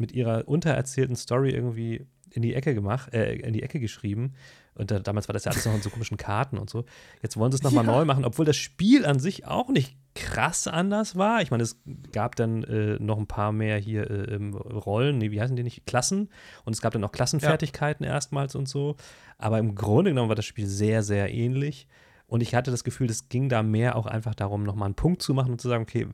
mit 0.00 0.12
ihrer 0.12 0.48
untererzählten 0.48 1.16
Story 1.16 1.50
irgendwie 1.50 2.06
in 2.30 2.42
die 2.42 2.54
Ecke 2.54 2.74
gemacht, 2.74 3.12
äh, 3.12 3.34
in 3.34 3.52
die 3.52 3.62
Ecke 3.62 3.80
geschrieben. 3.80 4.34
Und 4.74 4.90
da, 4.90 5.00
damals 5.00 5.28
war 5.28 5.32
das 5.32 5.44
ja 5.44 5.50
alles 5.50 5.66
noch 5.66 5.74
in 5.74 5.82
so 5.82 5.90
komischen 5.90 6.16
Karten 6.16 6.56
und 6.56 6.70
so. 6.70 6.84
Jetzt 7.22 7.36
wollen 7.36 7.52
sie 7.52 7.56
es 7.56 7.62
nochmal 7.62 7.84
ja. 7.84 7.92
neu 7.92 8.04
machen, 8.04 8.24
obwohl 8.24 8.44
das 8.44 8.56
Spiel 8.56 9.04
an 9.04 9.18
sich 9.18 9.46
auch 9.46 9.68
nicht 9.68 9.96
krass 10.14 10.66
anders 10.66 11.16
war. 11.16 11.42
Ich 11.42 11.50
meine, 11.50 11.62
es 11.62 11.76
gab 12.12 12.36
dann 12.36 12.62
äh, 12.64 12.96
noch 12.98 13.18
ein 13.18 13.26
paar 13.26 13.52
mehr 13.52 13.78
hier 13.78 14.08
äh, 14.10 14.36
Rollen, 14.36 15.18
nee, 15.18 15.30
wie 15.30 15.40
heißen 15.40 15.56
die 15.56 15.62
nicht? 15.62 15.86
Klassen. 15.86 16.28
Und 16.64 16.72
es 16.72 16.80
gab 16.80 16.92
dann 16.92 17.04
auch 17.04 17.12
Klassenfertigkeiten 17.12 18.06
ja. 18.06 18.12
erstmals 18.12 18.54
und 18.54 18.68
so. 18.68 18.96
Aber 19.38 19.58
im 19.58 19.74
Grunde 19.74 20.12
genommen 20.12 20.28
war 20.28 20.36
das 20.36 20.46
Spiel 20.46 20.66
sehr, 20.66 21.02
sehr 21.02 21.32
ähnlich. 21.32 21.88
Und 22.26 22.42
ich 22.42 22.54
hatte 22.54 22.70
das 22.70 22.84
Gefühl, 22.84 23.10
es 23.10 23.28
ging 23.28 23.48
da 23.48 23.64
mehr 23.64 23.96
auch 23.96 24.06
einfach 24.06 24.36
darum, 24.36 24.62
nochmal 24.62 24.86
einen 24.86 24.94
Punkt 24.94 25.20
zu 25.20 25.34
machen 25.34 25.50
und 25.50 25.60
zu 25.60 25.68
sagen, 25.68 25.82
okay, 25.82 26.06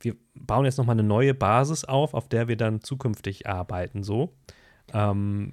wir 0.00 0.16
bauen 0.34 0.64
jetzt 0.64 0.78
nochmal 0.78 0.94
eine 0.94 1.02
neue 1.02 1.34
Basis 1.34 1.84
auf, 1.84 2.14
auf 2.14 2.28
der 2.28 2.48
wir 2.48 2.56
dann 2.56 2.80
zukünftig 2.80 3.46
arbeiten, 3.46 4.02
so. 4.02 4.34
Ähm, 4.92 5.52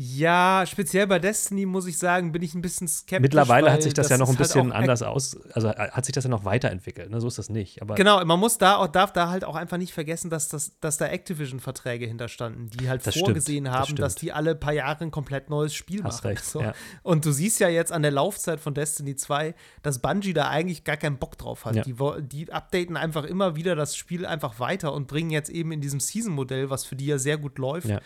ja, 0.00 0.64
speziell 0.64 1.08
bei 1.08 1.18
Destiny 1.18 1.66
muss 1.66 1.84
ich 1.88 1.98
sagen, 1.98 2.30
bin 2.30 2.40
ich 2.40 2.54
ein 2.54 2.62
bisschen 2.62 2.86
skeptisch. 2.86 3.20
Mittlerweile 3.20 3.72
hat 3.72 3.82
sich 3.82 3.94
das, 3.94 4.06
das 4.06 4.10
ja 4.12 4.18
noch 4.18 4.28
ein 4.28 4.38
halt 4.38 4.46
bisschen 4.46 4.70
anders 4.70 5.02
aus, 5.02 5.36
also 5.54 5.70
äh, 5.70 5.90
hat 5.90 6.04
sich 6.04 6.12
das 6.12 6.22
ja 6.22 6.30
noch 6.30 6.44
weiterentwickelt, 6.44 7.10
ne? 7.10 7.20
so 7.20 7.26
ist 7.26 7.36
das 7.36 7.48
nicht. 7.48 7.82
Aber 7.82 7.96
genau, 7.96 8.24
man 8.24 8.38
muss 8.38 8.58
da 8.58 8.76
auch, 8.76 8.86
darf 8.86 9.12
da 9.12 9.28
halt 9.28 9.44
auch 9.44 9.56
einfach 9.56 9.76
nicht 9.76 9.92
vergessen, 9.92 10.30
dass, 10.30 10.48
das, 10.48 10.78
dass 10.78 10.98
da 10.98 11.06
Activision-Verträge 11.06 12.06
hinterstanden, 12.06 12.70
die 12.70 12.88
halt 12.88 13.04
das 13.04 13.18
vorgesehen 13.18 13.64
stimmt, 13.64 13.76
haben, 13.76 13.96
das 13.96 14.14
dass 14.14 14.20
die 14.20 14.30
alle 14.30 14.54
paar 14.54 14.72
Jahre 14.72 15.02
ein 15.02 15.10
komplett 15.10 15.50
neues 15.50 15.74
Spiel 15.74 16.04
Hast 16.04 16.22
machen. 16.22 16.28
Recht, 16.28 16.44
so. 16.44 16.62
ja. 16.62 16.74
Und 17.02 17.26
du 17.26 17.32
siehst 17.32 17.58
ja 17.58 17.68
jetzt 17.68 17.90
an 17.90 18.02
der 18.02 18.12
Laufzeit 18.12 18.60
von 18.60 18.74
Destiny 18.74 19.16
2, 19.16 19.52
dass 19.82 19.98
Bungie 19.98 20.32
da 20.32 20.46
eigentlich 20.46 20.84
gar 20.84 20.96
keinen 20.96 21.18
Bock 21.18 21.36
drauf 21.38 21.64
hat. 21.64 21.74
Ja. 21.74 21.82
Die, 21.82 21.96
die 22.22 22.52
updaten 22.52 22.96
einfach 22.96 23.24
immer 23.24 23.56
wieder 23.56 23.74
das 23.74 23.96
Spiel 23.96 24.26
einfach 24.26 24.60
weiter 24.60 24.92
und 24.92 25.08
bringen 25.08 25.30
jetzt 25.30 25.50
eben 25.50 25.72
in 25.72 25.80
diesem 25.80 25.98
Season-Modell, 25.98 26.70
was 26.70 26.84
für 26.84 26.94
die 26.94 27.06
ja 27.06 27.18
sehr 27.18 27.36
gut 27.36 27.58
läuft, 27.58 27.88
ja 27.88 28.00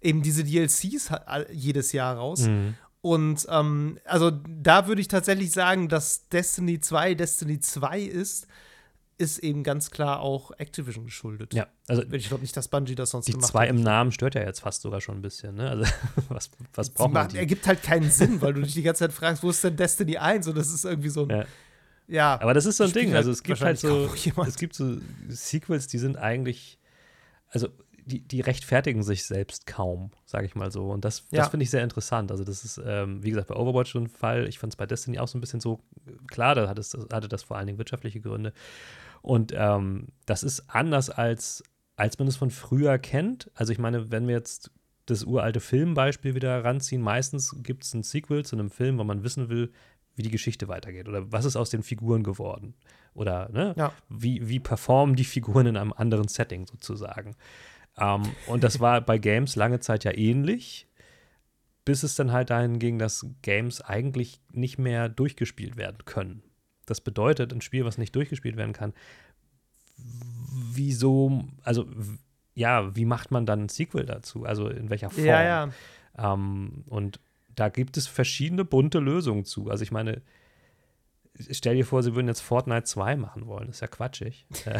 eben 0.00 0.22
diese 0.22 0.44
DLCs 0.44 1.10
jedes 1.52 1.92
Jahr 1.92 2.16
raus. 2.16 2.42
Mhm. 2.42 2.74
Und 3.00 3.46
ähm, 3.48 3.98
also 4.04 4.30
da 4.30 4.88
würde 4.88 5.00
ich 5.00 5.08
tatsächlich 5.08 5.52
sagen, 5.52 5.88
dass 5.88 6.28
Destiny 6.28 6.80
2 6.80 7.14
Destiny 7.14 7.60
2 7.60 8.00
ist, 8.00 8.48
ist 9.18 9.38
eben 9.38 9.62
ganz 9.62 9.90
klar 9.90 10.20
auch 10.20 10.50
Activision 10.58 11.04
geschuldet. 11.04 11.54
Ja, 11.54 11.68
also 11.88 12.02
ich 12.12 12.28
glaube 12.28 12.42
nicht, 12.42 12.56
dass 12.56 12.68
Bungie 12.68 12.94
das 12.94 13.10
sonst 13.10 13.26
die 13.26 13.32
gemacht 13.32 13.50
zwei 13.50 13.62
hat. 13.62 13.70
im 13.70 13.80
Namen 13.80 14.12
stört 14.12 14.34
ja 14.34 14.42
jetzt 14.42 14.60
fast 14.60 14.82
sogar 14.82 15.00
schon 15.00 15.16
ein 15.16 15.22
bisschen. 15.22 15.54
Ne? 15.54 15.70
Also 15.70 15.84
was, 16.28 16.50
was 16.74 16.90
braucht 16.90 17.12
man? 17.12 17.28
Die? 17.28 17.38
Ergibt 17.38 17.66
halt 17.66 17.82
keinen 17.82 18.10
Sinn, 18.10 18.40
weil 18.42 18.52
du 18.52 18.62
dich 18.62 18.74
die 18.74 18.82
ganze 18.82 19.00
Zeit 19.00 19.12
fragst, 19.12 19.42
wo 19.42 19.50
ist 19.50 19.64
denn 19.64 19.76
Destiny 19.76 20.18
1? 20.18 20.48
Und 20.48 20.58
das 20.58 20.72
ist 20.72 20.84
irgendwie 20.84 21.08
so 21.08 21.22
ein 21.22 21.30
ja. 21.30 21.44
ja. 22.08 22.40
Aber 22.40 22.52
das 22.52 22.66
ist 22.66 22.76
so 22.76 22.84
ein 22.84 22.92
Ding. 22.92 23.14
Also 23.14 23.30
es 23.30 23.42
gibt 23.42 23.60
halt 23.60 23.78
so, 23.78 24.10
es 24.46 24.56
gibt 24.56 24.74
so 24.74 24.98
Sequels, 25.28 25.86
die 25.86 25.98
sind 25.98 26.18
eigentlich, 26.18 26.78
also 27.48 27.68
die, 28.06 28.20
die 28.20 28.40
rechtfertigen 28.40 29.02
sich 29.02 29.24
selbst 29.24 29.66
kaum, 29.66 30.12
sage 30.24 30.46
ich 30.46 30.54
mal 30.54 30.70
so. 30.70 30.90
Und 30.90 31.04
das, 31.04 31.26
Ja. 31.30 31.38
das 31.40 31.48
finde 31.48 31.64
ich 31.64 31.70
sehr 31.70 31.82
interessant. 31.82 32.30
Also, 32.30 32.44
das 32.44 32.64
ist, 32.64 32.80
ähm, 32.86 33.22
wie 33.22 33.30
gesagt, 33.30 33.48
bei 33.48 33.56
Overwatch 33.56 33.92
so 33.92 33.98
ein 33.98 34.06
Fall. 34.08 34.48
Ich 34.48 34.58
fand 34.60 34.72
es 34.72 34.76
bei 34.76 34.86
Destiny 34.86 35.18
auch 35.18 35.28
so 35.28 35.36
ein 35.36 35.40
bisschen 35.40 35.60
so, 35.60 35.80
klar, 36.30 36.54
da 36.54 36.68
hat 36.68 36.78
es, 36.78 36.96
hatte 37.12 37.28
das 37.28 37.42
vor 37.42 37.56
allen 37.58 37.66
Dingen 37.66 37.78
wirtschaftliche 37.78 38.20
Gründe. 38.20 38.52
Und 39.22 39.52
ähm, 39.56 40.06
das 40.24 40.44
ist 40.44 40.64
anders 40.68 41.10
als, 41.10 41.64
als 41.96 42.18
man 42.18 42.28
es 42.28 42.36
von 42.36 42.50
früher 42.50 42.96
kennt. 42.98 43.50
Also, 43.54 43.72
ich 43.72 43.78
meine, 43.80 44.10
wenn 44.12 44.28
wir 44.28 44.36
jetzt 44.36 44.70
das 45.06 45.24
uralte 45.24 45.60
Filmbeispiel 45.60 46.34
wieder 46.36 46.64
ranziehen, 46.64 47.02
meistens 47.02 47.56
gibt 47.62 47.84
es 47.84 47.92
ein 47.94 48.02
Sequel 48.04 48.44
zu 48.44 48.56
einem 48.56 48.70
Film, 48.70 48.98
wo 48.98 49.04
man 49.04 49.24
wissen 49.24 49.48
will, 49.48 49.72
wie 50.14 50.22
die 50.22 50.30
Geschichte 50.30 50.68
weitergeht 50.68 51.08
oder 51.08 51.30
was 51.30 51.44
ist 51.44 51.56
aus 51.56 51.70
den 51.70 51.82
Figuren 51.82 52.22
geworden. 52.22 52.74
Oder 53.14 53.48
ne, 53.50 53.74
Ja. 53.76 53.92
wie, 54.08 54.48
wie 54.48 54.60
performen 54.60 55.14
die 55.16 55.24
Figuren 55.24 55.66
in 55.66 55.76
einem 55.76 55.92
anderen 55.92 56.28
Setting 56.28 56.66
sozusagen. 56.66 57.34
Ähm, 57.98 58.22
und 58.46 58.64
das 58.64 58.80
war 58.80 59.00
bei 59.00 59.18
Games 59.18 59.56
lange 59.56 59.80
Zeit 59.80 60.04
ja 60.04 60.16
ähnlich, 60.16 60.86
bis 61.84 62.02
es 62.02 62.16
dann 62.16 62.32
halt 62.32 62.50
dahin 62.50 62.78
ging, 62.78 62.98
dass 62.98 63.26
Games 63.42 63.80
eigentlich 63.80 64.40
nicht 64.52 64.78
mehr 64.78 65.08
durchgespielt 65.08 65.76
werden 65.76 66.04
können. 66.04 66.42
Das 66.84 67.00
bedeutet, 67.00 67.52
ein 67.52 67.60
Spiel, 67.60 67.84
was 67.84 67.98
nicht 67.98 68.14
durchgespielt 68.14 68.56
werden 68.56 68.72
kann, 68.72 68.92
wieso, 69.96 71.44
also 71.62 71.86
ja, 72.54 72.94
wie 72.96 73.04
macht 73.04 73.30
man 73.30 73.46
dann 73.46 73.64
ein 73.64 73.68
Sequel 73.68 74.06
dazu? 74.06 74.44
Also 74.44 74.68
in 74.68 74.90
welcher 74.90 75.10
Form? 75.10 75.26
Ja, 75.26 75.42
ja. 75.42 75.70
Ähm, 76.16 76.84
und 76.86 77.20
da 77.54 77.68
gibt 77.68 77.96
es 77.96 78.06
verschiedene 78.06 78.64
bunte 78.64 78.98
Lösungen 78.98 79.44
zu. 79.44 79.70
Also 79.70 79.82
ich 79.82 79.92
meine, 79.92 80.22
stell 81.50 81.76
dir 81.76 81.84
vor, 81.84 82.02
sie 82.02 82.14
würden 82.14 82.28
jetzt 82.28 82.40
Fortnite 82.40 82.84
2 82.84 83.16
machen 83.16 83.46
wollen. 83.46 83.66
Das 83.66 83.76
ist 83.76 83.80
ja 83.80 83.88
quatschig. 83.88 84.46
Äh, 84.64 84.78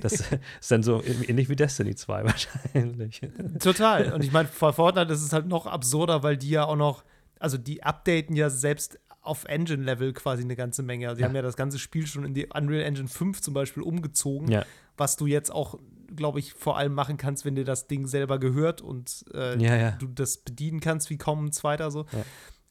das 0.00 0.12
ist 0.60 0.70
dann 0.70 0.82
so 0.82 1.02
ähnlich 1.02 1.48
wie 1.48 1.56
Destiny 1.56 1.94
2 1.94 2.24
wahrscheinlich. 2.24 3.20
Total. 3.60 4.12
Und 4.12 4.24
ich 4.24 4.32
meine, 4.32 4.48
vor 4.48 4.72
Fortnite 4.72 5.12
ist 5.12 5.22
es 5.22 5.32
halt 5.32 5.46
noch 5.46 5.66
absurder, 5.66 6.22
weil 6.22 6.36
die 6.36 6.50
ja 6.50 6.64
auch 6.64 6.76
noch, 6.76 7.04
also 7.38 7.58
die 7.58 7.82
updaten 7.82 8.36
ja 8.36 8.50
selbst 8.50 8.98
auf 9.22 9.44
Engine-Level 9.44 10.12
quasi 10.12 10.42
eine 10.42 10.56
ganze 10.56 10.82
Menge. 10.82 11.08
Also, 11.08 11.16
sie 11.16 11.22
ja. 11.22 11.28
haben 11.28 11.36
ja 11.36 11.42
das 11.42 11.56
ganze 11.56 11.78
Spiel 11.78 12.06
schon 12.06 12.24
in 12.24 12.34
die 12.34 12.46
Unreal 12.46 12.82
Engine 12.82 13.08
5 13.08 13.40
zum 13.40 13.54
Beispiel 13.54 13.82
umgezogen, 13.82 14.50
ja. 14.50 14.64
was 14.96 15.16
du 15.16 15.26
jetzt 15.26 15.50
auch, 15.50 15.78
glaube 16.14 16.38
ich, 16.38 16.54
vor 16.54 16.78
allem 16.78 16.94
machen 16.94 17.16
kannst, 17.16 17.44
wenn 17.44 17.54
dir 17.54 17.64
das 17.64 17.86
Ding 17.86 18.06
selber 18.06 18.38
gehört 18.38 18.80
und 18.80 19.24
äh, 19.34 19.62
ja, 19.62 19.90
du 19.92 20.06
das 20.06 20.38
bedienen 20.38 20.80
kannst 20.80 21.10
wie 21.10 21.18
kaum 21.18 21.46
ein 21.46 21.52
zweiter 21.52 21.90
so. 21.90 22.06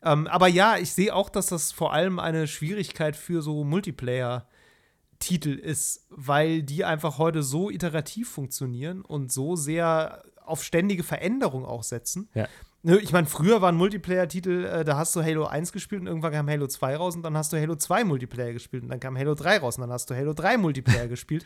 Ähm, 0.04 0.28
aber 0.28 0.47
ja, 0.47 0.78
ich 0.78 0.93
sehe 0.93 1.14
auch, 1.14 1.30
dass 1.30 1.47
das 1.47 1.72
vor 1.72 1.93
allem 1.93 2.20
eine 2.20 2.47
Schwierigkeit 2.47 3.16
für 3.16 3.41
so 3.41 3.64
Multiplayer-Titel 3.64 5.50
ist, 5.50 6.06
weil 6.10 6.64
die 6.64 6.86
einfach 6.86 7.18
heute 7.18 7.43
so 7.43 7.70
iterativ 7.70 8.30
funktionieren 8.30 9.02
und 9.02 9.32
so 9.32 9.56
sehr 9.56 10.24
auf 10.45 10.64
ständige 10.64 11.04
Veränderung 11.04 11.66
auch 11.66 11.84
setzen. 11.84 12.30
Ja. 12.34 12.47
Ne, 12.82 12.97
ich 12.97 13.12
meine, 13.12 13.28
früher 13.28 13.62
waren 13.62 13.76
Multiplayer-Titel, 13.76 14.64
äh, 14.64 14.86
da 14.86 14.95
hast 14.95 15.14
du 15.16 15.22
Halo 15.22 15.45
1 15.45 15.74
gespielt 15.74 16.00
und 16.02 16.08
irgendwann 16.08 16.32
kam 16.32 16.50
Halo 16.50 16.66
2 16.66 16.95
raus 16.95 17.16
und 17.16 17.24
dann 17.24 17.36
hast 17.36 17.52
du 17.52 17.58
Halo 17.58 17.76
2 17.76 18.06
Multiplayer 18.06 18.54
gespielt 18.54 18.84
und 18.84 18.89
dann 18.89 19.02
kam 19.02 19.18
Halo 19.18 19.36
3 19.36 19.58
raus 19.58 19.78
und 19.78 19.82
dann 19.82 19.91
hast 19.91 20.10
du 20.10 20.16
Halo 20.16 20.34
3 20.34 20.58
Multiplayer 20.58 21.08
gespielt. 21.10 21.45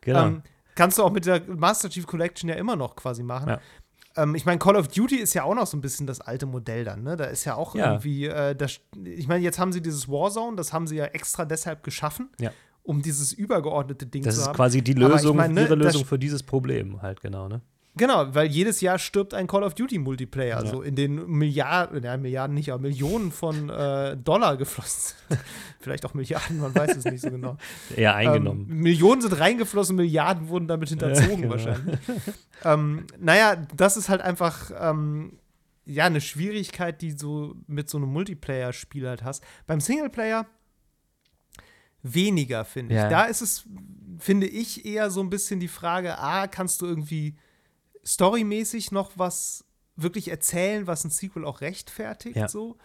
Genau. 0.00 0.26
Ähm, 0.26 0.42
kannst 0.74 0.96
du 0.96 1.04
auch 1.04 1.12
mit 1.12 1.26
der 1.26 1.42
Master 1.46 1.90
Chief 1.90 2.06
Collection 2.06 2.48
ja 2.48 2.56
immer 2.56 2.76
noch 2.76 2.96
quasi 2.96 3.22
machen. 3.22 3.50
Ja. 3.50 3.60
Ähm, 4.22 4.34
ich 4.34 4.44
meine, 4.46 4.58
Call 4.58 4.76
of 4.76 4.88
Duty 4.88 5.16
ist 5.16 5.34
ja 5.34 5.44
auch 5.44 5.54
noch 5.54 5.66
so 5.66 5.76
ein 5.76 5.80
bisschen 5.80 6.06
das 6.06 6.20
alte 6.20 6.46
Modell 6.46 6.84
dann, 6.84 7.02
ne? 7.02 7.16
Da 7.16 7.24
ist 7.24 7.44
ja 7.44 7.54
auch 7.54 7.74
Ja. 7.74 7.92
irgendwie, 7.92 8.26
äh, 8.26 8.54
das, 8.54 8.80
ich 9.04 9.28
meine, 9.28 9.42
jetzt 9.44 9.58
haben 9.58 9.72
sie 9.72 9.80
dieses 9.80 10.08
Warzone, 10.08 10.56
das 10.56 10.72
haben 10.72 10.86
sie 10.86 10.96
ja 10.96 11.06
extra 11.06 11.44
deshalb 11.44 11.82
geschaffen, 11.82 12.28
Ja. 12.38 12.50
um 12.82 13.02
dieses 13.02 13.32
übergeordnete 13.32 14.06
Ding 14.06 14.22
Das 14.22 14.34
zu 14.36 14.40
ist 14.42 14.46
haben. 14.48 14.56
quasi 14.56 14.82
die 14.82 14.92
Aber 14.96 15.06
ich 15.14 15.22
Lösung, 15.22 15.36
meine, 15.36 15.54
ne, 15.54 15.62
ihre 15.62 15.76
das- 15.76 15.94
Lösung 15.94 16.04
für 16.06 16.18
dieses 16.18 16.42
Problem 16.42 17.00
halt, 17.02 17.20
genau, 17.20 17.48
ne? 17.48 17.60
Genau, 17.96 18.34
weil 18.34 18.46
jedes 18.46 18.80
Jahr 18.80 18.98
stirbt 18.98 19.34
ein 19.34 19.46
Call 19.48 19.64
of 19.64 19.74
Duty 19.74 19.98
Multiplayer, 19.98 20.62
Ja. 20.64 20.70
so 20.70 20.80
in 20.80 20.94
den 20.94 21.26
Milliarden, 21.26 22.02
ja, 22.02 22.16
Milliarden 22.16 22.54
nicht, 22.54 22.72
aber 22.72 22.82
Millionen 22.82 23.32
von 23.32 23.68
äh, 23.68 24.16
Dollar 24.16 24.56
geflossen. 24.56 25.16
Vielleicht 25.80 26.06
auch 26.06 26.14
Milliarden, 26.14 26.60
man 26.60 26.74
weiß 26.74 26.96
es 26.96 27.04
nicht 27.04 27.20
so 27.20 27.30
genau. 27.30 27.56
Eher 27.96 28.14
eingenommen. 28.14 28.68
Ähm, 28.70 28.78
Millionen 28.78 29.22
sind 29.22 29.38
reingeflossen, 29.38 29.96
Milliarden 29.96 30.48
wurden 30.48 30.68
damit 30.68 30.88
hinterzogen 30.88 31.36
genau. 31.42 31.50
wahrscheinlich. 31.50 31.98
ähm, 32.64 33.06
naja, 33.18 33.56
das 33.76 33.96
ist 33.96 34.08
halt 34.08 34.20
einfach 34.20 34.70
ähm, 34.78 35.40
ja 35.84 36.04
eine 36.04 36.20
Schwierigkeit, 36.20 37.02
die 37.02 37.16
du 37.16 37.56
mit 37.66 37.90
so 37.90 37.98
einem 37.98 38.12
Multiplayer-Spiel 38.12 39.08
halt 39.08 39.24
hast. 39.24 39.42
Beim 39.66 39.80
Singleplayer 39.80 40.46
weniger, 42.02 42.64
finde 42.64 42.94
ich. 42.94 43.00
Ja. 43.00 43.08
Da 43.08 43.24
ist 43.24 43.40
es, 43.40 43.64
finde 44.18 44.46
ich, 44.46 44.86
eher 44.86 45.10
so 45.10 45.20
ein 45.20 45.30
bisschen 45.30 45.60
die 45.60 45.68
Frage, 45.68 46.18
ah, 46.18 46.46
kannst 46.46 46.80
du 46.80 46.86
irgendwie 46.86 47.36
storymäßig 48.04 48.92
noch 48.92 49.12
was 49.16 49.64
wirklich 49.96 50.28
erzählen, 50.30 50.86
was 50.86 51.04
ein 51.04 51.10
Sequel 51.10 51.44
auch 51.44 51.60
rechtfertigt, 51.60 52.36
Ja. 52.36 52.48
so. 52.48 52.76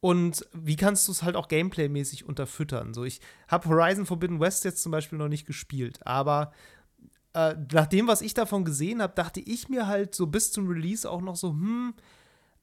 Und 0.00 0.46
wie 0.52 0.76
kannst 0.76 1.08
du 1.08 1.12
es 1.12 1.22
halt 1.24 1.34
auch 1.34 1.48
gameplaymäßig 1.48 2.24
unterfüttern? 2.24 2.94
So, 2.94 3.04
ich 3.04 3.20
habe 3.48 3.68
Horizon 3.68 4.06
Forbidden 4.06 4.38
West 4.40 4.64
jetzt 4.64 4.82
zum 4.82 4.92
Beispiel 4.92 5.18
noch 5.18 5.28
nicht 5.28 5.44
gespielt, 5.46 5.98
aber 6.06 6.52
äh, 7.34 7.54
nach 7.72 7.86
dem, 7.86 8.06
was 8.06 8.20
ich 8.22 8.32
davon 8.34 8.64
gesehen 8.64 9.02
habe, 9.02 9.12
dachte 9.14 9.40
ich 9.40 9.68
mir 9.68 9.86
halt 9.88 10.14
so 10.14 10.26
bis 10.28 10.52
zum 10.52 10.68
Release 10.68 11.08
auch 11.08 11.20
noch 11.20 11.36
so, 11.36 11.50
hm, 11.50 11.94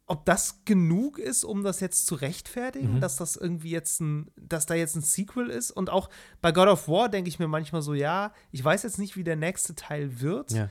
ob 0.07 0.23
das 0.25 0.63
genug 0.65 1.17
ist, 1.19 1.43
um 1.43 1.63
das 1.63 1.79
jetzt 1.79 2.05
zu 2.07 2.15
rechtfertigen, 2.15 2.95
Mhm. 2.95 3.01
dass 3.01 3.17
das 3.17 3.35
irgendwie 3.35 3.71
jetzt 3.71 3.99
ein, 4.01 4.31
dass 4.37 4.65
da 4.65 4.73
jetzt 4.75 4.95
ein 4.95 5.01
Sequel 5.01 5.49
ist. 5.49 5.71
Und 5.71 5.89
auch 5.89 6.09
bei 6.41 6.51
God 6.51 6.67
of 6.67 6.87
War 6.87 7.09
denke 7.09 7.27
ich 7.27 7.39
mir 7.39 7.47
manchmal 7.47 7.81
so, 7.81 7.93
ja, 7.93 8.31
ich 8.51 8.63
weiß 8.63 8.83
jetzt 8.83 8.99
nicht, 8.99 9.17
wie 9.17 9.23
der 9.23 9.35
nächste 9.35 9.75
Teil 9.75 10.21
wird, 10.21 10.51
ja. 10.51 10.69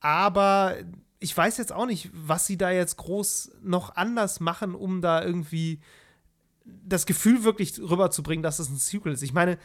Aber 0.00 0.76
ich 1.18 1.36
weiß 1.36 1.58
jetzt 1.58 1.72
auch 1.72 1.86
nicht, 1.86 2.10
was 2.12 2.46
sie 2.46 2.56
da 2.56 2.70
jetzt 2.70 2.96
groß 2.96 3.52
noch 3.62 3.96
anders 3.96 4.40
machen, 4.40 4.74
um 4.74 5.02
da 5.02 5.22
irgendwie 5.22 5.80
das 6.64 7.06
Gefühl 7.06 7.44
wirklich 7.44 7.78
rüberzubringen, 7.78 8.42
dass 8.42 8.58
es 8.58 8.70
ein 8.70 8.76
Sequel 8.76 9.12
ist. 9.12 9.22
Ich 9.22 9.32
meine, 9.32 9.58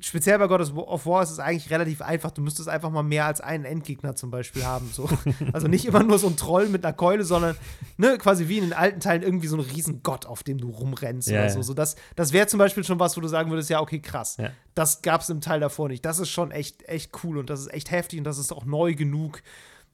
speziell 0.00 0.38
bei 0.38 0.46
God 0.46 0.60
of 0.76 1.06
War 1.06 1.22
ist 1.22 1.30
es 1.30 1.38
eigentlich 1.38 1.70
relativ 1.70 2.00
einfach. 2.02 2.30
Du 2.30 2.42
müsstest 2.42 2.68
einfach 2.68 2.90
mal 2.90 3.02
mehr 3.02 3.26
als 3.26 3.40
einen 3.40 3.64
Endgegner 3.64 4.14
zum 4.14 4.30
Beispiel 4.30 4.64
haben. 4.64 4.88
So. 4.92 5.08
Also 5.52 5.68
nicht 5.68 5.84
immer 5.84 6.02
nur 6.02 6.18
so 6.18 6.26
ein 6.28 6.36
Troll 6.36 6.68
mit 6.68 6.84
einer 6.84 6.92
Keule, 6.92 7.24
sondern 7.24 7.56
ne, 7.96 8.18
quasi 8.18 8.48
wie 8.48 8.58
in 8.58 8.64
den 8.64 8.72
alten 8.72 9.00
Teilen 9.00 9.22
irgendwie 9.22 9.46
so 9.46 9.56
ein 9.56 9.60
Riesengott, 9.60 10.26
auf 10.26 10.42
dem 10.42 10.58
du 10.58 10.70
rumrennst 10.70 11.28
Ja, 11.28 11.40
oder 11.42 11.50
so. 11.50 11.62
so 11.62 11.74
das 11.74 11.96
das 12.16 12.32
wäre 12.32 12.46
zum 12.46 12.58
Beispiel 12.58 12.84
schon 12.84 12.98
was, 13.00 13.16
wo 13.16 13.20
du 13.20 13.28
sagen 13.28 13.50
würdest, 13.50 13.70
ja, 13.70 13.80
okay, 13.80 14.00
krass. 14.00 14.36
Ja. 14.38 14.50
Das 14.74 15.02
gab 15.02 15.20
es 15.20 15.28
im 15.30 15.40
Teil 15.40 15.60
davor 15.60 15.88
nicht. 15.88 16.04
Das 16.04 16.18
ist 16.18 16.30
schon 16.30 16.50
echt, 16.50 16.88
echt 16.88 17.12
cool 17.24 17.38
und 17.38 17.50
das 17.50 17.60
ist 17.60 17.72
echt 17.72 17.90
heftig 17.90 18.18
und 18.18 18.24
das 18.24 18.38
ist 18.38 18.52
auch 18.52 18.64
neu 18.64 18.94
genug. 18.94 19.42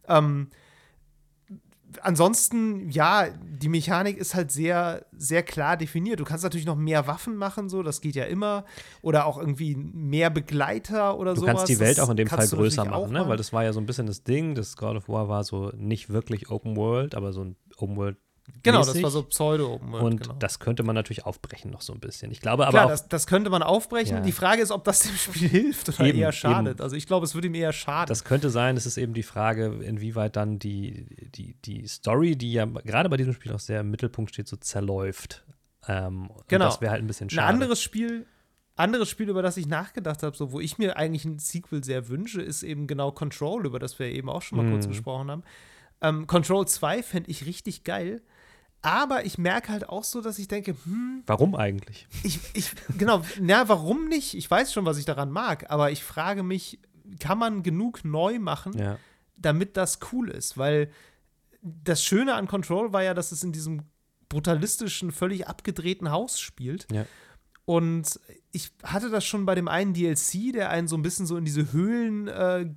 Ähm, 0.09 0.49
ansonsten, 2.03 2.89
ja, 2.91 3.29
die 3.45 3.69
Mechanik 3.69 4.17
ist 4.17 4.35
halt 4.35 4.51
sehr, 4.51 5.05
sehr 5.17 5.43
klar 5.43 5.77
definiert. 5.77 6.21
Du 6.21 6.25
kannst 6.25 6.45
natürlich 6.45 6.67
noch 6.67 6.77
mehr 6.77 7.07
Waffen 7.07 7.37
machen, 7.37 7.69
so, 7.69 7.83
das 7.83 8.01
geht 8.01 8.15
ja 8.15 8.25
immer. 8.25 8.65
Oder 9.03 9.27
auch 9.27 9.39
irgendwie 9.39 9.75
mehr 9.77 10.31
Begleiter 10.31 11.19
oder 11.19 11.35
Du 11.35 11.41
sowas. 11.41 11.57
kannst 11.57 11.69
die 11.69 11.81
Welt 11.81 11.99
Das 11.99 12.05
auch 12.07 12.11
in 12.11 12.17
dem 12.17 12.29
Fall 12.29 12.47
größer 12.47 12.85
machen, 12.85 13.13
ne? 13.13 13.29
weil 13.29 13.37
das 13.37 13.53
war 13.53 13.65
ja 13.65 13.73
so 13.73 13.81
ein 13.81 13.87
bisschen 13.87 14.07
das 14.07 14.23
Ding. 14.25 14.55
Das 14.55 14.77
God 14.77 14.97
of 14.97 15.09
War 15.09 15.29
war 15.29 15.45
so 15.45 15.71
nicht 15.77 16.11
wirklich 16.11 16.51
Open 16.51 16.77
World, 16.77 17.15
aber 17.15 17.33
so 17.33 17.43
ein 17.45 17.57
Open 17.77 17.97
World. 17.97 18.17
Genau, 18.63 18.85
das 18.85 19.03
war 19.03 19.11
so 19.11 19.23
Pseudo-Open 19.23 19.93
World. 19.93 20.05
Und 20.05 20.23
genau. 20.23 20.35
das 20.39 20.59
könnte 20.59 20.83
man 20.83 20.95
natürlich 20.95 21.25
aufbrechen 21.27 21.71
noch 21.71 21.81
so 21.81 21.93
ein 21.93 22.01
bisschen. 22.01 22.31
Ich 22.31 22.41
glaube 22.41 22.65
aber 22.67 22.73
Klar, 22.73 22.87
auch, 22.87 22.91
das, 22.91 23.09
das 23.09 23.27
könnte 23.27 23.51
man 23.51 23.63
aufbrechen. 23.63 24.17
Ja. 24.19 24.23
Die 24.23 24.33
Frage 24.33 24.63
ist, 24.63 24.71
ob 24.71 24.85
das 24.85 25.01
dem 25.01 25.15
Spiel 25.17 25.49
hilft 25.51 25.89
oder 25.89 26.01
Eben, 26.09 26.19
eher 26.19 26.33
schadet. 26.33 26.75
eben. 26.77 26.83
Also 26.83 26.97
ich 26.97 27.07
glaube, 27.07 27.25
es 27.27 27.35
würde 27.35 27.47
ihm 27.49 27.55
eher 27.55 27.73
schaden. 27.73 28.09
das 28.09 28.25
könnte 28.25 28.51
sein, 28.51 28.77
es 28.77 28.87
ist 28.87 28.97
eben 28.99 29.15
die 29.15 29.23
Frage, 29.23 29.67
inwieweit 29.83 30.37
dann 30.37 30.59
die, 30.59 31.07
die, 31.35 31.55
die 31.65 31.87
Story, 31.87 32.37
die 32.37 32.53
ja 32.53 32.65
gerade 32.67 33.09
bei 33.09 33.17
diesem 33.17 33.33
Spiel 33.33 33.53
auch 33.53 33.61
sehr 33.61 33.81
im 33.81 33.91
Mittelpunkt 33.91 34.33
steht, 34.33 34.49
so 34.49 34.57
zerläuft. 34.57 35.45
Ähm, 35.89 36.31
Genau. 36.49 36.67
Das 36.67 36.81
wäre 36.81 36.93
halt 36.93 37.03
ein 37.03 37.07
bisschen 37.07 37.31
schade. 37.31 37.47
Ein 37.47 37.55
anderes 37.55 37.81
Spiel, 37.83 38.27
anderes 38.77 39.09
Spiel, 39.09 39.29
über 39.29 39.43
das 39.43 39.57
ich 39.57 39.67
nachgedacht 39.67 40.23
habe, 40.23 40.37
so, 40.37 40.53
wo 40.53 40.61
ich 40.61 40.79
mir 40.79 40.97
eigentlich 40.97 41.25
ein 41.25 41.39
Sequel 41.39 41.85
sehr 41.85 42.09
wünsche, 42.09 42.41
ist 42.43 42.63
eben 42.63 42.87
genau 42.87 43.13
Control, 43.13 43.67
über 43.67 43.79
das 43.79 43.99
wir 43.99 44.07
eben 44.07 44.29
auch 44.31 44.43
schon 44.43 44.59
mal 44.59 44.71
kurz 44.71 44.87
Mhm. 44.87 44.91
gesprochen 44.91 45.31
haben. 45.31 45.43
Ähm, 46.03 46.27
Control 46.27 46.67
2 46.67 47.03
fände 47.03 47.31
ich 47.31 47.45
richtig 47.45 47.85
geil. 47.85 48.23
Aber 48.83 49.27
ich 49.27 49.37
merke 49.37 49.71
halt 49.73 49.89
auch 49.89 50.05
so, 50.05 50.21
dass 50.23 50.39
ich 50.39 50.49
denke, 50.49 50.75
hm, 50.85 51.23
Warum 51.27 51.55
eigentlich? 51.55 52.07
ich, 52.23 52.39
ich, 52.55 52.71
genau, 52.97 53.23
na, 53.41 53.69
warum 53.69 54.09
nicht? 54.09 54.35
Ich 54.35 54.51
weiß 54.51 54.73
schon, 54.73 54.87
was 54.87 54.97
ich 54.99 55.05
daran 55.05 55.31
mag, 55.31 55.71
aber 55.71 55.91
ich 55.91 56.03
frage 56.03 56.43
mich, 56.43 56.79
kann 57.19 57.39
man 57.39 57.63
genug 57.63 58.05
neu 58.05 58.39
machen, 58.39 58.77
Ja. 58.79 58.99
damit 59.37 59.77
das 59.77 59.99
cool 60.13 60.31
ist? 60.31 60.57
Weil 60.57 60.91
das 61.63 62.03
Schöne 62.03 62.35
an 62.35 62.47
Control 62.49 62.93
war 62.93 63.03
ja, 63.03 63.13
dass 63.13 63.33
es 63.33 63.43
in 63.43 63.53
diesem 63.53 63.83
brutalistischen, 64.31 65.13
völlig 65.13 65.47
abgedrehten 65.49 66.11
Haus 66.11 66.41
spielt. 66.41 66.87
Ja. 66.91 67.05
Und 67.67 68.19
ich 68.53 68.73
hatte 68.83 69.11
das 69.11 69.25
schon 69.27 69.45
bei 69.45 69.55
dem 69.55 69.69
einen 69.69 69.93
DLC, 69.93 70.53
der 70.55 70.71
einen 70.71 70.89
so 70.89 70.97
ein 70.97 71.03
bisschen 71.03 71.27
so 71.27 71.37
in 71.37 71.45
diese 71.45 71.73
Höhlen 71.73 72.29
äh, 72.29 72.71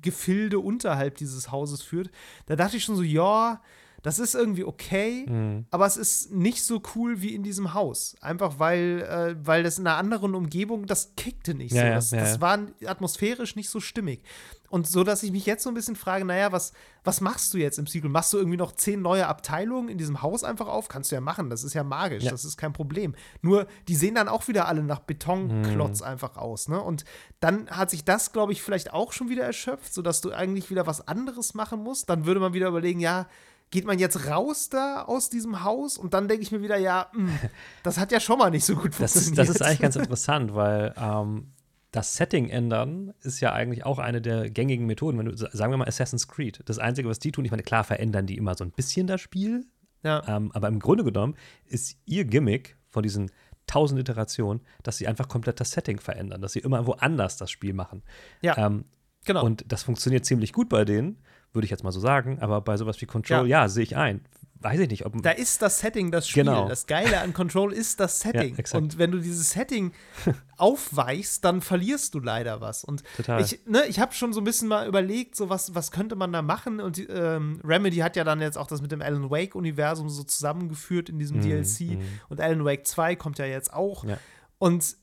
Gefilde 0.00 0.60
unterhalb 0.60 1.16
dieses 1.16 1.50
Hauses 1.50 1.82
führt. 1.82 2.10
Da 2.46 2.56
dachte 2.56 2.76
ich 2.76 2.84
schon 2.84 2.96
so, 2.96 3.02
ja, 3.02 3.60
das 4.06 4.20
ist 4.20 4.34
irgendwie 4.36 4.62
okay, 4.64 5.26
Mhm. 5.28 5.66
aber 5.70 5.84
es 5.84 5.96
ist 5.96 6.30
nicht 6.32 6.62
so 6.62 6.80
cool 6.94 7.20
wie 7.22 7.34
in 7.34 7.42
diesem 7.42 7.74
Haus. 7.74 8.14
Einfach 8.20 8.60
weil, 8.60 9.02
äh, 9.02 9.36
weil 9.44 9.64
das 9.64 9.78
in 9.80 9.86
einer 9.86 9.96
anderen 9.96 10.34
Umgebung, 10.36 10.86
das 10.86 11.14
kickte 11.16 11.54
nicht 11.54 11.72
Ja, 11.74 11.82
so. 11.82 11.94
Das, 11.94 12.10
ja, 12.12 12.20
das 12.20 12.40
war 12.40 12.58
atmosphärisch 12.86 13.56
nicht 13.56 13.68
so 13.68 13.80
stimmig. 13.80 14.22
Und 14.68 14.88
so, 14.88 15.04
dass 15.04 15.22
ich 15.22 15.30
mich 15.32 15.46
jetzt 15.46 15.62
so 15.62 15.70
ein 15.70 15.74
bisschen 15.74 15.94
frage, 15.96 16.24
naja, 16.24 16.50
was, 16.52 16.72
was 17.04 17.20
machst 17.20 17.54
du 17.54 17.58
jetzt 17.58 17.78
im 17.78 17.86
Sequel? 17.86 18.10
Machst 18.10 18.32
du 18.32 18.38
irgendwie 18.38 18.56
noch 18.56 18.72
zehn 18.72 19.00
neue 19.00 19.26
Abteilungen 19.28 19.88
in 19.88 19.96
diesem 19.98 20.22
Haus 20.22 20.42
einfach 20.44 20.66
auf? 20.66 20.88
Kannst 20.88 21.10
du 21.10 21.14
ja 21.16 21.20
machen, 21.20 21.50
das 21.50 21.62
ist 21.64 21.74
ja 21.74 21.84
magisch, 21.84 22.24
Ja. 22.24 22.30
das 22.32 22.44
ist 22.44 22.56
kein 22.56 22.72
Problem. 22.72 23.14
Nur, 23.42 23.66
die 23.88 23.94
sehen 23.96 24.14
dann 24.16 24.28
auch 24.28 24.46
wieder 24.48 24.66
alle 24.68 24.82
nach 24.82 25.00
Betonklotz 25.00 26.00
Hm. 26.00 26.06
einfach 26.06 26.36
aus, 26.36 26.68
ne? 26.68 26.80
Und 26.80 27.04
dann 27.40 27.68
hat 27.70 27.90
sich 27.90 28.04
das, 28.04 28.32
glaube 28.32 28.52
ich, 28.52 28.62
vielleicht 28.62 28.92
auch 28.92 29.12
schon 29.12 29.28
wieder 29.28 29.44
erschöpft, 29.44 29.92
sodass 29.94 30.20
du 30.20 30.32
eigentlich 30.32 30.68
wieder 30.70 30.86
was 30.86 31.06
anderes 31.06 31.54
machen 31.54 31.80
musst. 31.82 32.08
Dann 32.10 32.26
würde 32.26 32.40
man 32.40 32.52
wieder 32.52 32.68
überlegen, 32.68 33.00
ja, 33.00 33.26
geht 33.70 33.84
man 33.84 33.98
jetzt 33.98 34.28
raus 34.28 34.68
da 34.68 35.02
aus 35.02 35.30
diesem 35.30 35.64
Haus? 35.64 35.98
Und 35.98 36.14
dann 36.14 36.28
denke 36.28 36.42
ich 36.42 36.52
mir 36.52 36.62
wieder, 36.62 36.76
ja, 36.76 37.08
mh, 37.12 37.30
das 37.82 37.98
hat 37.98 38.12
ja 38.12 38.20
schon 38.20 38.38
mal 38.38 38.50
nicht 38.50 38.64
so 38.64 38.74
gut 38.76 38.92
Das 38.98 39.12
funktioniert. 39.12 39.38
ist, 39.38 39.48
das 39.48 39.56
ist 39.56 39.62
eigentlich 39.62 39.80
ganz 39.80 39.96
interessant, 39.96 40.54
weil 40.54 40.94
ähm, 40.96 41.52
das 41.92 42.16
Setting 42.16 42.48
ändern 42.48 43.14
ist 43.22 43.40
ja 43.40 43.52
eigentlich 43.52 43.84
auch 43.86 43.98
eine 43.98 44.20
der 44.20 44.50
gängigen 44.50 44.86
Methoden. 44.86 45.18
Wenn 45.18 45.26
du, 45.26 45.36
sagen 45.36 45.72
wir 45.72 45.76
mal 45.78 45.88
Assassin's 45.88 46.28
Creed, 46.28 46.60
das 46.66 46.78
Einzige, 46.78 47.08
was 47.08 47.18
die 47.18 47.32
tun, 47.32 47.44
ich 47.44 47.50
meine, 47.50 47.62
klar 47.62 47.84
verändern 47.84 48.26
die 48.26 48.36
immer 48.36 48.54
so 48.54 48.64
ein 48.64 48.70
bisschen 48.70 49.06
das 49.06 49.20
Spiel, 49.20 49.66
ja. 50.02 50.22
ähm, 50.28 50.52
aber 50.52 50.68
im 50.68 50.78
Grunde 50.78 51.04
genommen 51.04 51.36
ist 51.64 51.96
ihr 52.04 52.24
Gimmick 52.24 52.76
von 52.88 53.02
diesen 53.02 53.30
tausend 53.66 53.98
Iterationen, 53.98 54.60
dass 54.84 54.96
sie 54.96 55.08
einfach 55.08 55.26
komplett 55.26 55.58
das 55.58 55.72
Setting 55.72 55.98
verändern, 55.98 56.40
dass 56.40 56.52
sie 56.52 56.60
immer 56.60 56.86
woanders 56.86 57.36
das 57.36 57.50
Spiel 57.50 57.72
machen. 57.72 58.02
Ja. 58.42 58.56
Ähm, 58.58 58.84
Genau. 59.26 59.44
Und 59.44 59.64
das 59.66 59.82
funktioniert 59.82 60.24
ziemlich 60.24 60.52
gut 60.52 60.68
bei 60.68 60.84
denen, 60.84 61.18
würde 61.56 61.64
ich 61.64 61.70
jetzt 61.72 61.82
mal 61.82 61.90
so 61.92 61.98
sagen. 62.00 62.38
Aber 62.40 62.60
bei 62.60 62.76
sowas 62.76 63.00
wie 63.00 63.06
Control, 63.06 63.48
ja, 63.48 63.68
sehe 63.68 63.82
ich 63.82 63.96
ein. 63.96 64.20
Weiß 64.58 64.80
ich 64.80 64.88
nicht, 64.88 65.04
ob. 65.04 65.22
Da 65.22 65.32
ist 65.32 65.60
das 65.60 65.80
Setting 65.80 66.10
das 66.10 66.26
Spiel. 66.28 66.44
Genau. 66.44 66.66
Das 66.66 66.86
Geile 66.86 67.20
an 67.20 67.34
Control 67.34 67.72
ist 67.74 68.00
das 68.00 68.20
Setting. 68.22 68.56
Ja, 68.56 68.78
und 68.78 68.96
wenn 68.96 69.10
du 69.10 69.18
dieses 69.20 69.50
Setting 69.50 69.92
aufweichst, 70.56 71.44
dann 71.44 71.60
verlierst 71.60 72.14
du 72.14 72.20
leider 72.20 72.60
was. 72.62 72.82
Und 72.82 73.02
Total. 73.16 73.40
ich, 73.42 73.60
ne, 73.66 73.84
ich 73.86 74.00
habe 74.00 74.14
schon 74.14 74.32
so 74.32 74.40
ein 74.40 74.44
bisschen 74.44 74.68
mal 74.68 74.88
überlegt, 74.88 75.36
so 75.36 75.50
was, 75.50 75.74
was 75.74 75.90
könnte 75.90 76.16
man 76.16 76.32
da 76.32 76.40
machen. 76.42 76.80
Und 76.80 76.98
ähm, 77.10 77.60
Remedy 77.64 77.98
hat 77.98 78.16
ja 78.16 78.24
dann 78.24 78.40
jetzt 78.40 78.56
auch 78.56 78.66
das 78.66 78.80
mit 78.80 78.92
dem 78.92 79.02
Alan 79.02 79.30
Wake-Universum 79.30 80.08
so 80.08 80.22
zusammengeführt 80.24 81.10
in 81.10 81.18
diesem 81.18 81.36
Mhm, 81.38 81.42
DLC. 81.42 81.80
mhm. 81.98 82.02
Und 82.30 82.40
Alan 82.40 82.64
Wake 82.64 82.86
2 82.86 83.14
kommt 83.16 83.38
ja 83.38 83.44
jetzt 83.44 83.72
auch. 83.72 84.04
Ja. 84.04 84.18
Und 84.58 84.96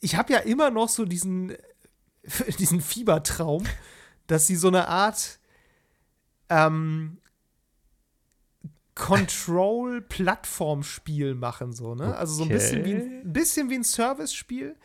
ich 0.00 0.16
habe 0.16 0.32
ja 0.34 0.40
immer 0.40 0.70
noch 0.70 0.90
so 0.90 1.06
diesen, 1.06 1.54
diesen 2.58 2.80
Fiebertraum, 2.82 3.64
dass 4.26 4.46
sie 4.46 4.56
so 4.56 4.68
eine 4.68 4.86
Art 4.88 5.37
ähm, 6.50 7.18
Control-Plattformspiel 8.94 11.34
machen, 11.34 11.72
so, 11.72 11.94
ne? 11.94 12.16
Also 12.16 12.34
so 12.34 12.42
ein 12.44 12.48
bisschen 12.48 12.84
wie 12.84 12.94
ein, 12.94 13.20
ein 13.24 13.32
bisschen 13.32 13.70
wie 13.70 13.76
ein 13.76 13.84
Service-Spiel, 13.84 14.76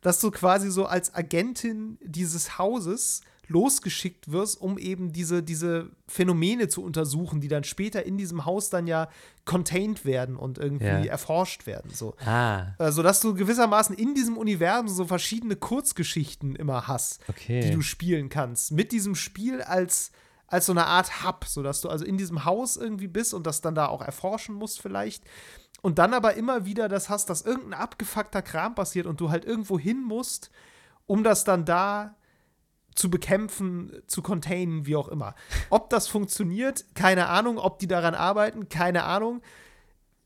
dass 0.00 0.20
du 0.20 0.30
quasi 0.30 0.70
so 0.70 0.86
als 0.86 1.14
Agentin 1.14 1.98
dieses 2.02 2.58
Hauses 2.58 3.22
losgeschickt 3.48 4.30
wirst, 4.32 4.60
um 4.60 4.78
eben 4.78 5.12
diese, 5.12 5.42
diese 5.42 5.90
Phänomene 6.08 6.68
zu 6.68 6.82
untersuchen, 6.82 7.40
die 7.40 7.48
dann 7.48 7.64
später 7.64 8.04
in 8.06 8.16
diesem 8.16 8.44
Haus 8.46 8.70
dann 8.70 8.86
ja 8.86 9.08
contained 9.44 10.04
werden 10.04 10.36
und 10.36 10.58
irgendwie 10.58 10.86
Ja. 10.86 11.04
erforscht 11.04 11.66
werden. 11.66 11.90
So. 11.92 12.14
Ah, 12.24 12.68
Äh, 12.78 12.92
sodass 12.92 13.20
du 13.20 13.34
gewissermaßen 13.34 13.94
in 13.96 14.14
diesem 14.14 14.36
Universum 14.38 14.88
so 14.88 15.04
verschiedene 15.04 15.56
Kurzgeschichten 15.56 16.56
immer 16.56 16.86
hast, 16.88 17.20
okay. 17.28 17.60
die 17.60 17.70
du 17.72 17.82
spielen 17.82 18.28
kannst. 18.28 18.72
Mit 18.72 18.92
diesem 18.92 19.14
Spiel 19.14 19.60
als, 19.60 20.12
als 20.52 20.66
so 20.66 20.72
eine 20.72 20.86
Art 20.86 21.24
Hub, 21.24 21.44
sodass 21.46 21.80
du 21.80 21.88
also 21.88 22.04
in 22.04 22.18
diesem 22.18 22.44
Haus 22.44 22.76
irgendwie 22.76 23.08
bist 23.08 23.32
und 23.32 23.46
das 23.46 23.62
dann 23.62 23.74
da 23.74 23.86
auch 23.86 24.02
erforschen 24.02 24.54
musst 24.54 24.80
vielleicht. 24.80 25.24
Und 25.80 25.98
dann 25.98 26.14
aber 26.14 26.34
immer 26.34 26.64
wieder 26.66 26.88
das 26.88 27.08
hast, 27.08 27.30
dass 27.30 27.42
irgendein 27.42 27.80
abgefuckter 27.80 28.42
Kram 28.42 28.74
passiert 28.74 29.06
und 29.06 29.20
du 29.20 29.30
halt 29.30 29.44
irgendwo 29.44 29.78
hin 29.78 30.02
musst, 30.02 30.50
um 31.06 31.24
das 31.24 31.44
dann 31.44 31.64
da 31.64 32.16
zu 32.94 33.10
bekämpfen, 33.10 33.90
zu 34.06 34.20
containen, 34.20 34.86
wie 34.86 34.96
auch 34.96 35.08
immer. 35.08 35.34
Ob 35.70 35.88
das 35.88 36.06
funktioniert, 36.06 36.84
keine 36.94 37.28
Ahnung. 37.28 37.58
Ob 37.58 37.78
die 37.78 37.88
daran 37.88 38.14
arbeiten, 38.14 38.68
keine 38.68 39.04
Ahnung. 39.04 39.40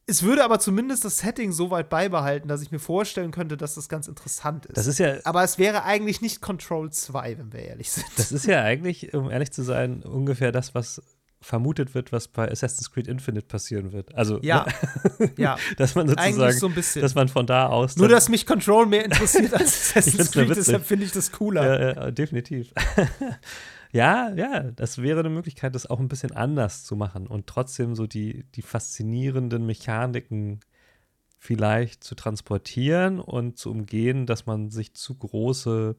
Es 0.09 0.23
würde 0.23 0.45
aber 0.45 0.61
zumindest 0.61 1.05
das 1.05 1.19
Setting 1.19 1.51
so 1.51 1.71
weit 1.71 1.89
beibehalten, 1.89 2.47
dass 2.47 2.63
ich 2.63 2.71
mir 2.71 2.79
vorstellen 2.79 3.33
könnte, 3.33 3.57
dass 3.57 3.75
das 3.75 3.89
ganz 3.89 4.07
interessant 4.07 4.67
ist. 4.67 4.77
das 4.77 4.87
ist 4.87 4.99
ja, 4.99 5.17
aber 5.25 5.43
es 5.43 5.59
wäre 5.59 5.83
eigentlich 5.83 6.21
nicht 6.21 6.41
Control 6.41 6.91
2, 6.91 7.39
wenn 7.39 7.53
wir 7.53 7.61
ehrlich 7.61 7.91
sind. 7.91 8.07
das 8.17 8.31
ist 8.31 8.47
ja 8.47 8.63
eigentlich, 8.63 9.15
um 9.15 9.31
ehrlich 9.31 9.51
zu 9.51 9.63
sein, 9.65 10.03
ungefähr 10.05 10.53
das, 10.53 10.77
was 10.77 11.03
vermutet 11.41 11.95
wird, 11.95 12.13
was 12.13 12.29
bei 12.29 12.51
Assassin's 12.51 12.91
Creed 12.91 13.09
Infinite 13.09 13.47
passieren 13.47 13.93
wird. 13.93 14.15
Also, 14.15 14.39
Ja, 14.43 14.67
ne, 15.19 15.33
ja. 15.37 15.57
dass 15.77 15.95
man 15.95 16.09
Eigentlich 16.11 16.35
sozusagen, 16.35 16.59
so 16.59 16.67
ein 16.69 16.75
bisschen. 16.75 17.03
dass 17.03 17.15
man 17.15 17.29
von 17.29 17.47
da 17.47 17.67
aus. 17.67 17.97
Nur, 17.97 18.09
dass 18.09 18.29
mich 18.29 18.47
Control 18.47 18.87
mehr 18.87 19.05
interessiert 19.05 19.55
als 19.55 19.91
Assassin's 19.97 20.33
Creed, 20.33 20.51
deshalb 20.51 20.85
finde 20.85 21.05
ich 21.05 21.13
das 21.13 21.33
cooler. 21.33 21.81
Ja, 21.81 21.93
ja, 22.05 22.11
definitiv. 22.11 22.73
Ja, 23.97 24.31
ja, 24.35 24.71
das 24.73 24.99
wäre 24.99 25.21
eine 25.21 25.31
Möglichkeit, 25.31 25.75
das 25.75 25.89
auch 25.89 26.01
ein 26.01 26.09
bisschen 26.09 26.33
anders 26.33 26.85
zu 26.85 26.97
machen 26.97 27.27
und 27.27 27.47
trotzdem 27.47 27.95
so 27.95 28.07
die, 28.07 28.45
die 28.55 28.63
faszinierenden 28.63 29.65
Mechaniken 29.65 30.61
vielleicht 31.39 32.05
zu 32.05 32.15
transportieren 32.15 33.21
und 33.21 33.59
zu 33.59 33.71
umgehen, 33.71 34.27
dass 34.27 34.45
man 34.45 34.71
sich 34.71 34.95
zu 34.95 35.15
große 35.15 35.97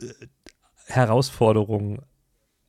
äh, 0.00 0.26
Herausforderungen 0.86 2.02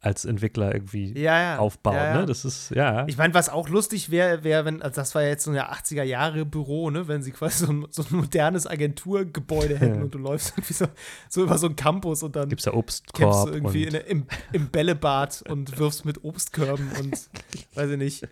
als 0.07 0.25
Entwickler 0.25 0.73
irgendwie 0.73 1.11
Ja, 1.19 1.39
ja. 1.39 1.57
aufbaut. 1.59 1.93
ja, 1.93 2.05
ja. 2.05 2.19
Ne? 2.21 2.25
Das 2.25 2.45
ist, 2.45 2.71
ja. 2.71 3.05
Ich 3.07 3.17
meine, 3.17 3.33
was 3.33 3.49
auch 3.49 3.67
lustig 3.69 4.09
wäre, 4.09 4.43
wäre, 4.43 4.63
wenn, 4.65 4.81
also 4.81 4.95
das 5.01 5.13
war 5.13 5.21
ja 5.21 5.27
jetzt 5.29 5.43
so 5.43 5.51
ein 5.51 5.57
80er-Jahre-Büro, 5.57 6.89
ne, 6.89 7.07
wenn 7.07 7.21
sie 7.21 7.31
quasi 7.31 7.65
so 7.65 7.71
ein, 7.71 7.85
so 7.91 8.03
ein 8.03 8.15
modernes 8.15 8.65
Agenturgebäude 8.67 9.77
hätten 9.79 9.95
Ja. 9.97 10.01
und 10.03 10.15
du 10.15 10.17
läufst 10.17 10.53
irgendwie 10.57 10.73
so, 10.73 10.85
so 11.29 11.43
über 11.43 11.57
so 11.57 11.67
einen 11.67 11.75
Campus 11.75 12.23
und 12.23 12.35
dann 12.35 12.49
Gibt 12.49 12.61
es 12.61 12.65
da 12.65 12.71
kämpfst 12.71 13.03
Obstkorb 13.11 13.47
du 13.47 13.53
irgendwie 13.53 13.83
in, 13.83 13.95
im, 13.95 14.25
im 14.53 14.67
Bällebad 14.69 15.43
und 15.49 15.77
wirfst 15.77 16.05
mit 16.05 16.23
Obstkörben 16.23 16.89
und, 16.99 17.29
weiß 17.75 17.91
ich 17.91 17.97
nicht, 17.97 18.27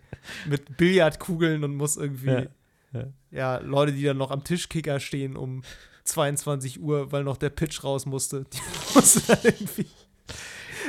mit 0.48 0.78
Billardkugeln 0.78 1.64
und 1.64 1.76
musst 1.76 1.98
irgendwie, 1.98 2.30
Ja, 2.30 2.46
ja, 2.94 3.04
ja. 3.32 3.58
Leute, 3.58 3.92
die 3.92 4.04
dann 4.04 4.18
noch 4.18 4.32
am 4.32 4.44
Tischkicker 4.44 5.00
stehen 5.00 5.36
um 5.36 5.62
22 6.06 6.80
Uhr, 6.82 7.12
weil 7.12 7.24
noch 7.24 7.38
der 7.38 7.50
Pitch 7.50 7.84
raus 7.84 8.06
musste, 8.06 8.46
die 8.54 8.60
musst 8.96 9.18
du 9.30 9.34
dann 9.34 9.40
irgendwie 9.44 9.88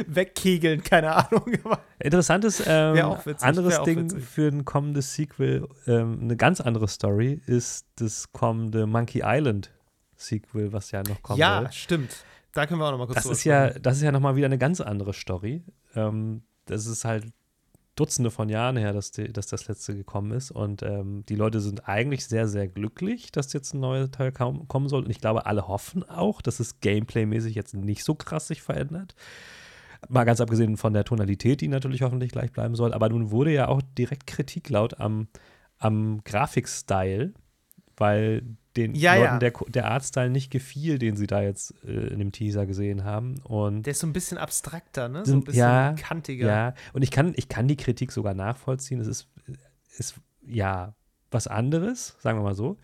wegkegeln, 0.07 0.82
keine 0.82 1.14
Ahnung. 1.14 1.53
Interessantes 1.99 2.62
ähm, 2.66 2.94
witzig, 3.24 3.42
anderes 3.42 3.82
Ding 3.82 4.05
witzig. 4.05 4.24
für 4.24 4.49
ein 4.49 4.64
kommendes 4.64 5.14
Sequel, 5.14 5.68
ähm, 5.86 6.18
eine 6.22 6.36
ganz 6.36 6.61
andere 6.61 6.88
Story, 6.88 7.40
ist 7.47 7.86
das 7.97 8.32
kommende 8.32 8.86
Monkey 8.86 9.22
Island 9.24 9.70
Sequel, 10.16 10.72
was 10.72 10.90
ja 10.90 11.03
noch 11.03 11.22
kommen 11.22 11.38
ja, 11.38 11.62
wird. 11.62 11.74
stimmt. 11.74 12.24
Da 12.53 12.66
können 12.66 12.80
wir 12.80 12.86
auch 12.86 12.92
noch 12.92 12.99
mal 12.99 13.07
kurz 13.07 13.22
Das 13.22 13.26
ist 13.26 13.44
ja, 13.44 13.70
das 13.70 13.99
ist 13.99 14.03
ja 14.03 14.12
nochmal 14.12 14.34
wieder 14.36 14.47
eine 14.47 14.59
ganz 14.59 14.80
andere 14.80 15.12
Story. 15.12 15.62
Ähm, 15.94 16.42
das 16.64 16.86
ist 16.86 17.05
halt 17.05 17.26
Dutzende 17.97 18.30
von 18.30 18.51
Jahren 18.51 18.76
her, 18.76 18.92
dass, 18.92 19.11
die, 19.11 19.32
dass 19.32 19.47
das 19.47 19.68
letzte 19.68 19.97
gekommen 19.97 20.32
ist. 20.32 20.51
Und 20.51 20.82
ähm, 20.82 21.24
die 21.26 21.34
Leute 21.34 21.61
sind 21.61 21.88
eigentlich 21.88 22.26
sehr, 22.26 22.47
sehr 22.47 22.68
glücklich, 22.68 23.32
dass 23.32 23.55
jetzt 23.55 23.72
ein 23.72 23.80
neuer 23.80 24.11
Teil 24.11 24.32
kommen 24.32 24.88
soll. 24.88 25.05
Und 25.05 25.11
ich 25.11 25.20
glaube, 25.20 25.47
alle 25.47 25.66
hoffen 25.66 26.03
auch, 26.05 26.42
dass 26.42 26.61
es 26.61 26.80
gameplaymäßig 26.80 27.55
jetzt 27.55 27.74
nicht 27.74 28.05
so 28.05 28.14
krass 28.14 28.49
sich 28.49 28.62
verändert. 28.62 29.14
Mal 30.09 30.24
ganz 30.24 30.40
abgesehen 30.40 30.76
von 30.76 30.92
der 30.92 31.04
Tonalität, 31.04 31.61
die 31.61 31.68
natürlich 31.68 32.02
hoffentlich 32.02 32.32
gleich 32.32 32.52
bleiben 32.52 32.74
soll. 32.74 32.92
Aber 32.94 33.09
nun 33.09 33.30
wurde 33.30 33.52
ja 33.52 33.68
auch 33.68 33.82
direkt 33.98 34.26
Kritik 34.26 34.68
laut 34.68 35.00
am, 35.00 35.28
am 35.78 36.22
Grafikstyle, 36.24 37.32
weil 37.96 38.42
den 38.76 38.94
Ja, 38.94 39.14
Leuten 39.14 39.24
ja. 39.24 39.38
Der, 39.38 39.52
der 39.68 39.90
Artstyle 39.90 40.30
nicht 40.30 40.50
gefiel, 40.50 40.98
den 40.98 41.16
sie 41.16 41.26
da 41.26 41.42
jetzt 41.42 41.74
äh, 41.84 42.09
in 42.09 42.18
dem 42.18 42.32
Teaser 42.32 42.66
gesehen 42.66 43.04
haben. 43.04 43.40
Und 43.44 43.86
Der 43.86 43.92
ist 43.92 44.00
so 44.00 44.07
ein 44.07 44.12
bisschen 44.12 44.38
abstrakter, 44.38 45.09
ne? 45.09 45.24
So 45.24 45.32
ein 45.34 45.44
bisschen 45.44 45.61
ja, 45.61 45.94
kantiger. 45.98 46.46
ja, 46.46 46.74
und 46.92 47.02
ich 47.02 47.11
kann, 47.11 47.32
ich 47.36 47.48
kann 47.48 47.68
die 47.68 47.76
Kritik 47.76 48.12
sogar 48.12 48.34
nachvollziehen. 48.34 49.00
Es 49.00 49.07
ist, 49.07 49.28
ist 49.96 50.16
ja 50.46 50.94
was 51.30 51.46
anderes, 51.46 52.16
sagen 52.20 52.38
wir 52.38 52.42
mal 52.42 52.54
so. 52.54 52.76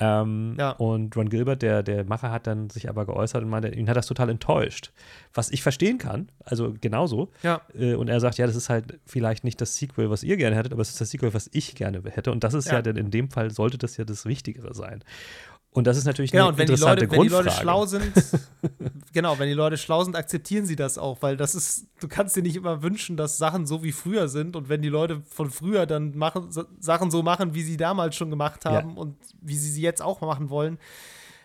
Ähm, 0.00 0.56
Ja. 0.58 0.70
Und 0.70 1.16
Ron 1.16 1.28
Gilbert, 1.28 1.62
der, 1.62 1.82
der 1.84 2.04
Macher, 2.04 2.30
hat 2.32 2.46
dann 2.48 2.68
sich 2.68 2.88
aber 2.88 3.06
geäußert 3.06 3.42
und 3.44 3.48
meinte, 3.48 3.68
ihn 3.68 3.88
hat 3.88 3.96
das 3.96 4.06
total 4.06 4.28
enttäuscht. 4.28 4.90
Was 5.32 5.50
ich 5.50 5.62
verstehen 5.62 5.98
kann, 5.98 6.30
also 6.44 6.74
genauso. 6.80 7.30
Ja. 7.42 7.60
Äh, 7.78 7.94
und 7.94 8.08
er 8.08 8.18
sagt, 8.20 8.38
ja, 8.38 8.46
das 8.46 8.56
ist 8.56 8.68
halt 8.70 8.98
vielleicht 9.06 9.44
nicht 9.44 9.60
das 9.60 9.76
Sequel, 9.76 10.10
was 10.10 10.24
ihr 10.24 10.36
gerne 10.36 10.56
hättet, 10.56 10.72
aber 10.72 10.82
es 10.82 10.90
ist 10.90 11.00
das 11.00 11.10
Sequel, 11.10 11.32
was 11.32 11.48
ich 11.52 11.74
gerne 11.76 12.02
hätte. 12.10 12.32
Und 12.32 12.42
das 12.42 12.54
ist 12.54 12.66
ja, 12.66 12.74
Ja. 12.74 12.82
denn 12.82 12.96
in 12.96 13.10
dem 13.12 13.30
Fall 13.30 13.50
sollte 13.50 13.78
das 13.78 13.96
ja 13.96 14.04
das 14.04 14.26
Wichtigere 14.26 14.74
sein. 14.74 15.04
Und 15.74 15.86
das 15.88 15.96
ist 15.96 16.04
natürlich 16.04 16.30
Genau, 16.30 16.44
eine 16.44 16.52
und 16.52 16.58
wenn 16.58 16.66
die, 16.66 16.72
interessante 16.74 17.04
Leute, 17.04 17.12
wenn 17.12 17.22
die 17.22 17.28
Grundfrage. 17.28 17.48
Leute 17.48 17.60
schlau 17.62 17.84
sind, 17.86 18.12
genau, 19.12 19.38
wenn 19.38 19.48
die 19.48 19.54
Leute 19.54 19.76
schlau 19.76 20.04
sind, 20.04 20.14
akzeptieren 20.16 20.66
sie 20.66 20.76
das 20.76 20.98
auch, 20.98 21.20
weil 21.20 21.36
das 21.36 21.54
ist, 21.56 21.86
du 22.00 22.06
kannst 22.08 22.36
dir 22.36 22.42
nicht 22.42 22.54
immer 22.56 22.82
wünschen, 22.82 23.16
dass 23.16 23.38
Sachen 23.38 23.66
so 23.66 23.82
wie 23.82 23.90
früher 23.92 24.28
sind 24.28 24.54
und 24.54 24.68
wenn 24.68 24.82
die 24.82 24.88
Leute 24.88 25.22
von 25.28 25.50
früher 25.50 25.84
dann 25.86 26.16
machen, 26.16 26.52
Sa- 26.52 26.66
Sachen 26.78 27.10
so 27.10 27.22
machen, 27.24 27.54
wie 27.54 27.62
sie 27.62 27.76
damals 27.76 28.14
schon 28.14 28.30
gemacht 28.30 28.64
haben 28.64 28.96
und 28.96 29.16
wie 29.40 29.56
sie 29.56 29.68
sie 29.70 29.82
jetzt 29.82 30.00
auch 30.00 30.20
machen 30.20 30.48
wollen, 30.48 30.78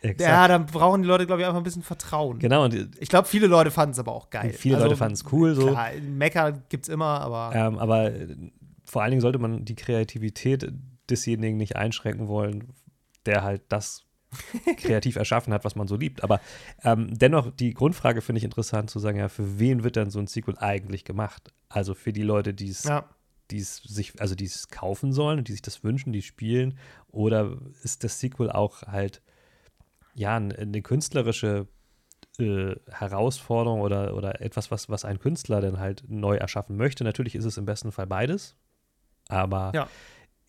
Exakt. 0.01 0.22
ja, 0.22 0.47
dann 0.47 0.65
brauchen 0.68 1.01
die 1.01 1.07
Leute, 1.07 1.26
glaube 1.26 1.41
ich, 1.41 1.47
einfach 1.47 1.60
ein 1.60 1.64
bisschen 1.64 1.81
Vertrauen. 1.84 2.38
Genau, 2.39 2.65
und 2.65 2.89
Ich 2.99 3.10
glaube, 3.10 3.27
viele 3.27 3.47
Leute 3.47 3.72
fanden 3.72 3.91
es 3.93 3.99
aber 3.99 4.14
auch 4.14 4.30
geil. 4.30 4.53
Viele 4.53 4.77
Leute 4.77 4.95
fanden's 4.95 5.26
cool, 5.31 5.56
so. 5.56 5.72
Klar, 5.72 5.89
Mecker 6.01 6.51
gibt 6.69 6.84
es 6.85 6.89
immer, 6.89 7.19
aber 7.19 7.51
Ähm, 7.56 7.77
aber 7.80 8.14
äh, 8.14 8.27
vor 8.85 9.01
allen 9.01 9.10
Dingen 9.11 9.22
sollte 9.22 9.39
man 9.39 9.65
die 9.65 9.76
Kreativität 9.76 10.72
desjenigen 11.10 11.57
nicht 11.57 11.76
einschränken 11.76 12.27
wollen, 12.27 12.69
der 13.26 13.43
halt 13.43 13.64
das 13.69 14.03
kreativ 14.77 15.15
erschaffen 15.15 15.53
hat, 15.53 15.65
was 15.65 15.76
man 15.76 15.88
so 15.88 15.95
liebt. 15.95 16.23
Aber 16.23 16.39
ähm, 16.84 17.18
dennoch, 17.18 17.51
die 17.51 17.73
Grundfrage 17.73 18.22
finde 18.22 18.38
ich 18.38 18.43
interessant 18.43 18.89
zu 18.89 18.99
sagen, 18.99 19.18
ja, 19.18 19.30
für 19.30 19.60
wen 19.60 19.84
wird 19.84 19.95
denn 19.95 20.10
so 20.10 20.19
ein 20.19 20.27
Sequel 20.27 20.57
eigentlich 20.57 21.03
gemacht? 21.03 21.53
Also 21.68 21.93
für 21.93 22.14
die 22.14 22.23
Leute, 22.23 22.53
die 22.53 22.69
es 22.69 22.84
ja. 22.84 23.06
die 23.51 23.60
es 23.60 23.77
sich, 23.77 24.19
also 24.22 24.35
die 24.35 24.45
es 24.45 24.68
kaufen 24.69 25.14
sollen 25.14 25.39
und 25.39 25.47
die 25.47 25.53
sich 25.53 25.61
das 25.61 25.84
wünschen, 25.84 26.14
die 26.14 26.22
spielen, 26.22 26.77
oder 27.07 27.57
ist 27.84 28.03
das 28.03 28.19
Sequel 28.19 28.51
auch 28.51 28.84
halt 28.84 29.22
ja 30.14 30.35
eine, 30.35 30.56
eine 30.57 30.81
künstlerische 30.81 31.68
äh, 32.38 32.76
Herausforderung 32.89 33.81
oder, 33.81 34.15
oder 34.15 34.41
etwas, 34.41 34.72
was, 34.72 34.89
was 34.89 35.06
ein 35.06 35.19
Künstler 35.19 35.61
dann 35.61 35.80
halt 35.80 36.03
neu 36.07 36.35
erschaffen 36.35 36.77
möchte? 36.77 37.03
Natürlich 37.03 37.35
ist 37.35 37.45
es 37.45 37.57
im 37.57 37.65
besten 37.65 37.91
Fall 37.91 38.07
beides, 38.07 38.56
aber 39.27 39.72
Ja. 39.73 39.88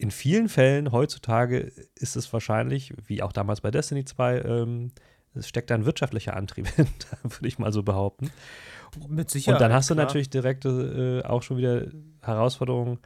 In 0.01 0.11
vielen 0.11 0.49
Fällen 0.49 0.93
heutzutage 0.93 1.73
ist 1.95 2.17
es 2.17 2.33
wahrscheinlich, 2.33 2.95
wie 3.07 3.23
auch 3.23 3.33
damals 3.33 3.61
bei 3.61 3.71
Destiny 3.71 4.07
2, 4.07 4.41
ähm, 4.41 4.93
es 5.35 5.47
steckt 5.47 5.69
da 5.69 5.75
ein 5.75 5.85
wirtschaftlicher 5.85 6.35
Antrieb 6.35 6.67
hinter, 6.75 7.19
würde 7.23 7.47
ich 7.47 7.59
mal 7.59 7.71
so 7.71 7.83
behaupten. 7.83 8.31
mit 9.09 9.31
Sicherheit. 9.31 9.61
Und 9.61 9.61
dann 9.61 9.75
hast 9.75 9.91
du 9.91 9.95
klar. 9.95 10.07
natürlich 10.07 10.31
direkt 10.31 10.65
äh, 10.65 11.23
auch 11.23 11.43
schon 11.43 11.59
wieder 11.59 11.87
Herausforderungen. 12.23 12.99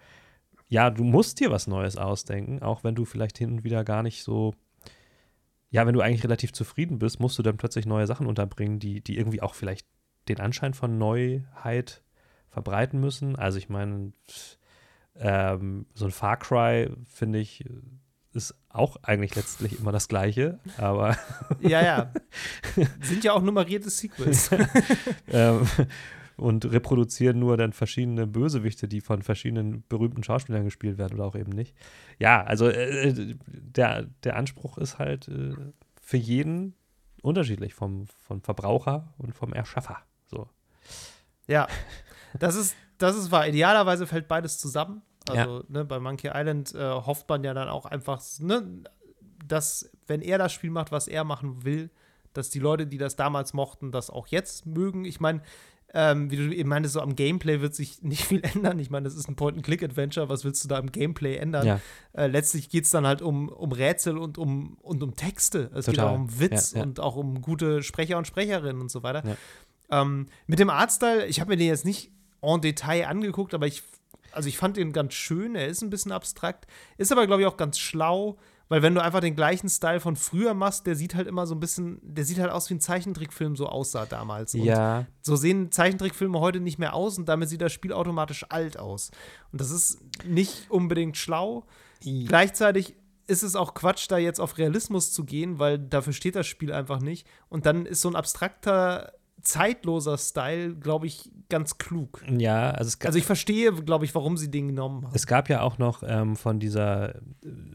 Ja, 0.68 0.90
du 0.90 1.02
musst 1.02 1.40
dir 1.40 1.50
was 1.50 1.66
Neues 1.66 1.96
ausdenken, 1.96 2.62
auch 2.62 2.84
wenn 2.84 2.94
du 2.94 3.04
vielleicht 3.04 3.38
hin 3.38 3.50
und 3.50 3.64
wieder 3.64 3.82
gar 3.82 4.04
nicht 4.04 4.22
so. 4.22 4.54
Ja, 5.70 5.84
wenn 5.86 5.94
du 5.94 6.00
eigentlich 6.00 6.22
relativ 6.22 6.52
zufrieden 6.52 7.00
bist, 7.00 7.18
musst 7.18 7.36
du 7.36 7.42
dann 7.42 7.56
plötzlich 7.56 7.86
neue 7.86 8.06
Sachen 8.06 8.28
unterbringen, 8.28 8.78
die, 8.78 9.02
die 9.02 9.18
irgendwie 9.18 9.42
auch 9.42 9.54
vielleicht 9.54 9.88
den 10.28 10.38
Anschein 10.38 10.74
von 10.74 10.96
Neuheit 10.96 12.04
verbreiten 12.50 13.00
müssen. 13.00 13.34
Also 13.34 13.58
ich 13.58 13.68
meine, 13.68 14.12
ähm, 15.16 15.86
so 15.94 16.06
ein 16.06 16.10
Far 16.10 16.36
Cry, 16.36 16.90
finde 17.06 17.38
ich, 17.38 17.64
ist 18.32 18.54
auch 18.68 18.96
eigentlich 19.02 19.34
letztlich 19.36 19.78
immer 19.78 19.92
das 19.92 20.08
Gleiche, 20.08 20.58
aber. 20.76 21.16
ja, 21.60 21.82
ja. 21.82 22.12
Sind 23.00 23.24
ja 23.24 23.32
auch 23.32 23.42
nummerierte 23.42 23.90
Sequels. 23.90 24.50
ähm, 25.28 25.66
und 26.36 26.64
reproduzieren 26.64 27.38
nur 27.38 27.56
dann 27.56 27.72
verschiedene 27.72 28.26
Bösewichte, 28.26 28.88
die 28.88 29.00
von 29.00 29.22
verschiedenen 29.22 29.84
berühmten 29.88 30.24
Schauspielern 30.24 30.64
gespielt 30.64 30.98
werden 30.98 31.14
oder 31.14 31.26
auch 31.26 31.36
eben 31.36 31.52
nicht. 31.52 31.76
Ja, 32.18 32.42
also 32.42 32.68
äh, 32.68 33.36
der, 33.46 34.06
der 34.24 34.36
Anspruch 34.36 34.78
ist 34.78 34.98
halt 34.98 35.28
äh, 35.28 35.54
für 36.00 36.16
jeden 36.16 36.74
unterschiedlich, 37.22 37.74
vom, 37.74 38.08
vom 38.08 38.42
Verbraucher 38.42 39.14
und 39.16 39.32
vom 39.32 39.52
Erschaffer. 39.52 39.98
So. 40.26 40.48
Ja, 41.46 41.68
das 42.38 42.56
ist, 42.56 42.74
das 42.98 43.16
ist 43.16 43.30
wahr. 43.30 43.46
Idealerweise 43.46 44.06
fällt 44.06 44.28
beides 44.28 44.58
zusammen. 44.58 45.02
Also 45.28 45.58
ja. 45.58 45.64
ne, 45.68 45.84
bei 45.84 45.98
Monkey 45.98 46.30
Island 46.32 46.74
äh, 46.74 46.90
hofft 46.90 47.28
man 47.28 47.44
ja 47.44 47.54
dann 47.54 47.68
auch 47.68 47.86
einfach, 47.86 48.20
ne, 48.40 48.82
dass, 49.46 49.90
wenn 50.06 50.20
er 50.20 50.38
das 50.38 50.52
Spiel 50.52 50.70
macht, 50.70 50.92
was 50.92 51.08
er 51.08 51.24
machen 51.24 51.64
will, 51.64 51.90
dass 52.32 52.50
die 52.50 52.58
Leute, 52.58 52.86
die 52.86 52.98
das 52.98 53.16
damals 53.16 53.54
mochten, 53.54 53.92
das 53.92 54.10
auch 54.10 54.26
jetzt 54.26 54.66
mögen. 54.66 55.04
Ich 55.04 55.20
meine, 55.20 55.40
ähm, 55.96 56.28
wie 56.30 56.36
du 56.36 56.54
eben 56.54 56.68
meintest, 56.68 56.94
so 56.94 57.00
am 57.00 57.14
Gameplay 57.14 57.60
wird 57.60 57.74
sich 57.74 58.02
nicht 58.02 58.24
viel 58.24 58.42
ändern. 58.42 58.78
Ich 58.80 58.90
meine, 58.90 59.04
das 59.04 59.14
ist 59.14 59.28
ein 59.28 59.36
Point-and-Click-Adventure. 59.36 60.28
Was 60.28 60.44
willst 60.44 60.64
du 60.64 60.68
da 60.68 60.78
im 60.78 60.90
Gameplay 60.90 61.36
ändern? 61.36 61.66
Ja. 61.66 61.80
Äh, 62.12 62.26
letztlich 62.26 62.68
geht 62.68 62.84
es 62.84 62.90
dann 62.90 63.06
halt 63.06 63.22
um, 63.22 63.48
um 63.48 63.72
Rätsel 63.72 64.18
und 64.18 64.36
um, 64.36 64.76
und 64.82 65.02
um 65.02 65.14
Texte. 65.14 65.70
Es 65.74 65.86
Total. 65.86 65.92
geht 65.92 66.00
auch 66.00 66.14
um 66.14 66.40
Witz 66.40 66.72
ja, 66.72 66.78
ja. 66.78 66.84
und 66.84 67.00
auch 67.00 67.16
um 67.16 67.40
gute 67.40 67.82
Sprecher 67.82 68.18
und 68.18 68.26
Sprecherinnen 68.26 68.82
und 68.82 68.90
so 68.90 69.02
weiter. 69.02 69.22
Ähm, 69.90 70.26
mit 70.46 70.58
dem 70.58 70.70
Artstyle, 70.70 71.26
ich 71.26 71.40
habe 71.40 71.50
mir 71.50 71.56
den 71.56 71.68
jetzt 71.68 71.84
nicht 71.84 72.10
en 72.44 72.60
Detail 72.60 73.06
angeguckt, 73.06 73.54
aber 73.54 73.66
ich 73.66 73.82
also 74.34 74.48
ich 74.48 74.58
fand 74.58 74.76
den 74.76 74.92
ganz 74.92 75.14
schön, 75.14 75.54
er 75.54 75.68
ist 75.68 75.82
ein 75.82 75.90
bisschen 75.90 76.12
abstrakt, 76.12 76.66
ist 76.98 77.12
aber, 77.12 77.26
glaube 77.26 77.42
ich, 77.42 77.48
auch 77.48 77.56
ganz 77.56 77.78
schlau, 77.78 78.36
weil 78.68 78.82
wenn 78.82 78.94
du 78.94 79.02
einfach 79.02 79.20
den 79.20 79.36
gleichen 79.36 79.68
Style 79.68 80.00
von 80.00 80.16
früher 80.16 80.54
machst, 80.54 80.86
der 80.86 80.96
sieht 80.96 81.14
halt 81.14 81.28
immer 81.28 81.46
so 81.46 81.54
ein 81.54 81.60
bisschen, 81.60 82.00
der 82.02 82.24
sieht 82.24 82.38
halt 82.38 82.50
aus 82.50 82.68
wie 82.70 82.74
ein 82.74 82.80
Zeichentrickfilm 82.80 83.56
so 83.56 83.66
aussah 83.66 84.06
damals. 84.06 84.54
Und 84.54 84.64
ja. 84.64 85.06
so 85.20 85.36
sehen 85.36 85.70
Zeichentrickfilme 85.70 86.40
heute 86.40 86.60
nicht 86.60 86.78
mehr 86.78 86.94
aus 86.94 87.18
und 87.18 87.28
damit 87.28 87.48
sieht 87.48 87.60
das 87.60 87.72
Spiel 87.72 87.92
automatisch 87.92 88.46
alt 88.48 88.78
aus. 88.78 89.10
Und 89.52 89.60
das 89.60 89.70
ist 89.70 89.98
nicht 90.24 90.70
unbedingt 90.70 91.16
schlau. 91.16 91.66
Ja. 92.02 92.26
Gleichzeitig 92.26 92.96
ist 93.26 93.42
es 93.42 93.54
auch 93.54 93.74
Quatsch, 93.74 94.06
da 94.08 94.18
jetzt 94.18 94.40
auf 94.40 94.58
Realismus 94.58 95.12
zu 95.12 95.24
gehen, 95.24 95.58
weil 95.58 95.78
dafür 95.78 96.12
steht 96.12 96.36
das 96.36 96.46
Spiel 96.46 96.72
einfach 96.72 97.00
nicht. 97.00 97.26
Und 97.48 97.66
dann 97.66 97.86
ist 97.86 98.00
so 98.00 98.08
ein 98.08 98.16
abstrakter 98.16 99.12
zeitloser 99.44 100.18
Style, 100.18 100.74
glaube 100.74 101.06
ich, 101.06 101.30
ganz 101.48 101.78
klug. 101.78 102.22
Ja, 102.28 102.70
also, 102.70 102.96
also 103.04 103.18
ich 103.18 103.24
verstehe, 103.24 103.72
glaube 103.72 104.04
ich, 104.04 104.14
warum 104.14 104.36
sie 104.36 104.50
den 104.50 104.68
genommen 104.68 105.04
haben. 105.04 105.14
Es 105.14 105.26
gab 105.26 105.48
ja 105.48 105.60
auch 105.60 105.78
noch 105.78 106.02
ähm, 106.06 106.36
von 106.36 106.58
dieser, 106.58 107.14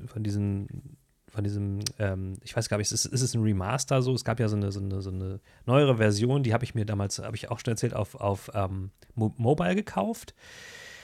von 0.07 0.23
diesen, 0.23 0.97
von 1.29 1.43
diesem, 1.43 1.79
ähm, 1.99 2.37
ich 2.43 2.55
weiß 2.55 2.69
gar 2.69 2.77
nicht, 2.77 2.91
ist, 2.91 3.05
ist 3.05 3.21
es 3.21 3.33
ein 3.33 3.41
Remaster 3.41 4.01
so? 4.01 4.13
Es 4.13 4.25
gab 4.25 4.39
ja 4.39 4.47
so 4.49 4.55
eine, 4.55 4.71
so 4.71 4.79
eine, 4.79 5.01
so 5.01 5.11
eine 5.11 5.39
neuere 5.65 5.97
Version, 5.97 6.43
die 6.43 6.53
habe 6.53 6.63
ich 6.63 6.75
mir 6.75 6.85
damals, 6.85 7.19
habe 7.19 7.35
ich 7.35 7.49
auch 7.49 7.59
schon 7.59 7.71
erzählt, 7.71 7.93
auf, 7.93 8.15
auf 8.15 8.51
ähm, 8.53 8.91
Mo 9.15 9.33
Mobile 9.37 9.75
gekauft. 9.75 10.33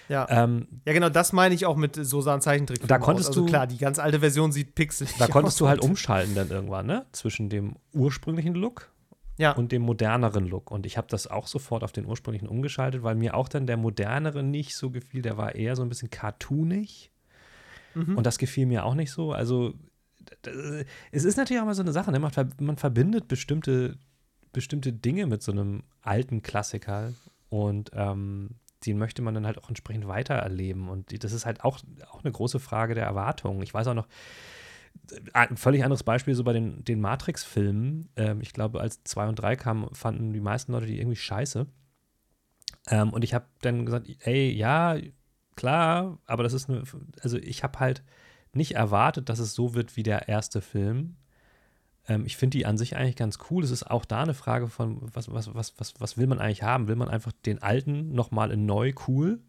Ja. 0.08 0.28
Ähm, 0.30 0.68
ja, 0.86 0.94
genau, 0.94 1.10
das 1.10 1.34
meine 1.34 1.56
ich 1.56 1.66
auch 1.66 1.76
mit 1.76 1.96
so 1.96 2.22
sahen 2.22 2.42
Zeichentrick. 2.42 2.88
Da 2.88 3.00
konntest 3.00 3.30
aus. 3.30 3.38
Also 3.38 3.46
du 3.46 3.50
klar, 3.50 3.68
die 3.68 3.78
ganz 3.78 3.98
alte 3.98 4.20
Version 4.20 4.52
sieht 4.52 4.76
pixelig 4.76 5.16
Da 5.18 5.28
konntest 5.28 5.60
du 5.62 5.68
halt 5.68 5.82
umschalten 5.82 6.36
dann 6.36 6.50
irgendwann, 6.50 6.86
ne? 6.86 7.06
Zwischen 7.12 7.50
dem 7.50 7.76
ursprünglichen 7.94 8.54
Look 8.54 8.92
ja. 9.38 9.52
und 9.52 9.72
dem 9.72 9.82
moderneren 9.82 10.48
Look. 10.48 10.72
Und 10.72 10.86
ich 10.86 10.98
habe 10.98 11.08
das 11.10 11.28
auch 11.28 11.48
sofort 11.48 11.84
auf 11.84 11.92
den 11.92 12.06
ursprünglichen 12.06 12.48
umgeschaltet, 12.48 13.04
weil 13.04 13.16
mir 13.16 13.36
auch 13.36 13.50
dann 13.50 13.68
der 13.68 13.78
modernere 13.78 14.44
nicht 14.44 14.76
so 14.76 14.90
gefiel. 14.90 15.22
Der 15.22 15.38
war 15.38 15.56
eher 15.56 15.76
so 15.76 15.82
ein 15.82 15.90
bisschen 15.90 16.10
cartoonig. 16.10 17.12
Mhm. 17.94 18.18
Und 18.18 18.26
das 18.26 18.38
gefiel 18.38 18.66
mir 18.66 18.86
auch 18.86 18.96
nicht 18.96 19.12
so. 19.12 19.32
Also, 19.32 19.74
es 21.12 21.24
ist 21.24 21.38
natürlich 21.38 21.62
auch 21.62 21.66
mal 21.66 21.76
so 21.76 21.84
eine 21.84 21.92
Sache, 21.92 22.12
ne? 22.12 22.20
man, 22.20 22.32
man 22.60 22.78
verbindet 22.78 23.28
bestimmte, 23.28 23.98
bestimmte 24.54 24.92
Dinge 24.92 25.28
mit 25.28 25.44
so 25.44 25.52
einem 25.52 25.84
alten 26.02 26.42
Klassiker 26.42 27.14
und 27.50 27.92
ähm, 27.94 28.56
den 28.86 28.98
möchte 28.98 29.22
man 29.22 29.34
dann 29.34 29.46
halt 29.46 29.58
auch 29.58 29.70
entsprechend 29.70 30.08
weitererleben. 30.08 30.90
Und 30.90 31.24
das 31.24 31.32
ist 31.32 31.46
halt 31.46 31.64
auch, 31.64 31.80
auch 32.12 32.24
eine 32.24 32.32
große 32.32 32.60
Frage 32.60 32.96
der 32.96 33.06
Erwartungen. 33.06 33.62
Ich 33.64 33.74
weiß 33.74 33.88
auch 33.88 33.94
noch, 33.94 34.08
ein 35.34 35.58
völlig 35.58 35.84
anderes 35.84 36.04
Beispiel 36.04 36.36
so 36.36 36.44
bei 36.44 36.54
den, 36.54 36.84
den 36.84 37.02
Matrix-Filmen. 37.02 38.10
Ähm, 38.16 38.42
ich 38.42 38.54
glaube, 38.54 38.82
als 38.82 39.04
2 39.04 39.28
und 39.28 39.36
3 39.36 39.56
kamen, 39.56 39.94
fanden 39.94 40.34
die 40.34 40.40
meisten 40.40 40.72
Leute 40.72 40.88
die 40.88 41.00
irgendwie 41.00 41.16
scheiße. 41.16 41.68
Ähm, 42.88 43.14
und 43.14 43.24
ich 43.24 43.34
habe 43.34 43.46
dann 43.62 43.86
gesagt, 43.86 44.08
ey, 44.22 44.52
ja, 44.52 44.98
klar, 45.56 46.20
aber 46.26 46.44
das 46.44 46.54
ist 46.54 46.70
eine, 46.70 46.84
also 47.22 47.38
ich 47.38 47.64
habe 47.64 47.80
halt 47.80 48.04
nicht 48.54 48.74
erwartet, 48.74 49.30
dass 49.30 49.40
es 49.40 49.54
so 49.54 49.74
wird 49.74 49.96
wie 49.98 50.04
der 50.04 50.28
erste 50.28 50.62
Film. 50.62 51.18
Ähm, 52.08 52.26
ich 52.26 52.38
finde 52.38 52.58
die 52.58 52.66
an 52.66 52.78
sich 52.78 52.96
eigentlich 52.96 53.16
ganz 53.16 53.40
cool. 53.50 53.64
Es 53.64 53.72
ist 53.72 53.90
auch 53.90 54.06
da 54.06 54.22
eine 54.22 54.34
Frage 54.34 54.68
von, 54.68 55.02
was, 55.14 55.32
was, 55.32 55.54
was, 55.54 55.74
was, 55.78 55.94
was 56.00 56.18
will 56.18 56.28
man 56.28 56.40
eigentlich 56.40 56.64
haben? 56.64 56.88
Will 56.88 56.96
man 56.96 57.10
einfach 57.10 57.32
den 57.46 57.62
alten 57.62 58.14
nochmal 58.14 58.52
in 58.52 58.66
neu 58.66 58.94
cool? 59.08 59.40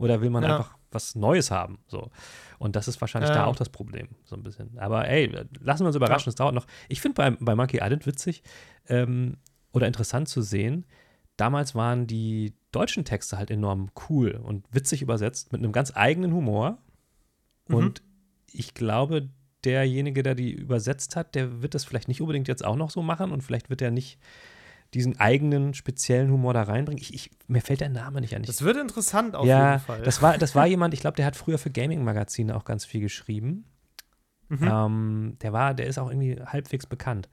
Oder 0.00 0.22
will 0.22 0.30
man 0.30 0.42
ja. 0.42 0.56
einfach 0.56 0.78
was 0.90 1.14
Neues 1.14 1.50
haben? 1.50 1.78
So. 1.86 2.10
Und 2.58 2.74
das 2.74 2.88
ist 2.88 3.00
wahrscheinlich 3.00 3.28
ja. 3.28 3.36
da 3.36 3.44
auch 3.44 3.54
das 3.54 3.68
Problem, 3.68 4.08
so 4.24 4.34
ein 4.34 4.42
bisschen. 4.42 4.78
Aber 4.78 5.06
ey, 5.06 5.26
lassen 5.60 5.82
wir 5.82 5.88
uns 5.88 5.96
überraschen, 5.96 6.28
ja. 6.28 6.30
es 6.30 6.36
dauert 6.36 6.54
noch. 6.54 6.66
Ich 6.88 7.00
finde 7.00 7.16
bei, 7.16 7.30
bei 7.30 7.54
Monkey 7.54 7.80
Island 7.82 8.06
witzig 8.06 8.42
ähm, 8.88 9.36
oder 9.72 9.86
interessant 9.86 10.28
zu 10.28 10.40
sehen, 10.40 10.86
damals 11.36 11.74
waren 11.74 12.06
die 12.06 12.54
deutschen 12.72 13.04
Texte 13.04 13.36
halt 13.36 13.50
enorm 13.50 13.90
cool 14.08 14.40
und 14.42 14.64
witzig 14.72 15.02
übersetzt, 15.02 15.52
mit 15.52 15.62
einem 15.62 15.72
ganz 15.72 15.92
eigenen 15.94 16.32
Humor. 16.32 16.78
Mhm. 17.68 17.74
Und 17.74 18.02
ich 18.50 18.72
glaube, 18.72 19.28
derjenige, 19.64 20.22
der 20.22 20.34
die 20.34 20.52
übersetzt 20.52 21.14
hat, 21.14 21.34
der 21.34 21.60
wird 21.60 21.74
das 21.74 21.84
vielleicht 21.84 22.08
nicht 22.08 22.22
unbedingt 22.22 22.48
jetzt 22.48 22.64
auch 22.64 22.76
noch 22.76 22.90
so 22.90 23.02
machen 23.02 23.32
und 23.32 23.42
vielleicht 23.42 23.68
wird 23.68 23.82
er 23.82 23.90
nicht 23.90 24.18
diesen 24.94 25.20
eigenen 25.20 25.74
speziellen 25.74 26.30
Humor 26.30 26.52
da 26.52 26.62
reinbringen. 26.62 27.00
Ich, 27.00 27.14
ich, 27.14 27.30
mir 27.46 27.60
fällt 27.60 27.80
der 27.80 27.88
Name 27.88 28.20
nicht 28.20 28.34
an. 28.34 28.42
Das 28.42 28.62
wird 28.62 28.76
interessant 28.76 29.36
auf 29.36 29.46
ja, 29.46 29.72
jeden 29.72 29.84
Fall. 29.84 30.02
Das 30.02 30.20
war, 30.20 30.36
das 30.36 30.54
war 30.54 30.66
jemand, 30.66 30.94
ich 30.94 31.00
glaube, 31.00 31.16
der 31.16 31.26
hat 31.26 31.36
früher 31.36 31.58
für 31.58 31.70
Gaming-Magazine 31.70 32.56
auch 32.56 32.64
ganz 32.64 32.84
viel 32.84 33.00
geschrieben. 33.00 33.64
Mhm. 34.48 34.68
Ähm, 34.68 35.36
der 35.42 35.52
war, 35.52 35.74
der 35.74 35.86
ist 35.86 35.98
auch 35.98 36.10
irgendwie 36.10 36.40
halbwegs 36.44 36.86
bekannt. 36.86 37.28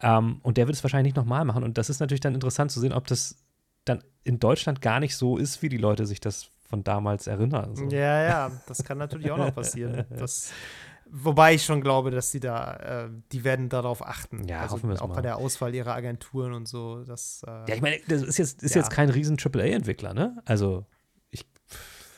Ähm, 0.00 0.40
und 0.42 0.56
der 0.56 0.66
wird 0.66 0.76
es 0.76 0.82
wahrscheinlich 0.82 1.12
nicht 1.12 1.16
nochmal 1.16 1.44
machen. 1.44 1.62
Und 1.62 1.76
das 1.78 1.90
ist 1.90 2.00
natürlich 2.00 2.20
dann 2.20 2.34
interessant 2.34 2.70
zu 2.70 2.80
sehen, 2.80 2.92
ob 2.92 3.06
das 3.06 3.36
dann 3.84 4.02
in 4.22 4.38
Deutschland 4.38 4.80
gar 4.80 4.98
nicht 4.98 5.16
so 5.16 5.36
ist, 5.36 5.62
wie 5.62 5.68
die 5.68 5.76
Leute 5.76 6.06
sich 6.06 6.20
das 6.20 6.48
von 6.68 6.82
damals 6.82 7.26
erinnern. 7.26 7.76
So. 7.76 7.86
Ja, 7.88 8.22
ja, 8.22 8.50
das 8.66 8.82
kann 8.82 8.98
natürlich 8.98 9.30
auch 9.30 9.36
noch 9.36 9.54
passieren. 9.54 10.06
Das 10.16 10.52
Wobei 11.16 11.54
ich 11.54 11.64
schon 11.64 11.80
glaube, 11.80 12.10
dass 12.10 12.32
die 12.32 12.40
da, 12.40 13.04
äh, 13.04 13.08
die 13.30 13.44
werden 13.44 13.68
darauf 13.68 14.04
achten. 14.04 14.48
Ja, 14.48 14.62
also 14.62 14.74
hoffen 14.74 14.90
wir 14.90 15.00
Auch 15.00 15.06
mal. 15.06 15.14
bei 15.14 15.22
der 15.22 15.36
Auswahl 15.36 15.72
ihrer 15.72 15.94
Agenturen 15.94 16.52
und 16.52 16.66
so. 16.66 17.04
Das, 17.04 17.44
äh, 17.46 17.50
ja, 17.50 17.74
ich 17.76 17.82
meine, 17.82 18.00
das 18.08 18.22
ist 18.22 18.36
jetzt, 18.36 18.64
ist 18.64 18.74
ja. 18.74 18.80
jetzt 18.80 18.90
kein 18.90 19.10
riesen 19.10 19.36
AAA-Entwickler, 19.38 20.12
ne? 20.12 20.42
Also, 20.44 20.86
ich 21.30 21.46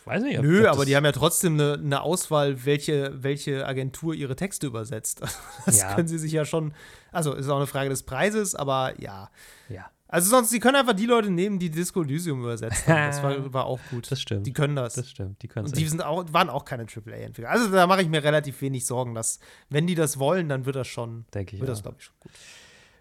weiß 0.06 0.23
nicht. 0.23 0.39
Ob, 0.39 0.47
Nö, 0.47 0.62
ob 0.62 0.73
aber 0.73 0.86
die 0.86 0.97
haben 0.97 1.05
ja 1.05 1.12
trotzdem 1.12 1.60
eine, 1.60 1.74
eine, 1.74 2.01
Auswahl, 2.01 2.64
welche, 2.64 3.23
welche 3.23 3.66
Agentur 3.66 4.14
ihre 4.14 4.35
Texte 4.35 4.66
übersetzt. 4.66 5.20
Das 5.66 5.81
ja. 5.81 5.94
können 5.94 6.09
sie 6.09 6.18
sich 6.18 6.32
ja 6.32 6.47
schon, 6.47 6.73
also 7.12 7.35
ist 7.35 7.51
auch 7.51 7.56
eine 7.59 7.66
Frage 7.66 7.90
des 7.90 8.02
Preises, 8.02 8.55
aber 8.55 8.94
ja. 8.98 9.28
Ja. 9.68 9.90
Also 10.08 10.30
sonst, 10.30 10.52
die 10.52 10.60
können 10.60 10.76
einfach 10.76 10.92
die 10.92 11.06
Leute 11.06 11.30
nehmen, 11.30 11.58
die 11.58 11.70
Disco 11.70 12.02
Elysium 12.02 12.40
übersetzt 12.40 12.86
haben. 12.86 13.10
Das 13.10 13.22
war, 13.22 13.52
war, 13.52 13.66
auch 13.66 13.80
gut. 13.90 14.10
Das 14.10 14.20
stimmt. 14.20 14.46
Die 14.46 14.52
können 14.52 14.76
das. 14.76 14.94
Das 14.94 15.10
stimmt. 15.10 15.42
Die 15.42 15.48
können 15.48 15.66
Und 15.66 15.76
die 15.76 15.86
sind 15.86 16.02
auch, 16.02 16.24
waren 16.32 16.48
auch 16.48 16.64
keine 16.64 16.84
AAA-Entwickler. 16.84 17.50
Also 17.50 17.68
da 17.70 17.86
mache 17.86 18.02
ich 18.02 18.08
mir 18.08 18.22
relativ 18.22 18.60
wenig 18.60 18.86
Sorgen, 18.86 19.14
dass, 19.14 19.40
wenn 19.68 19.86
die 19.86 19.96
das 19.96 20.18
wollen, 20.18 20.48
dann 20.48 20.64
wird 20.64 20.76
das 20.76 20.86
schon, 20.86 21.24
Denke 21.34 21.56
ich 21.56 21.60
wird 21.60 21.70
auch. 21.70 21.74
das, 21.74 21.82
glaube 21.82 21.96
ich, 21.98 22.04
schon 22.04 22.14
gut. 22.20 22.32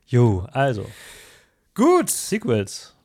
Jo, 0.07 0.47
also. 0.51 0.85
Gut. 1.75 2.09
Sequels. 2.09 2.95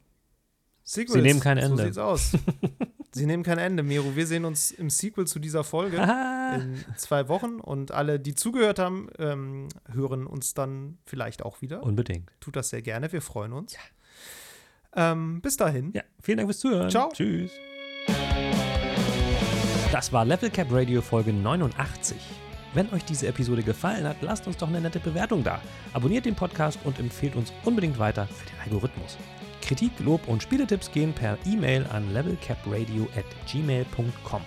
Sequels. 0.82 1.12
Sie 1.12 1.20
nehmen 1.20 1.40
kein 1.40 1.58
Ende. 1.58 1.76
So 1.76 1.84
sieht's 1.84 1.98
aus. 1.98 2.32
Sie 3.12 3.26
nehmen 3.26 3.42
kein 3.42 3.58
Ende, 3.58 3.82
Miro. 3.82 4.14
Wir 4.14 4.26
sehen 4.26 4.44
uns 4.44 4.70
im 4.70 4.88
Sequel 4.88 5.26
zu 5.26 5.40
dieser 5.40 5.64
Folge 5.64 5.96
in 6.54 6.84
zwei 6.96 7.28
Wochen 7.28 7.58
und 7.58 7.90
alle, 7.90 8.20
die 8.20 8.34
zugehört 8.34 8.78
haben, 8.78 9.08
ähm, 9.18 9.68
hören 9.92 10.26
uns 10.26 10.54
dann 10.54 10.98
vielleicht 11.06 11.42
auch 11.42 11.60
wieder. 11.60 11.82
Unbedingt. 11.82 12.30
Tut 12.40 12.56
das 12.56 12.70
sehr 12.70 12.82
gerne, 12.82 13.10
wir 13.12 13.22
freuen 13.22 13.52
uns. 13.52 13.74
Ja. 13.74 15.12
Ähm, 15.12 15.40
bis 15.40 15.56
dahin. 15.56 15.92
Ja, 15.92 16.02
vielen 16.22 16.38
Dank 16.38 16.48
fürs 16.48 16.60
Zuhören. 16.60 16.90
Ciao. 16.90 17.10
Tschüss. 17.12 17.50
Das 19.92 20.12
war 20.12 20.24
Level 20.24 20.50
Cap 20.50 20.68
Radio 20.70 21.02
Folge 21.02 21.32
89. 21.32 22.16
Wenn 22.74 22.88
euch 22.90 23.04
diese 23.04 23.26
Episode 23.26 23.64
gefallen 23.64 24.06
hat, 24.06 24.22
lasst 24.22 24.46
uns 24.46 24.56
doch 24.56 24.68
eine 24.68 24.80
nette 24.80 25.00
Bewertung 25.00 25.42
da. 25.42 25.60
Abonniert 25.92 26.26
den 26.26 26.36
Podcast 26.36 26.78
und 26.84 27.00
empfehlt 27.00 27.34
uns 27.34 27.52
unbedingt 27.64 27.98
weiter 27.98 28.28
für 28.28 28.46
den 28.46 28.60
Algorithmus. 28.60 29.18
Kritik, 29.60 29.92
Lob 30.00 30.26
und 30.28 30.42
Spieletipps 30.42 30.90
gehen 30.90 31.12
per 31.12 31.38
E-Mail 31.46 31.86
an 31.86 32.12
levelcapradio 32.12 33.08
at 33.16 33.24
gmail.com. 33.50 34.42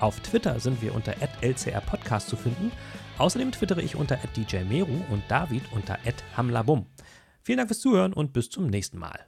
Auf 0.00 0.20
Twitter 0.20 0.60
sind 0.60 0.82
wir 0.82 0.94
unter 0.94 1.14
lcrpodcast 1.42 2.28
zu 2.28 2.36
finden. 2.36 2.70
Außerdem 3.18 3.52
twittere 3.52 3.82
ich 3.82 3.96
unter 3.96 4.18
djmeru 4.36 5.00
und 5.10 5.22
David 5.28 5.62
unter 5.72 5.98
hamlabum. 6.36 6.86
Vielen 7.42 7.58
Dank 7.58 7.68
fürs 7.68 7.80
Zuhören 7.80 8.12
und 8.12 8.32
bis 8.32 8.50
zum 8.50 8.66
nächsten 8.66 8.98
Mal. 8.98 9.26